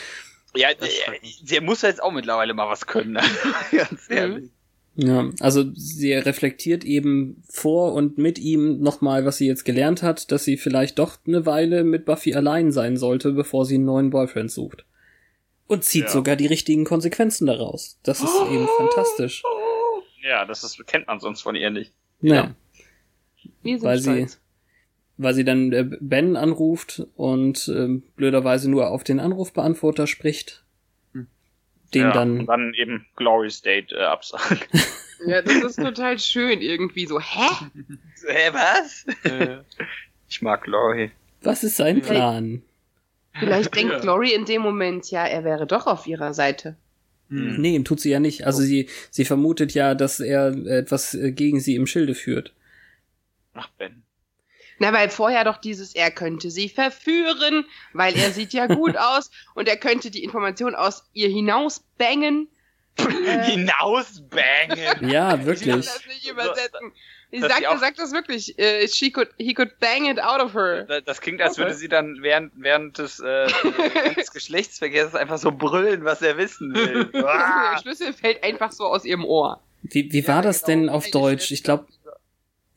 Ja, 0.57 0.71
der, 0.75 0.89
mich. 1.23 1.45
der 1.45 1.63
muss 1.63 1.83
jetzt 1.83 2.03
auch 2.03 2.11
mittlerweile 2.11 2.55
mal 2.55 2.69
was 2.69 2.87
können. 2.89 3.13
ne? 3.13 3.21
Ganz 3.71 4.11
ehrlich. 4.11 4.51
Ja, 5.01 5.31
also 5.39 5.65
sie 5.75 6.13
reflektiert 6.13 6.83
eben 6.85 7.45
vor 7.49 7.95
und 7.95 8.19
mit 8.19 8.37
ihm 8.41 8.81
nochmal, 8.81 9.25
was 9.25 9.37
sie 9.37 9.47
jetzt 9.47 9.65
gelernt 9.65 10.03
hat, 10.03 10.33
dass 10.33 10.45
sie 10.45 10.57
vielleicht 10.57 10.99
doch 10.99 11.19
eine 11.25 11.47
Weile 11.47 11.85
mit 11.85 12.05
Buffy 12.05 12.35
allein 12.35 12.73
sein 12.73 12.97
sollte, 12.97 13.31
bevor 13.31 13.65
sie 13.65 13.77
einen 13.77 13.85
neuen 13.85 14.11
Boyfriend 14.11 14.51
sucht. 14.51 14.85
Und 15.69 15.85
zieht 15.85 16.05
Ja. 16.07 16.09
sogar 16.09 16.35
die 16.35 16.47
richtigen 16.47 16.85
Konsequenzen 16.85 17.47
daraus. 17.47 18.01
Das 18.03 18.21
ist 18.25 18.35
eben 18.51 18.67
fantastisch. 18.77 19.45
Ja, 20.21 20.45
das 20.45 20.65
ist, 20.65 20.85
kennt 20.89 21.07
man 21.07 21.21
sonst 21.21 21.43
von 21.43 21.55
ihr 21.55 21.71
nicht. 21.71 21.93
Ja, 22.21 22.57
Wir 23.63 23.79
sind 23.79 23.85
weil 23.87 23.99
sie, 24.01 24.27
weil 25.17 25.35
sie 25.35 25.45
dann 25.45 25.73
äh, 25.73 25.89
Ben 26.01 26.35
anruft 26.35 27.07
und 27.15 27.69
ähm, 27.73 28.03
blöderweise 28.17 28.69
nur 28.69 28.91
auf 28.91 29.05
den 29.05 29.21
Anrufbeantworter 29.21 30.09
spricht. 30.09 30.65
Den 31.95 32.03
ja, 32.03 32.13
dann 32.13 32.41
Und 32.41 32.47
dann 32.47 32.75
eben 32.75 33.07
Glory 33.17 33.51
State 33.51 33.95
äh, 33.95 34.03
absagen. 34.05 34.59
Ja, 35.27 35.43
das 35.43 35.53
ist 35.57 35.77
total 35.77 36.17
schön 36.21 36.61
irgendwie 36.61 37.05
so. 37.07 37.19
Hä? 37.19 37.49
Hä, 38.29 38.51
was? 38.53 39.05
Äh, 39.25 39.59
Ich 40.29 40.41
mag 40.43 40.63
Glory. 40.63 41.11
Was 41.43 41.65
ist 41.65 41.77
sein 41.77 42.03
Plan? 42.03 42.63
Vielleicht 43.37 43.75
denkt 43.75 43.95
Ja. 43.95 43.99
Glory 43.99 44.33
in 44.33 44.45
dem 44.45 44.63
Moment, 44.63 45.11
ja, 45.11 45.27
er 45.27 45.43
wäre 45.43 45.67
doch 45.67 45.89
auf 45.89 46.07
ihrer 46.07 46.35
Seite. 46.35 46.77
hm. 47.31 47.61
Nee, 47.61 47.81
tut 47.81 47.99
sie 47.99 48.11
ja 48.11 48.21
nicht. 48.21 48.47
Also 48.47 48.63
sie, 48.63 48.89
sie 49.11 49.25
vermutet 49.25 49.75
ja, 49.75 49.97
dass 49.97 50.21
er 50.21 50.49
etwas 50.69 51.15
äh, 51.15 51.33
gegen 51.33 51.59
sie 51.59 51.75
im 51.75 51.89
Schilde 51.89 52.15
führt. 52.15 52.53
Ach, 53.55 53.69
Ben. 53.77 54.05
Na, 54.79 54.93
weil 54.93 55.11
vorher 55.11 55.45
doch 55.45 55.59
dieses, 55.59 55.95
er 55.95 56.11
könnte 56.11 56.51
sie 56.51 56.69
verführen, 56.69 57.65
weil 57.93 58.17
er 58.17 58.31
sieht 58.31 58.53
ja 58.53 58.67
gut 58.67 58.97
aus 58.99 59.31
und 59.55 59.69
er 59.69 59.77
könnte 59.77 60.11
die 60.11 60.23
Information 60.25 60.75
aus 60.75 61.05
ihr 61.13 61.29
hinausbängen. 61.29 62.49
Äh, 62.99 63.43
Hinausbangen. 63.45 64.77
Ja, 65.09 65.31
ich 65.31 65.37
kann 65.37 65.47
wirklich. 65.47 65.75
das 65.87 66.01
nicht 66.09 66.29
übersetzen. 66.31 66.93
Sie 67.31 67.39
er 67.43 67.71
auch- 67.71 67.79
sagt 67.79 67.99
das 67.99 68.13
wirklich. 68.13 68.59
Äh, 68.59 68.89
she 68.89 69.11
could, 69.13 69.29
he 69.39 69.55
could 69.55 69.79
bang 69.79 70.07
it 70.11 70.21
out 70.21 70.41
of 70.41 70.55
her. 70.55 70.85
Da- 70.85 71.01
Das 71.01 71.21
klingt, 71.21 71.41
als 71.41 71.59
würde 71.59 71.75
sie 71.75 71.89
dann 71.89 72.19
während, 72.23 72.53
während 72.57 72.99
des, 72.99 73.21
äh, 73.21 73.47
des 74.17 74.33
Geschlechtsverkehrs 74.33 75.15
einfach 75.15 75.39
so 75.39 75.53
brüllen, 75.53 76.05
was 76.05 76.23
er 76.23 76.37
wissen 76.39 76.75
will. 76.75 77.05
Der! 77.07 77.79
Schlüssel 77.83 78.13
fällt 78.13 78.43
einfach 78.43 78.73
so 78.73 78.85
aus 78.87 79.05
ihrem 79.05 79.25
Ohr. 79.25 79.61
Wie, 79.83 80.13
wie 80.13 80.27
war 80.27 80.37
Ja, 80.37 80.43
das 80.43 80.65
genau. 80.65 80.81
denn 80.81 80.89
auf 80.89 81.09
Deutsch? 81.11 81.53
Ich 81.53 81.63
glaube, 81.63 81.87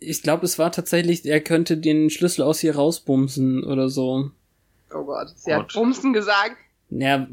ich 0.02 0.23
glaube, 0.23 0.45
es 0.45 0.60
war 0.60 0.72
tatsächlich, 0.72 1.26
er 1.26 1.40
könnte 1.40 1.78
den 1.78 2.10
Schlüssel 2.10 2.41
aus 2.41 2.64
ihr 2.64 2.76
rausbumsen 2.76 3.64
oder 3.64 3.88
so. 3.90 4.32
Oh 4.94 5.03
Gott. 5.06 5.30
Sie 5.36 5.53
hat 5.53 5.68
Gott. 5.68 5.73
Bumsen 5.73 6.11
gesagt. 6.11 6.57
Ja, 6.90 7.26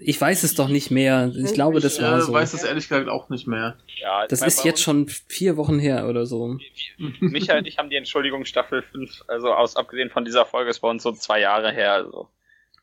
ich 0.00 0.20
weiß 0.20 0.42
es 0.42 0.56
doch 0.56 0.66
nicht 0.66 0.90
mehr. 0.90 1.30
Ich 1.36 1.52
glaube, 1.52 1.78
das 1.78 1.96
Ich 1.98 2.02
war 2.02 2.20
so. 2.20 2.32
weiß 2.32 2.52
es 2.52 2.64
ehrlich 2.64 2.88
gesagt 2.88 3.08
auch 3.08 3.28
nicht 3.28 3.46
mehr. 3.46 3.76
Ja, 4.00 4.26
Das 4.26 4.42
ist 4.42 4.64
jetzt 4.64 4.82
schon 4.82 5.06
vier 5.08 5.56
Wochen 5.56 5.78
her 5.78 6.08
oder 6.08 6.26
so. 6.26 6.58
Michael 7.20 7.58
und 7.60 7.68
ich 7.68 7.78
haben 7.78 7.90
die 7.90 7.96
Entschuldigung 7.96 8.44
Staffel 8.44 8.82
5, 8.82 9.22
also 9.28 9.52
aus 9.52 9.76
abgesehen 9.76 10.10
von 10.10 10.24
dieser 10.24 10.44
Folge 10.44 10.70
ist 10.70 10.80
bei 10.80 10.88
uns 10.88 11.04
so 11.04 11.12
zwei 11.12 11.40
Jahre 11.40 11.70
her. 11.72 11.92
Also. 11.92 12.28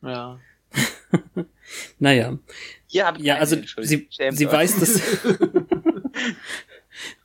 Ja. 0.02 0.40
Naja, 2.00 2.38
Ihr 2.90 3.06
habt 3.06 3.22
ja, 3.22 3.36
keine 3.36 3.40
also 3.42 3.58
sie, 3.82 4.08
sie 4.10 4.52
weiß 4.52 4.80
das. 4.80 5.02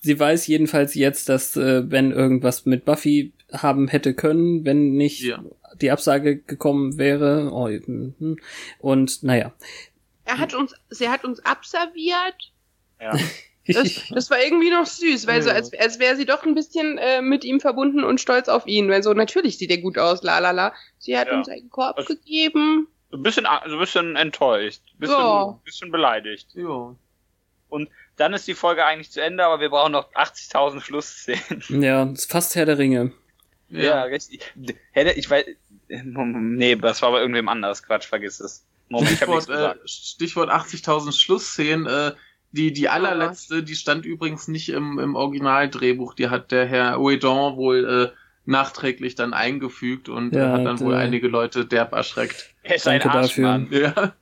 sie 0.01 0.19
weiß 0.19 0.47
jedenfalls 0.47 0.94
jetzt, 0.94 1.28
dass 1.28 1.57
äh, 1.57 1.82
Ben 1.82 2.12
irgendwas 2.12 2.66
mit 2.66 2.85
Buffy 2.85 3.32
haben 3.53 3.89
hätte 3.89 4.15
können, 4.15 4.65
wenn 4.65 4.93
nicht 4.94 5.23
Ja. 5.23 5.43
die 5.81 5.90
Absage 5.90 6.39
gekommen 6.39 6.98
wäre. 6.98 7.51
Oh, 7.53 7.69
mhm. 7.69 8.39
und 8.81 9.23
naja. 9.23 9.53
Er 10.24 10.39
hat 10.39 10.55
uns, 10.55 10.74
sie 10.90 11.09
hat 11.09 11.24
uns 11.24 11.40
abserviert. 11.44 12.53
Ja. 13.01 13.16
Das, 13.69 14.05
das 14.11 14.31
war 14.31 14.39
irgendwie 14.40 14.70
noch 14.70 14.86
süß, 14.86 15.27
weil 15.27 15.43
so, 15.43 15.48
Ja. 15.48 15.57
als, 15.57 15.73
als 15.74 15.98
wäre 15.98 16.15
sie 16.15 16.24
doch 16.24 16.44
ein 16.44 16.55
bisschen 16.55 16.98
äh, 16.98 17.20
mit 17.20 17.43
ihm 17.44 17.59
verbunden 17.59 18.05
und 18.05 18.20
stolz 18.20 18.48
auf 18.48 18.65
ihn. 18.69 18.89
Weil 18.89 19.03
so, 19.03 19.12
natürlich 19.12 19.59
sieht 19.59 19.73
er 19.73 19.78
gut 19.78 19.98
aus, 19.98 20.23
la 20.23 20.39
la 20.39 20.53
la. 20.53 20.73
Sie 20.98 21.19
hat 21.19 21.27
Ja. 21.27 21.36
uns 21.36 21.48
einen 21.48 21.69
Korb 21.69 21.97
Also- 21.98 22.15
gegeben. 22.15 22.86
So 23.11 23.16
ein 23.16 23.24
bisschen, 23.24 23.44
so 23.66 23.73
ein 23.74 23.81
bisschen 23.81 24.15
enttäuscht, 24.15 24.82
ein 24.94 24.98
bisschen, 25.01 25.19
Ja. 25.19 25.61
bisschen 25.65 25.90
beleidigt. 25.90 26.47
Jo. 26.55 26.97
Dann 28.16 28.32
ist 28.32 28.48
die 28.48 28.55
Folge 28.55 28.84
eigentlich 28.84 29.10
zu 29.10 29.22
Ende, 29.22 29.44
aber 29.44 29.60
wir 29.60 29.68
brauchen 29.68 29.93
noch 29.93 30.12
80.000 30.12 30.80
Schlussszenen. 30.80 31.62
Ja, 31.82 32.05
ist 32.05 32.30
fast 32.30 32.55
Herr 32.55 32.66
der 32.66 32.78
Ringe. 32.78 33.12
Ja, 33.68 34.02
richtig. 34.05 34.40
Hätte, 34.93 35.12
ich 35.12 35.28
weiß, 35.28 35.44
nee, 35.88 36.76
das 36.76 37.02
war 37.02 37.12
bei 37.12 37.20
irgendwem 37.20 37.48
anders. 37.48 37.82
Quatsch, 37.82 38.06
vergiss 38.06 38.40
es. 38.40 38.64
Moment, 38.88 39.12
ich 39.12 39.20
hab 39.20 39.28
nichts 39.28 39.44
Stichwort, 39.44 39.76
äh. 39.76 39.88
Stichwort 39.88 40.51
80.000 40.51 41.12
Schlussszenen. 41.12 41.86
Äh, 41.86 42.12
die, 42.52 42.72
die 42.72 42.88
allerletzte, 42.88 43.62
die 43.62 43.74
stand 43.74 44.06
übrigens 44.06 44.48
nicht 44.48 44.68
im, 44.68 44.98
im 44.98 45.14
Originaldrehbuch. 45.14 46.14
Die 46.14 46.28
hat 46.28 46.52
der 46.52 46.66
Herr 46.66 46.98
Ouedon 46.98 47.56
wohl 47.56 48.12
äh, 48.14 48.16
nachträglich 48.47 49.14
dann 49.16 49.34
eingefügt 49.34 50.09
und 50.09 50.32
Ja, 50.34 50.48
äh, 50.48 50.52
hat 50.52 50.64
dann 50.64 50.80
wohl 50.80 50.94
einige 50.94 51.28
Leute 51.28 51.66
derb 51.66 51.93
erschreckt. 51.93 52.55
Er 52.62 52.76
ist 52.76 52.88
ein 52.88 53.01
danke 53.01 53.18
Arschmann. 53.18 53.68
Ja. 53.70 54.14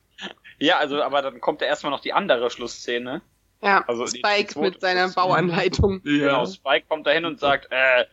Ja, 0.59 0.79
also, 0.79 1.03
aber 1.03 1.21
dann 1.21 1.41
kommt 1.41 1.61
ja 1.61 1.67
erstmal 1.67 1.91
noch 1.91 2.01
die 2.01 2.13
andere 2.13 2.51
Schlussszene. 2.51 3.23
Ja, 3.65 3.85
Also 3.89 4.07
Spike 4.07 4.49
zweite 4.49 4.61
mit 4.61 4.81
seiner. 4.81 5.09
Bauanleitung. 5.09 6.01
Genau, 6.05 6.47
Spike 6.47 6.87
kommt 6.89 7.07
dahin 7.07 7.25
und 7.25 7.41
sagt, 7.41 7.69
äh, 7.71 8.05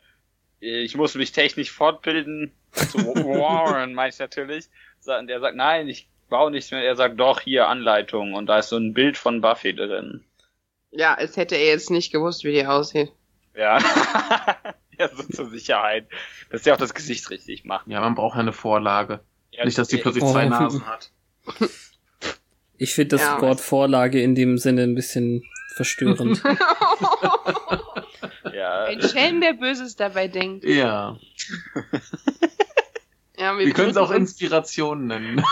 ich 0.60 0.96
muss 0.96 1.16
mich 1.16 1.32
technisch 1.32 1.72
fortbilden. 1.72 2.52
Zu 2.72 3.00
Warren 3.00 3.94
meine 3.96 4.10
ich 4.10 4.20
natürlich. 4.20 4.68
Und 5.06 5.30
er 5.30 5.40
sagt, 5.40 5.56
nein, 5.56 5.88
ich 5.90 6.08
baue 6.30 6.52
nichts 6.52 6.72
mehr. 6.72 6.84
Er 6.84 6.96
sagt, 6.96 7.20
doch, 7.20 7.42
hier 7.42 7.68
Anleitung. 7.68 8.34
Und 8.34 8.46
da 8.46 8.60
ist 8.60 8.70
so 8.70 8.78
ein 8.78 8.94
Bild 8.94 9.18
von 9.18 9.42
Buffy 9.42 9.76
drin. 9.76 10.24
Ja, 10.92 11.18
es 11.20 11.36
hätte 11.38 11.56
er 11.56 11.66
jetzt 11.68 11.90
nicht 11.90 12.12
gewusst, 12.12 12.44
wie 12.44 12.52
die 12.54 12.66
aussieht. 12.66 13.12
Ja. 13.56 13.80
ja, 15.00 15.10
so 15.10 15.24
zur 15.24 15.50
Sicherheit. 15.50 16.08
Dass 16.50 16.62
der 16.64 16.74
auch 16.76 16.78
das 16.80 16.94
Gesicht 16.94 17.30
richtig 17.30 17.66
macht. 17.66 17.88
ja, 17.88 18.00
man 18.00 18.16
braucht 18.16 18.36
ja 18.36 18.42
eine 18.42 18.54
Vorlage. 18.54 19.20
Ja, 19.52 19.66
nicht, 19.66 19.78
dass 19.78 19.88
die 19.90 19.98
plötzlich 19.98 20.24
Oh. 20.24 20.32
zwei 20.32 20.46
Nasen 20.46 20.86
hat. 20.86 21.12
Ich 22.82 22.96
finde 22.96 23.10
das 23.18 23.22
Ja. 23.22 23.40
Wort 23.42 23.62
Vorlage 23.62 24.20
in 24.22 24.34
dem 24.34 24.58
Sinne 24.58 24.82
ein 24.84 24.96
bisschen 24.96 25.44
verstörend. 25.76 26.42
Ja, 28.54 28.84
Ein 28.86 29.02
Schelm, 29.02 29.40
der 29.42 29.54
Böses 29.54 29.96
dabei 29.96 30.28
denkt. 30.28 30.66
Ja. 30.66 31.18
Ja, 33.38 33.58
Wir 33.58 33.72
können 33.74 33.90
es 33.90 33.98
auch 33.98 34.12
Inspiration 34.12 35.08
nennen. 35.08 35.44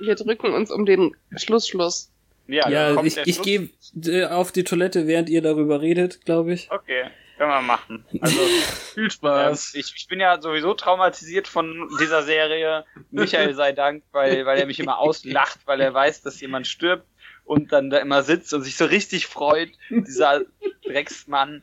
wir 0.00 0.14
drücken 0.14 0.54
uns 0.54 0.70
um 0.70 0.86
den 0.86 1.14
Schlussschluss. 1.36 2.10
ja, 2.46 2.62
dann 2.62 2.72
ja, 2.72 2.94
kommt 2.94 3.06
ich, 3.06 3.18
ich 3.18 3.34
Schluss. 3.34 3.44
gehe 3.46 3.68
äh, 4.06 4.24
auf 4.26 4.50
die 4.50 4.64
Toilette, 4.64 5.06
während 5.06 5.28
ihr 5.28 5.42
darüber 5.42 5.82
redet, 5.82 6.24
glaube 6.24 6.54
ich. 6.54 6.70
Okay, 6.70 7.04
können 7.42 7.54
wir 7.54 7.62
machen. 7.62 8.04
Also, 8.20 8.38
Viel 8.94 9.04
ähm, 9.04 9.10
Spaß. 9.10 9.74
ich, 9.74 9.92
ich 9.96 10.06
bin 10.06 10.20
ja 10.20 10.40
sowieso 10.40 10.74
traumatisiert 10.74 11.48
von 11.48 11.90
dieser 12.00 12.22
Serie. 12.22 12.84
Michael 13.10 13.54
sei 13.54 13.72
Dank, 13.72 14.04
weil, 14.12 14.46
weil 14.46 14.58
er 14.58 14.66
mich 14.66 14.78
immer 14.78 14.98
auslacht, 14.98 15.58
weil 15.66 15.80
er 15.80 15.92
weiß, 15.92 16.22
dass 16.22 16.40
jemand 16.40 16.68
stirbt 16.68 17.06
und 17.44 17.72
dann 17.72 17.90
da 17.90 17.98
immer 17.98 18.22
sitzt 18.22 18.54
und 18.54 18.62
sich 18.62 18.76
so 18.76 18.84
richtig 18.84 19.26
freut, 19.26 19.70
dieser 19.90 20.42
Drecksmann. 20.84 21.62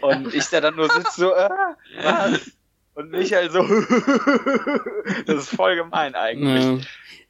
Und 0.00 0.34
ich 0.34 0.48
da 0.48 0.60
dann 0.60 0.74
nur 0.74 0.90
sitze 0.90 1.20
so, 1.20 1.32
äh, 1.32 1.48
was? 2.02 2.50
Und 2.94 3.12
Michael 3.12 3.50
so, 3.50 3.62
das 5.26 5.44
ist 5.44 5.54
voll 5.54 5.76
gemein 5.76 6.14
eigentlich. 6.16 6.64
Ja. 6.64 6.78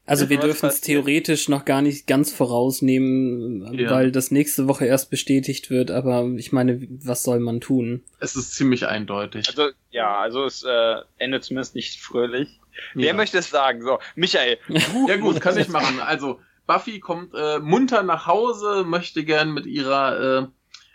Also 0.07 0.29
wir 0.29 0.39
dürfen 0.39 0.67
es 0.67 0.81
passiert? 0.81 0.85
theoretisch 1.05 1.49
noch 1.49 1.65
gar 1.65 1.83
nicht 1.83 2.07
ganz 2.07 2.33
vorausnehmen, 2.33 3.79
Ja. 3.79 3.91
weil 3.91 4.11
das 4.11 4.31
nächste 4.31 4.67
Woche 4.67 4.87
erst 4.87 5.11
bestätigt 5.11 5.71
wird, 5.71 5.91
aber 5.91 6.27
ich 6.37 6.53
meine, 6.53 6.87
was 6.89 7.23
soll 7.23 7.39
man 7.39 7.61
tun? 7.61 8.03
Es 8.19 8.35
ist 8.35 8.55
ziemlich 8.55 8.87
eindeutig. 8.87 9.49
Also, 9.49 9.69
ja, 9.91 10.19
also 10.19 10.45
es 10.45 10.65
äh, 10.65 10.97
endet 11.19 11.45
zumindest 11.45 11.75
nicht 11.77 12.01
fröhlich. 12.01 12.49
Wer 12.95 13.09
ja. 13.09 13.15
möchte 13.15 13.39
es 13.39 13.51
sagen? 13.51 13.83
So, 13.83 13.99
Michael, 14.17 14.59
Ja 15.09 15.17
gut, 15.17 15.41
kann 15.41 15.57
ich 15.59 15.69
machen. 15.69 16.01
Also 16.01 16.41
Buffy 16.67 16.99
kommt 16.99 17.35
äh, 17.35 17.59
munter 17.61 18.03
nach 18.03 18.27
Hause, 18.27 18.85
möchte 18.85 19.25
gern 19.25 19.53
mit 19.53 19.67
ihrer 19.67 20.51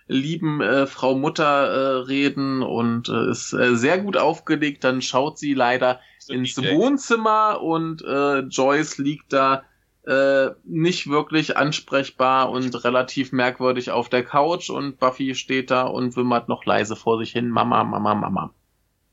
lieben 0.08 0.62
äh, 0.62 0.86
Frau 0.88 1.16
Mutter 1.16 1.44
äh, 1.44 1.98
reden 2.04 2.62
und 2.62 3.10
äh, 3.10 3.32
ist 3.32 3.54
äh, 3.54 3.76
sehr 3.76 3.98
gut 3.98 4.18
aufgelegt. 4.18 4.84
Dann 4.84 5.02
schaut 5.02 5.40
sie 5.40 5.54
leider 5.54 6.00
ins 6.30 6.56
DJ. 6.56 6.76
Wohnzimmer 6.76 7.62
und 7.62 8.02
äh, 8.04 8.40
Joyce 8.40 8.98
liegt 8.98 9.34
da 9.34 9.64
äh, 10.06 10.52
nicht 10.64 11.10
wirklich 11.10 11.58
ansprechbar 11.58 12.52
und 12.52 12.84
relativ 12.84 13.32
merkwürdig 13.32 13.92
auf 13.92 14.08
der 14.10 14.24
Couch 14.24 14.70
und 14.70 15.00
Buffy 15.00 15.34
steht 15.36 15.72
da 15.72 15.84
und 15.84 16.16
wimmert 16.16 16.48
noch 16.48 16.66
leise 16.66 16.96
vor 16.96 17.18
sich 17.18 17.32
hin. 17.32 17.50
Mama, 17.50 17.84
Mama, 17.84 18.14
Mama. 18.14 18.54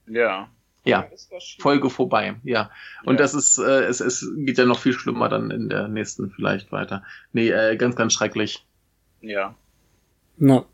Ja. 0.07 0.49
Ja. 0.85 1.07
Folge 1.61 1.89
vorbei, 1.91 2.35
ja. 2.43 2.71
Und 3.05 3.15
Ja. 3.15 3.19
das 3.19 3.35
ist, 3.35 3.57
äh, 3.59 3.85
es, 3.85 4.01
es 4.01 4.29
geht 4.37 4.59
ja 4.59 4.65
noch 4.67 4.81
viel 4.81 4.93
schlimmer 4.93 5.29
dann 5.29 5.51
in 5.51 5.69
der 5.69 5.87
nächsten 5.89 6.31
vielleicht 6.31 6.73
weiter. 6.73 7.05
Nee, 7.33 7.51
äh, 7.51 7.77
ganz, 7.77 7.95
ganz 7.97 8.13
schrecklich. 8.13 8.67
Ja. 9.21 9.55
Na, 10.39 10.65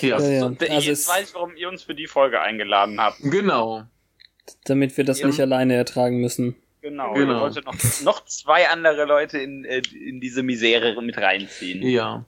Ja, 0.00 0.18
Ja, 0.18 0.28
ja. 0.30 0.46
Und 0.46 0.62
Also 0.62 0.88
jetzt 0.88 1.08
weiß 1.08 1.28
ich, 1.28 1.34
warum 1.34 1.54
ihr 1.56 1.68
uns 1.68 1.82
für 1.82 1.94
die 1.94 2.06
Folge 2.06 2.40
eingeladen 2.40 2.98
habt. 2.98 3.18
genau. 3.20 3.84
Damit 4.64 4.96
wir 4.96 5.04
das 5.04 5.20
Ja. 5.20 5.26
nicht 5.26 5.40
alleine 5.40 5.74
ertragen 5.74 6.20
müssen. 6.20 6.56
Genau. 6.80 7.12
Genau. 7.14 7.34
Ihr 7.36 7.40
wolltet 7.40 7.64
noch, 7.66 7.74
noch 8.04 8.24
zwei 8.26 8.68
andere 8.68 9.04
Leute 9.04 9.38
in, 9.38 9.64
äh, 9.64 9.82
in 10.08 10.20
diese 10.20 10.42
Misere 10.42 11.00
mit 11.02 11.18
reinziehen. 11.18 11.82
Ja. 11.82 12.24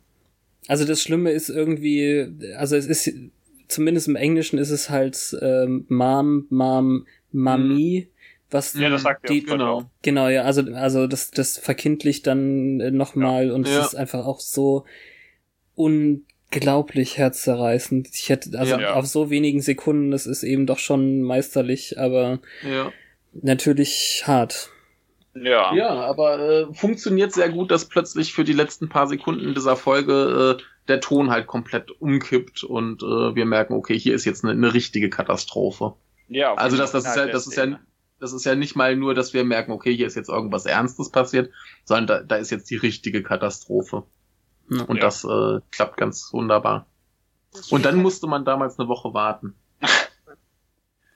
Also 0.67 0.85
das 0.85 1.03
Schlimme 1.03 1.31
ist 1.31 1.49
irgendwie, 1.49 2.27
also 2.57 2.77
es 2.77 2.87
ist, 2.87 3.13
zumindest 3.69 4.09
im 4.09 4.17
Englischen 4.17 4.59
ist 4.59 4.71
es 4.71 4.91
halt 4.91 5.37
ähm, 5.41 5.87
Mom, 5.89 6.47
Mom, 6.51 7.07
Mami, 7.33 8.09
was 8.51 8.75
Ja, 8.75 8.89
das 8.91 9.03
sagt 9.03 9.29
die. 9.31 9.43
Genau. 9.45 9.89
Genau, 10.03 10.29
ja, 10.29 10.43
also, 10.43 10.63
also 10.75 11.07
das, 11.07 11.31
das 11.31 11.57
verkindlicht 11.57 12.27
dann 12.27 12.81
äh, 12.81 12.91
nochmal 12.91 13.51
und 13.53 13.67
es 13.67 13.73
Ja. 13.75 13.85
ist 13.85 13.95
einfach 13.95 14.27
auch 14.27 14.41
so 14.41 14.85
unglaublich 16.53 17.17
herzzerreißend. 17.19 18.09
Ich 18.13 18.29
hätte, 18.29 18.59
also 18.59 18.77
Ja. 18.79 18.95
auf 18.95 19.07
so 19.07 19.31
wenigen 19.31 19.61
Sekunden, 19.61 20.11
das 20.11 20.27
ist 20.27 20.43
eben 20.43 20.67
doch 20.67 20.79
schon 20.79 21.23
meisterlich, 21.23 21.99
aber 21.99 22.41
Ja. 22.63 22.93
natürlich 23.33 24.25
hart. 24.27 24.71
Ja. 25.35 25.73
Ja, 25.75 25.89
aber 25.91 26.41
äh, 26.41 26.75
funktioniert 26.75 27.33
sehr 27.33 27.51
gut, 27.51 27.71
dass 27.71 27.89
plötzlich 27.89 28.33
für 28.33 28.43
die 28.43 28.53
letzten 28.53 28.89
paar 28.89 29.07
Sekunden 29.07 29.55
dieser 29.55 29.77
Folge 29.77 30.59
äh, 30.59 30.63
der 30.89 31.01
Ton 31.01 31.31
halt 31.31 31.47
komplett 31.47 31.93
umkippt 32.01 32.65
und 32.65 33.03
äh, 33.05 33.35
wir 33.35 33.47
merken, 33.47 33.75
okay, 33.75 33.97
hier 33.97 34.15
ist 34.15 34.25
jetzt 34.25 34.45
eine, 34.45 34.53
eine 34.53 34.75
richtige 34.75 35.09
Katastrophe. 35.09 35.95
ja 36.29 36.55
Also 36.55 36.77
das, 36.77 36.91
das 36.91 37.05
ist 37.07 37.17
ja, 37.17 37.27
das 37.27 37.47
ist 37.47 37.57
ja, 37.57 37.79
das 38.19 38.33
ist 38.33 38.45
ja 38.45 38.57
nicht 38.57 38.75
mal 38.75 38.97
nur, 38.97 39.15
dass 39.15 39.33
wir 39.33 39.45
merken, 39.45 39.71
okay, 39.71 39.95
hier 39.95 40.09
ist 40.09 40.17
jetzt 40.17 40.29
irgendwas 40.29 40.67
Ernstes 40.67 41.11
passiert, 41.11 41.53
sondern 41.85 42.07
da, 42.07 42.23
da 42.25 42.37
ist 42.37 42.51
jetzt 42.51 42.69
die 42.69 42.77
richtige 42.77 43.23
Katastrophe. 43.23 44.03
Ja. 44.71 44.85
Und 44.85 44.97
Ja. 44.97 45.03
das 45.03 45.25
äh, 45.25 45.61
klappt 45.71 45.97
ganz 45.97 46.33
wunderbar. 46.33 46.87
Und 47.71 47.85
dann 47.85 47.97
musste 47.97 48.27
man 48.29 48.45
damals 48.45 48.79
eine 48.79 48.89
Woche 48.89 49.13
warten. 49.13 49.55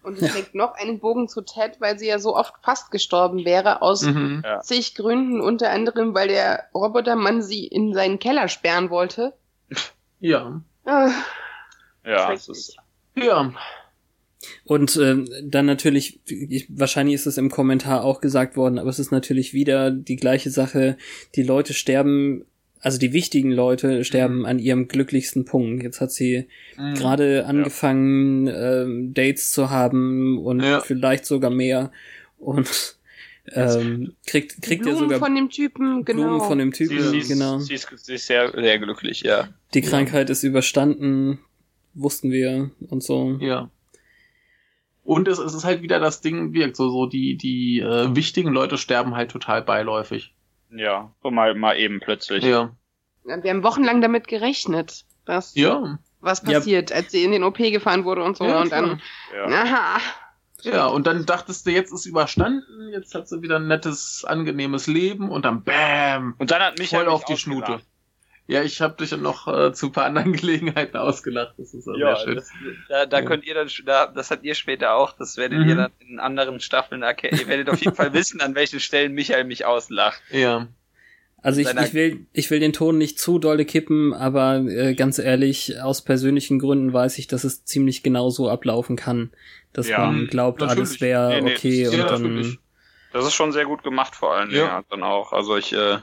Und 0.02 0.18
es 0.20 0.30
schlägt 0.32 0.54
noch 0.54 0.74
einen 0.74 0.98
Bogen 0.98 1.28
zu 1.28 1.42
Ted, 1.42 1.80
weil 1.80 1.98
sie 1.98 2.08
ja 2.08 2.18
so 2.18 2.36
oft 2.36 2.54
fast 2.62 2.90
gestorben 2.90 3.44
wäre, 3.44 3.80
aus 3.82 4.02
Mhm. 4.02 4.42
Ja. 4.44 4.60
zig 4.60 4.94
Gründen, 4.94 5.40
unter 5.40 5.70
anderem, 5.70 6.14
weil 6.14 6.28
der 6.28 6.64
Robotermann 6.74 7.42
sie 7.42 7.66
in 7.66 7.94
seinen 7.94 8.18
Keller 8.18 8.48
sperren 8.48 8.90
wollte. 8.90 9.32
Ja. 10.20 10.60
Ah, 10.84 11.10
Ja, 12.04 12.26
schrecklich. 12.26 12.48
ist, 12.48 12.76
Ja. 13.14 13.52
Und 14.64 14.94
ähm, 14.98 15.26
dann 15.42 15.64
natürlich, 15.64 16.20
ich, 16.26 16.66
wahrscheinlich 16.68 17.14
ist 17.14 17.26
es 17.26 17.38
im 17.38 17.50
Kommentar 17.50 18.04
auch 18.04 18.20
gesagt 18.20 18.56
worden, 18.58 18.78
aber 18.78 18.90
es 18.90 18.98
ist 18.98 19.10
natürlich 19.10 19.54
wieder 19.54 19.90
die 19.90 20.16
gleiche 20.16 20.50
Sache. 20.50 20.98
Die 21.34 21.42
Leute 21.42 21.72
sterben, 21.72 22.44
also 22.84 22.98
die 22.98 23.14
wichtigen 23.14 23.50
Leute 23.50 24.04
sterben 24.04 24.44
an 24.44 24.58
ihrem 24.58 24.88
glücklichsten 24.88 25.46
Punkt. 25.46 25.82
Jetzt 25.82 26.02
hat 26.02 26.12
sie 26.12 26.46
Mhm. 26.76 26.94
gerade 26.94 27.46
angefangen, 27.46 28.46
ähm, 28.46 29.14
Dates 29.14 29.52
zu 29.52 29.70
haben 29.70 30.38
und 30.38 30.60
Ja. 30.62 30.80
vielleicht 30.80 31.24
sogar 31.24 31.50
mehr. 31.50 31.90
Und 32.38 32.98
ähm, 33.54 34.12
kriegt, 34.26 34.60
kriegt 34.60 34.84
ja 34.84 34.92
Blumen 34.92 34.98
sogar 35.08 35.18
von 35.18 35.34
dem 35.34 35.48
Typen, 35.48 36.04
genau. 36.04 36.24
Blumen 36.24 36.40
von 36.42 36.58
dem 36.58 36.72
sie, 36.72 36.86
Typen, 36.86 37.08
sie, 37.10 37.18
ist, 37.20 37.28
genau. 37.28 37.58
sie, 37.58 37.72
ist, 37.72 37.88
sie 37.96 38.14
ist 38.16 38.26
sehr, 38.26 38.52
sehr 38.52 38.78
glücklich, 38.78 39.22
ja. 39.22 39.48
Die 39.72 39.80
Krankheit 39.80 40.28
ist 40.28 40.42
überstanden, 40.42 41.38
wussten 41.94 42.30
wir 42.30 42.70
und 42.90 43.02
so. 43.02 43.38
Ja. 43.40 43.70
Und 45.04 45.26
es, 45.28 45.38
es 45.38 45.54
ist 45.54 45.64
halt 45.64 45.80
wieder 45.80 46.00
das 46.00 46.20
Ding, 46.20 46.52
wirkt 46.52 46.76
so, 46.76 46.90
so 46.90 47.06
die, 47.06 47.36
die 47.36 47.80
äh, 47.80 48.14
wichtigen 48.14 48.50
Leute 48.52 48.76
sterben 48.76 49.14
halt 49.14 49.30
total 49.30 49.62
beiläufig. 49.62 50.34
Ja, 50.76 51.12
so 51.22 51.30
mal, 51.30 51.54
mal 51.54 51.76
eben 51.78 52.00
plötzlich. 52.00 52.44
Ja. 52.44 52.74
Ja, 53.26 53.42
Wir 53.42 53.50
haben 53.50 53.62
wochenlang 53.62 54.00
damit 54.00 54.28
gerechnet, 54.28 55.04
dass 55.24 55.54
Ja. 55.54 55.98
was 56.20 56.42
Ja. 56.42 56.58
passiert, 56.58 56.92
als 56.92 57.12
sie 57.12 57.24
in 57.24 57.32
den 57.32 57.44
OP 57.44 57.58
gefahren 57.58 58.04
wurde 58.04 58.22
und 58.24 58.36
so. 58.36 58.44
Ja, 58.44 58.60
und 58.60 58.72
dann, 58.72 59.00
Ja. 59.34 59.44
aha, 59.46 59.98
Ja, 60.62 60.86
und 60.86 61.06
dann 61.06 61.26
dachtest 61.26 61.66
du, 61.66 61.70
jetzt 61.70 61.92
ist 61.92 62.06
überstanden, 62.06 62.88
jetzt 62.90 63.14
hat 63.14 63.28
sie 63.28 63.42
wieder 63.42 63.56
ein 63.56 63.66
nettes, 63.68 64.24
angenehmes 64.24 64.86
Leben 64.86 65.28
und 65.30 65.44
dann 65.44 65.62
BÄM! 65.62 66.34
Und 66.38 66.50
dann 66.50 66.62
hat 66.62 66.78
Michael 66.78 67.04
Voll 67.04 67.04
mich 67.06 67.14
auf 67.14 67.24
die 67.26 67.32
ausgelacht. 67.34 67.66
Schnute. 67.66 67.82
Ja, 68.46 68.62
ich 68.62 68.80
habe 68.82 68.94
dich 68.96 69.10
ja 69.10 69.16
noch 69.16 69.48
äh, 69.48 69.72
zu 69.72 69.86
ein 69.86 69.92
paar 69.92 70.04
anderen 70.04 70.32
Gelegenheiten 70.34 70.96
ausgelacht. 70.98 71.54
Das 71.56 71.72
ist 71.72 71.86
ja, 71.86 71.94
Ja, 71.96 72.16
sehr 72.16 72.24
schön. 72.26 72.34
das, 72.36 72.48
da, 72.90 73.06
da 73.06 73.20
Ja. 73.20 73.24
könnt 73.24 73.44
ihr 73.44 73.54
dann, 73.54 73.68
da, 73.86 74.06
das 74.06 74.30
habt 74.30 74.44
ihr 74.44 74.54
später 74.54 74.94
auch, 74.94 75.12
das 75.12 75.36
werdet 75.38 75.60
Mhm. 75.60 75.68
ihr 75.68 75.76
dann 75.76 75.90
in 76.00 76.20
anderen 76.20 76.60
Staffeln 76.60 77.02
erkennen. 77.02 77.40
Ihr 77.40 77.48
werdet 77.48 77.70
auf 77.70 77.80
jeden 77.82 77.96
Fall 77.96 78.12
wissen, 78.12 78.40
an 78.42 78.54
welchen 78.54 78.80
Stellen 78.80 79.12
Michael 79.14 79.44
mich 79.44 79.64
auslacht. 79.64 80.20
Ja. 80.30 80.68
Also 81.42 81.60
ich, 81.60 81.68
ich 81.68 81.92
will, 81.94 82.26
ich 82.32 82.50
will 82.50 82.58
den 82.60 82.72
Ton 82.72 82.96
nicht 82.96 83.18
zu 83.18 83.38
dolle 83.38 83.64
kippen, 83.66 84.14
aber 84.14 84.56
äh, 84.66 84.94
ganz 84.94 85.18
ehrlich, 85.18 85.80
aus 85.82 86.00
persönlichen 86.02 86.58
Gründen 86.58 86.92
weiß 86.92 87.18
ich, 87.18 87.26
dass 87.26 87.44
es 87.44 87.64
ziemlich 87.66 88.02
genau 88.02 88.30
so 88.30 88.48
ablaufen 88.48 88.96
kann, 88.96 89.30
dass 89.74 89.88
Ja, 89.88 89.98
man 90.06 90.26
glaubt, 90.26 90.60
natürlich. 90.60 90.78
alles 90.78 91.00
wäre 91.02 91.28
Nee, 91.28 91.40
nee, 91.42 91.52
okay 91.54 91.84
das- 91.84 91.92
und 91.94 91.98
dann 92.00 92.22
natürlich. 92.22 92.58
Das 93.12 93.26
ist 93.26 93.34
schon 93.34 93.52
sehr 93.52 93.64
gut 93.66 93.82
gemacht, 93.82 94.16
vor 94.16 94.34
allen 94.34 94.48
Dingen, 94.48 94.60
Ja. 94.60 94.66
ja. 94.78 94.84
dann 94.90 95.02
auch. 95.02 95.32
Also 95.32 95.56
ich, 95.56 95.72
äh, 95.74 95.92
ähm, 95.94 96.00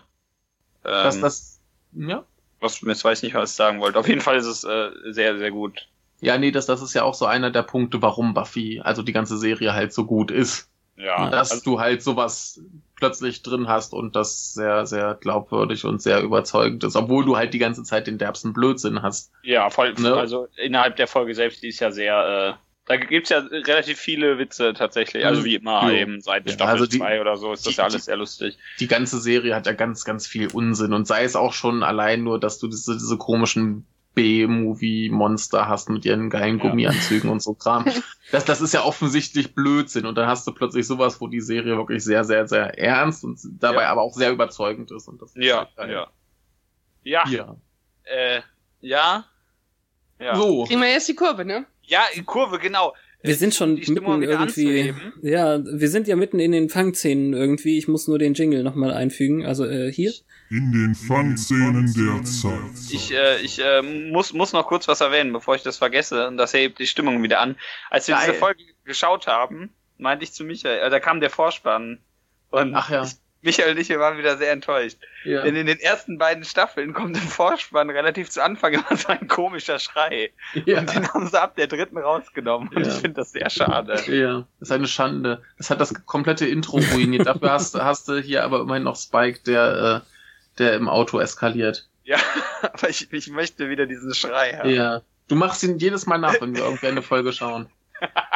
Das, 0.84 1.20
das, 1.20 1.60
ja. 1.94 2.24
Was, 2.62 2.82
jetzt 2.82 3.04
weiß 3.04 3.20
ich 3.20 3.24
nicht, 3.24 3.34
was 3.34 3.52
ich 3.52 3.56
sagen 3.58 3.82
wollte. 3.82 4.00
Auf 4.00 4.08
jeden 4.08 4.22
Fall 4.22 4.38
ist 4.38 4.46
es 4.46 4.64
äh, 4.64 4.92
sehr, 5.10 5.38
sehr 5.38 5.52
gut. 5.52 5.88
Ja, 6.22 6.38
nee, 6.38 6.52
das, 6.52 6.68
das 6.68 6.82
ist 6.82 6.94
ja 6.94 7.04
auch 7.04 7.16
so 7.16 7.26
einer 7.26 7.50
der 7.52 7.64
Punkte, 7.64 8.02
warum 8.02 8.34
Buffy, 8.34 8.80
also 8.84 9.02
die 9.02 9.12
ganze 9.14 9.38
Serie 9.38 9.74
halt 9.74 9.92
so 9.94 10.06
gut 10.06 10.32
ist. 10.32 10.70
Ja, 10.96 11.30
dass 11.32 11.52
also, 11.52 11.64
du 11.64 11.80
halt 11.80 12.04
sowas 12.04 12.62
plötzlich 12.96 13.42
drin 13.42 13.68
hast 13.68 13.94
und 13.94 14.16
das 14.16 14.54
sehr, 14.54 14.86
sehr 14.86 15.16
glaubwürdig 15.16 15.84
und 15.86 16.00
sehr 16.02 16.22
überzeugend 16.22 16.84
ist, 16.84 16.96
obwohl 16.96 17.26
du 17.26 17.38
halt 17.38 17.56
die 17.56 17.60
ganze 17.60 17.84
Zeit 17.84 18.06
den 18.06 18.20
derbsten 18.20 18.54
Blödsinn 18.54 19.02
hast. 19.02 19.32
ja, 19.42 19.70
voll, 19.72 19.96
Ne? 19.98 20.16
also 20.16 20.48
innerhalb 20.58 20.98
der 20.98 21.08
Folge 21.08 21.34
selbst, 21.34 21.64
die 21.64 21.70
ist 21.70 21.80
ja 21.80 21.92
sehr, 21.92 22.58
äh, 22.60 22.71
da 22.92 23.06
gibt's 23.06 23.30
ja 23.30 23.40
relativ 23.40 23.98
viele 24.00 24.38
Witze 24.38 24.74
tatsächlich. 24.74 25.26
Also 25.26 25.44
wie 25.46 25.56
immer 25.56 25.90
Jo. 25.90 25.96
eben 25.98 26.22
seit 26.22 26.46
Ja, 26.48 26.54
Staffel 26.54 26.72
also 26.74 26.86
die- 26.86 26.98
2 27.00 27.22
oder 27.22 27.38
so 27.38 27.54
ist 27.54 27.66
das 27.66 27.74
die- 27.74 27.78
ja 27.78 27.84
alles 27.86 27.96
die- 27.96 28.02
sehr 28.02 28.18
lustig. 28.18 28.58
Die 28.80 28.88
ganze 28.88 29.20
Serie 29.20 29.56
hat 29.56 29.66
ja 29.66 29.74
ganz, 29.74 30.04
ganz 30.06 30.28
viel 30.28 30.48
Unsinn 30.54 30.94
und 30.94 31.08
sei 31.08 31.24
es 31.24 31.36
auch 31.36 31.54
schon 31.54 31.84
allein 31.84 32.24
nur, 32.24 32.40
dass 32.40 32.60
du 32.60 32.68
diese, 32.68 32.94
diese 32.94 33.18
komischen 33.18 33.86
B-Movie-Monster 34.14 35.68
hast 35.68 35.90
mit 35.90 36.06
ihren 36.06 36.30
geilen 36.30 36.58
Ja. 36.60 36.70
Gummianzügen 36.70 37.30
und 37.30 37.42
so 37.42 37.54
Kram. 37.54 37.86
Das, 38.32 38.46
das 38.46 38.62
ist 38.62 38.74
ja 38.74 38.84
offensichtlich 38.86 39.56
Blödsinn 39.56 40.06
und 40.06 40.18
dann 40.18 40.26
hast 40.28 40.48
du 40.48 40.54
plötzlich 40.54 40.88
sowas, 40.88 41.20
wo 41.20 41.28
die 41.28 41.42
Serie 41.42 41.76
wirklich 41.76 42.02
sehr, 42.02 42.24
sehr, 42.24 42.48
sehr 42.48 42.80
ernst 42.80 43.26
und 43.26 43.38
dabei 43.60 43.82
Ja. 43.82 43.90
aber 43.92 44.02
auch 44.04 44.14
sehr 44.14 44.32
überzeugend 44.32 44.90
ist. 44.92 45.10
Und 45.10 45.22
das 45.22 45.36
ist 45.36 45.44
Ja, 45.44 45.68
halt 45.78 45.92
ja. 45.92 46.08
Ja, 47.04 47.24
Ja. 47.28 47.56
äh, 48.06 48.42
ja. 48.80 49.26
Ja. 50.18 50.36
So. 50.36 50.64
kriegen 50.66 50.80
wir 50.80 50.90
jetzt 50.90 51.10
die 51.10 51.16
Kurve, 51.16 51.44
ne? 51.44 51.66
Ja, 51.92 52.04
Kurve, 52.26 52.58
genau. 52.58 52.96
wir 53.22 53.36
sind 53.36 53.54
schon 53.54 53.76
Die 53.76 53.84
Stimmung 53.84 54.20
mitten 54.20 54.32
irgendwie. 54.32 54.48
anzuheben. 54.48 55.14
Ja, 55.22 55.60
wir 55.62 55.90
sind 55.90 56.08
ja 56.08 56.16
mitten 56.16 56.40
in 56.40 56.54
den 56.54 56.70
Fangszenen 56.70 57.34
irgendwie. 57.34 57.78
Ich 57.78 57.90
muss 57.90 58.08
nur 58.08 58.18
den 58.18 58.34
Jingle 58.34 58.64
nochmal 58.64 58.94
einfügen. 58.94 59.46
Also 59.46 59.66
äh, 59.66 59.92
hier. 59.92 60.14
In 60.50 60.72
den 60.72 60.96
Fangszenen 60.96 61.94
der 61.94 62.24
Zeit. 62.24 62.92
Ich, 62.92 63.14
äh, 63.14 63.42
ich 63.42 63.60
äh, 63.60 63.82
muss, 63.82 64.32
muss 64.32 64.54
noch 64.54 64.68
kurz 64.68 64.88
was 64.88 65.02
erwähnen, 65.02 65.34
bevor 65.34 65.56
ich 65.56 65.64
das 65.64 65.78
vergesse. 65.78 66.30
Und 66.30 66.38
das 66.38 66.54
hebt 66.54 66.80
die 66.80 66.88
Stimmung 66.88 67.22
wieder 67.24 67.42
an. 67.42 67.58
Als 67.90 68.08
wir 68.08 68.16
Geil. 68.16 68.28
diese 68.28 68.40
Folge 68.40 68.64
geschaut 68.86 69.28
haben, 69.28 69.70
meinte 69.98 70.24
ich 70.24 70.32
zu 70.32 70.46
Michael, 70.46 70.80
äh, 70.80 70.90
da 70.90 71.02
kam 71.02 71.20
der 71.20 71.30
Vorspann. 71.30 72.00
Und 72.52 72.74
Ach 72.74 72.90
ja. 72.90 73.04
ich, 73.04 73.12
Michael 73.44 73.72
und 73.72 73.80
ich, 73.80 73.90
wir 73.90 74.00
waren 74.00 74.18
wieder 74.18 74.38
sehr 74.38 74.52
enttäuscht. 74.52 74.98
Ja. 75.24 75.42
Denn 75.42 75.56
in 75.56 75.66
den 75.66 75.80
ersten 75.80 76.18
beiden 76.18 76.44
Staffeln 76.44 76.94
kommt 76.94 77.18
im 77.18 77.24
Vorspann 77.28 77.90
relativ 77.90 78.30
zu 78.30 78.44
Anfang 78.44 78.74
immer 78.74 78.96
so 78.96 79.08
ein 79.10 79.28
komischer 79.28 79.80
Schrei. 79.80 80.32
ja. 80.66 80.80
Und 80.80 80.94
den 80.94 81.08
haben 81.14 81.28
sie 81.28 81.42
ab 81.42 81.56
der 81.56 81.68
dritten 81.68 81.98
rausgenommen. 81.98 82.70
Und 82.70 82.86
Ja. 82.86 82.92
ich 82.92 83.00
finde 83.00 83.22
das 83.22 83.32
sehr 83.32 83.50
schade. 83.50 83.94
Ja, 84.08 84.46
das 84.60 84.70
ist 84.70 84.72
eine 84.72 84.88
Schande. 84.88 85.42
Das 85.58 85.70
hat 85.70 85.82
das 85.82 85.94
komplette 86.06 86.46
Intro 86.46 86.78
ruiniert. 86.94 87.26
Dafür 87.28 87.52
hast, 87.52 87.76
hast 87.76 88.08
du 88.08 88.20
hier 88.20 88.44
aber 88.44 88.60
immerhin 88.62 88.84
noch 88.84 88.96
Spike, 88.96 89.40
der, 89.46 90.04
äh, 90.04 90.58
der 90.60 90.74
im 90.76 90.88
Auto 90.88 91.20
eskaliert. 91.20 91.88
Ja, 92.04 92.18
aber 92.62 92.90
ich, 92.90 93.12
ich 93.12 93.30
möchte 93.30 93.70
wieder 93.70 93.86
diesen 93.88 94.14
Schrei 94.14 94.54
haben. 94.54 94.70
Ja. 94.70 95.02
Du 95.28 95.36
machst 95.36 95.64
ihn 95.64 95.78
jedes 95.78 96.06
Mal 96.06 96.18
nach, 96.18 96.42
wenn 96.42 96.56
wir 96.56 96.64
irgendwie 96.64 96.88
eine 96.88 97.02
Folge 97.02 97.32
schauen. 97.34 97.70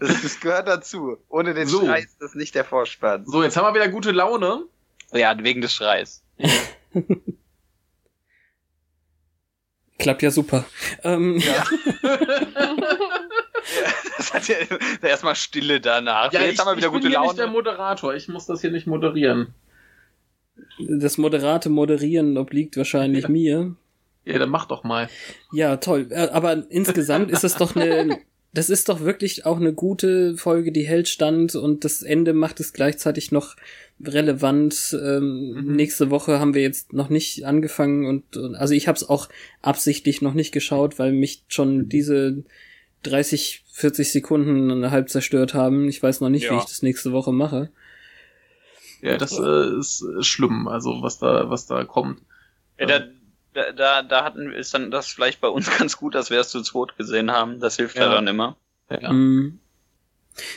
Das, 0.00 0.22
das 0.22 0.40
gehört 0.40 0.68
dazu. 0.68 1.16
Ohne 1.28 1.54
den 1.54 1.66
So. 1.68 1.80
Schrei 1.84 2.00
ist 2.00 2.16
das 2.20 2.34
nicht 2.34 2.54
der 2.54 2.64
Vorspann. 2.64 3.24
So, 3.26 3.42
jetzt 3.42 3.56
haben 3.56 3.64
wir 3.66 3.74
wieder 3.80 3.88
gute 3.90 4.10
Laune. 4.12 4.64
Ja, 5.12 5.36
wegen 5.42 5.60
des 5.60 5.72
Schreis. 5.72 6.22
Klappt 9.98 10.22
ja 10.22 10.30
super. 10.30 10.64
Ähm, 11.02 11.38
Ja. 11.38 11.64
das 14.16 14.32
hat 14.32 14.46
ja 14.48 14.56
erstmal 15.02 15.34
Stille 15.34 15.80
danach. 15.80 16.32
Ja, 16.32 16.42
Jetzt 16.42 16.54
ich, 16.54 16.58
haben 16.60 16.68
wir 16.68 16.76
wieder 16.76 16.86
ich 16.86 16.92
bin 16.92 17.00
gute 17.02 17.08
hier 17.10 17.20
nicht 17.20 17.36
der 17.38 17.46
Laune. 17.46 17.56
Moderator. 17.58 18.14
Ich 18.14 18.28
muss 18.28 18.46
das 18.46 18.60
hier 18.60 18.70
nicht 18.70 18.86
moderieren. 18.86 19.54
Das 20.78 21.18
moderate 21.18 21.68
Moderieren 21.68 22.36
obliegt 22.38 22.76
wahrscheinlich 22.76 23.24
Ja. 23.24 23.28
mir. 23.28 23.74
Ja, 24.24 24.38
dann 24.38 24.50
mach 24.50 24.66
doch 24.66 24.84
mal. 24.84 25.08
Ja, 25.52 25.78
toll. 25.78 26.06
Äh, 26.10 26.28
Aber 26.28 26.64
insgesamt 26.70 27.30
ist 27.30 27.42
es 27.44 27.54
doch 27.56 27.74
eine, 27.74 28.18
das 28.58 28.70
ist 28.70 28.88
doch 28.88 29.00
wirklich 29.00 29.46
auch 29.46 29.58
eine 29.58 29.72
gute 29.72 30.36
Folge, 30.36 30.72
die 30.72 30.82
hält 30.86 31.08
stand 31.08 31.54
und 31.54 31.84
das 31.84 32.02
Ende 32.02 32.32
macht 32.34 32.58
es 32.58 32.72
gleichzeitig 32.72 33.30
noch 33.30 33.54
relevant. 34.04 34.96
Ähm, 35.00 35.52
Mhm. 35.52 35.76
Nächste 35.76 36.10
Woche 36.10 36.40
haben 36.40 36.54
wir 36.54 36.62
jetzt 36.62 36.92
noch 36.92 37.08
nicht 37.08 37.44
angefangen 37.46 38.04
und, 38.06 38.36
und 38.36 38.56
also 38.56 38.74
ich 38.74 38.88
habe 38.88 38.96
es 38.96 39.08
auch 39.08 39.28
absichtlich 39.62 40.22
noch 40.22 40.34
nicht 40.34 40.50
geschaut, 40.52 40.98
weil 40.98 41.12
mich 41.12 41.44
schon 41.48 41.88
diese 41.88 42.42
30, 43.04 43.64
40 43.72 44.10
Sekunden 44.10 44.90
halb 44.90 45.08
zerstört 45.08 45.54
haben. 45.54 45.88
Ich 45.88 46.02
weiß 46.02 46.20
noch 46.20 46.28
nicht, 46.28 46.44
wie 46.50 46.54
Ja. 46.54 46.58
ich 46.58 46.64
das 46.64 46.82
nächste 46.82 47.12
Woche 47.12 47.32
mache. 47.32 47.70
Ja, 49.02 49.16
das 49.16 49.38
äh, 49.38 49.78
ist 49.78 50.04
schlimm, 50.22 50.66
also 50.66 51.00
was 51.02 51.18
da, 51.20 51.48
was 51.48 51.66
da 51.66 51.84
kommt. 51.84 52.20
Ja, 52.80 52.86
da, 52.86 53.06
da, 53.54 53.72
da, 53.72 54.02
da 54.02 54.24
hatten 54.24 54.52
ist 54.52 54.74
dann 54.74 54.90
das 54.90 55.06
vielleicht 55.08 55.40
bei 55.40 55.48
uns 55.48 55.70
ganz 55.78 55.96
gut, 55.96 56.14
dass 56.14 56.30
wir 56.30 56.40
es 56.40 56.50
zu 56.50 56.62
zweit 56.62 56.96
gesehen 56.96 57.30
haben. 57.30 57.60
Das 57.60 57.76
hilft 57.76 57.96
ja, 57.96 58.08
dann 58.08 58.26
immer. 58.26 58.56
Ja. 58.90 59.12
Mm. 59.12 59.58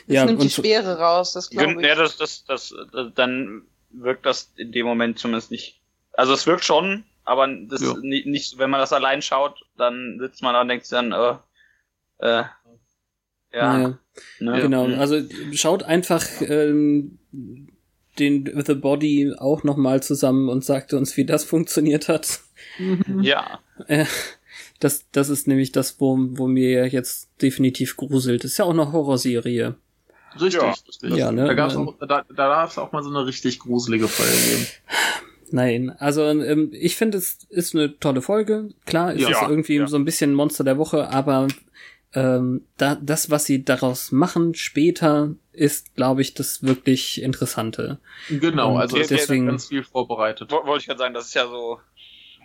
Das 0.08 0.16
Ja, 0.16 0.26
nimmt 0.26 0.44
die 0.44 0.50
Schwere 0.50 0.98
raus, 1.00 1.34
das 1.34 1.50
glaube 1.50 1.82
ich. 1.82 1.88
Ja, 1.88 1.96
das, 1.96 2.18
das, 2.18 2.46
das, 2.46 2.74
das, 2.92 3.08
dann 3.16 3.64
wirkt 3.90 4.26
das 4.26 4.52
in 4.56 4.72
dem 4.72 4.86
Moment 4.86 5.18
zumindest 5.20 5.52
nicht. 5.52 5.80
Also 6.14 6.34
es 6.34 6.46
wirkt 6.46 6.64
schon, 6.64 7.04
aber 7.24 7.48
das 7.48 7.82
Ja. 7.82 7.96
nicht, 8.02 8.28
nicht, 8.28 8.58
wenn 8.58 8.70
man 8.70 8.80
das 8.80 8.94
allein 8.94 9.22
schaut, 9.22 9.66
dann 9.78 10.18
sitzt 10.20 10.44
man 10.44 10.54
da 10.54 10.62
und 10.62 10.68
denkt 10.68 10.86
sich 10.86 10.92
dann, 10.92 11.12
äh, 11.12 11.36
äh, 12.20 12.44
ja, 13.54 13.80
ja. 13.80 14.00
ne? 14.40 14.62
Genau, 14.62 14.88
Mhm. 14.88 15.00
also 15.00 15.20
schaut 15.54 15.84
einfach 15.84 16.24
ähm, 16.42 17.18
den 18.20 18.46
The 18.66 18.76
Body 18.76 19.34
auch 19.38 19.64
nochmal 19.64 20.04
zusammen 20.04 20.48
und 20.48 20.64
sagt 20.64 20.94
uns, 20.94 21.18
wie 21.18 21.26
das 21.26 21.44
funktioniert 21.44 22.08
hat. 22.08 22.42
Ja. 23.22 23.60
Äh, 23.88 24.06
das, 24.80 25.06
das 25.12 25.30
ist 25.30 25.48
nämlich 25.48 25.72
das, 25.72 26.00
wo, 26.00 26.18
wo 26.20 26.48
mir 26.48 26.88
jetzt 26.88 27.30
definitiv 27.42 27.98
gruselt. 27.98 28.44
ist 28.44 28.58
ja 28.58 28.66
auch 28.66 28.72
eine 28.72 28.92
Horrorserie. 28.92 29.76
Richtig, 30.40 30.62
Ja. 30.62 30.70
richtig. 30.72 31.16
Ja, 31.16 31.32
ne? 31.32 31.46
Da, 31.46 31.54
gab's 31.54 31.76
auch, 31.76 31.96
da, 32.00 32.06
da 32.08 32.24
darf 32.34 32.72
es 32.72 32.78
auch 32.78 32.92
mal 32.92 33.04
so 33.04 33.10
eine 33.10 33.26
richtig 33.26 33.60
gruselige 33.60 34.08
Folge 34.08 34.32
geben. 34.32 34.68
Nein, 35.54 35.90
also 36.00 36.24
ähm, 36.24 36.70
ich 36.72 36.96
finde, 36.96 37.18
es 37.18 37.40
ist 37.50 37.76
eine 37.76 38.00
tolle 38.00 38.22
Folge. 38.22 38.70
Klar, 38.86 39.14
es 39.14 39.22
Ja. 39.22 39.30
ist 39.30 39.42
irgendwie 39.50 39.76
Ja. 39.76 39.88
so 39.88 39.98
ein 39.98 40.06
bisschen 40.06 40.34
Monster 40.34 40.64
der 40.64 40.78
Woche, 40.78 41.10
aber 41.10 41.48
ähm, 42.14 42.66
da, 42.78 42.96
das, 42.96 43.30
was 43.30 43.46
sie 43.46 43.64
daraus 43.66 44.12
machen 44.14 44.54
später, 44.56 45.34
ist, 45.54 45.96
glaube 45.96 46.22
ich, 46.22 46.34
das 46.34 46.64
wirklich 46.64 47.22
Interessante. 47.22 48.00
Genau, 48.30 48.76
Und 48.76 48.82
also 48.82 48.98
es 48.98 49.08
deswegen- 49.10 49.46
ist 49.48 49.52
ganz 49.52 49.68
viel 49.68 49.84
vorbereitet. 49.84 50.50
Wo- 50.52 50.66
Wollte 50.66 50.82
ich 50.84 50.88
gerade 50.88 51.00
sagen, 51.00 51.14
das 51.14 51.28
ist 51.28 51.34
ja 51.34 51.48
so 51.48 51.80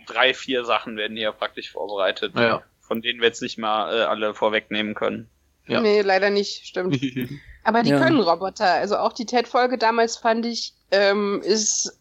drei, 0.07 0.33
vier 0.33 0.65
Sachen 0.65 0.97
werden 0.97 1.15
hier 1.17 1.31
praktisch 1.31 1.71
vorbereitet, 1.71 2.33
Ja. 2.35 2.63
von 2.81 3.01
denen 3.01 3.19
wir 3.21 3.27
jetzt 3.27 3.41
nicht 3.41 3.57
mal 3.57 3.93
äh, 3.95 4.01
alle 4.03 4.33
vorwegnehmen 4.33 4.95
können. 4.95 5.29
Ja. 5.67 5.81
Nee, 5.81 6.01
leider 6.01 6.29
nicht, 6.29 6.65
stimmt. 6.65 6.99
Aber 7.63 7.83
die 7.83 7.89
Ja. 7.91 7.99
können 7.99 8.19
Roboter. 8.21 8.65
Also 8.73 8.95
auch 8.97 9.11
die 9.13 9.25
TED-Folge 9.25 9.77
damals 9.77 10.15
fand 10.17 10.45
ich, 10.45 10.73
ähm, 10.91 11.41
ist 11.43 11.99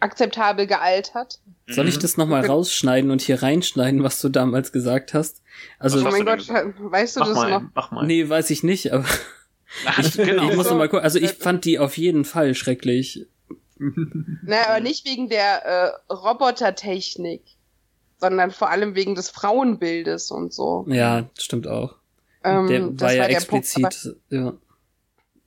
akzeptabel 0.00 0.66
gealtert. 0.66 1.38
Soll 1.66 1.88
ich 1.88 1.96
Mhm. 1.96 2.00
das 2.00 2.16
nochmal 2.16 2.46
rausschneiden 2.46 3.10
und 3.10 3.20
hier 3.22 3.42
reinschneiden, 3.42 4.02
was 4.04 4.20
du 4.20 4.28
damals 4.28 4.70
gesagt 4.72 5.12
hast? 5.14 5.42
Also, 5.78 6.00
oh 6.00 6.04
hast 6.04 6.12
mein 6.12 6.24
Gott, 6.26 6.48
denn 6.48 6.74
weißt 6.78 7.16
du 7.16 7.20
mach 7.20 7.26
das 7.28 7.36
mal, 7.36 7.50
noch? 7.50 7.62
mach 7.74 7.90
mal. 7.90 8.06
nee, 8.06 8.28
weiß 8.28 8.50
ich 8.50 8.62
nicht, 8.62 8.92
aber 8.92 9.04
ich, 9.98 10.12
genau. 10.12 10.48
ich 10.50 10.54
muss 10.56 10.66
So. 10.66 10.72
noch 10.72 10.78
mal 10.78 10.88
gucken. 10.88 11.02
Also 11.04 11.18
ich 11.18 11.32
fand 11.32 11.64
die 11.64 11.78
auf 11.78 11.96
jeden 11.96 12.24
Fall 12.24 12.54
schrecklich. 12.54 13.26
Na, 14.42 14.68
aber 14.68 14.80
nicht 14.80 15.04
wegen 15.06 15.28
der 15.28 15.64
äh, 15.64 16.12
Robotertechnik, 16.12 17.42
sondern 18.20 18.50
vor 18.50 18.70
allem 18.70 18.94
wegen 18.94 19.14
des 19.14 19.30
Frauenbildes 19.30 20.30
und 20.30 20.52
so. 20.52 20.84
Ja, 20.88 21.28
stimmt 21.38 21.66
auch. 21.68 21.96
Ähm, 22.44 22.66
der 22.66 22.80
das 22.88 23.02
war 23.02 23.12
ja 23.14 23.28
der 23.28 23.40
Punkt. 23.40 23.68
Aber 23.76 23.86
explizit. 23.86 24.16
ja. 24.30 24.54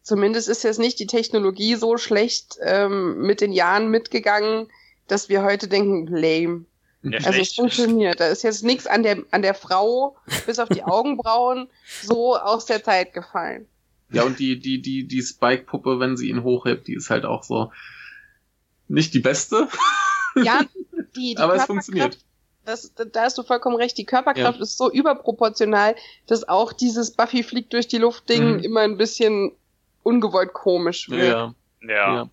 zumindest 0.04 0.50
ist 0.50 0.64
jetzt 0.64 0.80
nicht 0.80 1.00
die 1.00 1.08
Technologie 1.08 1.76
so 1.76 1.98
schlecht 1.98 2.58
ähm, 2.62 3.22
mit 3.22 3.42
den 3.42 3.52
Jahren 3.52 3.90
mitgegangen, 3.90 4.68
dass 5.08 5.30
wir 5.30 5.44
heute 5.44 5.68
denken, 5.68 6.08
lame. 6.08 6.66
Ja, 7.04 7.18
Also 7.18 7.30
es 7.30 7.36
schlecht. 7.36 7.56
funktioniert. 7.56 8.20
Da 8.20 8.28
ist 8.28 8.44
jetzt 8.44 8.64
nichts 8.64 8.88
an 8.88 9.04
der, 9.04 9.24
an 9.32 9.42
der 9.42 9.56
Frau, 9.56 10.16
bis 10.46 10.60
auf 10.60 10.70
die 10.70 10.84
Augenbrauen, 10.86 11.68
so 12.04 12.38
aus 12.38 12.66
der 12.66 12.84
Zeit 12.84 13.14
gefallen. 13.14 13.68
Ja, 14.12 14.24
und 14.24 14.40
die, 14.40 14.60
die, 14.60 14.82
die, 14.82 15.08
die 15.08 15.22
Spike-Puppe, 15.22 16.00
wenn 16.00 16.18
sie 16.18 16.30
ihn 16.30 16.44
hochhebt, 16.44 16.88
die 16.88 16.94
ist 16.96 17.10
halt 17.10 17.26
auch 17.26 17.44
so 17.44 17.72
nicht 18.92 19.14
die 19.14 19.20
beste, 19.20 19.68
Ja, 20.36 20.62
die, 21.16 21.36
die 21.36 21.38
aber 21.38 21.56
es 21.56 21.66
funktioniert. 21.66 22.18
Das, 22.64 22.94
da 22.94 23.24
hast 23.24 23.38
du 23.38 23.44
vollkommen 23.44 23.76
recht. 23.76 23.98
Die 23.98 24.06
Körperkraft 24.06 24.60
ist 24.62 24.78
so 24.78 24.92
überproportional, 24.92 25.96
dass 26.28 26.48
auch 26.48 26.74
dieses 26.74 27.12
Buffy 27.12 27.42
fliegt 27.44 27.74
durch 27.74 27.88
die 27.88 27.98
Luft 27.98 28.30
Ding 28.30 28.58
Mhm. 28.58 28.64
immer 28.64 28.82
ein 28.82 28.98
bisschen 28.98 29.52
ungewollt 30.04 30.54
komisch 30.54 31.10
wird. 31.10 31.28
Ja, 31.28 31.54
Ja. 31.82 32.16
ja. 32.16 32.30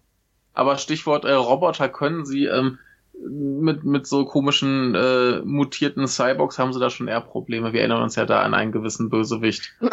Aber 0.52 0.76
Stichwort 0.76 1.24
äh, 1.24 1.32
Roboter 1.32 1.88
können 1.88 2.26
sie 2.26 2.44
ähm, 2.44 2.78
mit, 3.20 3.84
mit 3.84 4.06
so 4.06 4.26
komischen 4.26 4.94
äh, 4.94 5.40
mutierten 5.44 6.06
Cyborgs 6.06 6.58
haben 6.58 6.72
sie 6.72 6.78
da 6.80 6.90
schon 6.90 7.08
eher 7.08 7.20
Probleme. 7.20 7.72
Wir 7.72 7.80
erinnern 7.80 8.02
uns 8.02 8.14
ja 8.16 8.26
da 8.26 8.42
an 8.42 8.54
einen 8.54 8.70
gewissen 8.70 9.08
Bösewicht. 9.10 9.72
Hör 9.80 9.90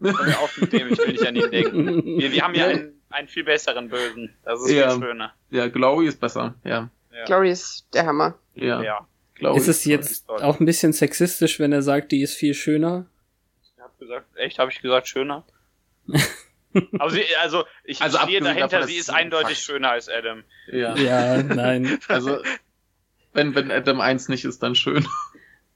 mir 0.00 0.38
auf 0.40 0.56
mit 0.58 0.72
dem, 0.72 0.88
ich 0.92 0.98
will 0.98 1.12
nicht 1.12 1.26
an 1.26 1.36
ihn 1.36 1.50
denken. 1.50 2.04
Wir, 2.18 2.32
wir 2.32 2.42
haben 2.42 2.54
ja 2.54 2.68
Ja. 2.70 2.76
einen, 2.76 3.01
einen 3.12 3.28
viel 3.28 3.44
besseren 3.44 3.88
Bösen. 3.88 4.34
Das 4.44 4.60
ist 4.62 4.70
Ja. 4.72 4.90
viel 4.90 5.02
schöner. 5.02 5.34
Ja, 5.50 5.68
Glory 5.68 6.06
ist 6.06 6.20
besser. 6.20 6.54
Ja, 6.64 6.90
Ja. 7.12 7.24
Glory 7.26 7.50
ist 7.50 7.86
der 7.94 8.06
Hammer. 8.06 8.34
ja. 8.54 8.82
ja. 8.82 9.06
Glory 9.34 9.58
Ist 9.58 9.66
es 9.68 9.84
jetzt 9.86 10.26
toll. 10.28 10.40
auch 10.42 10.60
ein 10.60 10.66
bisschen 10.66 10.92
sexistisch, 10.92 11.58
wenn 11.58 11.72
er 11.72 11.82
sagt, 11.82 12.12
die 12.12 12.22
ist 12.22 12.34
viel 12.34 12.54
schöner? 12.54 13.06
Ich 13.62 13.82
hab 13.82 13.98
gesagt, 13.98 14.26
echt, 14.36 14.58
habe 14.60 14.70
ich 14.70 14.80
gesagt, 14.80 15.08
schöner? 15.08 15.44
Aber 16.98 17.10
sie, 17.10 17.24
also, 17.42 17.64
ich 17.84 18.00
Also 18.00 18.18
stehe 18.18 18.40
dahinter, 18.40 18.68
davon, 18.68 18.88
sie 18.88 18.96
ist 18.96 19.10
eindeutig 19.10 19.56
Fakt- 19.58 19.66
schöner 19.66 19.90
als 19.90 20.08
Adam. 20.08 20.44
Ja. 20.68 20.96
Ja, 20.96 21.42
nein. 21.42 21.98
Also, 22.08 22.38
wenn, 23.32 23.54
wenn 23.54 23.70
Adam 23.70 24.00
1 24.00 24.28
nicht 24.28 24.44
ist, 24.44 24.62
dann 24.62 24.74
schön. 24.74 25.06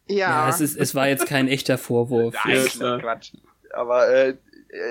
Ja. 0.08 0.16
Ja, 0.16 0.48
es, 0.48 0.60
ist, 0.60 0.76
es 0.76 0.94
war 0.94 1.08
jetzt 1.08 1.26
kein 1.26 1.48
echter 1.48 1.76
Vorwurf. 1.78 2.34
Nein, 2.44 2.66
Ja. 2.78 2.98
Quatsch. 2.98 3.32
Aber 3.72 4.08
äh, 4.08 4.36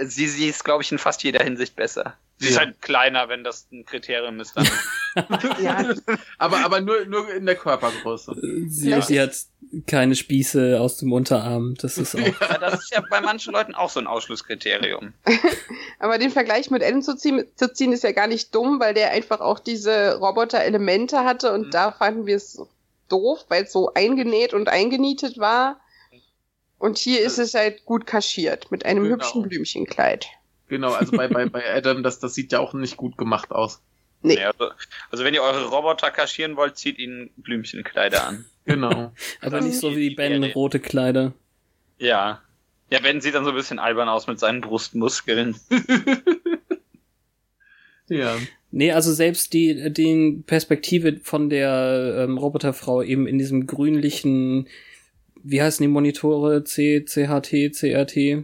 sie, 0.04 0.28
sie 0.28 0.48
ist, 0.50 0.64
glaube 0.66 0.84
ich, 0.84 0.92
in 0.92 0.98
fast 0.98 1.24
jeder 1.24 1.44
Hinsicht 1.44 1.76
besser. 1.76 2.18
Sie 2.38 2.48
ist 2.50 2.56
Ja. 2.56 2.62
halt 2.62 2.82
kleiner, 2.82 3.30
wenn 3.30 3.44
das 3.46 3.68
ein 3.72 3.86
Kriterium 3.86 4.40
ist. 4.42 4.56
Dann. 4.58 4.68
ja, 5.62 5.94
Aber, 6.38 6.66
aber 6.66 6.82
nur, 6.82 7.06
nur 7.06 7.34
in 7.34 7.46
der 7.46 7.56
Körpergröße. 7.56 8.36
Sie, 8.68 8.90
Ja. 8.90 9.02
sie 9.02 9.22
hat 9.22 9.32
keine 9.88 10.16
Spieße 10.16 10.80
aus 10.82 10.98
dem 10.98 11.14
Unterarm. 11.14 11.76
Das 11.76 11.98
ist 11.98 12.14
auch. 12.16 12.20
ja, 12.20 12.58
das 12.58 12.82
ist 12.84 12.92
ja 12.94 13.02
bei 13.10 13.22
manchen 13.22 13.54
Leuten 13.54 13.74
auch 13.74 13.90
so 13.90 14.00
ein 14.02 14.08
Ausschlusskriterium. 14.08 15.14
aber 16.00 16.18
den 16.18 16.30
Vergleich 16.32 16.70
mit 16.70 16.82
Ellen 16.82 17.02
zu 17.02 17.16
ziehen, 17.16 17.46
zu 17.56 17.72
ziehen 17.74 17.94
ist 17.94 18.04
ja 18.04 18.12
gar 18.12 18.28
nicht 18.28 18.54
dumm, 18.54 18.80
weil 18.82 18.94
der 18.94 19.12
einfach 19.12 19.40
auch 19.40 19.60
diese 19.60 20.16
Roboter-Elemente 20.20 21.24
hatte 21.24 21.54
und 21.54 21.68
Mhm. 21.68 21.72
da 21.72 21.92
fanden 21.94 22.26
wir 22.26 22.36
es 22.36 22.62
doof, 23.08 23.46
weil 23.48 23.64
es 23.64 23.72
so 23.72 23.94
eingenäht 23.94 24.54
und 24.54 24.68
eingenietet 24.68 25.38
war. 25.38 25.80
Und 26.80 26.98
hier 26.98 27.22
ist 27.22 27.38
es 27.40 27.54
halt 27.54 27.86
gut 27.86 28.06
kaschiert 28.06 28.70
mit 28.72 28.86
einem 28.86 29.04
Genau. 29.04 29.16
hübschen 29.16 29.44
Blümchenkleid. 29.44 30.28
Genau, 30.68 30.92
also 30.94 31.12
bei, 31.16 31.28
bei, 31.28 31.46
bei 31.48 31.64
Adam, 31.76 32.02
das, 32.04 32.20
das 32.20 32.34
sieht 32.34 32.52
ja 32.52 32.60
auch 32.60 32.74
nicht 32.74 32.98
gut 32.98 33.18
gemacht 33.18 33.52
aus. 33.52 33.82
Nee. 34.24 34.40
Ja, 34.40 34.48
also, 34.52 34.72
also 35.12 35.24
wenn 35.24 35.34
ihr 35.36 35.44
eure 35.44 35.66
Roboter 35.66 36.10
kaschieren 36.10 36.56
wollt, 36.56 36.78
zieht 36.78 36.98
ihnen 36.98 37.30
Blümchenkleider 37.38 38.26
an. 38.28 38.46
Genau. 38.66 39.12
Aber 39.42 39.62
nicht 39.62 39.78
so 39.80 39.96
wie 39.96 40.10
Die- 40.10 40.16
Ben 40.16 40.42
die- 40.42 40.52
rote 40.52 40.80
Kleider. 40.80 41.34
Ja. 42.00 42.42
Ja, 42.90 43.00
Ben 43.00 43.22
sieht 43.22 43.36
dann 43.36 43.44
so 43.44 43.52
ein 43.52 43.56
bisschen 43.56 43.78
albern 43.80 44.10
aus 44.10 44.26
mit 44.28 44.40
seinen 44.40 44.62
Brustmuskeln. 44.62 45.56
ja. 48.10 48.38
Nee, 48.72 48.92
also 48.92 49.14
selbst 49.14 49.54
die, 49.54 49.92
die 49.94 50.44
Perspektive 50.46 51.20
von 51.24 51.50
der 51.50 52.26
ähm, 52.28 52.38
Roboterfrau 52.38 53.02
eben 53.02 53.26
in 53.28 53.38
diesem 53.38 53.68
grünlichen, 53.68 54.68
wie 55.44 55.62
heißen 55.62 55.84
die 55.84 55.88
Monitore? 55.88 56.64
C, 56.66 57.06
CHT, 57.06 57.72
CRT, 57.74 58.44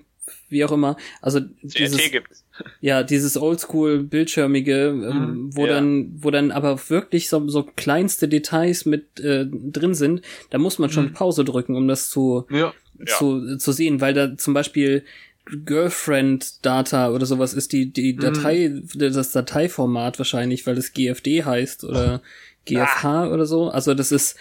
wie 0.52 0.64
auch 0.66 0.72
immer. 0.72 0.98
Also 1.22 1.40
dieses, 1.64 2.00
ja, 2.82 3.04
dieses 3.04 3.38
oldschool 3.38 4.04
bildschirmige, 4.04 4.88
ähm, 4.90 5.02
Mhm, 5.46 5.56
wo 5.56 5.66
ja. 5.66 5.74
dann, 5.74 6.12
wo 6.18 6.30
dann 6.32 6.52
aber 6.52 6.80
wirklich 6.90 7.30
so, 7.30 7.48
so 7.50 7.64
kleinste 7.64 8.28
Details 8.28 8.86
mit 8.86 9.20
äh, 9.20 9.46
drin 9.50 9.96
sind, 9.96 10.22
da 10.52 10.58
muss 10.58 10.78
man 10.80 10.90
schon 10.92 11.06
Mhm. 11.06 11.14
Pause 11.14 11.44
drücken, 11.46 11.76
um 11.76 11.88
das 11.88 12.10
zu, 12.10 12.46
Ja. 12.52 12.74
Ja. 13.00 13.18
zu, 13.18 13.58
zu 13.58 13.72
sehen, 13.72 14.00
weil 14.02 14.14
da 14.14 14.38
zum 14.38 14.54
Beispiel 14.54 15.04
Girlfriend 15.66 16.66
Data 16.66 17.12
oder 17.12 17.26
sowas 17.26 17.54
ist 17.54 17.72
die, 17.72 17.92
die 17.92 18.14
Mhm. 18.14 18.20
Datei, 18.20 18.82
das 18.96 19.32
Dateiformat 19.32 20.20
wahrscheinlich, 20.20 20.68
weil 20.68 20.78
es 20.78 20.94
GFD 20.94 21.44
heißt 21.44 21.84
oder 21.84 22.22
GFH 22.66 23.24
Ah. 23.24 23.30
oder 23.32 23.46
so. 23.46 23.70
Also 23.70 23.94
das 23.94 24.12
ist, 24.12 24.36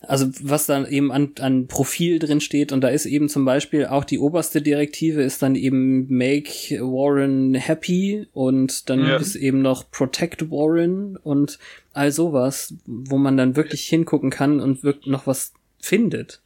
also 0.00 0.26
was 0.42 0.66
dann 0.66 0.86
eben 0.86 1.10
an, 1.10 1.32
an 1.40 1.66
Profil 1.66 2.18
drin 2.18 2.40
steht 2.40 2.70
und 2.72 2.80
da 2.82 2.88
ist 2.88 3.06
eben 3.06 3.28
zum 3.28 3.44
Beispiel 3.44 3.86
auch 3.86 4.04
die 4.04 4.18
oberste 4.18 4.60
Direktive 4.62 5.22
ist 5.22 5.42
dann 5.42 5.54
eben 5.54 6.06
Make 6.08 6.78
Warren 6.80 7.54
Happy 7.54 8.26
und 8.32 8.88
dann 8.90 9.06
Ja. 9.06 9.16
ist 9.16 9.34
eben 9.36 9.62
noch 9.62 9.90
Protect 9.90 10.50
Warren 10.50 11.16
und 11.16 11.58
all 11.92 12.12
sowas, 12.12 12.74
wo 12.86 13.16
man 13.16 13.36
dann 13.36 13.56
wirklich 13.56 13.82
hingucken 13.84 14.30
kann 14.30 14.60
und 14.60 14.82
wirklich 14.84 15.06
noch 15.06 15.26
was 15.26 15.52
findet. 15.80 16.40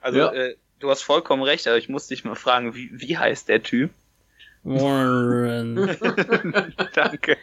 Also, 0.00 0.18
Ja. 0.18 0.32
äh, 0.32 0.56
du 0.78 0.90
hast 0.90 1.02
vollkommen 1.02 1.42
recht, 1.42 1.66
aber 1.68 1.78
ich 1.78 1.88
muss 1.88 2.06
dich 2.06 2.24
mal 2.24 2.34
fragen, 2.34 2.74
wie, 2.74 2.90
wie 2.92 3.16
heißt 3.18 3.48
der 3.48 3.62
Typ? 3.62 3.90
Warren. 4.62 5.76
Danke. 6.94 7.36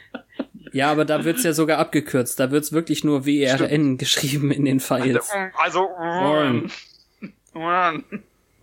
Ja, 0.73 0.91
aber 0.91 1.05
da 1.05 1.23
wird's 1.25 1.43
ja 1.43 1.53
sogar 1.53 1.79
abgekürzt. 1.79 2.39
Da 2.39 2.51
wird's 2.51 2.71
wirklich 2.71 3.03
nur 3.03 3.25
WRN 3.25 3.97
geschrieben 3.97 4.51
in 4.51 4.65
den 4.65 4.79
Files. 4.79 5.29
Also, 5.57 5.81
Warren. 5.81 6.71
Warren. 7.53 8.03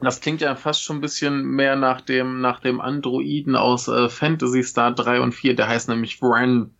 Das 0.00 0.20
klingt 0.20 0.40
ja 0.40 0.54
fast 0.54 0.82
schon 0.82 0.98
ein 0.98 1.00
bisschen 1.00 1.44
mehr 1.44 1.76
nach 1.76 2.00
dem, 2.00 2.40
nach 2.40 2.60
dem 2.60 2.80
Androiden 2.80 3.56
aus 3.56 3.88
äh, 3.88 4.08
Fantasy 4.08 4.62
Star 4.62 4.92
3 4.94 5.20
und 5.20 5.32
4, 5.32 5.56
der 5.56 5.68
heißt 5.68 5.88
nämlich 5.88 6.20
Wren. 6.20 6.74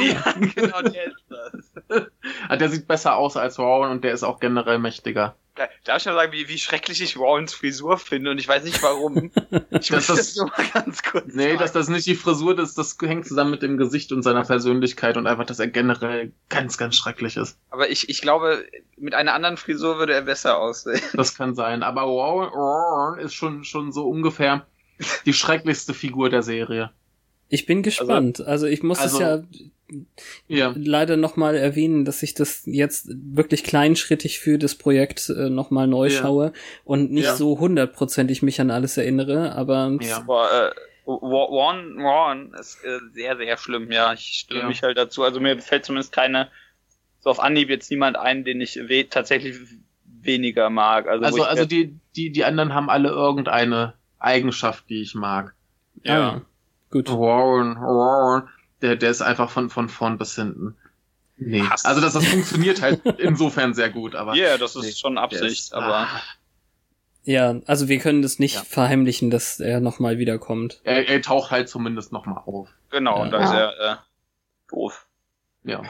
Ja, 0.00 0.32
genau, 0.32 0.82
der 0.82 1.06
ist 1.06 1.25
der 2.58 2.68
sieht 2.68 2.86
besser 2.88 3.16
aus 3.16 3.36
als 3.36 3.58
Warren 3.58 3.90
und 3.92 4.04
der 4.04 4.12
ist 4.12 4.22
auch 4.22 4.40
generell 4.40 4.78
mächtiger. 4.78 5.36
Da- 5.54 5.68
Darf 5.84 5.98
ich 6.02 6.06
mal 6.06 6.14
sagen, 6.14 6.32
wie, 6.32 6.48
wie 6.48 6.58
schrecklich 6.58 7.00
ich 7.00 7.18
Warrens 7.18 7.54
Frisur 7.54 7.96
finde 7.96 8.30
und 8.30 8.38
ich 8.38 8.46
weiß 8.46 8.64
nicht 8.64 8.82
warum. 8.82 9.30
Ich 9.70 9.88
Das 9.88 10.08
muss 10.08 10.18
ist- 10.18 10.18
das 10.18 10.36
nur 10.36 10.46
mal 10.48 10.66
ganz 10.74 11.02
kurz 11.02 11.32
Nee, 11.34 11.44
sagen. 11.48 11.58
das, 11.58 11.72
das 11.72 11.82
ist 11.84 11.88
nicht 11.90 12.06
die 12.06 12.14
Frisur, 12.14 12.54
das, 12.54 12.74
das 12.74 12.96
hängt 13.00 13.26
zusammen 13.26 13.52
mit 13.52 13.62
dem 13.62 13.78
Gesicht 13.78 14.12
und 14.12 14.22
seiner 14.22 14.42
Persönlichkeit 14.44 15.16
und 15.16 15.26
einfach, 15.26 15.46
dass 15.46 15.58
er 15.58 15.68
generell 15.68 16.32
ganz, 16.50 16.76
ganz 16.76 16.96
schrecklich 16.96 17.36
ist. 17.38 17.58
Aber 17.70 17.88
ich, 17.88 18.08
ich 18.10 18.20
glaube, 18.20 18.66
mit 18.98 19.14
einer 19.14 19.32
anderen 19.34 19.56
Frisur 19.56 19.98
würde 19.98 20.12
er 20.14 20.22
besser 20.22 20.58
aussehen. 20.58 21.00
Das 21.14 21.34
kann 21.34 21.54
sein. 21.54 21.82
Aber 21.82 22.02
Warren, 22.02 22.52
Warren 22.52 23.18
ist 23.20 23.34
schon, 23.34 23.64
schon 23.64 23.92
so 23.92 24.08
ungefähr 24.08 24.66
die 25.24 25.32
schrecklichste 25.32 25.94
Figur 25.94 26.28
der 26.30 26.42
Serie. 26.42 26.90
Ich 27.48 27.66
bin 27.66 27.82
gespannt. 27.82 28.40
Also, 28.40 28.66
ich 28.66 28.82
muss 28.82 28.98
also- 28.98 29.16
es 29.16 29.20
ja 29.22 29.42
Ja. 30.48 30.74
leider 30.76 31.16
nochmal 31.16 31.54
erwähnen, 31.54 32.04
dass 32.04 32.22
ich 32.24 32.34
das 32.34 32.62
jetzt 32.66 33.08
wirklich 33.08 33.62
kleinschrittig 33.62 34.40
für 34.40 34.58
das 34.58 34.74
Projekt 34.74 35.28
äh, 35.28 35.48
nochmal 35.48 35.86
neu 35.86 36.08
Ja. 36.08 36.20
schaue 36.22 36.52
und 36.84 37.12
nicht 37.12 37.24
Ja. 37.26 37.36
so 37.36 37.58
hundertprozentig 37.60 38.42
mich 38.42 38.60
an 38.60 38.70
alles 38.72 38.96
erinnere, 38.96 39.54
aber 39.54 39.96
Ja. 40.00 40.18
Aber 40.18 40.72
äh, 40.72 40.80
Warren, 41.08 41.98
Warren 42.02 42.52
ist 42.58 42.82
äh, 42.84 42.98
sehr, 43.14 43.36
sehr 43.36 43.56
schlimm, 43.58 43.92
ja. 43.92 44.12
Ich 44.12 44.40
stimme 44.40 44.62
Ja. 44.62 44.66
mich 44.68 44.82
halt 44.82 44.98
dazu. 44.98 45.22
Also 45.22 45.38
mir 45.38 45.56
fällt 45.60 45.84
zumindest 45.84 46.10
keine, 46.10 46.48
so 47.20 47.30
auf 47.30 47.38
Anhieb 47.38 47.70
jetzt 47.70 47.88
niemand 47.92 48.16
ein, 48.16 48.42
den 48.44 48.60
ich 48.60 48.74
we 48.88 49.08
tatsächlich 49.08 49.54
weniger 50.20 50.68
mag. 50.68 51.06
Also, 51.06 51.24
Also, 51.24 51.42
also 51.44 51.64
die, 51.64 51.94
die, 52.16 52.30
die 52.30 52.44
anderen 52.44 52.74
haben 52.74 52.90
alle 52.90 53.10
irgendeine 53.10 53.94
Eigenschaft, 54.18 54.88
die 54.88 55.00
ich 55.02 55.14
mag. 55.14 55.54
ja. 56.02 56.42
Gut. 57.04 57.18
Warren, 57.20 57.76
Warren, 57.76 58.48
der, 58.82 58.96
der 58.96 59.10
ist 59.10 59.22
einfach 59.22 59.50
von, 59.50 59.70
von 59.70 59.88
vorn 59.88 60.18
bis 60.18 60.34
hinten. 60.34 60.76
Nee. 61.38 61.62
Hass. 61.62 61.84
Also 61.84 62.00
das, 62.00 62.14
das 62.14 62.26
funktioniert 62.26 62.80
halt 62.80 63.04
insofern 63.18 63.74
sehr 63.74 63.90
gut, 63.90 64.14
aber. 64.14 64.34
Ja, 64.34 64.56
das 64.58 64.74
ist 64.76 64.84
Nee, 64.84 64.92
schon 64.92 65.18
Absicht, 65.18 65.64
ist- 65.64 65.74
aber 65.74 65.96
ah, 65.96 66.22
Ja, 67.24 67.56
also 67.66 67.88
wir 67.88 67.98
können 67.98 68.22
das 68.22 68.38
nicht 68.38 68.54
Ja. 68.56 68.62
verheimlichen, 68.62 69.30
dass 69.30 69.60
er 69.60 69.80
nochmal 69.80 70.18
wiederkommt. 70.18 70.80
er, 70.84 71.08
er 71.08 71.20
taucht 71.22 71.50
halt 71.50 71.68
zumindest 71.68 72.12
nochmal 72.12 72.42
auf. 72.46 72.68
genau, 72.90 73.16
Ja. 73.18 73.22
und 73.22 73.30
da 73.32 73.44
ist 73.44 73.50
er 73.52 73.92
äh, 73.92 73.96
doof. 74.70 75.06
Ja. 75.64 75.82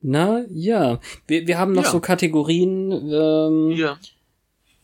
Na 0.00 0.44
ja, 0.50 0.98
wir, 1.26 1.46
wir 1.46 1.58
haben 1.58 1.72
noch 1.72 1.84
Ja. 1.84 1.90
so 1.90 2.00
Kategorien, 2.00 2.90
ähm, 2.92 3.70
Hier. 3.74 3.98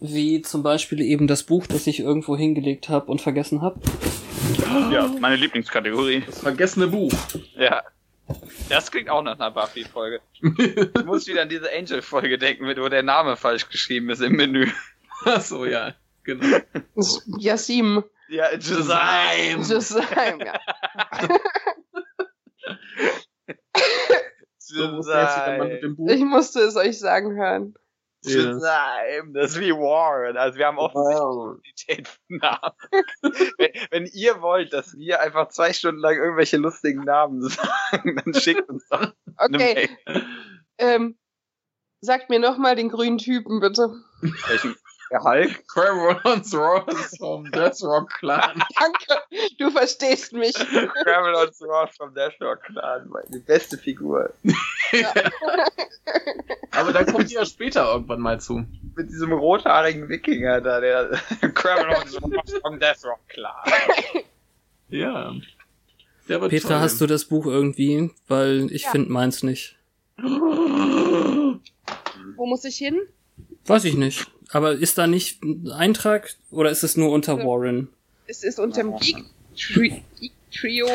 Wie 0.00 0.42
zum 0.42 0.62
Beispiel 0.62 1.00
eben 1.00 1.26
das 1.26 1.42
Buch, 1.44 1.66
das 1.66 1.86
ich 1.86 2.00
irgendwo 2.00 2.36
hingelegt 2.36 2.88
habe 2.88 3.10
und 3.10 3.20
vergessen 3.20 3.62
habe. 3.62 3.80
Ja, 4.90 5.06
meine 5.20 5.36
Lieblingskategorie. 5.36 6.22
Das 6.26 6.40
vergessene 6.40 6.88
Buch. 6.88 7.12
Ja. 7.56 7.82
Das 8.68 8.90
klingt 8.90 9.10
auch 9.10 9.22
nach 9.22 9.38
einer 9.38 9.50
Buffy-Folge. 9.50 10.20
Ich 10.40 11.04
muss 11.04 11.26
wieder 11.26 11.42
an 11.42 11.48
diese 11.48 11.70
Angel-Folge 11.72 12.38
denken, 12.38 12.66
wo 12.66 12.88
der 12.88 13.02
Name 13.02 13.36
falsch 13.36 13.68
geschrieben 13.68 14.08
ist 14.10 14.22
im 14.22 14.36
Menü. 14.36 14.68
Ach 15.24 15.40
so, 15.40 15.64
ja. 15.66 15.94
Genau. 16.22 16.58
Yasim. 17.38 18.04
Ja, 18.28 18.54
Josime. 18.54 19.64
Josime, 19.68 20.44
ja. 20.44 20.60
Buch? 25.96 26.08
Ich 26.08 26.20
musste 26.20 26.60
es 26.60 26.76
euch 26.76 26.98
sagen 26.98 27.34
hören. 27.34 27.74
Josime. 28.22 29.32
Das 29.32 29.52
ist 29.52 29.60
wie 29.60 29.72
Warren. 29.72 30.36
Also 30.36 30.58
wir 30.58 30.66
haben 30.66 30.78
offensichtlich 30.78 32.06
von 32.08 32.36
Namen. 32.36 32.74
wenn, 33.58 33.70
wenn 33.90 34.06
ihr 34.06 34.42
wollt, 34.42 34.72
dass 34.72 34.96
wir 34.96 35.20
einfach 35.20 35.48
zwei 35.48 35.72
Stunden 35.72 36.00
lang 36.00 36.16
irgendwelche 36.16 36.56
lustigen 36.58 37.04
Namen 37.04 37.42
sagen, 37.48 38.20
dann 38.24 38.34
schickt 38.34 38.68
uns 38.68 38.86
doch 38.88 39.12
eine 39.36 39.56
Okay, 39.56 39.88
Mail. 40.06 40.24
ähm, 40.78 41.18
sagt 42.00 42.30
mir 42.30 42.38
nochmal 42.38 42.76
den 42.76 42.88
grünen 42.88 43.18
Typen, 43.18 43.60
bitte. 43.60 43.94
Welchen? 44.48 44.76
Der 45.10 45.22
Hulk? 45.24 45.66
Querons 45.68 46.54
Ross 46.54 47.16
vom 47.18 47.50
Death 47.50 47.82
Rock 47.82 48.10
Clan. 48.18 48.62
Danke, 48.78 49.22
du 49.58 49.70
verstehst 49.70 50.32
mich. 50.32 50.52
Travel 50.52 51.34
on 51.34 51.48
Ross 51.68 51.96
vom 51.96 52.14
Dashor 52.14 52.56
Clan. 52.58 53.10
Die 53.28 53.40
beste 53.40 53.76
Figur. 53.76 54.32
Aber 56.72 56.92
da 56.92 57.04
kommt 57.04 57.30
ihr 57.32 57.40
ja 57.40 57.44
später 57.46 57.92
irgendwann 57.92 58.20
mal 58.20 58.40
zu. 58.40 58.64
Mit 58.96 59.08
diesem 59.10 59.32
rothaarigen 59.32 60.08
Wikinger 60.08 60.60
da, 60.60 60.80
der 60.80 61.10
Travel 61.54 61.88
on 61.88 62.32
Ross 62.34 62.54
vom 62.62 62.78
Dashor 62.78 63.18
Clan. 63.28 63.52
Ja. 64.88 65.32
Der 66.28 66.40
wird 66.40 66.50
Petra, 66.50 66.78
hast 66.80 67.00
du 67.00 67.06
das 67.08 67.24
Buch 67.24 67.46
irgendwie? 67.46 68.10
Weil 68.28 68.70
ich 68.70 68.84
Ja. 68.84 68.90
finde 68.90 69.10
meins 69.10 69.42
nicht. 69.42 69.76
Wo 70.18 71.58
muss 72.46 72.64
ich 72.64 72.76
hin? 72.76 73.00
Weiß 73.66 73.84
ich 73.84 73.96
nicht. 73.96 74.30
Aber 74.52 74.72
ist 74.72 74.98
da 74.98 75.06
nicht 75.06 75.42
ein 75.42 75.70
Eintrag 75.70 76.34
oder 76.50 76.70
ist 76.70 76.82
es 76.82 76.96
nur 76.96 77.10
unter 77.12 77.38
Warren? 77.38 77.88
Es 78.26 78.42
ist 78.42 78.58
unterm 78.58 78.96
Geek, 78.98 79.24
Tri 79.56 80.02
Geek 80.18 80.32
Trio. 80.52 80.88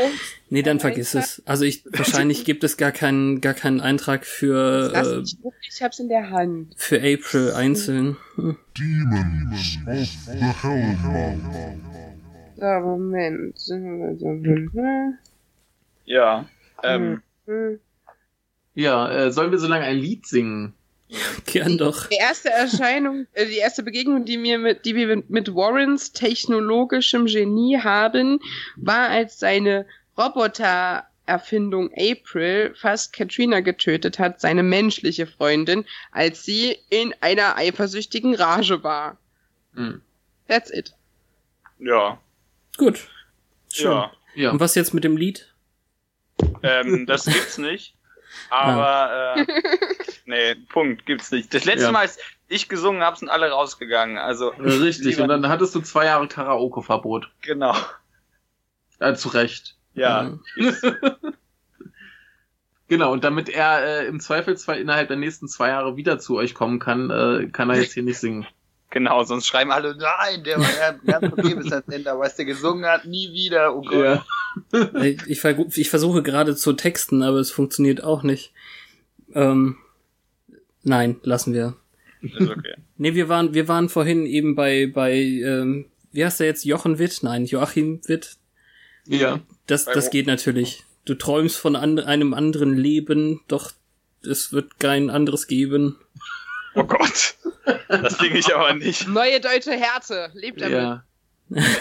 Nee, 0.50 0.62
dann 0.64 0.80
vergiss 0.82 1.16
Eintrag? 1.16 1.30
es. 1.40 1.44
Also 1.46 1.64
ich 1.64 1.86
wahrscheinlich 1.86 2.44
gibt 2.44 2.64
es 2.66 2.76
gar 2.76 2.92
keinen 2.92 3.40
gar 3.40 3.54
keinen 3.54 3.80
Eintrag 3.80 4.26
für 4.26 4.90
Lass 4.92 5.08
äh, 5.08 5.18
mich 5.18 5.42
gucken, 5.42 5.60
ich 5.70 5.82
hab's 5.82 6.00
in 6.00 6.10
der 6.10 6.30
Hand. 6.30 6.74
für 6.76 6.98
April 6.98 7.54
einzeln. 7.54 8.18
Hm. 8.36 8.58
Demons 8.78 9.78
of 9.88 10.10
the 10.26 10.46
Hellmouth. 10.62 11.40
So, 12.58 12.66
Moment. 12.66 13.60
Ja. 16.06 16.46
Ähm, 16.84 17.22
Hm. 17.46 17.80
Ja, 18.74 19.10
äh, 19.12 19.32
sollen 19.32 19.52
wir 19.52 19.60
so 19.60 19.68
lange 19.68 19.86
ein 19.86 19.98
Lied 19.98 20.26
singen? 20.26 20.74
Gern 21.46 21.78
doch. 21.78 22.08
Die 22.08 22.16
erste 22.16 22.50
Erscheinung, 22.50 23.28
äh, 23.34 23.46
die 23.46 23.58
erste 23.58 23.84
Begegnung, 23.84 24.26
die, 24.26 24.38
mir 24.38 24.58
mit, 24.58 24.86
die 24.86 24.96
wir 24.96 25.24
mit, 25.28 25.54
Warrens 25.54 26.12
technologischem 26.12 27.26
Genie 27.26 27.80
haben, 27.80 28.40
war, 28.76 29.10
als 29.10 29.40
seine 29.40 29.86
Roboter-Erfindung 30.18 31.92
April 31.96 32.74
fast 32.76 33.14
Katrina 33.14 33.60
getötet 33.60 34.20
hat, 34.20 34.42
seine 34.42 34.64
menschliche 34.64 35.28
Freundin, 35.28 35.86
als 36.12 36.44
sie 36.44 36.78
in 36.90 37.14
einer 37.22 37.56
eifersüchtigen 37.58 38.36
Rage 38.36 38.84
war. 38.84 39.18
Hm. 39.76 40.02
That's 40.48 40.72
it. 40.72 40.94
ja. 41.80 42.20
Gut. 42.78 43.08
Schön. 43.72 43.92
Ja. 43.92 44.12
Ja. 44.36 44.52
Und 44.52 44.60
was 44.60 44.76
jetzt 44.76 44.94
mit 44.94 45.04
dem 45.04 45.18
Lied? 45.18 45.54
Ähm, 46.62 47.06
das 47.06 47.26
gibt's 47.26 47.58
nicht. 47.58 47.95
Aber, 48.50 49.36
äh, 49.38 49.46
nee, 50.26 50.56
Punkt, 50.70 51.06
gibt's 51.06 51.32
nicht. 51.32 51.54
Das 51.54 51.66
letzte 51.66 51.86
Ja. 51.86 51.92
Mal, 51.92 52.00
als 52.02 52.18
ich 52.48 52.70
gesungen 52.70 53.02
habe, 53.02 53.18
sind 53.18 53.30
alle 53.30 53.50
rausgegangen. 53.50 54.18
Also, 54.18 54.50
Richtig, 54.50 55.20
und 55.20 55.28
dann 55.30 55.48
hattest 55.50 55.74
du 55.76 55.82
zwei 55.82 56.06
Jahre 56.06 56.28
Karaoke-Verbot. 56.28 57.32
genau. 57.42 57.76
Äh, 59.00 59.16
zu 59.16 59.30
Recht. 59.30 59.76
Ja. 59.94 60.38
Genau, 62.88 63.12
und 63.12 63.24
damit 63.24 63.50
er 63.50 63.84
äh, 63.84 64.06
im 64.06 64.20
Zweifelsfall 64.20 64.78
innerhalb 64.78 65.08
der 65.08 65.18
nächsten 65.18 65.48
zwei 65.48 65.70
Jahre 65.70 65.98
wieder 65.98 66.20
zu 66.20 66.38
euch 66.38 66.54
kommen 66.54 66.78
kann, 66.80 67.10
äh, 67.10 67.48
kann 67.48 67.70
er 67.72 67.78
jetzt 67.82 67.94
hier 67.94 68.04
nicht 68.04 68.20
singen. 68.20 68.46
Genau, 68.96 69.26
sonst 69.26 69.46
schreiben 69.46 69.72
alle, 69.72 69.94
nein, 69.94 70.46
der 70.46 70.58
war 70.58 70.70
ja 70.80 70.94
ganz 71.20 71.34
okay 71.34 71.54
bis 71.54 71.70
ans 71.70 71.86
Ende, 71.90 72.10
aber 72.10 72.22
was 72.22 72.38
der 72.38 72.46
gesungen 72.46 72.86
hat, 72.86 73.04
nie 73.04 73.34
wieder, 73.34 73.76
oh 73.76 73.82
Gott. 73.82 74.24
Ja. 74.72 75.02
Ich, 75.04 75.22
ich, 75.28 75.42
ver- 75.42 75.66
ich 75.76 75.90
versuche 75.90 76.24
gerade 76.24 76.56
zu 76.56 76.72
texten, 76.72 77.22
aber 77.22 77.40
es 77.40 77.52
funktioniert 77.52 78.06
auch 78.06 78.24
nicht. 78.24 78.54
Ähm, 79.34 79.76
nein, 80.84 81.18
lassen 81.24 81.54
wir. 81.54 81.76
Ist 82.22 82.40
okay. 82.40 82.76
Nee, 82.96 83.16
wir 83.16 83.28
waren, 83.28 83.54
wir 83.54 83.68
waren 83.68 83.90
vorhin 83.90 84.26
eben 84.26 84.56
bei, 84.56 84.88
bei, 84.88 85.14
ähm, 85.14 85.88
wie 86.14 86.24
heißt 86.24 86.40
der 86.40 86.48
jetzt? 86.48 86.64
Jochen 86.64 86.98
Witt? 86.98 87.20
Nein, 87.22 87.44
Joachim 87.44 88.00
Witt. 88.08 88.38
Ja. 89.08 89.42
Das, 89.68 89.84
das 89.84 90.10
geht 90.10 90.26
natürlich. 90.26 90.86
Du 91.04 91.16
träumst 91.16 91.58
von 91.58 91.76
and 91.76 92.00
einem 92.00 92.34
anderen 92.34 92.78
Leben, 92.78 93.42
doch 93.50 93.74
es 94.24 94.54
wird 94.54 94.80
kein 94.80 95.10
anderes 95.10 95.48
geben. 95.48 95.98
Oh 96.76 96.84
Gott. 96.84 97.36
Das 97.88 98.18
ging 98.18 98.36
ich 98.36 98.54
aber 98.54 98.74
nicht. 98.74 99.08
Neue 99.08 99.40
deutsche 99.40 99.72
Härte. 99.72 100.32
Lebt 100.34 100.62
damit. 100.62 100.78
Ja. 100.78 101.04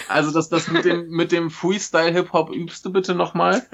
Also 0.09 0.31
das, 0.31 0.49
das 0.49 0.69
mit 0.69 0.85
dem, 0.85 1.09
mit 1.09 1.33
dem 1.33 1.51
Freestyle-Hip-Hop 1.51 2.55
übst 2.55 2.85
du 2.85 2.93
bitte 2.93 3.15
nochmal? 3.15 3.67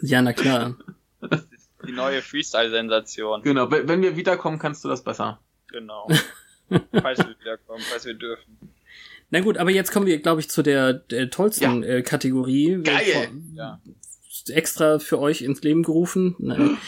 Ja, 0.00 0.22
na 0.22 0.32
klar. 0.32 0.76
Die 1.86 1.92
neue 1.92 2.22
Freestyle-Sensation. 2.22 3.42
Genau, 3.42 3.70
wenn 3.70 4.02
wir 4.02 4.16
wiederkommen, 4.16 4.58
kannst 4.58 4.84
du 4.84 4.88
das 4.88 5.04
besser. 5.04 5.40
Genau. 5.68 6.08
Falls 6.92 7.18
wir 7.18 7.36
wiederkommen, 7.38 7.82
falls 7.88 8.04
wir 8.06 8.14
dürfen. 8.14 8.58
Na 9.30 9.40
gut, 9.40 9.56
aber 9.56 9.70
jetzt 9.70 9.92
kommen 9.92 10.06
wir, 10.06 10.18
glaube 10.18 10.40
ich, 10.40 10.50
zu 10.50 10.62
der, 10.62 10.94
der 10.94 11.30
tollsten 11.30 11.84
äh, 11.84 12.02
Kategorie. 12.02 12.80
Geil! 12.82 13.30
Ja. 13.54 13.80
Extra 14.48 14.98
für 14.98 15.20
euch 15.20 15.42
ins 15.42 15.62
Leben 15.62 15.82
gerufen. 15.82 16.34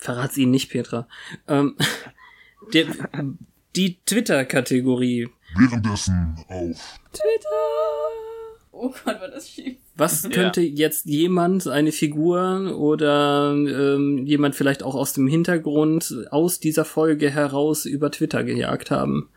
Verrat's 0.00 0.36
ihnen 0.38 0.50
nicht, 0.50 0.70
Petra. 0.70 1.06
Ähm, 1.46 1.76
der, 2.72 2.86
die 3.76 4.00
Twitter-Kategorie. 4.04 5.28
Währenddessen 5.56 6.36
auf 6.48 6.98
Oh 8.72 8.88
Gott, 9.04 9.20
war 9.20 9.28
das 9.28 9.50
schief. 9.50 9.76
Was 9.96 10.30
könnte 10.30 10.62
jetzt 10.62 11.04
jemand, 11.04 11.66
eine 11.66 11.92
Figur 11.92 12.78
oder 12.78 13.52
ähm, 13.52 14.24
jemand 14.24 14.54
vielleicht 14.54 14.82
auch 14.82 14.94
aus 14.94 15.12
dem 15.12 15.28
Hintergrund 15.28 16.14
aus 16.30 16.60
dieser 16.60 16.86
Folge 16.86 17.28
heraus 17.28 17.84
über 17.84 18.10
Twitter 18.10 18.42
gejagt 18.42 18.90
haben? 18.90 19.28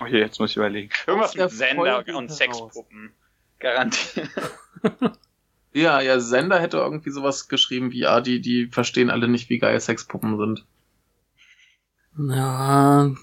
Okay, 0.00 0.20
jetzt 0.20 0.40
muss 0.40 0.52
ich 0.52 0.56
überlegen. 0.56 0.88
Irgendwas 1.06 1.34
mit 1.34 1.50
Sender 1.50 1.94
Folge 1.96 2.16
und 2.16 2.30
heraus. 2.30 2.38
Sexpuppen. 2.38 3.12
Garantiert. 3.58 4.30
Ja, 5.72 6.00
ja, 6.00 6.18
Sender 6.18 6.58
hätte 6.60 6.78
irgendwie 6.78 7.10
sowas 7.10 7.48
geschrieben 7.48 7.92
wie, 7.92 8.00
ja, 8.00 8.20
die, 8.20 8.40
die 8.40 8.66
verstehen 8.66 9.08
alle 9.10 9.28
nicht, 9.28 9.48
wie 9.50 9.58
geil 9.58 9.80
Sexpuppen 9.80 10.36
sind. 10.38 10.64
Ja, 12.18 13.10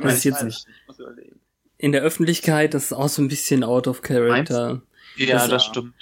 Das 0.00 0.14
ist 0.14 0.18
Ich 0.20 0.24
jetzt 0.24 0.42
nicht- 0.44 0.66
Ich 0.66 0.86
muss 0.86 0.98
überlegen. 0.98 1.40
in 1.78 1.92
der 1.92 2.02
Öffentlichkeit, 2.02 2.72
das 2.74 2.84
ist 2.86 2.92
auch 2.92 3.08
so 3.08 3.20
ein 3.20 3.28
bisschen 3.28 3.64
out 3.64 3.86
of 3.88 4.00
character. 4.02 4.80
Ja, 5.16 5.34
Das- 5.34 5.48
das, 5.48 5.64
stimmt. 5.64 5.94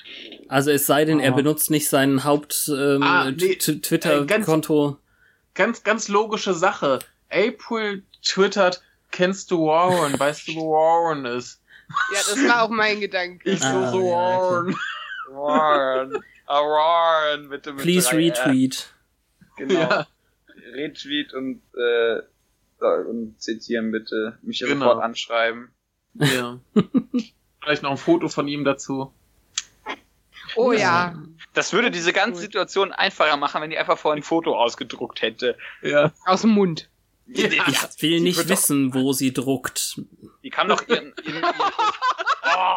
Also 0.49 0.71
es 0.71 0.87
sei 0.87 1.05
denn, 1.05 1.19
er 1.21 1.33
Ah. 1.33 1.37
benutzt 1.37 1.71
nicht 1.71 1.89
sein 1.89 2.23
Haupt 2.25 2.71
ähm, 2.73 3.03
Ah, 3.03 3.31
nee, 3.31 3.53
äh, 3.53 3.57
Twitter-Konto. 3.57 4.99
Ganz, 5.55 5.83
ganz 5.83 6.09
logische 6.09 6.55
Sache. 6.55 7.01
April 7.31 8.05
twittert, 8.25 8.83
kennst 9.11 9.51
du 9.51 9.67
Warren? 9.67 10.19
Weißt 10.19 10.47
du, 10.49 10.55
wo 10.55 10.73
Warren 10.73 11.25
ist? 11.25 11.61
Ja, 12.15 12.21
das 12.35 12.49
war 12.49 12.63
auch 12.63 12.71
mein 12.71 13.01
Gedanke. 13.01 13.51
Ich 13.51 13.63
Ah, 13.63 13.91
so, 13.91 13.99
so 13.99 14.05
ja, 14.07 14.13
Warren. 14.15 14.67
Warren. 14.67 14.77
Ah, 15.31 16.07
Warren, 16.63 17.49
bitte 17.51 17.73
mit 17.73 17.83
Please 17.83 18.11
R. 18.11 18.19
retweet. 18.19 18.93
Genau. 19.57 19.75
Ja. 19.75 20.07
Retweet 20.73 21.35
und, 21.35 21.63
äh, 21.75 22.21
und 22.81 23.41
zitieren 23.41 23.91
bitte. 23.91 24.39
Mich 24.43 24.61
Genau. 24.61 24.87
sofort 24.87 25.03
anschreiben. 25.05 25.71
Ja. 26.15 26.61
Vielleicht 27.63 27.83
noch 27.83 27.91
ein 27.91 27.97
Foto 27.97 28.29
von 28.29 28.49
ihm 28.49 28.65
dazu. 28.65 29.13
Oh 30.57 30.73
ja. 30.73 31.15
Das 31.55 31.73
würde 31.73 31.91
diese 31.91 32.13
ganze 32.13 32.41
Situation 32.41 32.93
einfacher 32.93 33.37
machen, 33.37 33.61
wenn 33.61 33.71
die 33.71 33.79
einfach 33.79 33.99
vorher 33.99 34.19
ein 34.19 34.23
Foto 34.23 34.57
ausgedruckt 34.57 35.21
hätte. 35.23 35.57
Ja. 35.83 36.13
Aus 36.25 36.41
dem 36.43 36.51
Mund. 36.51 36.89
Die, 37.27 37.43
Ich 37.45 38.03
will 38.03 38.21
nicht 38.21 38.39
doch- 38.41 38.49
wissen, 38.49 38.95
wo 38.95 39.13
sie 39.13 39.33
druckt. 39.35 40.01
die 40.43 40.49
kann 40.51 40.69
doch 40.69 40.87
ihren, 40.89 41.13
ihren, 41.25 41.43
ihren 41.43 41.45
oh. 42.57 42.77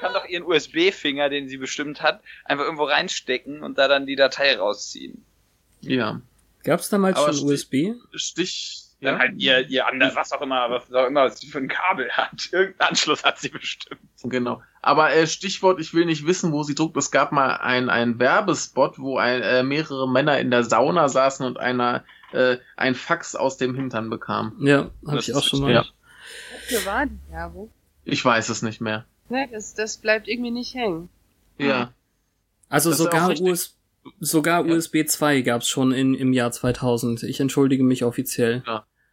Kann 0.00 0.12
doch 0.14 0.24
ihren 0.26 0.44
USB-Finger, 0.44 1.28
den 1.28 1.48
sie 1.48 1.56
bestimmt 1.56 2.02
hat, 2.02 2.20
einfach 2.44 2.64
irgendwo 2.64 2.84
reinstecken 2.84 3.62
und 3.62 3.78
da 3.78 3.88
dann 3.88 4.06
die 4.06 4.16
Datei 4.16 4.56
rausziehen. 4.56 5.24
Ja. 5.80 6.20
Gab's 6.64 6.88
damals 6.88 7.16
Aber 7.18 7.32
schon 7.32 7.48
USB? 7.48 7.94
Stich. 8.14 8.84
Dann 9.00 9.14
Ja. 9.14 9.18
halt 9.20 9.34
ihr, 9.36 9.68
ihr 9.68 9.86
anderes, 9.86 10.16
was 10.16 10.32
auch 10.32 10.42
immer, 10.42 10.70
was 10.70 10.92
auch 10.92 11.06
immer 11.06 11.30
sie 11.30 11.46
für 11.46 11.58
ein 11.58 11.68
Kabel 11.68 12.10
hat. 12.10 12.48
Irgendeinen 12.52 12.88
Anschluss 12.90 13.22
hat 13.24 13.38
sie 13.38 13.48
bestimmt. 13.48 14.00
Genau. 14.24 14.60
Aber 14.82 15.12
äh, 15.12 15.26
Stichwort, 15.28 15.80
ich 15.80 15.94
will 15.94 16.04
nicht 16.04 16.26
wissen, 16.26 16.50
wo 16.52 16.64
sie 16.64 16.74
druckt. 16.74 16.96
Es 16.96 17.12
gab 17.12 17.30
mal 17.30 17.56
ein, 17.58 17.90
ein 17.90 18.18
Werbespot, 18.18 18.98
wo 18.98 19.16
ein, 19.18 19.40
äh, 19.42 19.62
mehrere 19.62 20.08
Männer 20.08 20.40
in 20.40 20.50
der 20.50 20.64
Sauna 20.64 21.08
saßen 21.08 21.46
und 21.46 21.58
einer 21.58 22.04
äh, 22.32 22.56
ein 22.76 22.96
Fax 22.96 23.36
aus 23.36 23.56
dem 23.56 23.74
Hintern 23.76 24.10
bekam. 24.10 24.56
Ja, 24.60 24.90
habe 25.06 25.18
ich 25.20 25.32
auch 25.34 25.44
schon 25.44 25.60
mal. 25.60 25.72
ja. 25.72 25.84
Wofür 26.68 26.84
war 26.86 27.06
die 27.06 27.18
Werbung? 27.30 27.70
Ich 28.04 28.24
weiß 28.24 28.48
es 28.48 28.62
nicht 28.62 28.80
mehr. 28.80 29.04
Ne, 29.28 29.48
das, 29.52 29.74
das 29.74 29.98
bleibt 29.98 30.28
irgendwie 30.28 30.50
nicht 30.50 30.74
hängen. 30.74 31.08
Ja. 31.58 31.92
Also 32.68 32.90
Das 32.90 32.98
sogar. 32.98 33.40
US 33.40 33.74
sogar 34.20 34.64
Ja. 34.66 34.74
USB 34.74 35.04
2 35.06 35.42
gab's 35.42 35.68
schon 35.68 35.92
in, 35.92 36.14
im 36.14 36.32
Jahr 36.32 36.50
2000. 36.50 37.24
Ich 37.24 37.40
entschuldige 37.40 37.82
mich 37.84 38.04
offiziell. 38.04 38.62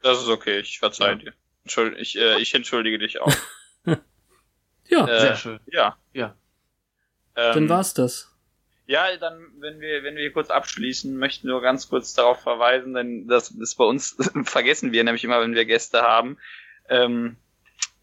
Das 0.01 0.19
ist 0.21 0.27
okay, 0.29 0.59
ich 0.59 0.79
verzeihe 0.79 1.17
dir. 1.17 1.33
Entschuld, 1.63 1.97
ich, 1.97 2.17
äh, 2.17 2.39
ich 2.39 2.53
entschuldige 2.53 2.97
dich 2.99 3.19
auch. 3.21 3.31
Ja, 4.87 5.07
Äh, 5.07 5.19
Sehr 5.19 5.35
schön. 5.35 5.59
Ja. 5.65 5.97
Ja. 6.13 6.35
Ähm, 7.35 7.53
dann 7.55 7.69
war's 7.69 7.93
das. 7.95 8.31
Ja, 8.85 9.17
dann, 9.17 9.47
wenn 9.59 9.79
wir, 9.81 10.03
wenn 10.03 10.13
wir 10.15 10.21
hier 10.21 10.31
kurz 10.31 10.51
abschließen, 10.51 11.17
möchten 11.17 11.47
wir 11.47 11.53
nur 11.53 11.61
ganz 11.61 11.89
kurz 11.89 12.13
darauf 12.13 12.39
verweisen, 12.41 12.93
denn 12.93 13.27
das 13.27 13.49
ist 13.49 13.75
bei 13.75 13.83
uns, 13.83 14.15
vergessen 14.43 14.91
wir 14.91 15.03
nämlich 15.03 15.23
immer, 15.23 15.41
wenn 15.41 15.55
wir 15.55 15.65
Gäste 15.65 16.03
haben. 16.03 16.37
Ähm, 16.87 17.35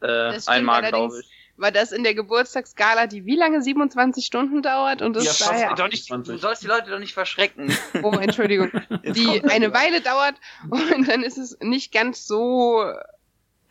Äh, 0.00 0.38
einmal, 0.46 0.88
glaube 0.88 1.20
ich. 1.20 1.28
War 1.58 1.72
das 1.72 1.90
in 1.92 2.04
der 2.04 2.14
Geburtstagsskala, 2.14 3.06
die 3.08 3.24
wie 3.26 3.34
lange 3.36 3.60
27 3.60 4.24
Stunden 4.24 4.62
dauert? 4.62 5.02
Und 5.02 5.14
das 5.16 5.24
Ja, 5.24 5.32
fast 5.32 5.50
daher, 5.50 5.74
Doch 5.74 5.88
nicht, 5.88 6.04
du 6.08 6.14
20. 6.14 6.40
sollst 6.40 6.62
die 6.62 6.68
Leute 6.68 6.90
doch 6.90 7.00
nicht 7.00 7.14
verschrecken. 7.14 7.76
oh, 8.02 8.12
Entschuldigung, 8.12 8.70
die 9.04 9.42
eine 9.44 9.74
Weile 9.74 10.00
dauert 10.00 10.36
und 10.70 11.08
dann 11.08 11.22
ist 11.24 11.36
es 11.36 11.58
nicht 11.60 11.92
ganz 11.92 12.26
so 12.26 12.84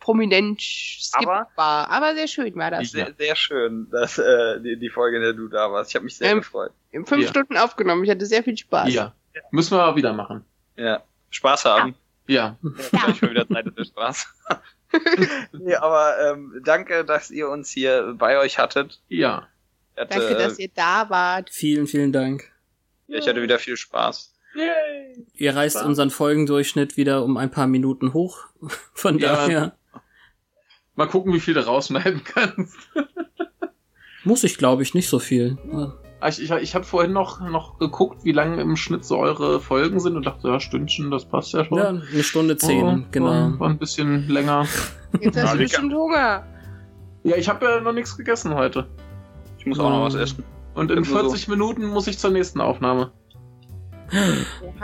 prominent 0.00 0.60
skippbar. 0.60 1.48
Aber, 1.56 2.14
sehr 2.14 2.28
schön 2.28 2.54
war 2.56 2.70
das. 2.70 2.90
Sehr, 2.90 3.12
sehr 3.16 3.34
schön, 3.36 3.88
dass, 3.90 4.18
äh, 4.18 4.60
die, 4.60 4.78
die 4.78 4.90
Folge, 4.90 5.16
in 5.16 5.22
der 5.22 5.32
du 5.32 5.48
da 5.48 5.72
warst. 5.72 5.90
Ich 5.90 5.94
habe 5.96 6.04
mich 6.04 6.16
sehr 6.16 6.30
Ähm, 6.30 6.38
gefreut. 6.38 6.72
Fünf 6.92 7.10
Ja. 7.22 7.28
Stunden 7.28 7.56
aufgenommen, 7.56 8.04
ich 8.04 8.10
hatte 8.10 8.26
sehr 8.26 8.42
viel 8.42 8.56
Spaß. 8.56 8.92
Ja. 8.92 9.12
Müssen 9.50 9.72
wir 9.72 9.78
mal 9.78 9.96
wieder 9.96 10.12
machen. 10.12 10.44
Ja. 10.76 11.02
Spaß 11.30 11.64
haben. 11.64 11.94
Ja. 12.26 12.56
Ja. 12.58 12.58
Ich 13.08 13.22
mal 13.22 13.30
wieder 13.30 13.48
Zeit 13.48 13.66
für 13.74 13.84
Spaß. 13.84 14.28
nee, 15.52 15.74
aber 15.74 16.14
ähm, 16.32 16.60
danke, 16.64 17.04
dass 17.04 17.30
ihr 17.30 17.48
uns 17.48 17.70
hier 17.70 18.14
bei 18.16 18.38
euch 18.38 18.58
hattet. 18.58 19.00
Ja. 19.08 19.46
Hatte, 19.96 20.18
Danke, 20.18 20.34
dass 20.36 20.58
ihr 20.58 20.68
da 20.74 21.10
wart. 21.10 21.50
Vielen, 21.50 21.86
vielen 21.88 22.12
Dank. 22.12 22.50
ich 23.08 23.26
hatte 23.26 23.42
wieder 23.42 23.58
viel 23.58 23.76
Spaß. 23.76 24.32
Ihr 25.34 25.54
reißt 25.56 25.76
Spaß. 25.76 25.86
unseren 25.86 26.10
Folgendurchschnitt 26.10 26.96
wieder 26.96 27.24
um 27.24 27.36
ein 27.36 27.50
paar 27.50 27.66
Minuten 27.66 28.12
hoch. 28.12 28.46
Von 28.94 29.18
Ja. 29.18 29.34
daher 29.34 29.72
Mal 30.94 31.06
gucken, 31.08 31.32
wie 31.32 31.38
viel 31.40 31.54
du 31.54 31.64
rausschneiden 31.64 32.22
kannst. 32.24 32.76
muss 34.24 34.42
ich, 34.42 34.56
glaube 34.58 34.82
ich, 34.82 34.94
nicht 34.94 35.08
so 35.08 35.18
viel. 35.20 35.56
Ah, 35.72 35.92
Ich, 36.26 36.42
ich, 36.42 36.50
ich 36.50 36.74
habe 36.74 36.84
vorhin 36.84 37.12
noch, 37.12 37.40
noch 37.40 37.78
geguckt, 37.78 38.24
wie 38.24 38.32
lange 38.32 38.60
im 38.60 38.76
Schnitt 38.76 39.04
so 39.04 39.18
eure 39.18 39.60
Folgen 39.60 40.00
sind 40.00 40.16
und 40.16 40.26
dachte, 40.26 40.48
ja, 40.48 40.58
Stündchen, 40.58 41.10
das 41.10 41.24
passt 41.24 41.52
ja 41.52 41.64
schon. 41.64 41.78
Ja, 41.78 41.88
eine 41.88 42.22
Stunde 42.22 42.56
zehn, 42.56 42.84
Oh, 42.84 43.06
genau. 43.12 43.52
War, 43.58 43.68
ein 43.68 43.78
bisschen 43.78 44.28
länger. 44.28 44.66
Jetzt 45.20 45.40
hast 45.40 45.54
du 45.54 45.58
bestimmt 45.58 45.94
Hunger. 45.94 46.44
Ja, 47.22 47.36
ich 47.36 47.48
habe 47.48 47.64
ja 47.64 47.80
noch 47.80 47.92
nichts 47.92 48.16
gegessen 48.16 48.54
heute. 48.54 48.86
Ich 49.58 49.66
muss 49.66 49.78
auch 49.78 49.90
noch 49.90 50.04
was 50.04 50.14
essen. 50.14 50.42
Und 50.74 50.90
in 50.90 50.96
Nur 50.98 51.04
so. 51.06 51.30
40 51.30 51.48
Minuten 51.48 51.86
muss 51.86 52.06
ich 52.06 52.18
zur 52.18 52.30
nächsten 52.30 52.60
Aufnahme. 52.60 53.12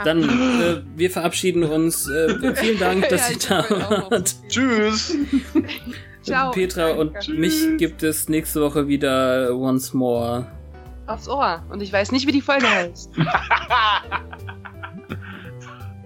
Dann, 0.03 0.23
äh, 0.23 0.81
wir 0.95 1.09
verabschieden 1.09 1.63
uns. 1.63 2.07
Äh, 2.07 2.53
vielen 2.55 2.79
Dank, 2.79 3.09
dass 3.09 3.29
Ja, 3.49 3.59
ihr 3.59 3.79
da 3.79 4.11
wart. 4.11 4.35
Tschüss! 4.47 5.15
Ciao. 6.21 6.51
Petra 6.51 6.91
und 6.91 7.13
Danke. 7.13 7.33
mich 7.33 7.77
gibt 7.77 8.03
es 8.03 8.29
nächste 8.29 8.61
Woche 8.61 8.87
wieder 8.87 9.55
once 9.55 9.93
more. 9.93 10.47
Aufs 11.07 11.27
Ohr. 11.27 11.63
Und 11.69 11.81
ich 11.81 11.91
weiß 11.93 12.11
nicht, 12.11 12.27
wie 12.27 12.31
die 12.31 12.41
Folge 12.41 12.69
heißt. 12.69 13.11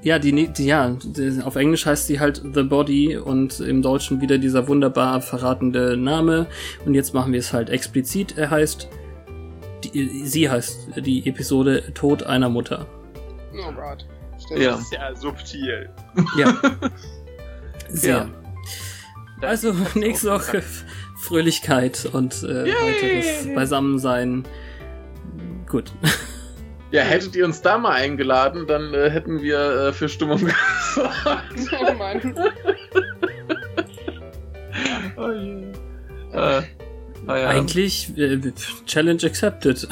Ja, 0.02 0.18
die, 0.18 0.48
die 0.48 0.66
ja, 0.66 0.96
die, 1.04 1.42
auf 1.44 1.56
Englisch 1.58 1.86
heißt 1.86 2.08
sie 2.08 2.20
halt 2.20 2.42
The 2.54 2.64
Body 2.64 3.18
und 3.18 3.60
im 3.60 3.82
Deutschen 3.82 4.22
wieder 4.22 4.38
dieser 4.38 4.68
wunderbar 4.68 5.22
verratende 5.22 5.98
Name. 5.98 6.48
Und 6.86 6.94
jetzt 6.94 7.14
machen 7.14 7.34
wir 7.34 7.40
es 7.40 7.52
halt 7.52 7.70
explizit. 7.70 8.38
Er 8.38 8.50
heißt, 8.50 8.88
die, 9.84 10.26
sie 10.26 10.50
heißt 10.50 11.02
die 11.06 11.28
Episode 11.28 11.94
Tod 11.94 12.24
einer 12.24 12.50
Mutter. 12.50 12.86
Oh 13.54 13.72
Gott. 13.74 14.06
Ja. 14.56 14.72
Das 14.72 14.82
ist 14.82 14.94
ja 14.94 15.16
subtil. 15.16 15.90
Ja. 16.38 16.56
Sehr. 17.90 18.30
Ja. 19.42 19.48
Also 19.48 19.74
nächste 19.96 20.32
Woche 20.32 20.64
Fröhlichkeit 21.18 22.08
und 22.14 22.42
äh, 22.44 22.66
weiteres 22.66 23.54
Beisammensein. 23.54 24.46
Gut. 25.70 25.91
Ja, 26.91 27.04
hättet 27.04 27.36
ihr 27.36 27.46
uns 27.46 27.62
da 27.62 27.78
mal 27.78 27.91
eingeladen, 27.91 28.66
dann 28.66 28.96
äh, 28.96 29.12
hätten 29.12 29.44
wir 29.44 29.60
äh, 29.60 29.94
für 29.94 30.10
Stimmung 30.10 30.40
gesorgt. 30.40 31.70
Oh 31.80 31.94
Mann. 31.94 32.36
oh 35.16 35.30
je. 35.30 35.72
Äh, 36.34 36.64
naja. 37.28 37.48
Eigentlich 37.50 38.18
äh, 38.18 38.40
Challenge 38.88 39.24
accepted. 39.24 39.88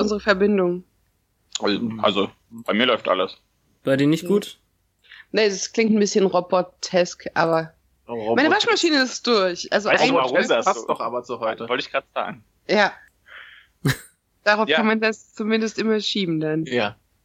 Unsere 0.00 0.20
Verbindung? 0.20 0.84
Also, 2.02 2.30
bei 2.50 2.72
mir 2.72 2.86
läuft 2.86 3.08
alles. 3.08 3.36
Bei 3.84 3.96
dir 3.96 4.06
nicht 4.06 4.26
gut? 4.26 4.58
Nee, 5.32 5.48
das 5.48 5.72
klingt 5.72 5.92
ein 5.92 5.98
bisschen 5.98 6.26
robotesk, 6.26 7.26
aber 7.34 7.72
Oh, 8.06 8.34
meine 8.34 8.48
Robot- 8.48 8.64
Waschmaschine 8.66 9.02
ist 9.02 9.26
durch. 9.26 9.72
Also 9.72 9.88
Weißt 9.88 10.00
du, 10.02 10.08
eigentlich, 10.08 10.22
warum 10.22 10.48
das 10.48 10.64
passt 10.64 10.80
so? 10.80 10.86
doch 10.88 11.00
aber 11.00 11.22
zu 11.22 11.38
heute. 11.38 11.68
Wollte 11.68 11.84
ich 11.84 11.90
gerade 11.92 12.06
sagen. 12.14 12.44
ja. 12.68 12.92
Darauf 14.44 14.68
Ja. 14.68 14.76
kann 14.78 14.86
man 14.86 15.00
das 15.00 15.34
zumindest 15.34 15.78
immer 15.78 16.00
schieben 16.00 16.40
dann. 16.40 16.64
Ja. 16.64 16.96